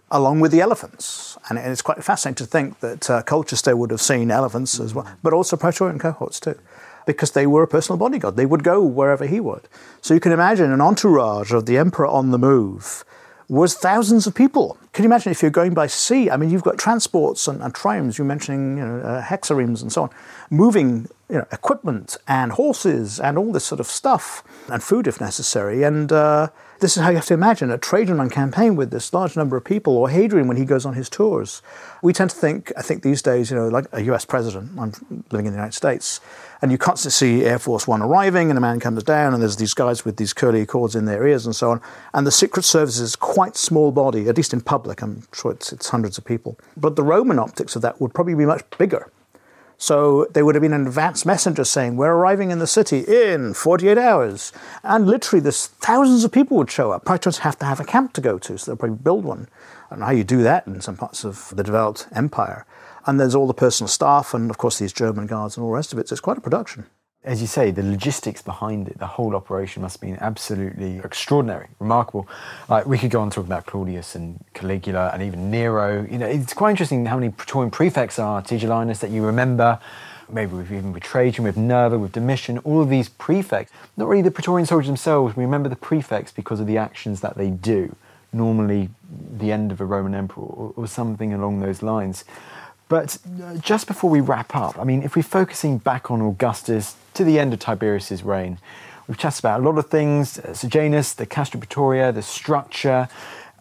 along 0.09 0.39
with 0.39 0.51
the 0.51 0.61
elephants. 0.61 1.37
And 1.47 1.59
it's 1.59 1.83
quite 1.83 2.03
fascinating 2.03 2.43
to 2.43 2.51
think 2.51 2.79
that 2.79 3.07
uh, 3.07 3.21
Colchester 3.21 3.77
would 3.77 3.91
have 3.91 4.01
seen 4.01 4.31
elephants 4.31 4.79
as 4.79 4.95
well, 4.95 5.07
but 5.21 5.33
also 5.33 5.55
Praetorian 5.55 5.99
cohorts 5.99 6.39
too, 6.39 6.57
because 7.05 7.31
they 7.31 7.45
were 7.45 7.61
a 7.61 7.67
personal 7.67 7.97
bodyguard. 7.97 8.35
They 8.35 8.47
would 8.47 8.63
go 8.63 8.81
wherever 8.83 9.27
he 9.27 9.39
would. 9.39 9.67
So 10.01 10.15
you 10.15 10.19
can 10.19 10.31
imagine 10.31 10.71
an 10.71 10.81
entourage 10.81 11.51
of 11.51 11.67
the 11.67 11.77
emperor 11.77 12.07
on 12.07 12.31
the 12.31 12.39
move 12.39 13.05
was 13.49 13.75
thousands 13.75 14.27
of 14.27 14.35
people. 14.35 14.77
Can 14.93 15.03
you 15.03 15.09
imagine 15.09 15.31
if 15.31 15.41
you're 15.41 15.51
going 15.51 15.73
by 15.73 15.87
sea? 15.87 16.29
I 16.29 16.37
mean, 16.37 16.49
you've 16.49 16.63
got 16.63 16.77
transports 16.77 17.47
and, 17.47 17.61
and. 17.61 17.73
You're 18.17 18.25
mentioning, 18.25 18.77
you 18.77 18.85
know, 18.85 18.99
uh, 18.99 19.21
hexaremes 19.21 19.81
and 19.81 19.91
so 19.91 20.03
on, 20.03 20.09
moving, 20.49 21.09
you 21.29 21.37
know, 21.37 21.45
equipment 21.51 22.17
and 22.27 22.53
horses 22.53 23.19
and 23.19 23.37
all 23.37 23.51
this 23.51 23.65
sort 23.65 23.79
of 23.79 23.87
stuff 23.87 24.43
and 24.69 24.81
food 24.81 25.07
if 25.07 25.19
necessary. 25.19 25.83
And 25.83 26.11
uh, 26.11 26.47
this 26.79 26.95
is 26.97 27.03
how 27.03 27.09
you 27.09 27.15
have 27.15 27.25
to 27.25 27.33
imagine 27.33 27.71
a 27.71 27.77
Trajan 27.77 28.19
on 28.19 28.29
campaign 28.29 28.75
with 28.75 28.91
this 28.91 29.13
large 29.13 29.35
number 29.35 29.57
of 29.57 29.63
people, 29.63 29.97
or 29.97 30.09
Hadrian 30.09 30.47
when 30.47 30.57
he 30.57 30.65
goes 30.65 30.85
on 30.85 30.93
his 30.93 31.09
tours. 31.09 31.61
We 32.01 32.13
tend 32.13 32.29
to 32.29 32.35
think, 32.35 32.71
I 32.77 32.81
think 32.81 33.03
these 33.03 33.21
days, 33.21 33.49
you 33.49 33.57
know, 33.57 33.67
like 33.67 33.85
a 33.91 34.01
US 34.03 34.25
president, 34.25 34.71
I'm 34.79 34.93
living 35.31 35.45
in 35.45 35.53
the 35.53 35.57
United 35.57 35.73
States, 35.73 36.19
and 36.63 36.71
you 36.71 36.77
constantly 36.77 37.11
see 37.11 37.45
Air 37.45 37.59
Force 37.59 37.89
One 37.89 38.01
arriving, 38.01 38.49
and 38.49 38.57
a 38.57 38.61
man 38.61 38.79
comes 38.79 39.03
down, 39.03 39.33
and 39.33 39.43
there's 39.43 39.57
these 39.57 39.73
guys 39.73 40.05
with 40.05 40.15
these 40.15 40.31
curly 40.31 40.65
cords 40.65 40.95
in 40.95 41.03
their 41.03 41.27
ears 41.27 41.45
and 41.45 41.53
so 41.53 41.71
on. 41.71 41.81
And 42.13 42.25
the 42.25 42.31
Secret 42.31 42.63
Service 42.63 42.99
is 42.99 43.17
quite 43.17 43.57
small 43.57 43.91
body, 43.91 44.29
at 44.29 44.37
least 44.37 44.53
in 44.53 44.61
public. 44.61 45.01
I'm 45.01 45.23
sure 45.33 45.51
it's, 45.51 45.73
it's 45.73 45.89
hundreds 45.89 46.17
of 46.17 46.23
people. 46.23 46.57
But 46.77 46.95
the 46.95 47.03
Roman 47.03 47.37
optics 47.37 47.75
of 47.75 47.81
that 47.81 47.99
would 47.99 48.13
probably 48.13 48.35
be 48.35 48.45
much 48.45 48.63
bigger. 48.77 49.11
So 49.77 50.25
there 50.31 50.45
would 50.45 50.55
have 50.55 50.61
been 50.61 50.71
an 50.71 50.87
advance 50.87 51.25
messenger 51.25 51.65
saying, 51.65 51.97
We're 51.97 52.13
arriving 52.13 52.49
in 52.49 52.59
the 52.59 52.67
city 52.67 52.99
in 52.99 53.53
48 53.53 53.97
hours. 53.97 54.53
And 54.83 55.05
literally, 55.05 55.41
there's 55.41 55.67
thousands 55.67 56.23
of 56.23 56.31
people 56.31 56.55
would 56.55 56.71
show 56.71 56.93
up. 56.93 57.03
Praetorians 57.03 57.39
have 57.39 57.59
to 57.59 57.65
have 57.65 57.81
a 57.81 57.85
camp 57.85 58.13
to 58.13 58.21
go 58.21 58.39
to, 58.39 58.57
so 58.57 58.71
they'll 58.71 58.77
probably 58.77 58.95
build 59.03 59.25
one. 59.25 59.49
I 59.87 59.89
don't 59.89 59.99
know 59.99 60.05
how 60.05 60.11
you 60.13 60.23
do 60.23 60.41
that 60.43 60.65
in 60.65 60.79
some 60.79 60.95
parts 60.95 61.25
of 61.25 61.51
the 61.53 61.63
developed 61.63 62.07
empire. 62.13 62.65
And 63.05 63.19
there's 63.19 63.35
all 63.35 63.47
the 63.47 63.53
personal 63.53 63.87
staff, 63.87 64.33
and 64.33 64.49
of 64.49 64.57
course, 64.57 64.79
these 64.79 64.93
German 64.93 65.27
guards 65.27 65.57
and 65.57 65.63
all 65.63 65.71
the 65.71 65.75
rest 65.75 65.93
of 65.93 65.99
it. 65.99 66.07
So 66.07 66.13
it's 66.13 66.21
quite 66.21 66.37
a 66.37 66.41
production 66.41 66.85
as 67.25 67.39
you 67.39 67.47
say, 67.47 67.71
the 67.71 67.83
logistics 67.83 68.41
behind 68.41 68.89
it, 68.89 68.99
the 68.99 69.07
whole 69.07 69.35
operation 69.35 69.81
must 69.81 69.95
have 69.95 70.01
been 70.01 70.17
absolutely 70.19 70.99
extraordinary, 70.99 71.67
remarkable. 71.79 72.27
Like 72.67 72.85
we 72.85 72.97
could 72.97 73.11
go 73.11 73.21
on 73.21 73.29
talking 73.29 73.49
about 73.49 73.65
Claudius 73.65 74.15
and 74.15 74.43
Caligula 74.53 75.09
and 75.13 75.23
even 75.23 75.49
Nero. 75.49 76.05
You 76.09 76.17
know, 76.17 76.25
it's 76.25 76.53
quite 76.53 76.71
interesting 76.71 77.05
how 77.05 77.17
many 77.17 77.31
Praetorian 77.31 77.71
prefects 77.71 78.19
are, 78.19 78.41
Tigellinus, 78.41 78.99
that 78.99 79.09
you 79.09 79.25
remember. 79.25 79.79
Maybe 80.29 80.53
we've 80.53 80.71
even 80.71 80.91
with 80.91 81.03
Trajan, 81.03 81.45
with 81.45 81.55
Nerva, 81.55 81.97
with 81.97 82.11
Domitian, 82.11 82.57
all 82.59 82.81
of 82.81 82.89
these 82.89 83.07
prefects. 83.07 83.71
Not 83.95 84.09
really 84.09 84.23
the 84.23 84.31
Praetorian 84.31 84.65
soldiers 84.65 84.87
themselves. 84.87 85.37
We 85.37 85.45
remember 85.45 85.69
the 85.69 85.75
prefects 85.77 86.31
because 86.31 86.59
of 86.59 86.67
the 86.67 86.77
actions 86.77 87.21
that 87.21 87.37
they 87.37 87.49
do. 87.49 87.95
Normally, 88.33 88.89
the 89.37 89.51
end 89.51 89.71
of 89.71 89.79
a 89.79 89.85
Roman 89.85 90.15
emperor 90.15 90.43
or, 90.43 90.73
or 90.75 90.87
something 90.87 91.33
along 91.33 91.61
those 91.61 91.81
lines. 91.81 92.25
But 92.93 93.17
uh, 93.43 93.55
just 93.55 93.87
before 93.87 94.11
we 94.11 94.21
wrap 94.21 94.55
up, 94.55 94.77
I 94.77 94.83
mean, 94.83 95.01
if 95.01 95.15
we're 95.15 95.23
focusing 95.23 95.79
back 95.79 96.11
on 96.11 96.21
Augustus 96.21 96.95
to 97.15 97.23
the 97.23 97.39
end 97.39 97.51
of 97.51 97.59
Tiberius's 97.59 98.21
reign, 98.21 98.59
we've 99.07 99.17
chatted 99.17 99.39
about 99.39 99.61
a 99.61 99.63
lot 99.63 99.79
of 99.79 99.87
things 99.87 100.37
uh, 100.37 100.53
Sejanus, 100.53 101.15
the 101.15 101.25
Castra 101.25 101.59
Praetoria, 101.59 102.13
the 102.13 102.21
structure, 102.21 103.09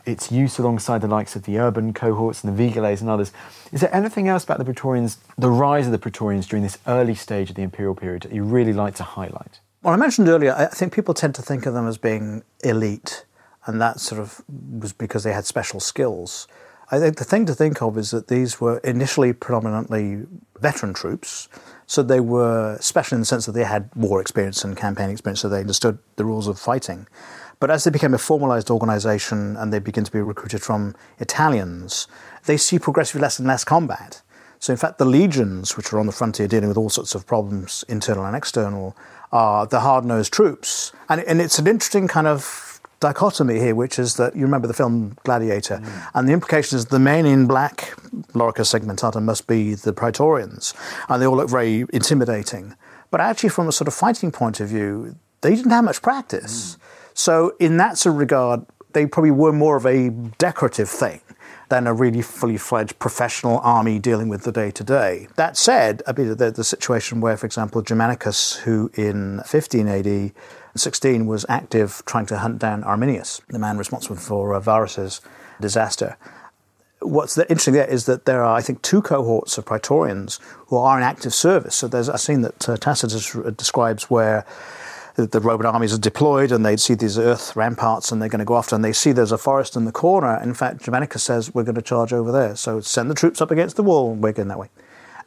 its 0.05 0.31
use 0.31 0.59
alongside 0.59 1.01
the 1.01 1.09
likes 1.09 1.35
of 1.35 1.45
the 1.45 1.59
urban 1.59 1.95
cohorts 1.95 2.45
and 2.45 2.55
the 2.55 2.63
Vigiles 2.63 3.01
and 3.01 3.09
others. 3.09 3.33
Is 3.73 3.81
there 3.81 3.95
anything 3.97 4.29
else 4.29 4.45
about 4.45 4.59
the 4.59 4.67
Praetorians, 4.67 5.17
the 5.39 5.49
rise 5.49 5.87
of 5.87 5.93
the 5.93 5.99
Praetorians 5.99 6.47
during 6.47 6.63
this 6.63 6.77
early 6.87 7.15
stage 7.15 7.49
of 7.49 7.57
the 7.57 7.63
imperial 7.63 7.95
period 7.95 8.25
that 8.25 8.33
you 8.33 8.45
really 8.45 8.75
like 8.75 8.97
to 8.97 9.03
highlight? 9.03 9.61
Well, 9.83 9.95
I 9.95 9.97
mentioned 9.97 10.29
earlier, 10.29 10.55
I 10.55 10.67
think 10.67 10.93
people 10.93 11.15
tend 11.15 11.35
to 11.37 11.43
think 11.43 11.65
of 11.65 11.73
them 11.73 11.89
as 11.89 11.97
being 11.97 12.43
elite, 12.63 13.25
and 13.65 13.81
that 13.81 13.99
sort 13.99 14.21
of 14.21 14.43
was 14.79 14.93
because 14.93 15.25
they 15.25 15.33
had 15.33 15.47
special 15.47 15.81
skills. 15.81 16.47
I 16.91 16.99
think 16.99 17.17
the 17.17 17.25
thing 17.25 17.47
to 17.47 17.55
think 17.55 17.81
of 17.81 17.97
is 17.97 18.11
that 18.11 18.29
these 18.29 18.61
were 18.61 18.79
initially 18.79 19.33
predominantly 19.33 20.27
veteran 20.61 20.93
troops. 20.93 21.49
So 21.87 22.03
they 22.03 22.21
were 22.21 22.79
special 22.81 23.17
in 23.17 23.21
the 23.21 23.27
sense 23.27 23.47
that 23.47 23.53
they 23.53 23.65
had 23.65 23.91
war 23.95 24.21
experience 24.21 24.65
and 24.65 24.77
campaign 24.77 25.11
experience, 25.11 25.41
so 25.41 25.49
they 25.49 25.61
understood 25.61 25.99
the 26.17 26.25
rules 26.25 26.49
of 26.49 26.59
fighting. 26.59 27.07
But 27.61 27.71
as 27.71 27.85
they 27.85 27.91
became 27.91 28.15
a 28.15 28.19
formalized 28.19 28.71
organization 28.71 29.57
and 29.57 29.73
they 29.73 29.79
begin 29.79 30.05
to 30.05 30.11
be 30.11 30.21
recruited 30.21 30.63
from 30.63 30.97
Italians, 31.19 32.09
they 32.47 32.57
see 32.57 32.79
progressively 32.79 33.23
less 33.23 33.39
and 33.39 33.47
less 33.47 33.63
combat. 33.63 34.23
So, 34.59 34.73
in 34.73 34.77
fact, 34.77 34.99
the 34.99 35.05
legions, 35.05 35.77
which 35.77 35.93
are 35.93 35.99
on 35.99 36.07
the 36.07 36.13
frontier 36.13 36.47
dealing 36.47 36.69
with 36.69 36.77
all 36.77 36.91
sorts 36.91 37.15
of 37.15 37.27
problems, 37.27 37.85
internal 37.89 38.25
and 38.25 38.37
external, 38.37 38.97
are 39.33 39.67
the 39.67 39.81
hard 39.81 40.05
nosed 40.05 40.33
troops. 40.33 40.93
And, 41.09 41.21
and 41.23 41.41
it's 41.41 41.59
an 41.59 41.67
interesting 41.67 42.07
kind 42.07 42.27
of 42.27 42.72
dichotomy 43.03 43.59
here, 43.59 43.75
which 43.75 43.99
is 43.99 44.17
that 44.17 44.35
you 44.35 44.43
remember 44.43 44.67
the 44.67 44.75
film 44.75 45.17
Gladiator, 45.25 45.79
mm. 45.79 46.09
and 46.15 46.29
the 46.29 46.33
implication 46.33 46.79
is 46.79 46.87
the 46.87 46.99
men 46.99 47.27
in 47.27 47.47
black, 47.47 47.95
lorica 48.33 48.65
segmentata, 48.65 49.23
must 49.23 49.47
be 49.47 49.75
the 49.75 49.93
Praetorians, 49.93 50.73
and 51.09 51.21
they 51.21 51.27
all 51.27 51.37
look 51.37 51.51
very 51.51 51.85
intimidating. 51.93 52.75
But 53.11 53.21
actually, 53.21 53.51
from 53.51 53.69
a 53.69 53.73
sort 53.73 53.89
of 53.89 53.95
fighting 53.95 54.31
point 54.31 54.61
of 54.61 54.69
view, 54.69 55.17
they 55.43 55.55
didn't 55.55 55.73
have 55.73 55.85
much 55.85 56.01
practice. 56.01 56.77
Mm. 56.77 56.79
So, 57.15 57.53
in 57.59 57.77
that 57.77 57.99
sort 57.99 58.15
of 58.15 58.21
regard, 58.21 58.65
they 58.95 59.07
probably 59.07 59.33
were 59.33 59.53
more 59.53 59.77
of 59.77 59.85
a 59.85 60.11
decorative 60.39 60.89
thing 60.89 61.21
than 61.69 61.87
a 61.87 61.95
really 61.95 62.23
fully 62.23 62.59
fledged 62.59 62.99
professional 62.99 63.59
army 63.61 63.99
dealing 63.99 64.29
with 64.29 64.43
the 64.43 64.53
day 64.53 64.71
to 64.71 64.85
day. 64.85 65.27
That 65.37 65.57
said, 65.57 66.03
I 66.07 66.13
mean, 66.13 66.37
the, 66.37 66.51
the 66.51 66.65
situation 66.65 67.21
where, 67.21 67.37
for 67.37 67.47
example, 67.47 67.81
Germanicus, 67.83 68.57
who 68.57 68.91
in 68.95 69.41
15 69.47 69.89
AD 69.89 70.33
16 70.75 71.27
was 71.27 71.45
active 71.49 72.03
trying 72.07 72.27
to 72.27 72.39
hunt 72.39 72.59
down 72.59 72.83
Arminius, 72.85 73.41
the 73.49 73.59
man 73.59 73.79
responsible 73.79 74.17
for 74.17 74.55
uh, 74.55 74.61
Varus's 74.61 75.21
disaster. 75.61 76.17
What's 77.01 77.37
interesting 77.37 77.75
there 77.75 77.89
is 77.89 78.07
that 78.07 78.27
there 78.27 78.45
are, 78.45 78.57
I 78.57 78.63
think, 78.63 78.81
two 78.81 79.03
cohorts 79.03 79.59
of 79.59 79.67
Praetorians 79.67 80.39
who 80.69 80.77
are 80.77 80.97
in 80.97 81.03
active 81.03 81.35
service. 81.35 81.75
So 81.75 81.89
there's 81.89 82.09
a 82.09 82.17
scene 82.17 82.43
that 82.43 82.69
uh, 82.69 82.77
Tacitus 82.77 83.37
describes 83.57 84.05
where 84.05 84.47
the 85.17 85.41
Roman 85.41 85.67
armies 85.67 85.93
are 85.93 85.99
deployed 85.99 86.53
and 86.53 86.65
they 86.65 86.77
see 86.77 86.95
these 86.95 87.19
earth 87.19 87.55
ramparts 87.55 88.13
and 88.13 88.23
they're 88.23 88.31
going 88.31 88.39
to 88.39 88.47
go 88.47 88.57
after 88.57 88.75
and 88.75 88.85
they 88.85 88.95
see 88.95 89.13
there's 89.13 89.33
a 89.33 89.37
forest 89.37 89.77
in 89.77 89.85
the 89.85 89.93
corner. 89.93 90.41
In 90.43 90.55
fact, 90.55 90.85
Germanicus 90.85 91.23
says, 91.23 91.53
we're 91.53 91.65
going 91.65 91.75
to 91.75 91.83
charge 91.83 92.13
over 92.13 92.33
there. 92.33 92.57
So 92.57 92.81
send 92.81 93.11
the 93.11 93.15
troops 93.15 93.43
up 93.43 93.51
against 93.51 93.77
the 93.77 93.83
wall 93.83 94.13
and 94.13 94.23
we're 94.23 94.33
going 94.33 94.49
that 94.49 94.59
way 94.59 94.71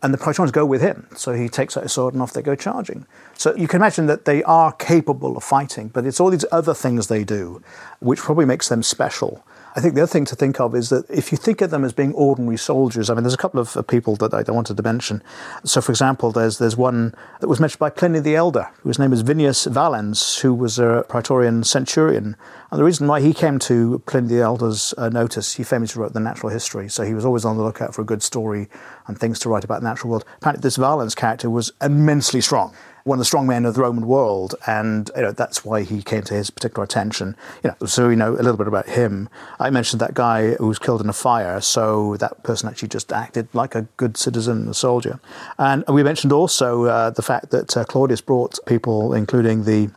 and 0.01 0.13
the 0.13 0.17
Praetorians 0.17 0.51
go 0.51 0.65
with 0.65 0.81
him. 0.81 1.07
So 1.15 1.33
he 1.33 1.49
takes 1.49 1.75
out 1.77 1.83
his 1.83 1.93
sword 1.93 2.13
and 2.13 2.21
off 2.21 2.33
they 2.33 2.41
go 2.41 2.55
charging. 2.55 3.05
So 3.33 3.55
you 3.55 3.67
can 3.67 3.81
imagine 3.81 4.05
that 4.07 4.25
they 4.25 4.43
are 4.43 4.71
capable 4.71 5.37
of 5.37 5.43
fighting, 5.43 5.89
but 5.89 6.05
it's 6.05 6.19
all 6.19 6.29
these 6.29 6.45
other 6.51 6.73
things 6.73 7.07
they 7.07 7.23
do, 7.23 7.61
which 7.99 8.19
probably 8.19 8.45
makes 8.45 8.69
them 8.69 8.83
special. 8.83 9.43
I 9.77 9.81
think 9.81 9.93
the 9.93 10.01
other 10.01 10.11
thing 10.11 10.23
to 10.25 10.35
think 10.35 10.61
of 10.61 10.73
is 10.73 10.87
that 10.89 11.09
if 11.09 11.33
you 11.33 11.37
think 11.37 11.61
of 11.61 11.69
them 11.69 11.83
as 11.83 11.91
being 11.91 12.13
ordinary 12.13 12.55
soldiers, 12.55 13.09
I 13.09 13.13
mean, 13.13 13.23
there's 13.23 13.33
a 13.33 13.37
couple 13.37 13.59
of 13.59 13.75
uh, 13.75 13.81
people 13.81 14.15
that 14.17 14.33
I 14.33 14.49
wanted 14.49 14.77
to 14.77 14.83
mention. 14.83 15.21
So, 15.65 15.81
for 15.81 15.91
example, 15.91 16.31
there's 16.31 16.59
there's 16.59 16.77
one 16.77 17.13
that 17.41 17.49
was 17.49 17.59
mentioned 17.59 17.79
by 17.79 17.89
Pliny 17.89 18.21
the 18.21 18.37
Elder, 18.37 18.69
whose 18.83 18.97
name 18.97 19.11
is 19.11 19.21
Vinnius 19.21 19.65
Valens, 19.65 20.37
who 20.39 20.53
was 20.53 20.79
a 20.79 21.03
Praetorian 21.09 21.65
centurion. 21.65 22.37
And 22.71 22.79
the 22.79 22.83
reason 22.83 23.07
why 23.07 23.21
he 23.21 23.33
came 23.33 23.59
to 23.59 23.99
Pliny 24.05 24.27
the 24.27 24.41
Elder's 24.41 24.93
uh, 24.97 25.09
notice, 25.09 25.53
he 25.53 25.63
famously 25.63 26.01
wrote 26.01 26.13
the 26.13 26.19
natural 26.19 26.51
history, 26.51 26.89
so 26.89 27.03
he 27.03 27.13
was 27.13 27.25
always 27.25 27.45
on 27.45 27.57
the 27.57 27.63
lookout 27.63 27.93
for 27.93 28.01
a 28.01 28.05
good 28.05 28.23
story 28.23 28.67
and 29.07 29.17
things 29.17 29.39
to 29.39 29.49
write 29.49 29.63
about 29.63 29.81
the 29.81 29.87
natural 29.87 30.11
world. 30.11 30.25
Apparently, 30.37 30.61
this 30.61 30.77
Valens 30.77 31.15
character 31.15 31.49
was 31.49 31.71
immensely 31.81 32.41
strong 32.41 32.73
one 33.05 33.17
of 33.17 33.19
the 33.19 33.25
strong 33.25 33.45
men 33.45 33.65
of 33.65 33.75
the 33.75 33.81
Roman 33.81 34.07
world, 34.07 34.55
and 34.65 35.11
you 35.15 35.21
know, 35.21 35.31
that's 35.31 35.63
why 35.63 35.83
he 35.83 36.01
came 36.01 36.23
to 36.23 36.33
his 36.33 36.49
particular 36.49 36.83
attention. 36.83 37.35
You 37.63 37.69
know, 37.69 37.85
so 37.85 38.07
we 38.07 38.15
know 38.15 38.33
a 38.33 38.41
little 38.41 38.57
bit 38.57 38.67
about 38.67 38.89
him. 38.89 39.29
I 39.59 39.69
mentioned 39.69 40.01
that 40.01 40.15
guy 40.15 40.55
who 40.55 40.65
was 40.65 40.79
killed 40.79 41.01
in 41.01 41.09
a 41.09 41.13
fire, 41.13 41.61
so 41.61 42.17
that 42.17 42.41
person 42.41 42.67
actually 42.67 42.87
just 42.87 43.13
acted 43.13 43.47
like 43.53 43.75
a 43.75 43.83
good 43.97 44.17
citizen, 44.17 44.61
and 44.61 44.69
a 44.69 44.73
soldier. 44.73 45.19
And 45.59 45.83
we 45.87 46.01
mentioned 46.01 46.33
also 46.33 46.85
uh, 46.85 47.11
the 47.11 47.21
fact 47.21 47.51
that 47.51 47.77
uh, 47.77 47.85
Claudius 47.85 48.21
brought 48.21 48.57
people, 48.65 49.13
including 49.13 49.65
the 49.65 49.91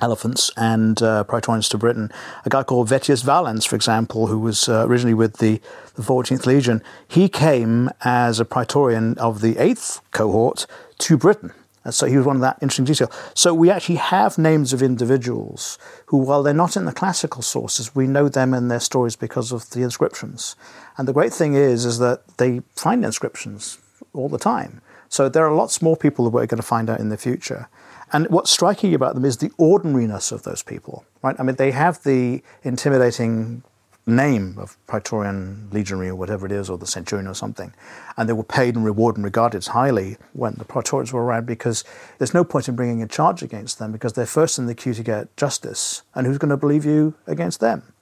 elephants 0.00 0.50
and 0.56 1.02
uh, 1.02 1.24
Praetorians 1.24 1.68
to 1.70 1.78
Britain. 1.78 2.10
A 2.44 2.48
guy 2.48 2.62
called 2.62 2.88
Vettius 2.88 3.22
Valens, 3.22 3.64
for 3.64 3.76
example, 3.76 4.28
who 4.28 4.38
was 4.38 4.68
uh, 4.68 4.86
originally 4.86 5.14
with 5.14 5.38
the, 5.38 5.60
the 5.94 6.02
14th 6.02 6.46
Legion, 6.46 6.82
he 7.06 7.28
came 7.28 7.90
as 8.02 8.40
a 8.40 8.44
Praetorian 8.44 9.16
of 9.18 9.40
the 9.40 9.54
8th 9.54 10.00
cohort 10.10 10.66
to 10.98 11.16
Britain. 11.16 11.52
So 11.90 12.06
he 12.06 12.16
was 12.16 12.26
one 12.26 12.36
of 12.36 12.42
that 12.42 12.58
interesting 12.60 12.84
detail. 12.84 13.10
So 13.34 13.54
we 13.54 13.70
actually 13.70 13.96
have 13.96 14.36
names 14.36 14.72
of 14.72 14.82
individuals 14.82 15.78
who, 16.06 16.18
while 16.18 16.42
they're 16.42 16.52
not 16.52 16.76
in 16.76 16.84
the 16.84 16.92
classical 16.92 17.42
sources, 17.42 17.94
we 17.94 18.06
know 18.06 18.28
them 18.28 18.52
and 18.52 18.70
their 18.70 18.80
stories 18.80 19.16
because 19.16 19.52
of 19.52 19.70
the 19.70 19.82
inscriptions. 19.82 20.56
And 20.96 21.08
the 21.08 21.12
great 21.12 21.32
thing 21.32 21.54
is, 21.54 21.84
is 21.84 21.98
that 21.98 22.22
they 22.36 22.62
find 22.74 23.04
inscriptions 23.04 23.78
all 24.12 24.28
the 24.28 24.38
time. 24.38 24.80
So 25.08 25.28
there 25.28 25.46
are 25.46 25.54
lots 25.54 25.80
more 25.80 25.96
people 25.96 26.24
that 26.26 26.30
we're 26.30 26.46
going 26.46 26.60
to 26.60 26.66
find 26.66 26.90
out 26.90 27.00
in 27.00 27.08
the 27.08 27.16
future. 27.16 27.68
And 28.12 28.28
what's 28.30 28.50
striking 28.50 28.94
about 28.94 29.14
them 29.14 29.24
is 29.24 29.36
the 29.36 29.50
ordinariness 29.58 30.32
of 30.32 30.42
those 30.42 30.62
people, 30.62 31.04
right? 31.22 31.36
I 31.38 31.42
mean, 31.42 31.56
they 31.56 31.72
have 31.72 32.02
the 32.02 32.42
intimidating 32.62 33.62
name 34.08 34.56
of 34.58 34.78
Praetorian 34.86 35.68
legionary 35.70 36.08
or 36.08 36.16
whatever 36.16 36.46
it 36.46 36.52
is, 36.52 36.70
or 36.70 36.78
the 36.78 36.86
centurion 36.86 37.28
or 37.28 37.34
something. 37.34 37.74
And 38.16 38.28
they 38.28 38.32
were 38.32 38.42
paid 38.42 38.74
and 38.74 38.84
rewarded 38.84 39.18
and 39.18 39.24
regarded 39.24 39.66
highly 39.66 40.16
when 40.32 40.54
the 40.54 40.64
Praetorians 40.64 41.12
were 41.12 41.22
around 41.22 41.46
because 41.46 41.84
there's 42.16 42.32
no 42.32 42.42
point 42.42 42.68
in 42.68 42.76
bringing 42.76 43.02
a 43.02 43.06
charge 43.06 43.42
against 43.42 43.78
them 43.78 43.92
because 43.92 44.14
they're 44.14 44.26
first 44.26 44.58
in 44.58 44.66
the 44.66 44.74
queue 44.74 44.94
to 44.94 45.02
get 45.02 45.36
justice. 45.36 46.02
And 46.14 46.26
who's 46.26 46.38
going 46.38 46.50
to 46.50 46.56
believe 46.56 46.84
you 46.84 47.14
against 47.26 47.60
them? 47.60 47.92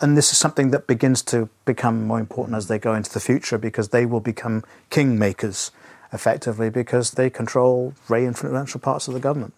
And 0.00 0.16
this 0.16 0.32
is 0.32 0.38
something 0.38 0.72
that 0.72 0.88
begins 0.88 1.22
to 1.22 1.48
become 1.64 2.04
more 2.04 2.18
important 2.18 2.56
as 2.56 2.66
they 2.66 2.80
go 2.80 2.94
into 2.94 3.12
the 3.12 3.20
future 3.20 3.56
because 3.56 3.90
they 3.90 4.04
will 4.04 4.20
become 4.20 4.64
kingmakers 4.90 5.70
effectively 6.14 6.70
because 6.70 7.10
they 7.10 7.28
control 7.28 7.92
very 8.06 8.24
influential 8.24 8.80
parts 8.80 9.08
of 9.08 9.14
the 9.14 9.20
government. 9.20 9.54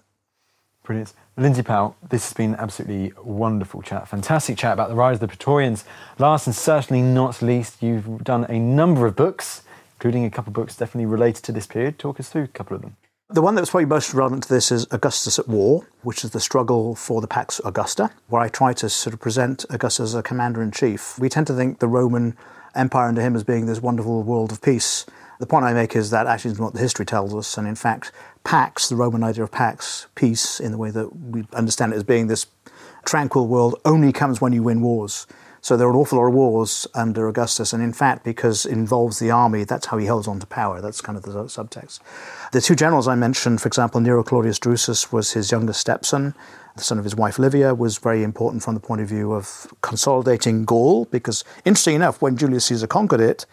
Brilliant. 0.83 1.13
Lindsay 1.37 1.63
Powell, 1.63 1.97
this 2.09 2.25
has 2.25 2.33
been 2.33 2.55
absolutely 2.55 3.13
wonderful 3.23 3.83
chat. 3.83 4.09
Fantastic 4.09 4.57
chat 4.57 4.73
about 4.73 4.89
the 4.89 4.95
rise 4.95 5.17
of 5.17 5.21
the 5.21 5.29
Praetorians. 5.29 5.85
Last 6.19 6.47
and 6.47 6.55
certainly 6.57 7.03
not 7.03 7.43
least, 7.43 7.83
you've 7.83 8.25
done 8.25 8.47
a 8.49 8.59
number 8.59 9.05
of 9.05 9.17
books, 9.17 9.63
including 9.97 10.25
a 10.25 10.31
couple 10.31 10.51
of 10.51 10.55
books 10.55 10.77
definitely 10.77 11.07
related 11.07 11.43
to 11.45 11.53
this 11.53 11.67
period. 11.67 11.99
Talk 11.99 12.21
us 12.21 12.29
through 12.29 12.45
a 12.45 12.49
couple 12.49 12.77
of 12.77 12.83
them. 12.83 12.97
The 13.29 13.43
one 13.43 13.57
that 13.57 13.63
was 13.63 13.71
probably 13.71 13.87
most 13.87 14.15
relevant 14.15 14.45
to 14.45 14.49
this 14.49 14.71
is 14.71 14.87
Augustus 14.93 15.41
at 15.41 15.49
War, 15.49 15.85
which 16.03 16.23
is 16.23 16.31
the 16.31 16.39
struggle 16.39 16.95
for 16.95 17.21
the 17.21 17.27
Pax 17.27 17.61
Augusta, 17.65 18.13
where 18.29 18.41
I 18.41 18.49
try 18.49 18.73
to 18.75 18.89
sort 18.89 19.13
of 19.13 19.21
present 19.21 19.65
Augustus 19.69 20.11
as 20.11 20.15
a 20.15 20.23
commander 20.23 20.63
in 20.63 20.71
chief. 20.71 21.19
We 21.19 21.29
tend 21.29 21.49
to 21.49 21.55
think 21.55 21.81
the 21.81 21.89
Roman 21.89 22.37
Empire 22.77 23.09
under 23.09 23.23
him 23.23 23.35
as 23.35 23.43
being 23.43 23.67
this 23.67 23.83
wonderful 23.83 24.23
world 24.23 24.53
of 24.53 24.63
peace. 24.63 25.05
The 25.39 25.47
point 25.47 25.64
I 25.64 25.72
make 25.74 25.95
is 25.95 26.11
that 26.11 26.26
actually 26.26 26.53
is 26.53 26.59
not 26.59 26.66
what 26.66 26.74
the 26.74 26.80
history 26.80 27.05
tells 27.05 27.34
us, 27.34 27.59
and 27.59 27.68
in 27.68 27.74
fact, 27.74 28.12
Pax, 28.45 28.89
the 28.89 28.97
Roman 28.97 29.22
idea 29.22 29.45
of 29.45 29.51
Pax, 29.51 30.07
peace, 30.14 30.61
in 30.61 30.72
the 30.72 30.78
way 30.78 30.91
that 30.91 31.14
we 31.14 31.45
understand 31.53 31.93
it 31.93 31.97
as 31.97 32.05
being 32.05 32.26
this 32.26 32.47
tranquil 33.05 33.47
world, 33.47 33.80
only 33.84 34.12
comes 34.12 34.41
when 34.41 34.53
you 34.53 34.62
win 34.62 34.80
wars. 34.80 35.26
So 35.61 35.76
there 35.76 35.89
are 35.89 35.91
an 35.91 35.97
awful 35.97 36.18
lot 36.18 36.28
of 36.28 36.34
wars 36.34 36.87
under 36.95 37.26
Augustus, 37.26 37.72
and 37.72 37.82
in 37.82 37.93
fact, 37.93 38.22
because 38.22 38.66
it 38.66 38.72
involves 38.72 39.18
the 39.18 39.32
army, 39.32 39.64
that's 39.64 39.87
how 39.87 39.99
he 39.99 40.07
holds 40.07 40.28
on 40.28 40.39
to 40.39 40.47
power. 40.47 40.80
That's 40.80 41.01
kind 41.01 41.18
of 41.18 41.24
the 41.24 41.32
subtext. 41.32 41.99
The 42.53 42.61
two 42.61 42.76
generals 42.76 43.09
I 43.09 43.16
mentioned, 43.16 43.61
for 43.61 43.66
example, 43.66 44.01
Nero 44.01 44.22
Claudius 44.22 44.61
Drusus 44.61 45.12
was 45.12 45.32
his 45.32 45.51
youngest 45.51 45.80
stepson. 45.80 46.34
The 46.76 46.84
son 46.84 46.99
of 46.99 47.05
his 47.05 47.16
wife 47.16 47.39
Livia 47.39 47.74
was 47.74 47.99
very 47.99 48.22
important 48.22 48.62
from 48.62 48.74
the 48.74 48.80
point 48.80 49.01
of 49.01 49.09
view 49.09 49.32
of 49.32 49.66
consolidating 49.82 50.64
Gaul, 50.64 51.07
because 51.07 51.43
interesting 51.64 51.97
enough, 51.97 52.22
when 52.22 52.37
Julius 52.37 52.66
Caesar 52.66 52.87
conquered 52.87 53.20
it, 53.20 53.45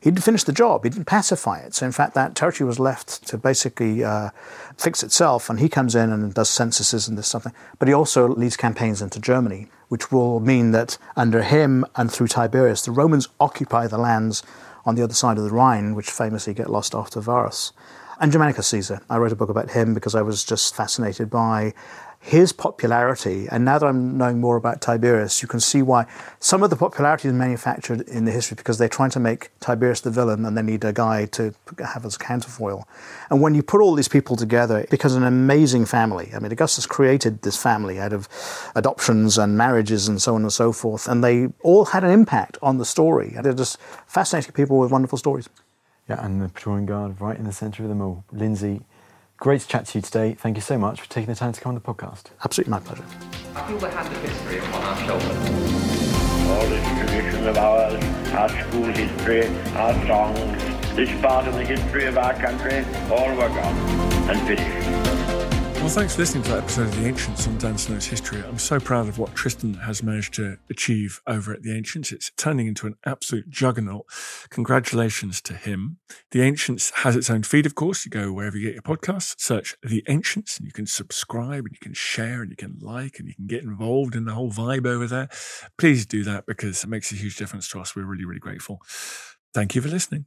he 0.00 0.10
didn't 0.10 0.24
finish 0.24 0.44
the 0.44 0.52
job. 0.52 0.84
He 0.84 0.90
didn't 0.90 1.06
pacify 1.06 1.58
it. 1.58 1.74
So 1.74 1.84
in 1.84 1.92
fact, 1.92 2.14
that 2.14 2.34
territory 2.34 2.66
was 2.66 2.78
left 2.78 3.26
to 3.28 3.36
basically 3.36 4.02
uh, 4.02 4.30
fix 4.76 5.02
itself. 5.02 5.50
And 5.50 5.60
he 5.60 5.68
comes 5.68 5.94
in 5.94 6.10
and 6.10 6.32
does 6.32 6.48
censuses 6.48 7.06
and 7.06 7.18
this 7.18 7.28
something. 7.28 7.52
But 7.78 7.88
he 7.88 7.94
also 7.94 8.28
leads 8.28 8.56
campaigns 8.56 9.02
into 9.02 9.20
Germany, 9.20 9.68
which 9.88 10.10
will 10.10 10.40
mean 10.40 10.70
that 10.70 10.96
under 11.16 11.42
him 11.42 11.84
and 11.96 12.10
through 12.10 12.28
Tiberius, 12.28 12.82
the 12.82 12.92
Romans 12.92 13.28
occupy 13.38 13.86
the 13.86 13.98
lands 13.98 14.42
on 14.86 14.94
the 14.94 15.02
other 15.02 15.12
side 15.12 15.36
of 15.36 15.44
the 15.44 15.50
Rhine, 15.50 15.94
which 15.94 16.10
famously 16.10 16.54
get 16.54 16.70
lost 16.70 16.94
after 16.94 17.20
Varus. 17.20 17.72
And 18.18 18.32
Germanicus 18.32 18.68
Caesar. 18.68 19.02
I 19.10 19.18
wrote 19.18 19.32
a 19.32 19.36
book 19.36 19.50
about 19.50 19.70
him 19.70 19.92
because 19.92 20.14
I 20.14 20.22
was 20.22 20.44
just 20.44 20.74
fascinated 20.74 21.28
by 21.28 21.74
his 22.22 22.52
popularity, 22.52 23.48
and 23.50 23.64
now 23.64 23.78
that 23.78 23.86
I'm 23.86 24.18
knowing 24.18 24.40
more 24.40 24.56
about 24.56 24.82
Tiberius, 24.82 25.40
you 25.40 25.48
can 25.48 25.58
see 25.58 25.80
why 25.80 26.04
some 26.38 26.62
of 26.62 26.68
the 26.68 26.76
popularity 26.76 27.28
is 27.28 27.34
manufactured 27.34 28.02
in 28.02 28.26
the 28.26 28.30
history 28.30 28.56
because 28.56 28.76
they're 28.76 28.90
trying 28.90 29.08
to 29.12 29.20
make 29.20 29.50
Tiberius 29.60 30.02
the 30.02 30.10
villain 30.10 30.44
and 30.44 30.54
they 30.54 30.60
need 30.60 30.84
a 30.84 30.92
guy 30.92 31.24
to 31.26 31.54
have 31.78 32.04
as 32.04 32.16
a 32.16 32.18
counterfoil. 32.18 32.86
And 33.30 33.40
when 33.40 33.54
you 33.54 33.62
put 33.62 33.80
all 33.80 33.94
these 33.94 34.06
people 34.06 34.36
together, 34.36 34.78
it 34.78 34.90
becomes 34.90 35.14
an 35.14 35.24
amazing 35.24 35.86
family. 35.86 36.30
I 36.34 36.40
mean, 36.40 36.52
Augustus 36.52 36.84
created 36.84 37.40
this 37.40 37.56
family 37.56 37.98
out 37.98 38.12
of 38.12 38.28
adoptions 38.74 39.38
and 39.38 39.56
marriages 39.56 40.06
and 40.06 40.20
so 40.20 40.34
on 40.34 40.42
and 40.42 40.52
so 40.52 40.72
forth, 40.72 41.08
and 41.08 41.24
they 41.24 41.48
all 41.62 41.86
had 41.86 42.04
an 42.04 42.10
impact 42.10 42.58
on 42.60 42.76
the 42.76 42.84
story. 42.84 43.34
They're 43.42 43.54
just 43.54 43.80
fascinating 44.06 44.52
people 44.52 44.78
with 44.78 44.92
wonderful 44.92 45.16
stories. 45.16 45.48
Yeah, 46.06 46.22
and 46.24 46.42
the 46.42 46.48
Praetorian 46.48 46.86
Guard 46.86 47.20
right 47.20 47.38
in 47.38 47.44
the 47.44 47.52
centre 47.52 47.84
of 47.84 47.88
them 47.88 48.02
all. 48.02 48.24
Lindsay, 48.30 48.82
Great 49.40 49.62
to 49.62 49.66
chat 49.66 49.86
to 49.86 49.96
you 49.96 50.02
today. 50.02 50.34
Thank 50.34 50.58
you 50.58 50.60
so 50.60 50.76
much 50.76 51.00
for 51.00 51.08
taking 51.08 51.30
the 51.30 51.34
time 51.34 51.52
to 51.52 51.60
come 51.62 51.70
on 51.70 51.74
the 51.74 51.80
podcast. 51.80 52.24
Absolutely 52.44 52.72
my 52.72 52.78
pleasure. 52.78 53.04
I 53.56 53.66
feel 53.66 53.78
the 53.78 53.88
hand 53.88 54.14
of 54.14 54.22
history 54.22 54.58
upon 54.58 54.84
our 54.84 54.96
shoulders. 55.06 55.28
All 56.50 56.66
this 56.68 57.08
tradition 57.08 57.48
of 57.48 57.56
ours, 57.56 58.04
our 58.34 58.48
school 58.50 58.84
history, 58.84 59.46
our 59.76 59.94
songs, 60.06 60.94
this 60.94 61.20
part 61.22 61.48
of 61.48 61.54
the 61.54 61.64
history 61.64 62.04
of 62.04 62.18
our 62.18 62.34
country, 62.34 62.84
all 63.10 63.30
were 63.34 63.48
gone 63.48 63.74
and 64.28 64.46
finished. 64.46 65.29
Well, 65.80 65.88
thanks 65.88 66.14
for 66.14 66.20
listening 66.20 66.44
to 66.44 66.50
that 66.50 66.64
episode 66.64 66.82
of 66.88 66.96
The 66.96 67.06
Ancients 67.06 67.48
on 67.48 67.56
Dan 67.56 67.78
Snow's 67.78 68.04
History. 68.04 68.42
I'm 68.42 68.58
so 68.58 68.78
proud 68.78 69.08
of 69.08 69.18
what 69.18 69.34
Tristan 69.34 69.72
has 69.74 70.02
managed 70.02 70.34
to 70.34 70.58
achieve 70.68 71.22
over 71.26 71.54
at 71.54 71.62
The 71.62 71.74
Ancients. 71.74 72.12
It's 72.12 72.30
turning 72.36 72.66
into 72.66 72.86
an 72.86 72.96
absolute 73.06 73.48
juggernaut. 73.48 74.04
Congratulations 74.50 75.40
to 75.40 75.54
him. 75.54 75.96
The 76.32 76.42
Ancients 76.42 76.92
has 76.96 77.16
its 77.16 77.30
own 77.30 77.44
feed, 77.44 77.64
of 77.64 77.76
course. 77.76 78.04
You 78.04 78.10
go 78.10 78.30
wherever 78.30 78.58
you 78.58 78.66
get 78.66 78.74
your 78.74 78.82
podcasts, 78.82 79.40
search 79.40 79.74
The 79.82 80.04
Ancients, 80.06 80.58
and 80.58 80.66
you 80.66 80.72
can 80.72 80.86
subscribe 80.86 81.64
and 81.64 81.72
you 81.72 81.80
can 81.80 81.94
share 81.94 82.42
and 82.42 82.50
you 82.50 82.56
can 82.56 82.76
like 82.82 83.18
and 83.18 83.26
you 83.26 83.34
can 83.34 83.46
get 83.46 83.64
involved 83.64 84.14
in 84.14 84.26
the 84.26 84.34
whole 84.34 84.52
vibe 84.52 84.86
over 84.86 85.06
there. 85.06 85.30
Please 85.78 86.04
do 86.04 86.22
that 86.24 86.44
because 86.44 86.84
it 86.84 86.90
makes 86.90 87.10
a 87.10 87.16
huge 87.16 87.36
difference 87.36 87.68
to 87.70 87.80
us. 87.80 87.96
We're 87.96 88.04
really, 88.04 88.26
really 88.26 88.38
grateful. 88.38 88.82
Thank 89.54 89.74
you 89.74 89.80
for 89.80 89.88
listening. 89.88 90.26